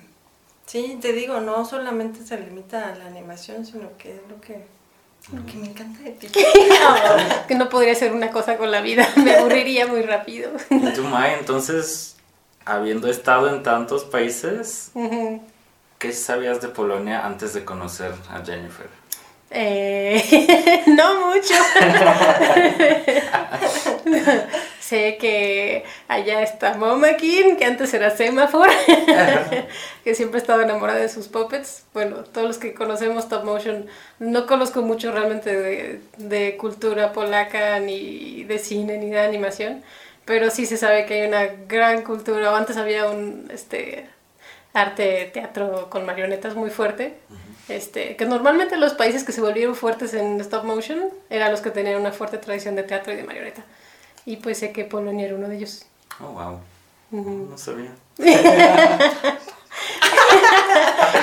Sí, 0.65 0.99
te 1.01 1.13
digo, 1.13 1.39
no 1.39 1.65
solamente 1.65 2.23
se 2.23 2.37
limita 2.37 2.89
a 2.89 2.95
la 2.95 3.07
animación, 3.07 3.65
sino 3.65 3.97
que 3.97 4.15
es 4.15 4.21
lo 4.29 4.39
que, 4.39 4.63
lo 5.33 5.43
que 5.45 5.53
me 5.57 5.67
encanta 5.67 6.03
de 6.03 6.11
ti. 6.11 6.27
que 7.47 7.55
no 7.55 7.69
podría 7.69 7.95
ser 7.95 8.13
una 8.13 8.29
cosa 8.29 8.55
con 8.57 8.69
la 8.69 8.81
vida, 8.81 9.09
me 9.15 9.35
aburriría 9.35 9.87
muy 9.87 10.03
rápido. 10.03 10.51
Y 10.69 10.93
tú, 10.93 11.03
Mai, 11.05 11.33
entonces, 11.39 12.17
habiendo 12.69 13.09
estado 13.09 13.49
en 13.49 13.63
tantos 13.63 14.05
países. 14.05 14.91
¿qué 15.97 16.13
sabías 16.13 16.61
de 16.61 16.69
Polonia 16.69 17.25
antes 17.25 17.53
de 17.53 17.65
conocer 17.65 18.13
a 18.29 18.45
Jennifer? 18.45 18.87
Eh, 19.51 20.83
no 20.87 21.27
mucho. 21.27 21.53
sé 24.79 25.17
que 25.17 25.83
allá 26.07 26.41
está 26.41 26.75
Momakin, 26.75 27.57
que 27.57 27.65
antes 27.65 27.93
era 27.93 28.15
Semaphore, 28.15 28.73
que 30.03 30.15
siempre 30.15 30.39
estaba 30.39 30.63
enamorada 30.63 30.99
de 30.99 31.09
sus 31.09 31.27
puppets. 31.27 31.83
Bueno, 31.93 32.23
todos 32.23 32.47
los 32.47 32.57
que 32.57 32.73
conocemos 32.73 33.25
Stop 33.25 33.43
Motion, 33.43 33.87
no 34.19 34.47
conozco 34.47 34.81
mucho 34.81 35.11
realmente 35.11 35.55
de, 35.55 36.01
de 36.17 36.57
cultura 36.57 37.13
polaca, 37.13 37.79
ni 37.79 38.43
de 38.45 38.57
cine, 38.57 38.97
ni 38.97 39.09
de 39.09 39.19
animación, 39.19 39.83
pero 40.29 40.51
sí 40.51 40.67
se 40.67 40.77
sabe 40.77 41.07
que 41.07 41.15
hay 41.23 41.27
una 41.27 41.45
gran 41.67 42.03
cultura, 42.03 42.51
o 42.51 42.55
antes 42.55 42.77
había 42.77 43.09
un 43.09 43.49
este, 43.51 44.07
arte, 44.75 45.31
teatro 45.33 45.89
con 45.89 46.05
marionetas 46.05 46.53
muy 46.53 46.69
fuerte, 46.69 47.15
este, 47.67 48.15
que 48.15 48.25
normalmente 48.25 48.77
los 48.77 48.93
países 48.93 49.23
que 49.23 49.31
se 49.31 49.41
volvieron 49.41 49.75
fuertes 49.75 50.13
en 50.13 50.39
stop 50.41 50.65
motion 50.65 51.09
eran 51.31 51.51
los 51.51 51.61
que 51.61 51.71
tenían 51.71 51.99
una 51.99 52.11
fuerte 52.11 52.37
tradición 52.37 52.75
de 52.75 52.83
teatro 52.83 53.11
y 53.11 53.15
de 53.15 53.23
marioneta. 53.23 53.63
Y 54.27 54.37
pues 54.37 54.59
sé 54.59 54.71
que 54.71 54.85
Polonia 54.85 55.25
era 55.25 55.33
uno 55.35 55.47
de 55.47 55.55
ellos. 55.57 55.87
Oh, 56.21 56.27
wow. 56.27 56.59
No 57.49 57.57
sabía. 57.57 57.89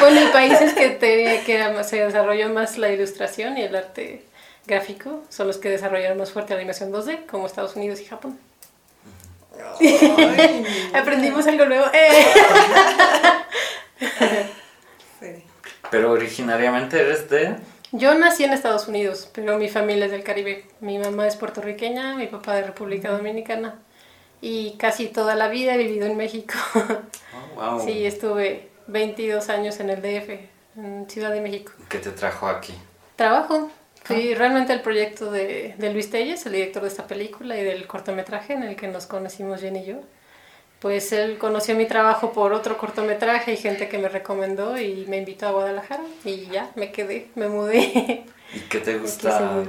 Bueno, 0.00 0.20
y 0.20 0.26
países 0.32 0.74
que, 0.74 0.88
te- 0.90 1.42
que 1.46 1.54
era 1.54 1.70
más- 1.72 1.88
se 1.88 2.04
desarrolló 2.04 2.48
más 2.50 2.76
la 2.78 2.90
ilustración 2.90 3.56
y 3.56 3.62
el 3.62 3.74
arte 3.76 4.24
gráfico 4.66 5.22
son 5.30 5.46
los 5.46 5.58
que 5.58 5.68
desarrollaron 5.70 6.18
más 6.18 6.32
fuerte 6.32 6.54
la 6.54 6.58
animación 6.60 6.92
2D, 6.92 7.26
como 7.26 7.46
Estados 7.46 7.76
Unidos 7.76 8.00
y 8.00 8.04
Japón. 8.04 8.38
Aprendimos 10.94 11.46
algo 11.46 11.66
nuevo. 11.66 11.86
¡Eh! 11.92 12.10
sí. 15.20 15.44
Pero 15.90 16.12
originariamente 16.12 17.00
eres 17.00 17.28
de... 17.30 17.56
Yo 17.92 18.14
nací 18.14 18.44
en 18.44 18.52
Estados 18.52 18.88
Unidos, 18.88 19.30
pero 19.32 19.58
mi 19.58 19.68
familia 19.68 20.06
es 20.06 20.10
del 20.10 20.24
Caribe. 20.24 20.66
Mi 20.80 20.98
mamá 20.98 21.26
es 21.26 21.36
puertorriqueña, 21.36 22.16
mi 22.16 22.26
papá 22.26 22.56
de 22.56 22.64
República 22.64 23.10
Dominicana. 23.10 23.76
Y 24.40 24.76
casi 24.76 25.08
toda 25.08 25.34
la 25.34 25.48
vida 25.48 25.74
he 25.74 25.78
vivido 25.78 26.06
en 26.06 26.16
México. 26.16 26.54
Oh, 27.58 27.76
wow. 27.76 27.80
Sí, 27.84 28.04
estuve 28.04 28.68
22 28.88 29.48
años 29.48 29.80
en 29.80 29.90
el 29.90 30.02
DF, 30.02 30.30
en 30.76 31.08
Ciudad 31.08 31.30
de 31.30 31.40
México. 31.40 31.72
¿Qué 31.88 31.98
te 31.98 32.10
trajo 32.10 32.48
aquí? 32.48 32.74
Trabajo. 33.16 33.70
Fui 34.06 34.34
realmente 34.34 34.72
el 34.72 34.80
proyecto 34.80 35.30
de, 35.30 35.74
de 35.78 35.92
Luis 35.92 36.10
Telles, 36.10 36.46
el 36.46 36.52
director 36.52 36.82
de 36.82 36.88
esta 36.88 37.06
película 37.06 37.56
y 37.56 37.64
del 37.64 37.86
cortometraje 37.86 38.52
en 38.52 38.62
el 38.62 38.76
que 38.76 38.88
nos 38.88 39.06
conocimos 39.06 39.60
Jen 39.60 39.76
y 39.76 39.84
yo. 39.84 39.96
Pues 40.78 41.12
él 41.12 41.38
conoció 41.38 41.74
mi 41.74 41.86
trabajo 41.86 42.32
por 42.32 42.52
otro 42.52 42.76
cortometraje 42.76 43.52
y 43.52 43.56
gente 43.56 43.88
que 43.88 43.98
me 43.98 44.08
recomendó 44.08 44.78
y 44.78 45.06
me 45.08 45.16
invitó 45.16 45.48
a 45.48 45.52
Guadalajara 45.52 46.04
y 46.24 46.46
ya 46.46 46.70
me 46.76 46.92
quedé, 46.92 47.28
me 47.34 47.48
mudé. 47.48 48.24
¿Y 48.54 48.60
qué 48.68 48.78
te 48.78 48.98
gusta 48.98 49.64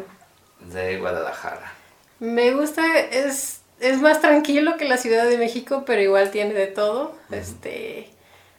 de 0.59 0.97
Guadalajara? 0.97 1.73
me 2.19 2.51
gusta, 2.51 2.99
es, 2.99 3.61
es 3.79 4.01
más 4.01 4.21
tranquilo 4.21 4.77
que 4.77 4.85
la 4.85 4.97
Ciudad 4.97 5.27
de 5.27 5.37
México, 5.37 5.83
pero 5.85 6.01
igual 6.01 6.31
tiene 6.31 6.53
de 6.53 6.67
todo. 6.67 7.15
Este, 7.31 8.09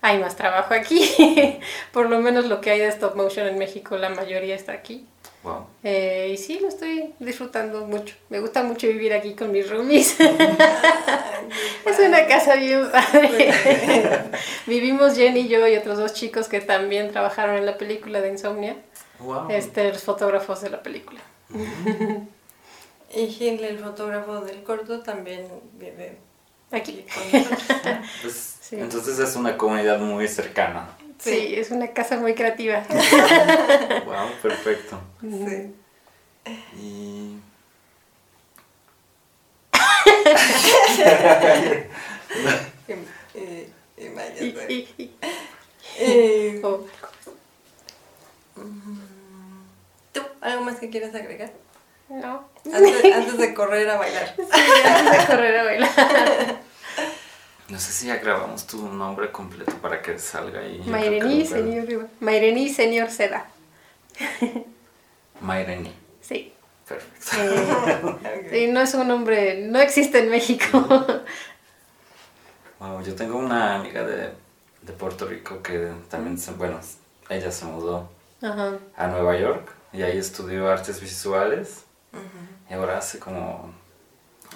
hay 0.00 0.18
más 0.18 0.36
trabajo 0.36 0.74
aquí. 0.74 1.60
por 1.92 2.08
lo 2.08 2.20
menos 2.20 2.46
lo 2.46 2.60
que 2.60 2.70
hay 2.70 2.80
de 2.80 2.88
stop 2.88 3.16
motion 3.16 3.46
en 3.46 3.58
México, 3.58 3.96
la 3.96 4.10
mayoría 4.10 4.54
está 4.54 4.72
aquí. 4.72 5.06
Wow. 5.42 5.66
Eh, 5.84 6.30
y 6.32 6.36
sí, 6.36 6.58
lo 6.60 6.68
estoy 6.68 7.14
disfrutando 7.20 7.86
mucho. 7.86 8.14
Me 8.28 8.40
gusta 8.40 8.62
mucho 8.62 8.86
vivir 8.88 9.12
aquí 9.12 9.34
con 9.34 9.52
mis 9.52 9.70
roomies. 9.70 10.18
es 11.86 11.98
una 12.00 12.26
casa 12.26 12.56
bien 12.56 12.90
padre. 12.90 13.52
Vivimos 14.66 15.14
Jen 15.16 15.36
y 15.36 15.48
yo 15.48 15.66
y 15.68 15.76
otros 15.76 15.98
dos 15.98 16.12
chicos 16.12 16.48
que 16.48 16.60
también 16.60 17.10
trabajaron 17.12 17.56
en 17.56 17.66
la 17.66 17.78
película 17.78 18.20
de 18.20 18.30
Insomnia. 18.30 18.76
Wow. 19.20 19.48
Este, 19.50 19.88
los 19.92 20.02
fotógrafos 20.02 20.60
de 20.60 20.70
la 20.70 20.82
película. 20.82 21.20
Y 23.14 23.26
Gil, 23.28 23.64
el 23.64 23.78
fotógrafo 23.78 24.42
del 24.42 24.62
corto, 24.62 25.00
también 25.00 25.46
vive 25.78 26.18
Aquí. 26.70 27.06
aquí 27.08 27.30
con 27.30 27.50
nosotros. 27.50 27.96
Pues, 28.20 28.54
Sí. 28.60 28.76
Entonces 28.76 29.18
es 29.18 29.34
una 29.34 29.56
comunidad 29.56 29.98
muy 29.98 30.28
cercana. 30.28 30.90
Sí, 31.18 31.54
es 31.56 31.70
una 31.70 31.88
casa 31.88 32.16
muy 32.16 32.34
creativa. 32.34 32.84
Wow, 34.06 34.28
perfecto. 34.42 35.00
Sí. 35.20 35.74
Y... 36.76 37.38
Y, 42.88 42.92
y, 43.38 43.72
y 43.96 44.08
vaya, 44.10 44.42
Y- 44.42 44.56
sí. 44.68 44.88
y- 44.98 45.02
y- 45.02 45.16
Eh, 46.00 46.60
oh, 46.62 46.86
¿Tú 50.12 50.20
algo 50.40 50.62
más 50.64 50.78
que 50.78 50.90
quieras 50.90 51.14
agregar? 51.14 51.50
no. 52.08 52.48
Antes, 52.72 53.14
antes 53.14 53.38
de 53.38 53.54
correr 53.54 53.88
a 53.90 53.96
bailar. 53.96 54.34
Sí, 54.36 54.42
antes 54.84 55.20
de 55.20 55.26
correr 55.26 55.56
a 55.58 55.64
bailar. 55.64 56.60
No 57.68 57.78
sé 57.78 57.92
si 57.92 58.06
ya 58.06 58.16
grabamos 58.16 58.66
tu 58.66 58.88
nombre 58.88 59.30
completo 59.30 59.76
para 59.76 60.00
que 60.00 60.18
salga 60.18 60.60
ahí. 60.60 60.82
Mairení, 60.86 61.44
señor, 61.44 62.08
Mairení, 62.20 62.68
señor 62.70 63.10
Seda. 63.10 63.46
Mairení. 65.40 65.92
Sí. 66.20 66.52
Perfecto. 66.88 67.36
Eh, 68.24 68.48
sí, 68.50 68.72
no 68.72 68.80
es 68.80 68.94
un 68.94 69.06
nombre, 69.08 69.66
no 69.66 69.78
existe 69.80 70.20
en 70.20 70.30
México. 70.30 70.66
Wow, 72.80 73.02
yo 73.02 73.14
tengo 73.14 73.36
una 73.36 73.74
amiga 73.74 74.04
de, 74.04 74.32
de 74.82 74.92
Puerto 74.92 75.26
Rico 75.26 75.62
que 75.62 75.92
también, 76.08 76.38
se, 76.38 76.52
bueno, 76.52 76.80
ella 77.28 77.50
se 77.50 77.66
mudó 77.66 78.08
Ajá. 78.40 78.78
a 78.96 79.06
Nueva 79.08 79.36
York 79.36 79.68
y 79.92 80.02
ahí 80.02 80.16
estudió 80.16 80.70
artes 80.70 81.00
visuales 81.00 81.84
y 82.70 82.74
ahora 82.74 82.98
hace 82.98 83.18
como, 83.18 83.74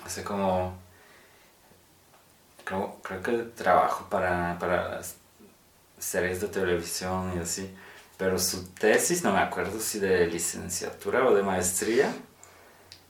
hace 0.04 0.22
como, 0.24 0.74
creo, 2.64 2.98
creo 3.02 3.22
que 3.22 3.32
trabajo 3.54 4.06
para, 4.08 4.56
para 4.58 5.00
series 5.98 6.40
de 6.40 6.48
televisión 6.48 7.32
y 7.36 7.40
así, 7.40 7.74
pero 8.16 8.38
su 8.38 8.68
tesis, 8.74 9.24
no 9.24 9.32
me 9.32 9.40
acuerdo 9.40 9.80
si 9.80 9.98
de 9.98 10.26
licenciatura 10.26 11.26
o 11.26 11.34
de 11.34 11.42
maestría, 11.42 12.12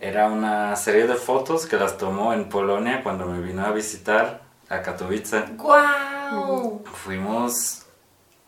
era 0.01 0.27
una 0.27 0.75
serie 0.77 1.07
de 1.07 1.15
fotos 1.15 1.67
que 1.67 1.77
las 1.77 1.97
tomó 1.97 2.33
en 2.33 2.49
Polonia 2.49 3.03
cuando 3.03 3.27
me 3.27 3.41
vino 3.41 3.65
a 3.65 3.71
visitar 3.71 4.43
a 4.69 4.83
Katowice. 4.83 5.45
¡Guau! 5.57 6.83
Fuimos 6.85 7.87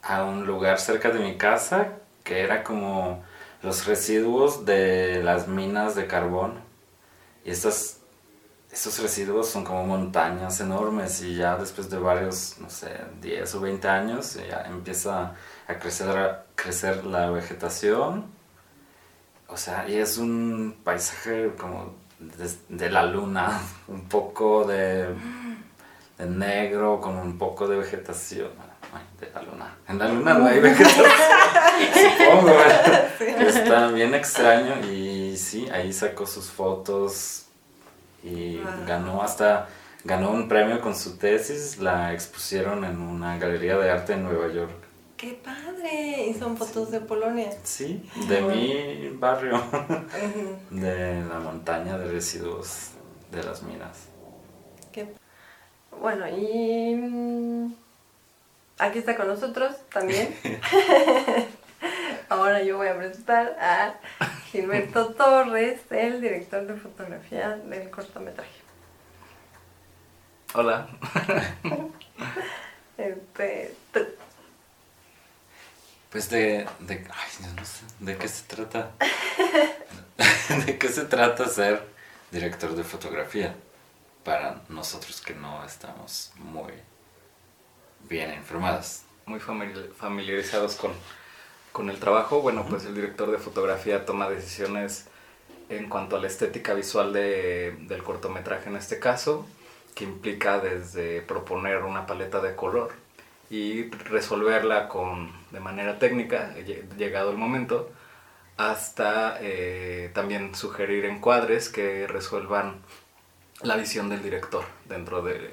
a 0.03 0.25
un 0.25 0.47
lugar 0.47 0.81
cerca 0.81 1.11
de 1.11 1.21
mi 1.21 1.37
casa 1.37 1.93
que 2.25 2.41
era 2.41 2.65
como 2.65 3.23
los 3.63 3.87
residuos 3.87 4.65
de 4.65 5.23
las 5.23 5.47
minas 5.47 5.95
de 5.95 6.07
carbón. 6.07 6.55
Y 7.45 7.51
estas, 7.51 8.01
estos 8.75 8.99
residuos 8.99 9.49
son 9.49 9.63
como 9.63 9.85
montañas 9.85 10.61
enormes 10.61 11.23
y 11.23 11.37
ya 11.37 11.57
después 11.57 11.89
de 11.89 11.99
varios, 11.99 12.57
no 12.59 12.69
sé, 12.69 12.91
10 13.23 13.55
o 13.55 13.61
20 13.61 13.89
años 13.89 14.35
ya 14.35 14.63
empieza 14.63 15.35
a 15.69 15.75
crecer, 15.79 16.09
a 16.19 16.45
crecer 16.57 17.07
la 17.07 17.31
vegetación. 17.31 18.27
O 19.47 19.57
sea, 19.57 19.89
y 19.89 19.97
es 19.97 20.19
un 20.19 20.77
paisaje 20.83 21.53
como 21.57 21.95
de, 22.19 22.51
de 22.69 22.91
la 22.91 23.05
luna, 23.05 23.61
un 23.89 24.09
poco 24.09 24.65
de 24.65 25.15
de 26.19 26.27
negro 26.27 27.01
con 27.01 27.17
un 27.17 27.39
poco 27.39 27.67
de 27.67 27.77
vegetación. 27.77 28.51
De 29.19 29.31
la 29.35 29.43
luna. 29.43 29.77
En 29.89 29.99
la 29.99 30.09
luna 30.09 30.35
no 30.35 30.47
hay 30.47 30.61
vegetación. 30.61 31.07
Supongo. 32.19 32.57
Está 33.49 33.89
bien 33.89 34.15
extraño 34.15 34.81
y 34.89 35.37
sí, 35.37 35.69
ahí 35.71 35.93
sacó 35.93 36.27
sus 36.27 36.51
fotos 36.51 37.44
y 38.25 38.57
Wow. 38.59 38.87
ganó 38.87 39.23
hasta 39.23 39.69
ganó 40.05 40.31
un 40.31 40.49
premio 40.49 40.81
con 40.81 40.95
su 40.97 41.17
tesis, 41.17 41.79
la 41.79 42.13
expusieron 42.13 42.85
en 42.85 42.99
una 43.01 43.39
galería 43.39 43.77
de 43.79 43.91
arte 43.91 44.15
en 44.15 44.25
Nueva 44.25 44.53
York. 44.53 44.73
¡Qué 45.17 45.41
padre! 45.45 46.27
Y 46.29 46.35
son 46.35 46.57
fotos 46.57 46.91
de 46.91 47.01
Polonia. 47.01 47.51
Sí, 47.63 48.09
de 48.29 48.43
mi 48.43 49.17
barrio, 49.17 49.63
de 50.71 51.23
la 51.25 51.39
montaña 51.39 51.97
de 51.97 52.11
residuos 52.11 52.91
de 53.31 53.43
las 53.43 53.63
minas. 53.63 54.09
Qué- 54.93 55.15
Bueno, 56.01 56.27
y 56.29 56.95
mm, 56.97 57.75
aquí 58.79 58.99
está 58.99 59.17
con 59.17 59.29
nosotros 59.29 59.75
también. 59.93 60.35
Ahora 62.29 62.63
yo 62.63 62.77
voy 62.77 62.89
a 62.89 62.97
presentar 62.97 63.57
a 63.61 63.95
Gilberto 64.51 65.13
Torres, 65.15 65.81
el 65.91 66.21
director 66.21 66.67
de 66.67 66.75
fotografía 66.75 67.51
del 67.57 67.91
cortometraje. 67.91 68.51
Hola. 70.55 70.87
Este, 72.97 73.75
tú- 73.93 74.07
Pues 76.11 76.31
de, 76.31 76.67
de, 76.81 76.95
ay, 76.95 77.55
no 77.57 77.65
sé, 77.65 77.83
¿de 77.99 78.17
qué 78.17 78.29
se 78.29 78.45
trata? 78.45 78.93
¿De 80.67 80.79
qué 80.79 80.89
se 80.89 81.05
trata 81.07 81.49
ser 81.49 81.85
director 82.31 82.75
de 82.77 82.85
fotografía? 82.85 83.55
Para 84.23 84.61
nosotros 84.69 85.21
que 85.21 85.35
no 85.35 85.65
estamos 85.65 86.33
muy 86.37 86.73
bien 88.09 88.33
informados. 88.35 89.03
Muy 89.27 89.41
famili- 89.41 89.93
familiarizados 89.93 90.77
con, 90.77 90.93
con 91.75 91.91
el 91.91 91.99
trabajo. 91.99 92.41
Bueno, 92.41 92.65
pues 92.71 92.85
el 92.87 92.95
director 92.95 93.31
de 93.33 93.39
fotografía 93.39 94.07
toma 94.07 94.31
decisiones 94.31 95.09
en 95.69 95.89
cuanto 95.89 96.17
a 96.17 96.21
la 96.21 96.29
estética 96.29 96.73
visual 96.73 97.13
de- 97.13 97.75
del 97.89 98.03
cortometraje 98.05 98.69
en 98.71 98.77
este 98.77 99.01
caso, 99.01 99.45
que 99.97 100.05
implica 100.05 100.61
desde 100.61 101.21
proponer 101.23 101.83
una 101.83 102.07
paleta 102.07 102.41
de 102.41 102.55
color 102.55 102.93
y 103.51 103.91
resolverla 103.91 104.89
con, 104.89 105.33
de 105.51 105.59
manera 105.61 105.99
técnica, 105.99 106.55
lle- 106.57 106.85
llegado 106.97 107.31
el 107.33 107.39
momento, 107.39 107.91
hasta 108.57 109.39
eh, 109.41 110.11
también 110.15 110.55
sugerir 110.55 111.05
encuadres 111.07 111.69
que 111.71 112.07
resuelvan 112.07 112.77
la 113.63 113.77
visión 113.77 114.09
del 114.09 114.23
director 114.23 114.65
dentro, 114.85 115.23
de, 115.23 115.51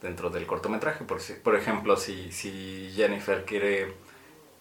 dentro 0.00 0.30
del 0.30 0.46
cortometraje. 0.46 1.04
Por, 1.04 1.18
por 1.42 1.56
ejemplo, 1.56 1.96
si, 1.96 2.30
si 2.30 2.92
Jennifer 2.94 3.44
quiere 3.44 3.94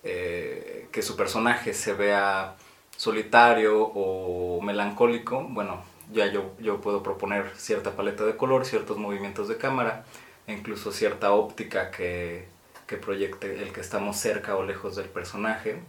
eh, 0.04 0.88
que 0.92 1.02
su 1.02 1.16
personaje 1.16 1.74
se 1.74 1.94
vea 1.94 2.56
solitario 2.96 3.82
o 3.82 4.62
melancólico, 4.62 5.44
bueno, 5.50 5.84
ya 6.12 6.28
yo, 6.28 6.54
yo 6.60 6.82
puedo 6.82 7.04
proponer 7.04 7.52
cierta 7.56 7.92
paleta 7.92 8.26
de 8.26 8.36
color, 8.36 8.66
ciertos 8.66 8.98
movimientos 8.98 9.48
de 9.48 9.58
cámara, 9.58 10.06
e 10.48 10.54
incluso 10.54 10.92
cierta 10.92 11.32
óptica 11.32 11.92
que, 11.92 12.48
que 12.88 12.98
proyecte 12.98 13.62
el 13.62 13.72
que 13.72 13.82
estamos 13.82 14.18
cerca 14.18 14.56
o 14.56 14.64
lejos 14.64 14.96
del 14.96 15.08
personaje. 15.08 15.82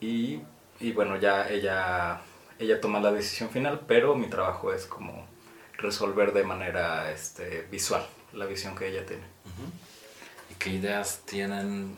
Y, 0.00 0.40
y 0.78 0.92
bueno, 0.92 1.16
ya 1.16 1.48
ella, 1.48 2.20
ella 2.58 2.80
toma 2.80 3.00
la 3.00 3.12
decisión 3.12 3.50
final, 3.50 3.80
pero 3.86 4.14
mi 4.14 4.28
trabajo 4.28 4.72
es 4.72 4.86
como 4.86 5.26
resolver 5.76 6.32
de 6.32 6.44
manera 6.44 7.10
este, 7.10 7.66
visual 7.70 8.06
la 8.32 8.46
visión 8.46 8.76
que 8.76 8.88
ella 8.88 9.04
tiene. 9.04 9.24
¿Y 10.50 10.54
qué 10.54 10.70
ideas 10.70 11.22
tienen 11.26 11.96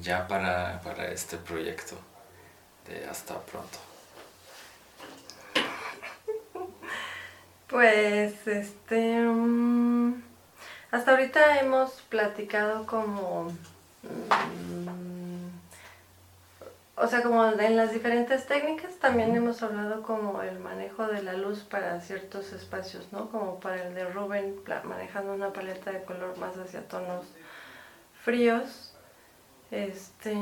ya 0.00 0.26
para, 0.26 0.80
para 0.82 1.08
este 1.08 1.36
proyecto 1.36 1.96
de 2.86 3.06
hasta 3.06 3.38
pronto? 3.40 3.78
Pues, 7.66 8.46
este, 8.46 9.20
mm, 9.20 10.22
hasta 10.92 11.10
ahorita 11.10 11.58
hemos 11.58 12.02
platicado 12.02 12.86
como, 12.86 13.50
mm, 14.02 15.48
o 16.96 17.08
sea, 17.08 17.22
como 17.22 17.44
en 17.44 17.76
las 17.76 17.92
diferentes 17.92 18.46
técnicas, 18.46 18.94
también 19.00 19.34
hemos 19.34 19.60
hablado 19.64 20.02
como 20.02 20.42
el 20.42 20.60
manejo 20.60 21.08
de 21.08 21.22
la 21.24 21.32
luz 21.32 21.64
para 21.64 22.00
ciertos 22.00 22.52
espacios, 22.52 23.08
¿no? 23.10 23.28
Como 23.30 23.58
para 23.58 23.88
el 23.88 23.94
de 23.94 24.04
Rubén, 24.04 24.54
manejando 24.84 25.32
una 25.32 25.52
paleta 25.52 25.90
de 25.90 26.04
color 26.04 26.38
más 26.38 26.56
hacia 26.56 26.86
tonos 26.86 27.26
fríos, 28.22 28.93
este, 29.74 30.32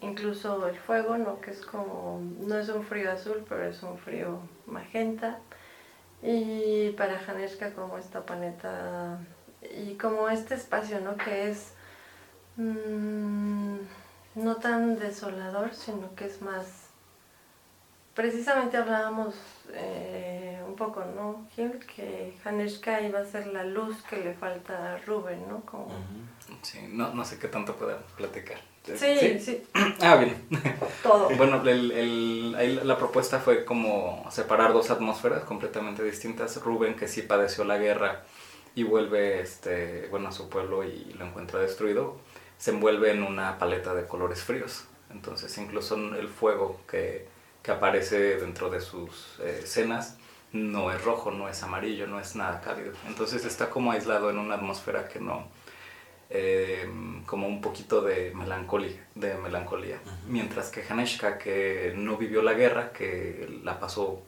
incluso 0.00 0.66
el 0.66 0.76
fuego, 0.76 1.18
¿no? 1.18 1.40
Que 1.40 1.50
es 1.50 1.60
como, 1.60 2.20
no 2.40 2.58
es 2.58 2.68
un 2.70 2.82
frío 2.82 3.12
azul, 3.12 3.44
pero 3.46 3.64
es 3.66 3.82
un 3.82 3.98
frío 3.98 4.38
magenta. 4.66 5.38
Y 6.22 6.90
para 6.92 7.18
Janeska 7.18 7.74
como 7.74 7.98
esta 7.98 8.24
paneta 8.24 9.18
y 9.62 9.94
como 9.94 10.28
este 10.30 10.54
espacio, 10.54 11.00
¿no? 11.00 11.16
Que 11.16 11.50
es 11.50 11.74
mm, 12.56 13.76
no 14.36 14.56
tan 14.56 14.98
desolador, 14.98 15.74
sino 15.74 16.14
que 16.14 16.26
es 16.26 16.40
más... 16.40 16.81
Precisamente 18.14 18.76
hablábamos 18.76 19.34
eh, 19.72 20.60
un 20.66 20.76
poco, 20.76 21.02
¿no, 21.16 21.46
Gil? 21.54 21.78
Que 21.78 22.34
Janeska 22.44 23.00
iba 23.00 23.20
a 23.20 23.24
ser 23.24 23.46
la 23.46 23.64
luz 23.64 24.02
que 24.02 24.16
le 24.16 24.34
falta 24.34 24.94
a 24.94 24.98
Rubén, 24.98 25.48
¿no? 25.48 25.60
Como... 25.62 25.88
Sí, 26.60 26.80
no, 26.90 27.14
no 27.14 27.24
sé 27.24 27.38
qué 27.38 27.48
tanto 27.48 27.74
pueda 27.76 27.98
platicar. 28.16 28.58
Sí, 28.84 29.38
sí. 29.38 29.62
Ah, 30.00 30.16
bien. 30.16 30.36
Todo. 31.02 31.30
bueno, 31.36 31.62
el, 31.62 31.92
el, 31.92 32.54
ahí 32.58 32.80
la 32.82 32.98
propuesta 32.98 33.38
fue 33.38 33.64
como 33.64 34.26
separar 34.30 34.72
dos 34.72 34.90
atmósferas 34.90 35.44
completamente 35.44 36.02
distintas. 36.02 36.60
Rubén, 36.62 36.96
que 36.96 37.08
sí 37.08 37.22
padeció 37.22 37.64
la 37.64 37.78
guerra 37.78 38.24
y 38.74 38.82
vuelve 38.82 39.40
este, 39.40 40.08
bueno, 40.10 40.28
a 40.28 40.32
su 40.32 40.48
pueblo 40.48 40.84
y 40.84 41.12
lo 41.18 41.26
encuentra 41.26 41.60
destruido, 41.60 42.18
se 42.58 42.70
envuelve 42.70 43.12
en 43.12 43.22
una 43.22 43.58
paleta 43.58 43.94
de 43.94 44.06
colores 44.06 44.42
fríos. 44.42 44.84
Entonces, 45.10 45.56
incluso 45.58 45.94
el 45.94 46.28
fuego 46.28 46.80
que, 46.90 47.28
que 47.62 47.70
aparece 47.70 48.36
dentro 48.38 48.70
de 48.70 48.80
sus 48.80 49.38
eh, 49.40 49.60
escenas 49.62 50.16
no 50.52 50.92
es 50.92 51.02
rojo, 51.02 51.30
no 51.30 51.48
es 51.48 51.62
amarillo, 51.62 52.06
no 52.06 52.20
es 52.20 52.36
nada 52.36 52.60
cálido. 52.60 52.92
Entonces 53.06 53.44
está 53.44 53.70
como 53.70 53.92
aislado 53.92 54.30
en 54.30 54.38
una 54.38 54.56
atmósfera 54.56 55.08
que 55.08 55.18
no, 55.18 55.48
eh, 56.28 56.88
como 57.26 57.46
un 57.48 57.60
poquito 57.60 58.02
de 58.02 58.32
melancolía, 58.34 59.06
de 59.14 59.34
melancolía. 59.34 59.98
Mientras 60.28 60.70
que 60.70 60.84
Haneshka, 60.88 61.38
que 61.38 61.94
no 61.96 62.16
vivió 62.16 62.42
la 62.42 62.52
guerra, 62.52 62.92
que 62.92 63.60
la 63.64 63.80
pasó 63.80 64.22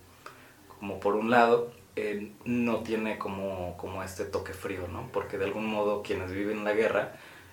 como 0.79 0.99
por 0.99 1.15
un 1.15 1.31
lado, 1.31 1.73
eh, 1.97 2.33
no 2.45 2.83
tiene 2.83 3.19
como, 3.19 3.77
como 3.77 4.03
este 4.03 4.25
toque 4.25 4.53
frío, 4.53 4.89
¿no? 4.89 5.09
Porque 5.13 5.39
de 5.39 5.45
algún 5.45 5.67
modo 5.67 6.03
quienes 6.03 6.33
viven 6.33 6.65
la 6.65 6.73
guerra 6.73 7.13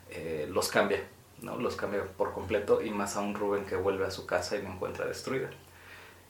eh, 0.09 0.47
los 0.49 0.69
cambia, 0.69 1.03
¿no? 1.41 1.57
Los 1.57 1.75
cambia 1.75 2.03
por 2.03 2.33
completo 2.33 2.81
y 2.81 2.89
más 2.89 3.17
a 3.17 3.21
un 3.21 3.35
Rubén 3.35 3.65
que 3.65 3.75
vuelve 3.75 4.05
a 4.05 4.11
su 4.11 4.25
casa 4.25 4.57
y 4.57 4.61
la 4.61 4.69
encuentra 4.73 5.05
destruida. 5.05 5.49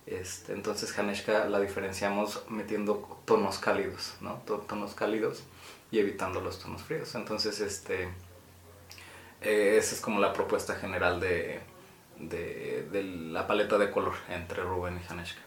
Este, 0.06 0.53
entonces 0.53 0.98
Haneshka 0.98 1.45
la 1.45 1.60
diferenciamos 1.60 2.44
metiendo 2.49 3.22
tonos 3.26 3.60
cálidos, 3.60 4.15
¿no? 4.19 4.41
Tonos 4.68 4.94
cálidos 4.94 5.44
y 5.91 5.99
evitando 5.99 6.41
los 6.41 6.60
tonos 6.60 6.82
fríos. 6.82 7.14
Entonces, 7.15 7.60
este, 7.60 8.10
eh, 9.41 9.76
esa 9.78 9.95
es 9.95 10.02
como 10.02 10.19
la 10.19 10.34
propuesta 10.34 10.76
general 10.76 11.19
de, 11.19 11.60
de, 12.19 13.03
la 13.03 13.48
paleta 13.48 13.78
de 13.78 13.91
color 13.91 14.15
entre 14.30 14.64
Rubén 14.64 14.99
y 14.99 15.11
Haneshka. 15.11 15.41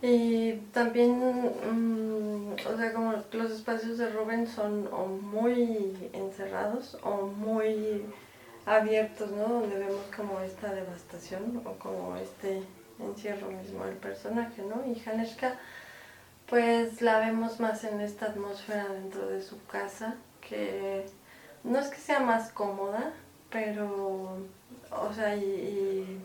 Y 0.00 0.52
también, 0.72 1.18
mm, 1.18 2.52
o 2.52 2.76
sea, 2.76 2.92
como 2.92 3.14
los 3.32 3.50
espacios 3.50 3.98
de 3.98 4.10
Rubén 4.10 4.46
son 4.46 4.88
o 4.92 5.06
muy 5.06 6.10
encerrados 6.12 6.96
o 7.02 7.26
muy 7.26 8.04
abiertos, 8.76 9.30
¿no? 9.30 9.48
Donde 9.48 9.78
vemos 9.78 10.04
como 10.14 10.40
esta 10.40 10.72
devastación 10.72 11.62
o 11.64 11.72
como 11.78 12.16
este 12.16 12.62
encierro 13.00 13.50
mismo 13.50 13.84
del 13.84 13.96
personaje, 13.96 14.62
¿no? 14.62 14.84
Y 14.86 15.00
Haneshka 15.08 15.58
pues 16.48 17.02
la 17.02 17.18
vemos 17.18 17.60
más 17.60 17.84
en 17.84 18.00
esta 18.00 18.26
atmósfera 18.26 18.88
dentro 18.88 19.28
de 19.28 19.42
su 19.42 19.64
casa, 19.66 20.14
que 20.40 21.04
no 21.62 21.78
es 21.78 21.88
que 21.88 21.98
sea 21.98 22.20
más 22.20 22.50
cómoda, 22.52 23.12
pero, 23.50 24.38
o 24.90 25.12
sea, 25.14 25.36
y, 25.36 26.20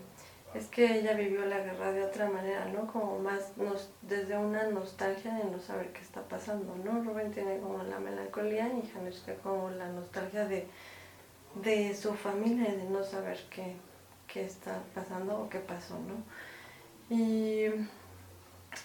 es 0.54 0.66
que 0.68 1.00
ella 1.00 1.14
vivió 1.14 1.44
la 1.46 1.58
guerra 1.58 1.92
de 1.92 2.04
otra 2.04 2.30
manera, 2.30 2.64
¿no? 2.66 2.86
Como 2.86 3.18
más 3.18 3.56
nos, 3.56 3.90
desde 4.02 4.38
una 4.38 4.64
nostalgia 4.68 5.34
de 5.34 5.44
no 5.44 5.58
saber 5.58 5.92
qué 5.92 6.00
está 6.00 6.22
pasando, 6.22 6.74
¿no? 6.76 7.02
Rubén 7.02 7.32
tiene 7.32 7.58
como 7.58 7.82
la 7.82 7.98
melancolía 7.98 8.68
y 8.68 8.88
Janeska 8.88 9.34
como 9.42 9.70
la 9.70 9.88
nostalgia 9.88 10.46
de, 10.46 10.68
de 11.62 11.94
su 11.94 12.14
familia 12.14 12.72
de 12.72 12.84
no 12.84 13.04
saber 13.04 13.38
qué, 13.50 13.76
qué 14.26 14.44
está 14.44 14.80
pasando 14.94 15.40
o 15.40 15.48
qué 15.48 15.60
pasó, 15.60 15.94
¿no? 15.98 17.14
Y 17.14 17.66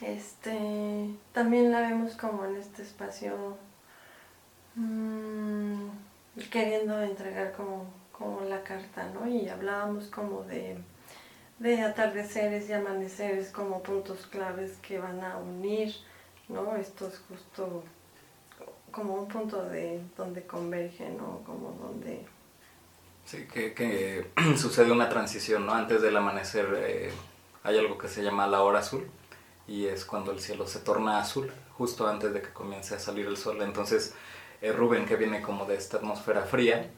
este, 0.01 1.09
también 1.33 1.71
la 1.71 1.81
vemos 1.81 2.15
como 2.15 2.45
en 2.45 2.57
este 2.57 2.83
espacio 2.83 3.57
mmm, 4.75 5.89
queriendo 6.51 7.01
entregar 7.01 7.53
como, 7.53 7.85
como 8.11 8.41
la 8.41 8.63
carta, 8.63 9.09
¿no? 9.13 9.27
Y 9.27 9.49
hablábamos 9.49 10.07
como 10.07 10.43
de, 10.43 10.77
de 11.59 11.81
atardeceres 11.81 12.69
y 12.69 12.73
amaneceres 12.73 13.49
como 13.51 13.81
puntos 13.83 14.27
claves 14.27 14.77
que 14.81 14.99
van 14.99 15.23
a 15.23 15.37
unir, 15.37 15.93
¿no? 16.47 16.75
Esto 16.75 17.07
es 17.07 17.19
justo 17.27 17.83
como 18.91 19.15
un 19.15 19.27
punto 19.27 19.63
de 19.65 20.01
donde 20.17 20.43
convergen, 20.43 21.17
¿no? 21.17 21.41
Como 21.45 21.71
donde... 21.71 22.25
Sí, 23.29 23.45
que, 23.45 24.25
sucede 24.57 24.91
una 24.91 25.07
transición, 25.07 25.67
¿no? 25.67 25.75
Antes 25.75 26.01
del 26.01 26.17
amanecer 26.17 26.67
eh, 26.75 27.11
hay 27.63 27.77
algo 27.77 27.95
que 27.95 28.07
se 28.07 28.23
llama 28.23 28.47
la 28.47 28.63
hora 28.63 28.79
azul, 28.79 29.07
y 29.67 29.85
es 29.85 30.03
cuando 30.03 30.31
el 30.31 30.39
cielo 30.39 30.65
se 30.65 30.79
torna 30.79 31.19
azul, 31.19 31.51
justo 31.77 32.07
antes 32.07 32.33
de 32.33 32.41
que 32.41 32.49
comience 32.51 32.95
a 32.95 32.99
salir 32.99 33.27
el 33.27 33.37
sol. 33.37 33.61
Entonces 33.61 34.15
eh, 34.63 34.71
Rubén, 34.71 35.05
que 35.05 35.15
viene 35.15 35.43
como 35.43 35.65
de 35.65 35.75
esta 35.75 35.97
atmósfera 35.97 36.41
fría, 36.41 36.89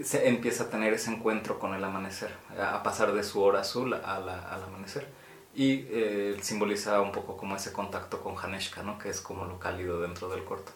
se 0.00 0.28
empieza 0.28 0.64
a 0.64 0.70
tener 0.70 0.92
ese 0.92 1.10
encuentro 1.10 1.58
con 1.58 1.74
el 1.74 1.82
amanecer, 1.82 2.30
a 2.56 2.80
pasar 2.84 3.12
de 3.12 3.24
su 3.24 3.42
hora 3.42 3.62
azul 3.62 3.94
al 3.94 4.28
amanecer. 4.28 5.08
Y 5.56 5.86
eh, 5.90 6.36
simboliza 6.40 7.00
un 7.00 7.10
poco 7.10 7.36
como 7.36 7.56
ese 7.56 7.72
contacto 7.72 8.22
con 8.22 8.38
Haneshka, 8.38 8.84
¿no? 8.84 8.96
que 8.96 9.08
es 9.08 9.20
como 9.20 9.44
lo 9.46 9.58
cálido 9.58 10.00
dentro 10.00 10.28
del 10.28 10.44
corto. 10.44 10.70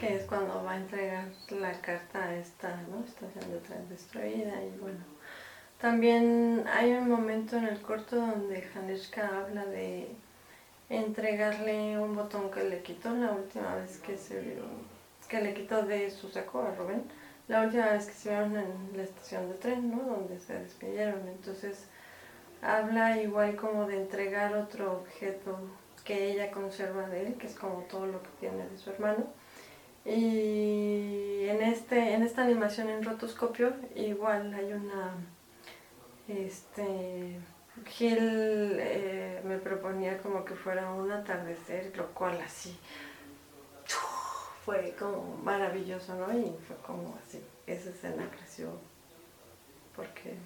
Que 0.00 0.16
es 0.16 0.24
cuando 0.24 0.64
va 0.64 0.72
a 0.72 0.76
entregar 0.76 1.28
la 1.50 1.72
carta 1.80 2.24
a 2.24 2.34
esta 2.34 2.82
¿no? 2.88 3.04
estación 3.04 3.50
de 3.52 3.58
tren 3.60 3.88
destruida 3.88 4.62
y 4.64 4.76
bueno 4.80 5.18
también 5.80 6.64
hay 6.66 6.92
un 6.92 7.08
momento 7.08 7.56
en 7.56 7.64
el 7.64 7.80
corto 7.80 8.16
donde 8.16 8.68
Haneshka 8.74 9.28
habla 9.38 9.64
de 9.64 10.08
entregarle 10.90 11.96
un 12.00 12.16
botón 12.16 12.50
que 12.50 12.64
le 12.64 12.82
quitó 12.82 13.14
la 13.14 13.30
última 13.30 13.76
vez 13.76 13.98
que 13.98 14.18
se 14.18 14.58
que 15.28 15.40
le 15.40 15.54
quitó 15.54 15.82
de 15.82 16.10
su 16.10 16.28
saco 16.30 16.62
a 16.62 16.74
Rubén, 16.74 17.04
la 17.46 17.62
última 17.62 17.90
vez 17.90 18.06
que 18.06 18.12
se 18.12 18.30
vieron 18.30 18.56
en 18.56 18.96
la 18.96 19.02
estación 19.02 19.48
de 19.50 19.54
tren, 19.56 19.90
¿no? 19.90 20.02
Donde 20.02 20.40
se 20.40 20.58
despidieron. 20.58 21.28
Entonces 21.28 21.86
habla 22.62 23.20
igual 23.20 23.54
como 23.54 23.86
de 23.86 23.98
entregar 23.98 24.56
otro 24.56 24.92
objeto 24.92 25.58
que 26.08 26.32
ella 26.32 26.50
conserva 26.50 27.06
de 27.06 27.26
él, 27.26 27.34
que 27.34 27.46
es 27.46 27.54
como 27.54 27.82
todo 27.82 28.06
lo 28.06 28.22
que 28.22 28.30
tiene 28.40 28.66
de 28.66 28.78
su 28.78 28.88
hermano. 28.88 29.26
Y 30.06 31.46
en, 31.46 31.62
este, 31.62 32.14
en 32.14 32.22
esta 32.22 32.44
animación 32.44 32.88
en 32.88 33.04
rotoscopio 33.04 33.74
igual 33.94 34.54
hay 34.54 34.72
una 34.72 35.12
este, 36.28 37.38
Gil 37.84 38.18
eh, 38.80 39.42
me 39.44 39.58
proponía 39.58 40.16
como 40.22 40.46
que 40.46 40.54
fuera 40.54 40.90
un 40.90 41.12
atardecer, 41.12 41.94
lo 41.94 42.06
cual 42.14 42.40
así 42.40 42.74
fue 44.64 44.94
como 44.98 45.36
maravilloso, 45.44 46.14
¿no? 46.14 46.32
Y 46.32 46.56
fue 46.66 46.76
como 46.86 47.18
así, 47.22 47.44
esa 47.66 47.90
escena 47.90 48.30
creció 48.34 48.70
porque 49.94 50.36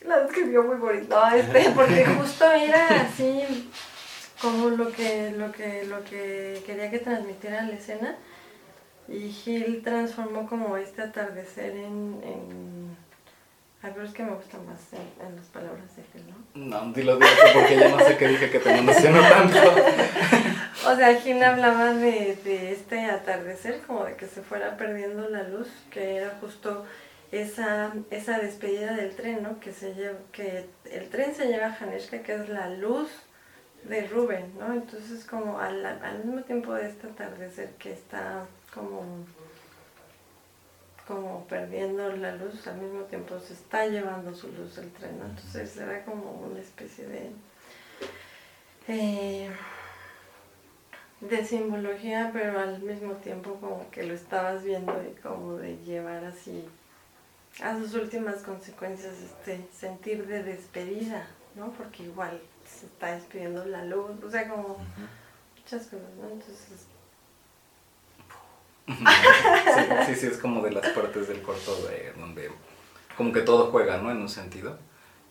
la 0.00 0.20
describió 0.20 0.62
muy 0.62 0.76
bonito, 0.76 1.14
no, 1.14 1.36
este, 1.36 1.70
porque 1.72 2.06
justo 2.06 2.50
era 2.50 3.02
así 3.02 3.70
como 4.40 4.68
lo 4.70 4.90
que, 4.92 5.32
lo 5.32 5.52
que, 5.52 5.84
lo 5.84 6.04
que 6.04 6.62
quería 6.64 6.90
que 6.90 6.98
transmitiera 6.98 7.64
la 7.64 7.74
escena 7.74 8.16
y 9.08 9.30
Gil 9.30 9.82
transformó 9.82 10.48
como 10.48 10.76
este 10.76 11.02
atardecer 11.02 11.72
en, 11.72 12.20
en 12.22 12.96
Ay, 13.80 13.92
pero 13.94 14.06
es 14.06 14.12
que 14.12 14.24
me 14.24 14.34
gusta 14.34 14.58
más 14.58 14.92
en, 14.92 15.26
en 15.26 15.36
las 15.36 15.46
palabras 15.46 15.94
de 15.94 16.02
Gil, 16.12 16.24
¿no? 16.28 16.36
No, 16.54 16.92
dilo, 16.92 17.16
dilo, 17.16 17.30
porque 17.54 17.76
ya 17.76 17.88
no 17.88 18.00
sé 18.00 18.16
qué 18.16 18.28
dije 18.28 18.50
que 18.50 18.58
te 18.58 18.76
emocionó 18.76 19.20
tanto. 19.20 19.58
O 20.86 20.96
sea, 20.96 21.14
Gil 21.20 21.42
hablaba 21.42 21.92
de, 21.92 22.36
de 22.44 22.72
este 22.72 23.04
atardecer, 23.04 23.80
como 23.86 24.04
de 24.04 24.16
que 24.16 24.26
se 24.26 24.42
fuera 24.42 24.76
perdiendo 24.76 25.28
la 25.28 25.44
luz, 25.44 25.68
que 25.90 26.16
era 26.16 26.38
justo 26.40 26.86
esa, 27.30 27.92
esa 28.10 28.38
despedida 28.38 28.94
del 28.94 29.14
tren, 29.14 29.42
¿no? 29.42 29.60
Que, 29.60 29.72
se 29.72 29.94
lleva, 29.94 30.18
que 30.32 30.66
el 30.90 31.08
tren 31.08 31.34
se 31.34 31.46
lleva 31.46 31.66
a 31.66 31.76
Haneshka, 31.76 32.22
que 32.22 32.34
es 32.34 32.48
la 32.48 32.70
luz 32.70 33.08
de 33.84 34.06
Rubén, 34.08 34.52
¿no? 34.58 34.72
Entonces 34.72 35.24
como 35.24 35.58
al, 35.58 35.84
al 35.84 36.24
mismo 36.24 36.42
tiempo 36.42 36.74
de 36.74 36.88
este 36.88 37.06
atardecer 37.06 37.70
que 37.78 37.92
está 37.92 38.46
como, 38.74 39.04
como 41.06 41.46
perdiendo 41.46 42.10
la 42.16 42.36
luz, 42.36 42.66
al 42.66 42.78
mismo 42.78 43.02
tiempo 43.02 43.38
se 43.40 43.54
está 43.54 43.86
llevando 43.86 44.34
su 44.34 44.48
luz 44.52 44.78
el 44.78 44.90
tren, 44.92 45.18
¿no? 45.18 45.26
Entonces 45.26 45.76
era 45.76 46.04
como 46.04 46.32
una 46.32 46.60
especie 46.60 47.06
de... 47.06 47.30
Eh, 48.88 49.50
de 51.20 51.44
simbología, 51.44 52.30
pero 52.32 52.60
al 52.60 52.80
mismo 52.80 53.14
tiempo 53.14 53.54
como 53.60 53.90
que 53.90 54.04
lo 54.04 54.14
estabas 54.14 54.62
viendo 54.62 54.94
y 55.02 55.20
como 55.20 55.56
de 55.56 55.76
llevar 55.78 56.24
así 56.24 56.64
a 57.60 57.76
sus 57.76 57.94
últimas 57.94 58.42
consecuencias 58.42 59.14
este 59.20 59.66
sentir 59.72 60.26
de 60.26 60.44
despedida, 60.44 61.26
¿no? 61.56 61.72
Porque 61.72 62.04
igual 62.04 62.40
se 62.78 62.86
está 62.86 63.14
despidiendo 63.14 63.64
la 63.64 63.84
luz, 63.84 64.10
o 64.24 64.30
sea, 64.30 64.48
como 64.48 64.78
muchas 65.56 65.82
cosas, 65.84 66.10
¿no? 66.20 66.28
Entonces... 66.28 66.86
sí, 68.86 68.94
sí, 70.06 70.14
sí, 70.20 70.26
es 70.26 70.38
como 70.38 70.62
de 70.62 70.70
las 70.70 70.86
partes 70.88 71.28
del 71.28 71.42
corto 71.42 71.76
de 71.88 72.12
donde 72.12 72.50
como 73.16 73.32
que 73.32 73.42
todo 73.42 73.70
juega, 73.70 73.98
¿no? 73.98 74.10
En 74.10 74.18
un 74.18 74.28
sentido. 74.28 74.78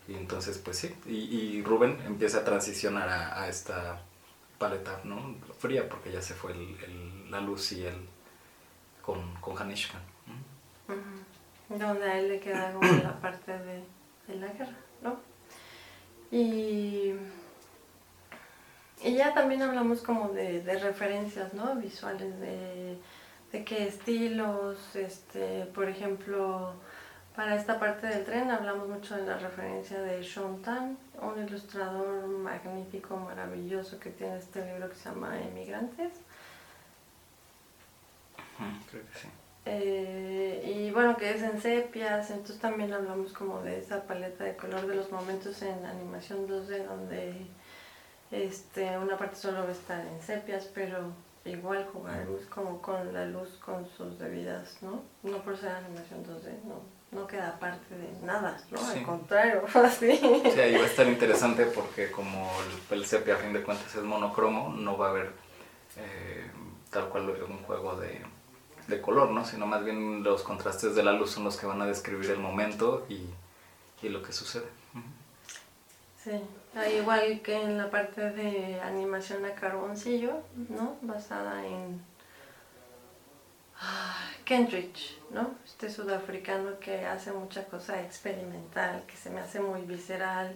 Y 0.08 0.16
entonces, 0.16 0.58
pues 0.58 0.78
sí, 0.78 0.96
y, 1.06 1.16
y 1.16 1.64
Rubén 1.64 2.00
empieza 2.06 2.40
a 2.40 2.44
transicionar 2.46 3.10
a, 3.10 3.42
a 3.42 3.50
esta 3.50 4.02
paleta, 4.58 5.02
¿no? 5.04 5.36
Fría, 5.60 5.90
porque 5.90 6.12
ya 6.12 6.22
se 6.22 6.34
fue 6.34 6.54
el, 6.54 6.78
el, 6.84 7.32
la 7.32 7.42
luz 7.42 7.72
y 7.74 7.86
el 7.86 8.08
con, 9.02 9.36
con 9.42 9.58
Hanishka. 9.58 10.00
Donde 11.68 12.04
a 12.04 12.20
él 12.20 12.30
le 12.30 12.40
queda 12.40 12.74
como 12.74 12.90
la 12.90 13.20
parte 13.20 13.52
de, 13.52 13.84
de 14.28 14.36
la 14.36 14.48
guerra. 14.48 14.78
Y, 16.32 17.14
y 19.04 19.14
ya 19.16 19.34
también 19.34 19.62
hablamos 19.62 20.02
como 20.02 20.30
de, 20.30 20.62
de 20.62 20.80
referencias, 20.80 21.54
¿no? 21.54 21.76
Visuales, 21.76 22.40
de, 22.40 22.98
de 23.52 23.64
qué 23.64 23.88
estilos, 23.88 24.96
este, 24.96 25.66
por 25.68 25.88
ejemplo, 25.88 26.74
para 27.36 27.56
esta 27.56 27.80
parte 27.80 28.08
del 28.08 28.26
tren 28.26 28.52
hablamos 28.52 28.90
mucho 28.90 29.16
de 29.16 29.26
la 29.26 29.38
referencia 29.38 30.02
de 30.02 30.24
Sean 30.24 30.62
Tan, 30.62 30.98
un 31.22 31.42
ilustrador 31.46 32.28
magnífico, 32.28 33.16
maravilloso 33.16 34.00
que 34.00 34.10
tiene 34.10 34.38
este 34.38 34.66
libro 34.66 34.90
que 34.90 34.96
se 34.96 35.10
llama 35.10 35.40
Emigrantes. 35.40 36.14
Creo 38.90 39.04
que 39.04 39.20
sí. 39.20 39.28
Eh, 39.70 40.64
y 40.66 40.92
bueno, 40.92 41.18
que 41.18 41.30
es 41.30 41.42
en 41.42 41.62
sepias, 41.62 42.32
entonces 42.32 42.60
también 42.60 42.94
hablamos 42.94 43.34
como 43.34 43.62
de 43.62 43.80
esa 43.80 44.04
paleta 44.04 44.46
de 44.46 44.56
color 44.56 44.88
de 44.88 44.96
los 44.96 45.12
momentos 45.12 45.62
en 45.62 45.86
animación 45.86 46.48
2D 46.48 46.86
donde 46.86 47.46
este, 48.32 48.98
una 48.98 49.18
parte 49.18 49.36
solo 49.36 49.64
va 49.64 49.70
a 49.70 49.72
estar 49.72 50.06
en 50.06 50.22
sepias, 50.22 50.70
pero 50.74 51.12
igual 51.44 51.86
jugaremos 51.92 52.46
como 52.46 52.82
con 52.82 53.14
la 53.14 53.26
luz 53.26 53.58
con 53.58 53.86
sus 53.90 54.18
debidas, 54.18 54.78
¿no? 54.82 55.02
No 55.24 55.38
por 55.40 55.58
ser 55.58 55.72
animación 55.72 56.24
2D, 56.26 56.64
no, 56.64 56.82
no 57.12 57.28
queda 57.28 57.60
parte 57.60 57.96
de 57.96 58.26
nada, 58.26 58.58
¿no? 58.72 58.78
Sí. 58.78 59.00
Al 59.00 59.06
contrario, 59.06 59.64
así. 59.74 60.16
Sí, 60.16 60.60
ahí 60.60 60.76
va 60.76 60.84
a 60.84 60.88
estar 60.88 61.08
interesante 61.08 61.66
porque 61.66 62.10
como 62.10 62.50
el, 62.90 63.00
el 63.00 63.06
sepia 63.06 63.36
a 63.36 63.38
fin 63.38 63.52
de 63.52 63.64
cuentas 63.64 63.94
es 63.94 64.04
monocromo, 64.04 64.70
no 64.70 64.98
va 64.98 65.08
a 65.08 65.10
haber 65.10 65.32
eh, 65.98 66.50
tal 66.90 67.10
cual 67.10 67.30
un 67.30 67.58
juego 67.64 67.98
de, 67.98 68.22
de 68.88 69.02
color, 69.02 69.32
¿no? 69.32 69.46
Sino 69.46 69.66
más 69.66 69.84
bien 69.84 70.24
los 70.24 70.44
contrastes 70.44 70.96
de 70.96 71.04
la 71.04 71.14
luz 71.14 71.32
son 71.32 71.44
los 71.44 71.58
que 71.58 71.66
van 71.66 71.82
a 71.82 71.86
describir 71.86 72.32
el 72.32 72.40
momento 72.40 73.06
y, 73.10 73.22
y 74.02 74.10
lo 74.10 74.24
que 74.24 74.32
sucede. 74.32 74.68
Sí, 76.24 76.42
ah, 76.76 76.88
igual 76.90 77.42
que 77.42 77.62
en 77.62 77.78
la 77.78 77.90
parte 77.90 78.32
de 78.32 78.82
animación 78.82 79.46
a 79.46 79.56
carboncillo, 79.56 80.42
¿no? 80.70 80.98
Basada 81.02 81.66
en 81.66 82.02
ah, 83.80 84.30
Kentridge, 84.44 85.18
¿no? 85.32 85.52
Este 85.64 85.90
sudafricano 85.90 86.80
que 86.80 87.06
hace 87.06 87.32
mucha 87.32 87.66
cosa 87.66 88.02
experimental, 88.02 89.04
que 89.08 89.16
se 89.16 89.30
me 89.30 89.40
hace 89.40 89.62
muy 89.62 89.82
visceral, 89.84 90.56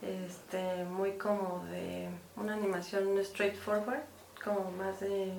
este, 0.00 0.84
muy 0.84 1.18
como 1.18 1.64
de 1.70 2.08
una 2.36 2.54
animación 2.54 3.22
straightforward, 3.22 4.04
como 4.42 4.70
más 4.72 5.00
de, 5.00 5.32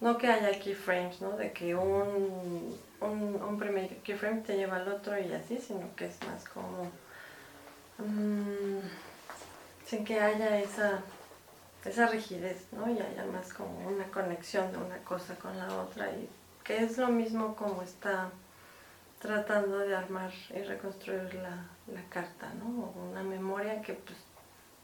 no 0.00 0.18
que 0.18 0.28
haya 0.28 0.58
keyframes, 0.58 1.20
¿no? 1.20 1.36
De 1.36 1.52
que 1.52 1.74
un, 1.74 2.76
un, 3.00 3.42
un 3.42 3.58
primer 3.58 3.96
keyframe 3.98 4.40
te 4.42 4.56
lleva 4.56 4.76
al 4.76 4.88
otro 4.88 5.18
y 5.18 5.32
así, 5.32 5.58
sino 5.58 5.94
que 5.96 6.06
es 6.06 6.18
más 6.26 6.48
como 6.48 6.90
Mm, 8.00 8.80
sin 9.84 10.04
que 10.04 10.20
haya 10.20 10.58
esa, 10.58 11.00
esa 11.84 12.06
rigidez, 12.06 12.66
¿no? 12.72 12.88
Y 12.90 12.98
haya 12.98 13.24
más 13.26 13.52
como 13.52 13.86
una 13.88 14.04
conexión 14.04 14.72
de 14.72 14.78
una 14.78 14.98
cosa 14.98 15.34
con 15.36 15.56
la 15.58 15.74
otra 15.76 16.10
y 16.12 16.28
que 16.64 16.82
es 16.84 16.96
lo 16.98 17.08
mismo 17.08 17.56
como 17.56 17.82
está 17.82 18.30
tratando 19.20 19.78
de 19.80 19.94
armar 19.94 20.32
y 20.54 20.62
reconstruir 20.62 21.34
la, 21.34 21.66
la 21.92 22.02
carta, 22.08 22.52
¿no? 22.54 22.84
O 22.84 23.10
una 23.10 23.22
memoria 23.22 23.82
que 23.82 23.94
pues, 23.94 24.18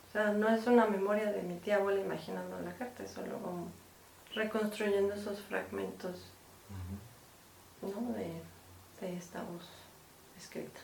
o 0.08 0.12
sea, 0.12 0.32
no 0.32 0.48
es 0.48 0.66
una 0.66 0.86
memoria 0.86 1.32
de 1.32 1.42
mi 1.42 1.56
tía 1.56 1.76
abuela 1.76 2.00
imaginando 2.00 2.60
la 2.60 2.74
carta, 2.74 3.02
es 3.02 3.12
solo 3.12 3.38
como 3.38 3.68
reconstruyendo 4.36 5.14
esos 5.14 5.40
fragmentos, 5.40 6.26
¿no? 7.82 8.12
De, 8.12 8.30
de 9.00 9.16
esta 9.16 9.42
voz 9.42 9.68
escrita. 10.38 10.80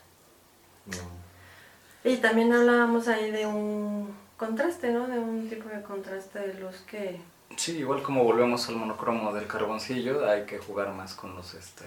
Y 2.02 2.16
también 2.16 2.52
hablábamos 2.52 3.06
ahí 3.06 3.30
de 3.30 3.46
un 3.46 4.12
contraste, 4.36 4.90
¿no? 4.90 5.06
De 5.06 5.18
un 5.18 5.48
tipo 5.48 5.68
de 5.68 5.82
contraste 5.82 6.40
de 6.40 6.54
luz 6.54 6.78
que... 6.90 7.20
Sí, 7.56 7.78
igual 7.78 8.02
como 8.02 8.24
volvemos 8.24 8.68
al 8.68 8.76
monocromo 8.76 9.32
del 9.32 9.46
carboncillo, 9.46 10.28
hay 10.28 10.46
que 10.46 10.58
jugar 10.58 10.92
más 10.94 11.14
con 11.14 11.36
los, 11.36 11.52
este, 11.54 11.84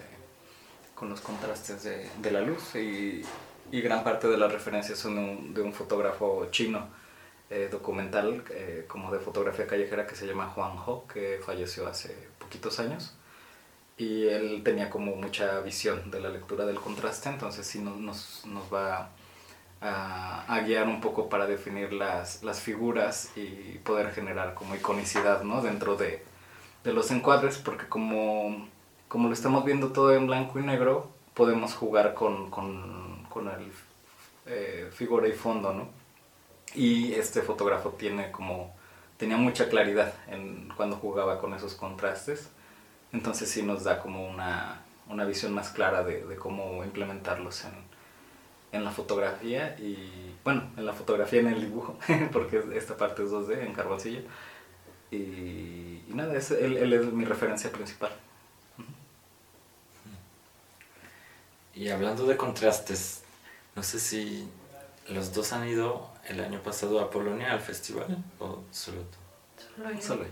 con 0.94 1.10
los 1.10 1.22
contrastes 1.22 1.84
de, 1.84 2.08
de 2.22 2.32
la 2.32 2.42
luz 2.42 2.76
y, 2.76 3.24
y 3.72 3.82
gran 3.82 4.04
parte 4.04 4.28
de 4.28 4.38
las 4.38 4.52
referencias 4.54 5.00
son 5.00 5.16
de 5.16 5.22
un, 5.22 5.54
de 5.56 5.62
un 5.64 5.74
fotógrafo 5.74 6.48
chino 6.52 6.88
eh, 7.50 7.70
documental 7.72 8.44
eh, 8.50 8.86
como 8.88 9.12
de 9.12 9.20
fotografía 9.20 9.68
callejera 9.68 10.08
que 10.08 10.16
se 10.16 10.26
llama 10.28 10.48
Juan 10.48 10.78
Ho, 10.86 11.06
que 11.08 11.40
falleció 11.46 11.88
hace 11.88 12.16
poquitos 12.40 12.80
años. 12.80 13.16
Y 13.98 14.28
él 14.28 14.62
tenía 14.64 14.90
como 14.90 15.16
mucha 15.16 15.62
visión 15.62 16.12
de 16.12 16.20
la 16.20 16.30
lectura 16.30 16.66
del 16.66 16.80
contraste, 16.80 17.30
entonces 17.30 17.66
sí 17.66 17.80
nos, 17.80 18.46
nos 18.46 18.74
va 18.74 19.10
a, 19.80 20.46
a 20.54 20.60
guiar 20.62 20.88
un 20.88 21.00
poco 21.00 21.30
para 21.30 21.48
definir 21.48 21.94
las, 21.94 22.44
las 22.44 22.60
figuras 22.60 23.32
y 23.38 23.80
poder 23.80 24.12
generar 24.12 24.54
como 24.54 24.76
iconicidad 24.76 25.44
¿no? 25.44 25.62
dentro 25.62 25.96
de, 25.96 26.24
de 26.84 26.94
los 26.94 27.10
encuadres, 27.12 27.58
porque 27.58 27.88
como, 27.88 28.68
como 29.08 29.28
lo 29.28 29.34
estamos 29.34 29.64
viendo 29.64 29.92
todo 29.94 30.14
en 30.14 30.28
blanco 30.28 30.60
y 30.60 30.64
negro, 30.64 31.10
podemos 31.34 31.74
jugar 31.74 32.14
con, 32.14 32.50
con, 32.50 33.24
con 33.30 33.48
el 33.48 33.72
eh, 34.46 34.90
figura 34.92 35.28
y 35.28 35.34
fondo, 35.34 35.74
¿no? 35.74 35.90
Y 36.76 37.14
este 37.14 37.42
fotógrafo 37.42 37.92
tiene 37.92 38.32
como, 38.32 38.76
tenía 39.18 39.38
mucha 39.38 39.70
claridad 39.70 40.14
en, 40.28 40.70
cuando 40.76 40.98
jugaba 40.98 41.40
con 41.40 41.54
esos 41.54 41.74
contrastes, 41.76 42.50
entonces 43.14 43.50
sí 43.50 43.64
nos 43.64 43.84
da 43.84 44.00
como 44.00 44.28
una, 44.28 44.82
una 45.08 45.26
visión 45.26 45.54
más 45.54 45.70
clara 45.70 46.04
de, 46.04 46.36
cómo 46.36 46.84
implementarlos 46.84 47.64
en, 47.66 47.74
en 48.74 48.84
la 48.84 48.92
fotografía 48.92 49.76
y 49.80 50.36
bueno, 50.44 50.64
en 50.76 50.86
la 50.86 50.94
fotografía 50.94 51.40
en 51.40 51.48
el 51.48 51.62
dibujo, 51.62 51.98
porque 52.32 52.64
esta 52.74 52.98
parte 52.98 53.24
es 53.24 53.32
2D 53.32 53.66
en 53.66 53.74
carboncillo. 53.74 54.22
Y, 55.12 56.04
nada, 56.10 56.36
es, 56.36 56.52
él, 56.52 56.92
es 56.92 57.06
mi 57.06 57.26
referencia 57.26 57.72
principal. 57.72 58.12
Y 61.74 61.90
hablando 61.90 62.26
de 62.26 62.38
contrastes, 62.38 63.24
no 63.76 63.84
sé 63.84 64.00
si 64.00 64.50
¿Los 65.10 65.34
dos 65.34 65.54
han 65.54 65.68
ido 65.68 66.10
el 66.28 66.40
año 66.40 66.60
pasado 66.62 67.00
a 67.00 67.10
Polonia 67.10 67.52
al 67.54 67.60
festival? 67.62 68.18
¿O 68.40 68.64
solo 68.72 69.02
tú? 69.02 69.18
Solo 69.78 69.92
yo. 69.92 70.02
Solo. 70.02 70.26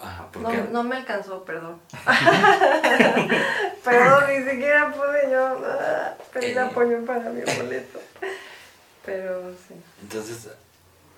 Ajá, 0.00 0.30
¿por 0.30 0.42
No, 0.42 0.50
qué? 0.50 0.64
no 0.70 0.82
me 0.84 0.96
alcanzó, 0.96 1.44
perdón. 1.44 1.80
perdón, 3.84 4.24
ni 4.28 4.50
siquiera 4.50 4.92
pude 4.92 5.30
yo 5.30 5.58
ah, 5.66 6.14
pedir 6.32 6.56
Eh. 6.56 6.60
apoyo 6.60 7.04
para 7.04 7.30
mi 7.30 7.40
boleto. 7.42 8.00
Pero 9.04 9.50
sí. 9.68 9.74
Entonces, 10.02 10.48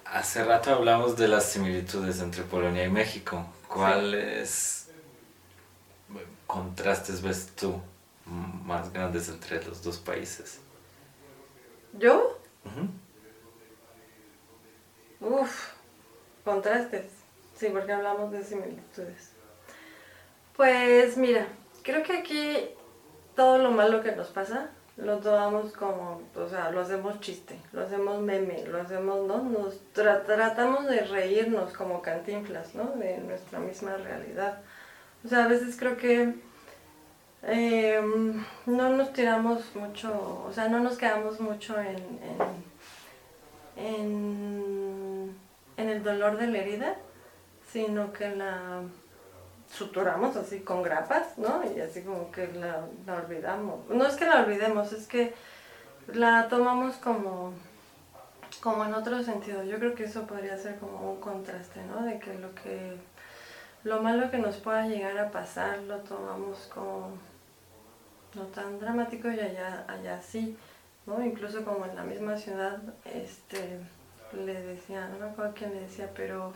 hace 0.04 0.44
rato 0.44 0.72
hablamos 0.74 1.16
de 1.16 1.28
las 1.28 1.44
similitudes 1.44 2.20
entre 2.20 2.42
Polonia 2.42 2.84
y 2.84 2.88
México. 2.90 3.46
¿Cuáles 3.68 4.88
contrastes 6.46 7.22
ves 7.22 7.48
tú 7.56 7.80
más 8.64 8.92
grandes 8.92 9.28
entre 9.28 9.62
los 9.64 9.82
dos 9.82 9.98
países? 9.98 10.58
¿Yo? 11.98 12.38
Ujú. 12.64 12.88
Uf, 15.20 15.72
contrastes. 16.44 17.06
Sí, 17.56 17.68
porque 17.72 17.92
hablamos 17.92 18.30
de 18.32 18.44
similitudes. 18.44 19.30
Pues 20.56 21.16
mira, 21.16 21.46
creo 21.82 22.02
que 22.02 22.18
aquí 22.18 22.68
todo 23.34 23.58
lo 23.58 23.70
malo 23.70 24.02
que 24.02 24.12
nos 24.12 24.28
pasa 24.28 24.70
lo 24.96 25.18
tomamos 25.18 25.72
como, 25.74 26.22
o 26.34 26.48
sea, 26.48 26.70
lo 26.70 26.80
hacemos 26.80 27.20
chiste, 27.20 27.58
lo 27.72 27.82
hacemos 27.82 28.20
meme, 28.22 28.64
lo 28.66 28.80
hacemos, 28.80 29.26
¿no? 29.26 29.42
Nos 29.42 29.74
tra- 29.94 30.24
tratamos 30.24 30.86
de 30.86 31.00
reírnos 31.00 31.74
como 31.74 32.00
cantinflas, 32.00 32.74
¿no? 32.74 32.92
De 32.96 33.18
nuestra 33.18 33.58
misma 33.58 33.96
realidad. 33.98 34.58
O 35.22 35.28
sea, 35.28 35.44
a 35.44 35.48
veces 35.48 35.76
creo 35.78 35.98
que 35.98 36.34
eh, 37.42 38.00
no 38.64 38.88
nos 38.90 39.12
tiramos 39.12 39.74
mucho, 39.76 40.44
o 40.48 40.52
sea, 40.52 40.68
no 40.68 40.80
nos 40.80 40.96
quedamos 40.96 41.40
mucho 41.40 41.78
en, 41.78 41.96
en 45.76 45.88
el 45.88 46.02
dolor 46.02 46.36
de 46.38 46.46
la 46.48 46.58
herida, 46.58 46.96
sino 47.70 48.12
que 48.12 48.34
la 48.34 48.82
suturamos 49.72 50.36
así 50.36 50.60
con 50.60 50.82
grapas, 50.82 51.38
¿no? 51.38 51.62
Y 51.74 51.80
así 51.80 52.02
como 52.02 52.30
que 52.30 52.48
la, 52.52 52.86
olvidamos. 53.14 53.88
No 53.88 54.06
es 54.06 54.14
que 54.14 54.24
la 54.24 54.42
olvidemos, 54.42 54.92
es 54.92 55.06
que 55.06 55.34
la 56.12 56.48
tomamos 56.48 56.96
como, 56.96 57.52
como 58.62 58.84
en 58.84 58.94
otro 58.94 59.22
sentido. 59.22 59.64
Yo 59.64 59.78
creo 59.78 59.94
que 59.94 60.04
eso 60.04 60.26
podría 60.26 60.56
ser 60.56 60.76
como 60.78 61.12
un 61.12 61.20
contraste, 61.20 61.80
¿no? 61.84 62.04
De 62.04 62.18
que 62.18 62.34
lo 62.38 62.54
que 62.54 62.96
lo 63.84 64.02
malo 64.02 64.30
que 64.30 64.38
nos 64.38 64.56
pueda 64.56 64.86
llegar 64.88 65.16
a 65.18 65.30
pasar 65.30 65.78
lo 65.82 65.98
tomamos 65.98 66.68
como 66.74 67.10
no 68.34 68.42
tan 68.46 68.80
dramático 68.80 69.30
y 69.30 69.38
allá, 69.38 69.84
allá 69.86 70.20
sí, 70.20 70.56
¿no? 71.06 71.24
Incluso 71.24 71.64
como 71.64 71.86
en 71.86 71.94
la 71.94 72.02
misma 72.02 72.36
ciudad, 72.36 72.78
este, 73.04 73.78
le 74.32 74.62
decía, 74.62 75.08
no 75.08 75.18
me 75.18 75.26
acuerdo 75.26 75.54
quién 75.54 75.72
le 75.74 75.80
decía, 75.80 76.10
pero 76.14 76.52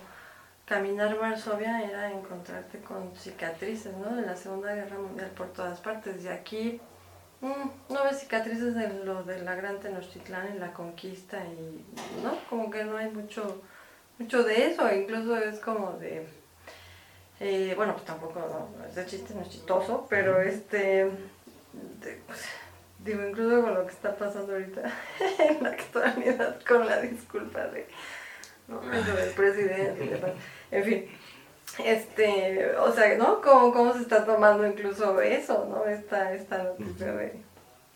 caminar 0.66 1.18
Varsovia 1.18 1.82
era 1.82 2.10
encontrarte 2.12 2.78
con 2.80 3.14
cicatrices, 3.16 3.96
¿no? 3.96 4.14
De 4.14 4.22
la 4.22 4.36
Segunda 4.36 4.74
Guerra 4.74 4.98
Mundial 4.98 5.30
por 5.36 5.52
todas 5.52 5.80
partes. 5.80 6.24
Y 6.24 6.28
aquí 6.28 6.80
mm, 7.40 7.92
no 7.92 8.04
ves 8.04 8.20
cicatrices 8.20 8.74
de 8.74 8.88
lo 9.04 9.24
de 9.24 9.42
la 9.42 9.54
Gran 9.56 9.80
Tenochtitlán 9.80 10.46
en 10.46 10.60
la 10.60 10.72
conquista 10.72 11.44
y, 11.44 11.84
¿no? 12.22 12.38
Como 12.48 12.70
que 12.70 12.84
no 12.84 12.96
hay 12.96 13.10
mucho, 13.10 13.62
mucho 14.18 14.44
de 14.44 14.70
eso, 14.70 14.92
incluso 14.92 15.36
es 15.36 15.58
como 15.58 15.92
de... 15.92 16.26
eh, 17.40 17.72
bueno, 17.76 17.94
pues 17.94 18.04
tampoco, 18.04 18.38
no, 18.38 18.86
ese 18.86 19.06
chiste 19.06 19.34
no 19.34 19.42
es 19.42 19.50
chistoso, 19.50 20.06
pero 20.08 20.40
este... 20.40 21.10
pues, 22.26 22.44
digo, 23.04 23.26
incluso 23.26 23.62
con 23.62 23.74
lo 23.74 23.86
que 23.86 23.92
está 23.92 24.14
pasando 24.16 24.52
ahorita 24.52 24.82
en 25.38 25.62
la 25.62 25.70
actualidad, 25.70 26.60
con 26.66 26.86
la 26.86 27.00
disculpa 27.00 27.66
de... 27.66 27.86
¿no? 28.68 28.80
Eso 28.92 29.14
del 29.14 29.30
presidente. 29.30 30.20
En 30.70 30.84
fin, 30.84 31.06
este, 31.84 32.76
o 32.76 32.92
sea, 32.92 33.16
¿no? 33.16 33.40
¿Cómo, 33.40 33.72
cómo 33.72 33.92
se 33.92 34.02
está 34.02 34.24
tomando 34.24 34.66
incluso 34.66 35.20
eso, 35.20 35.66
¿no? 35.66 35.84
Esta, 35.86 36.32
esta 36.32 36.62
noticia 36.62 37.12
de, 37.12 37.42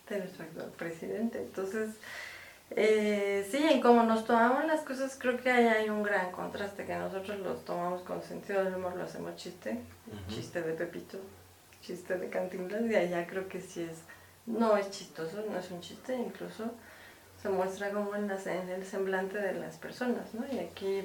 de 0.09 0.19
nuestro 0.19 0.43
actual 0.43 0.71
presidente. 0.77 1.39
Entonces, 1.39 1.91
eh, 2.71 3.47
sí, 3.49 3.57
en 3.57 3.81
cómo 3.81 4.03
nos 4.03 4.25
tomamos 4.25 4.65
las 4.65 4.81
cosas, 4.81 5.17
creo 5.19 5.37
que 5.37 5.51
ahí 5.51 5.67
hay 5.67 5.89
un 5.89 6.03
gran 6.03 6.31
contraste, 6.31 6.85
que 6.85 6.95
nosotros 6.95 7.39
los 7.39 7.63
tomamos 7.63 8.01
con 8.01 8.23
sentido 8.23 8.63
del 8.63 8.75
humor, 8.75 8.95
lo 8.95 9.03
hacemos 9.03 9.35
chiste, 9.35 9.77
chiste 10.29 10.61
de 10.61 10.73
Pepito, 10.73 11.19
chiste 11.81 12.17
de 12.17 12.29
Cantinflas, 12.29 12.83
y 12.89 12.95
allá 12.95 13.27
creo 13.27 13.47
que 13.47 13.61
sí 13.61 13.83
es, 13.83 13.99
no 14.45 14.77
es 14.77 14.89
chistoso, 14.91 15.43
no 15.49 15.57
es 15.59 15.71
un 15.71 15.81
chiste, 15.81 16.15
incluso 16.15 16.65
se 17.41 17.49
muestra 17.49 17.91
como 17.91 18.15
en, 18.15 18.27
las- 18.27 18.47
en 18.47 18.69
el 18.69 18.85
semblante 18.85 19.37
de 19.39 19.53
las 19.53 19.75
personas, 19.77 20.33
¿no? 20.33 20.45
Y 20.51 20.59
aquí, 20.59 21.03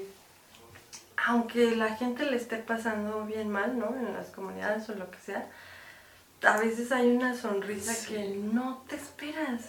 aunque 1.26 1.76
la 1.76 1.94
gente 1.96 2.24
le 2.26 2.36
esté 2.36 2.56
pasando 2.58 3.24
bien 3.26 3.50
mal, 3.50 3.78
¿no? 3.78 3.94
En 3.96 4.12
las 4.14 4.28
comunidades 4.30 4.88
o 4.88 4.94
lo 4.94 5.10
que 5.10 5.18
sea, 5.18 5.46
a 6.42 6.56
veces 6.58 6.90
hay 6.92 7.10
una 7.14 7.34
sonrisa 7.34 7.92
Sí. 7.92 8.14
que 8.14 8.28
no 8.30 8.82
te 8.88 8.96
esperas. 8.96 9.62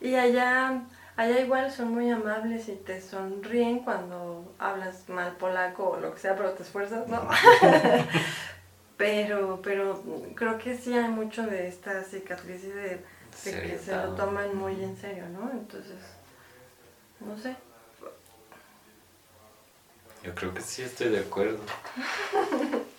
Y 0.00 0.14
allá, 0.14 0.82
allá 1.16 1.40
igual 1.40 1.72
son 1.72 1.88
muy 1.92 2.10
amables 2.10 2.68
y 2.68 2.72
te 2.76 3.00
sonríen 3.00 3.80
cuando 3.80 4.54
hablas 4.58 5.08
mal 5.08 5.32
polaco 5.36 5.90
o 5.90 6.00
lo 6.00 6.12
que 6.14 6.20
sea, 6.20 6.36
pero 6.36 6.50
te 6.52 6.62
esfuerzas, 6.62 7.08
¿no? 7.08 7.28
pero, 8.96 9.60
pero 9.62 10.02
creo 10.34 10.58
que 10.58 10.76
sí 10.76 10.96
hay 10.96 11.08
mucho 11.08 11.42
de 11.42 11.68
esta 11.68 12.02
cicatriz 12.04 12.64
y 12.64 12.68
de, 12.68 13.04
de 13.44 13.62
que 13.62 13.78
se 13.78 13.94
lo 13.94 14.14
toman 14.14 14.56
muy 14.56 14.82
en 14.82 14.96
serio, 14.96 15.28
¿no? 15.28 15.50
Entonces, 15.50 15.98
no 17.20 17.36
sé. 17.38 17.56
Yo 20.22 20.34
creo 20.34 20.54
que 20.54 20.60
sí 20.60 20.82
estoy 20.82 21.10
de 21.10 21.20
acuerdo. 21.20 21.58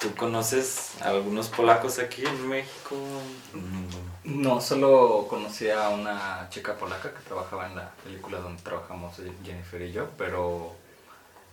¿Tú 0.00 0.14
conoces 0.16 1.00
a 1.00 1.10
algunos 1.10 1.48
polacos 1.48 1.98
aquí 2.00 2.24
en 2.26 2.48
México? 2.48 2.96
No, 4.24 4.60
solo 4.60 5.26
conocí 5.28 5.70
a 5.70 5.90
una 5.90 6.48
chica 6.50 6.76
polaca 6.76 7.14
que 7.14 7.20
trabajaba 7.20 7.68
en 7.68 7.76
la 7.76 7.90
película 8.02 8.38
donde 8.38 8.60
trabajamos 8.62 9.20
Jennifer 9.44 9.80
y 9.80 9.92
yo, 9.92 10.08
pero 10.18 10.74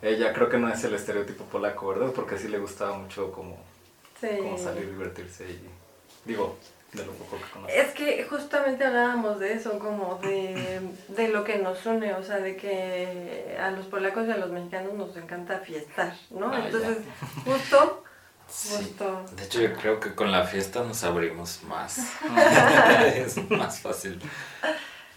ella 0.01 0.33
creo 0.33 0.49
que 0.49 0.57
no 0.57 0.69
es 0.69 0.83
el 0.83 0.93
estereotipo 0.95 1.43
polaco, 1.45 1.87
¿verdad? 1.89 2.11
Porque 2.15 2.37
sí 2.37 2.47
le 2.47 2.57
gustaba 2.59 2.97
mucho 2.97 3.31
como, 3.31 3.57
Sí. 4.19 4.27
como 4.37 4.57
salir, 4.57 4.89
divertirse 4.91 5.49
y 5.49 5.61
digo, 6.25 6.57
de 6.93 7.05
lo 7.05 7.11
poco 7.13 7.37
que 7.37 7.43
conozco. 7.51 7.73
Es 7.73 7.89
que 7.93 8.23
justamente 8.25 8.83
hablábamos 8.83 9.39
de 9.39 9.53
eso, 9.53 9.77
como 9.79 10.15
de, 10.21 10.81
de 11.09 11.27
lo 11.29 11.43
que 11.43 11.57
nos 11.59 11.85
une, 11.85 12.13
o 12.13 12.23
sea, 12.23 12.37
de 12.39 12.55
que 12.57 13.55
a 13.61 13.71
los 13.71 13.85
polacos 13.85 14.27
y 14.27 14.31
a 14.31 14.37
los 14.37 14.49
mexicanos 14.51 14.93
nos 14.93 15.15
encanta 15.15 15.59
fiestar, 15.59 16.13
¿no? 16.31 16.51
Ah, 16.51 16.59
ya. 16.59 16.65
Entonces, 16.65 16.97
justo, 17.45 18.03
Sí. 18.51 18.69
justo, 18.77 19.23
De 19.35 19.43
hecho, 19.43 19.61
yo 19.61 19.73
creo 19.75 19.99
que 19.99 20.15
con 20.15 20.31
la 20.31 20.43
fiesta 20.43 20.83
nos 20.83 21.03
abrimos 21.03 21.61
más. 21.65 21.99
es 23.15 23.49
más 23.51 23.79
fácil, 23.79 24.19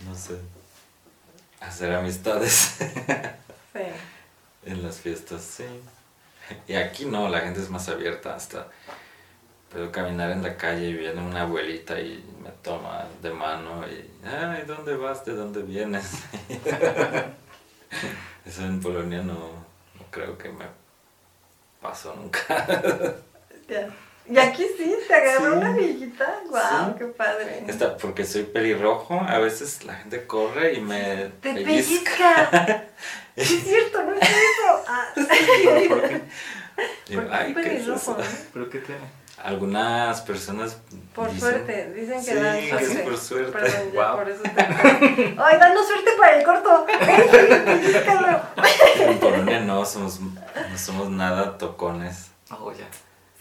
no 0.07 0.15
sé, 0.15 0.35
hacer 1.61 1.95
amistades 1.95 2.77
sí. 3.73 3.81
En 4.65 4.83
las 4.83 5.01
fiestas, 5.01 5.43
sí. 5.43 5.65
Y 6.67 6.75
aquí 6.75 7.05
no, 7.05 7.29
la 7.29 7.41
gente 7.41 7.61
es 7.61 7.71
más 7.71 7.89
abierta 7.89 8.35
hasta... 8.35 8.69
Puedo 9.71 9.91
caminar 9.91 10.31
en 10.33 10.43
la 10.43 10.55
calle 10.59 10.89
y 10.89 10.93
viene 10.93 11.23
una 11.23 11.43
abuelita 11.43 11.99
y 11.99 12.23
me 12.43 12.51
toma 12.63 13.07
de 13.23 13.31
mano 13.31 13.87
y... 13.89 14.27
Ay, 14.27 14.65
¿dónde 14.67 14.95
vas? 14.97 15.25
¿De 15.25 15.33
dónde 15.35 15.63
vienes? 15.63 16.25
Eso 18.45 18.67
en 18.67 18.81
Polonia 18.81 19.23
no, 19.23 19.35
no 19.35 20.07
creo 20.11 20.37
que 20.37 20.51
me 20.51 20.67
pasó 21.81 22.15
nunca. 22.15 22.67
Ya. 23.69 23.89
Y 24.29 24.39
aquí 24.39 24.65
sí, 24.79 24.95
te 25.09 25.15
agarró 25.15 25.51
Sí. 25.53 25.57
una 25.59 25.73
viejita, 25.73 26.41
guau, 26.49 26.93
Sí. 26.93 26.95
qué 26.99 27.05
padre. 27.07 27.65
Está, 27.67 27.97
porque 27.97 28.25
soy 28.25 28.45
pelirrojo, 28.45 29.21
a 29.21 29.39
veces 29.39 29.85
la 29.85 29.95
gente 29.95 30.27
corre 30.27 30.75
y 30.75 30.81
me 30.81 31.31
Te 31.41 31.55
pellizca. 31.55 32.49
pellizca. 32.51 32.85
Sí, 33.35 33.57
es 33.57 33.65
cierto, 33.65 34.03
no 34.03 34.13
es 34.15 34.21
eso. 34.23 34.85
Ah. 34.87 35.07
¿Por 35.89 36.03
qué? 36.03 36.23
Y, 37.09 37.15
Porque 37.17 37.31
ay, 37.33 37.51
es 37.51 37.55
¿qué 37.57 37.61
es 37.63 37.67
pelirrojo, 37.67 37.97
eso? 37.97 38.17
¿no? 38.19 38.25
¿Pero 38.53 38.71
qué 38.71 38.79
tiene? 38.81 39.01
Algunas 39.43 40.21
personas 40.21 40.77
Por 41.15 41.29
dicen- 41.31 41.41
suerte, 41.41 41.93
dicen 41.95 42.19
que 42.25 42.31
Sí, 42.31 42.35
dan 42.35 42.61
que 42.61 42.69
suerte. 42.69 42.93
es 42.93 42.99
por 43.01 43.17
suerte. 43.19 43.53
Perdón, 43.53 43.93
ya 43.93 44.09
Wow. 44.09 44.19
por 44.19 44.29
eso 44.31 44.43
te... 44.43 45.35
¡Ay, 45.39 45.59
danos 45.59 45.87
suerte 45.89 46.11
para 46.19 46.37
el 46.39 46.45
corto! 46.45 46.87
En 49.01 49.19
Polonia 49.19 49.61
no 49.61 49.85
somos, 49.85 50.21
no 50.21 50.79
somos 50.79 51.11
nada 51.11 51.59
tocones. 51.59 52.29
Oh, 52.51 52.73
ya. 52.73 52.87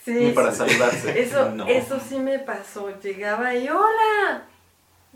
Sí, 0.04 0.12
Ni 0.14 0.32
para 0.32 0.52
sí. 0.52 0.58
saludarse. 0.58 1.22
Eso, 1.24 1.50
No. 1.52 1.68
eso 1.68 2.00
sí 2.08 2.18
me 2.20 2.40
pasó. 2.40 2.90
Llegaba 3.02 3.54
y 3.54 3.70
¡Hola! 3.70 4.44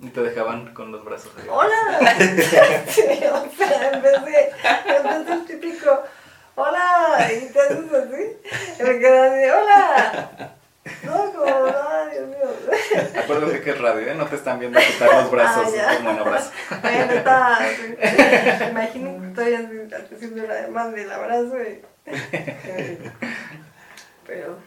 Y 0.01 0.09
te 0.09 0.21
dejaban 0.21 0.73
con 0.73 0.91
los 0.91 1.03
brazos. 1.05 1.31
¡Hola! 1.49 1.73
Sí, 2.87 3.01
o 3.31 3.57
sea, 3.57 3.91
en 3.93 4.01
vez 4.01 4.25
de, 4.25 4.51
en 4.97 5.03
vez 5.03 5.25
del 5.25 5.45
típico 5.45 6.03
¡Hola! 6.55 7.29
Y 7.31 7.47
te 7.51 7.59
haces 7.59 7.93
así. 7.93 8.37
Y 8.79 8.83
me 8.83 8.99
quedas 8.99 9.31
así 9.31 9.49
¡Hola! 9.49 10.51
No, 11.03 11.31
como, 11.33 11.45
¡ay, 11.45 12.17
Dios 12.17 12.27
mío! 12.27 13.09
Acuérdate 13.23 13.61
que 13.61 13.69
es 13.71 13.81
radio, 13.81 14.07
¿eh? 14.11 14.15
No 14.15 14.25
te 14.27 14.35
están 14.35 14.59
viendo 14.59 14.79
quitar 14.79 15.11
los 15.23 15.31
brazos 15.31 15.73
Ah, 15.81 15.93
como 15.97 16.11
en 16.11 16.19
abrazo. 16.19 16.51
Bueno, 16.81 17.11
está. 17.13 17.59
Imagino 18.69 19.19
que 19.21 19.27
estoy 19.29 19.53
haciendo 20.15 20.45
la 20.45 20.53
demanda 20.55 20.95
del 20.97 21.11
abrazo 21.11 21.55
y. 21.59 21.81
Pero 24.25 24.57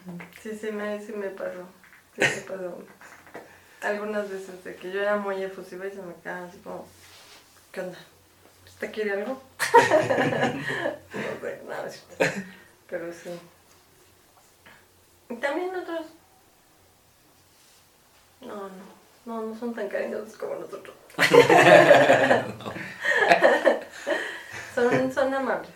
sí, 0.40 0.56
sí 0.59 0.70
me, 0.70 1.01
sí 1.01 1.12
me 1.12 1.30
pasó. 1.30 1.66
Sí 2.14 2.20
me 2.20 2.43
pasó. 2.43 2.78
Algunas 3.80 4.30
veces 4.30 4.62
de 4.64 4.76
que 4.76 4.93
yo 4.93 5.01
era 5.01 5.16
muy 5.16 5.43
efusiva 5.43 5.86
y 5.86 5.90
se 5.90 6.02
me 6.02 6.14
quedaban 6.22 6.44
así 6.44 6.59
como. 6.59 6.86
¿Qué 7.72 7.80
onda? 7.80 7.98
¿Usted 8.66 8.93
quiere 8.93 9.12
algo? 9.12 9.43
no 9.72 9.78
sé, 11.40 11.62
nada. 11.68 11.90
Pero 12.89 13.12
sí. 13.12 13.30
Y 15.30 15.35
también 15.36 15.74
otros. 15.74 16.06
No, 18.40 18.68
no. 18.68 18.98
No, 19.26 19.43
no 19.43 19.59
son 19.59 19.74
tan 19.74 19.89
cariñosos 19.89 20.39
como 20.39 20.55
nosotros. 20.55 20.94
son, 24.74 25.12
son 25.12 25.35
amables. 25.35 25.74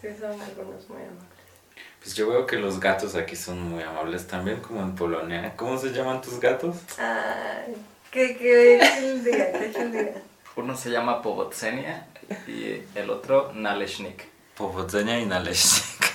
Sí, 0.00 0.08
son 0.20 0.40
algunos 0.40 0.88
muy 0.88 1.02
amables. 1.02 1.35
Pues 2.06 2.14
yo 2.14 2.28
veo 2.28 2.46
que 2.46 2.56
los 2.56 2.78
gatos 2.78 3.16
aquí 3.16 3.34
son 3.34 3.60
muy 3.60 3.82
amables 3.82 4.28
también, 4.28 4.60
como 4.60 4.80
en 4.80 4.94
Polonia. 4.94 5.54
¿Cómo 5.56 5.76
se 5.76 5.88
llaman 5.88 6.20
tus 6.20 6.38
gatos? 6.38 6.76
Ay, 6.96 7.74
que, 8.12 8.36
que 8.36 8.76
él 8.76 9.24
diga, 9.24 9.50
que 9.50 9.72
él 9.76 9.90
diga. 9.90 10.12
Uno 10.54 10.76
se 10.76 10.90
llama 10.90 11.20
Powodzenia 11.20 12.06
y 12.46 12.80
el 12.94 13.10
otro 13.10 13.52
Naleshnik. 13.54 14.24
Powodzenia 14.54 15.18
y 15.18 15.26
Naleśnik. 15.26 16.14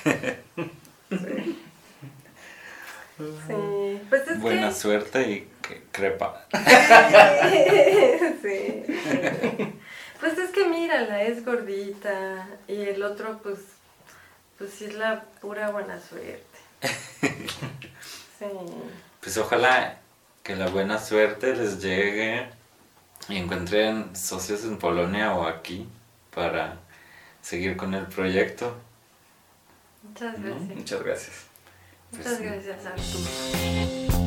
Sí. 1.10 1.58
Sí, 3.20 4.02
pues 4.08 4.28
es 4.30 4.40
Buena 4.40 4.70
que... 4.70 4.76
suerte 4.76 5.30
y 5.30 5.50
que 5.62 5.84
crepa. 5.92 6.48
sí. 8.42 8.86
Pues 10.22 10.38
es 10.38 10.52
que 10.52 10.66
mírala, 10.70 11.24
es 11.24 11.44
gordita 11.44 12.48
y 12.70 12.80
el 12.80 13.04
otro 13.04 13.42
pues, 13.44 13.60
pues 14.62 14.74
sí 14.74 14.86
es 14.86 14.94
la 14.94 15.24
pura 15.42 15.72
buena 15.72 16.00
suerte. 16.00 16.46
Sí. 18.38 18.48
Pues 19.22 19.38
ojalá 19.38 20.00
que 20.42 20.56
la 20.56 20.68
buena 20.70 20.98
suerte 20.98 21.56
les 21.56 21.80
llegue 21.80 22.50
y 23.30 23.38
encuentren 23.38 24.16
socios 24.16 24.64
en 24.64 24.80
Polonia 24.80 25.36
o 25.36 25.46
aquí 25.46 25.88
para 26.34 26.80
seguir 27.40 27.78
con 27.78 27.94
el 27.94 28.08
proyecto. 28.08 28.76
Muchas 30.02 30.42
gracias. 30.42 30.76
Muchas 30.76 31.04
gracias. 31.04 31.46
Muchas 32.12 32.42
gracias, 32.42 32.86
Arturo. 32.88 34.20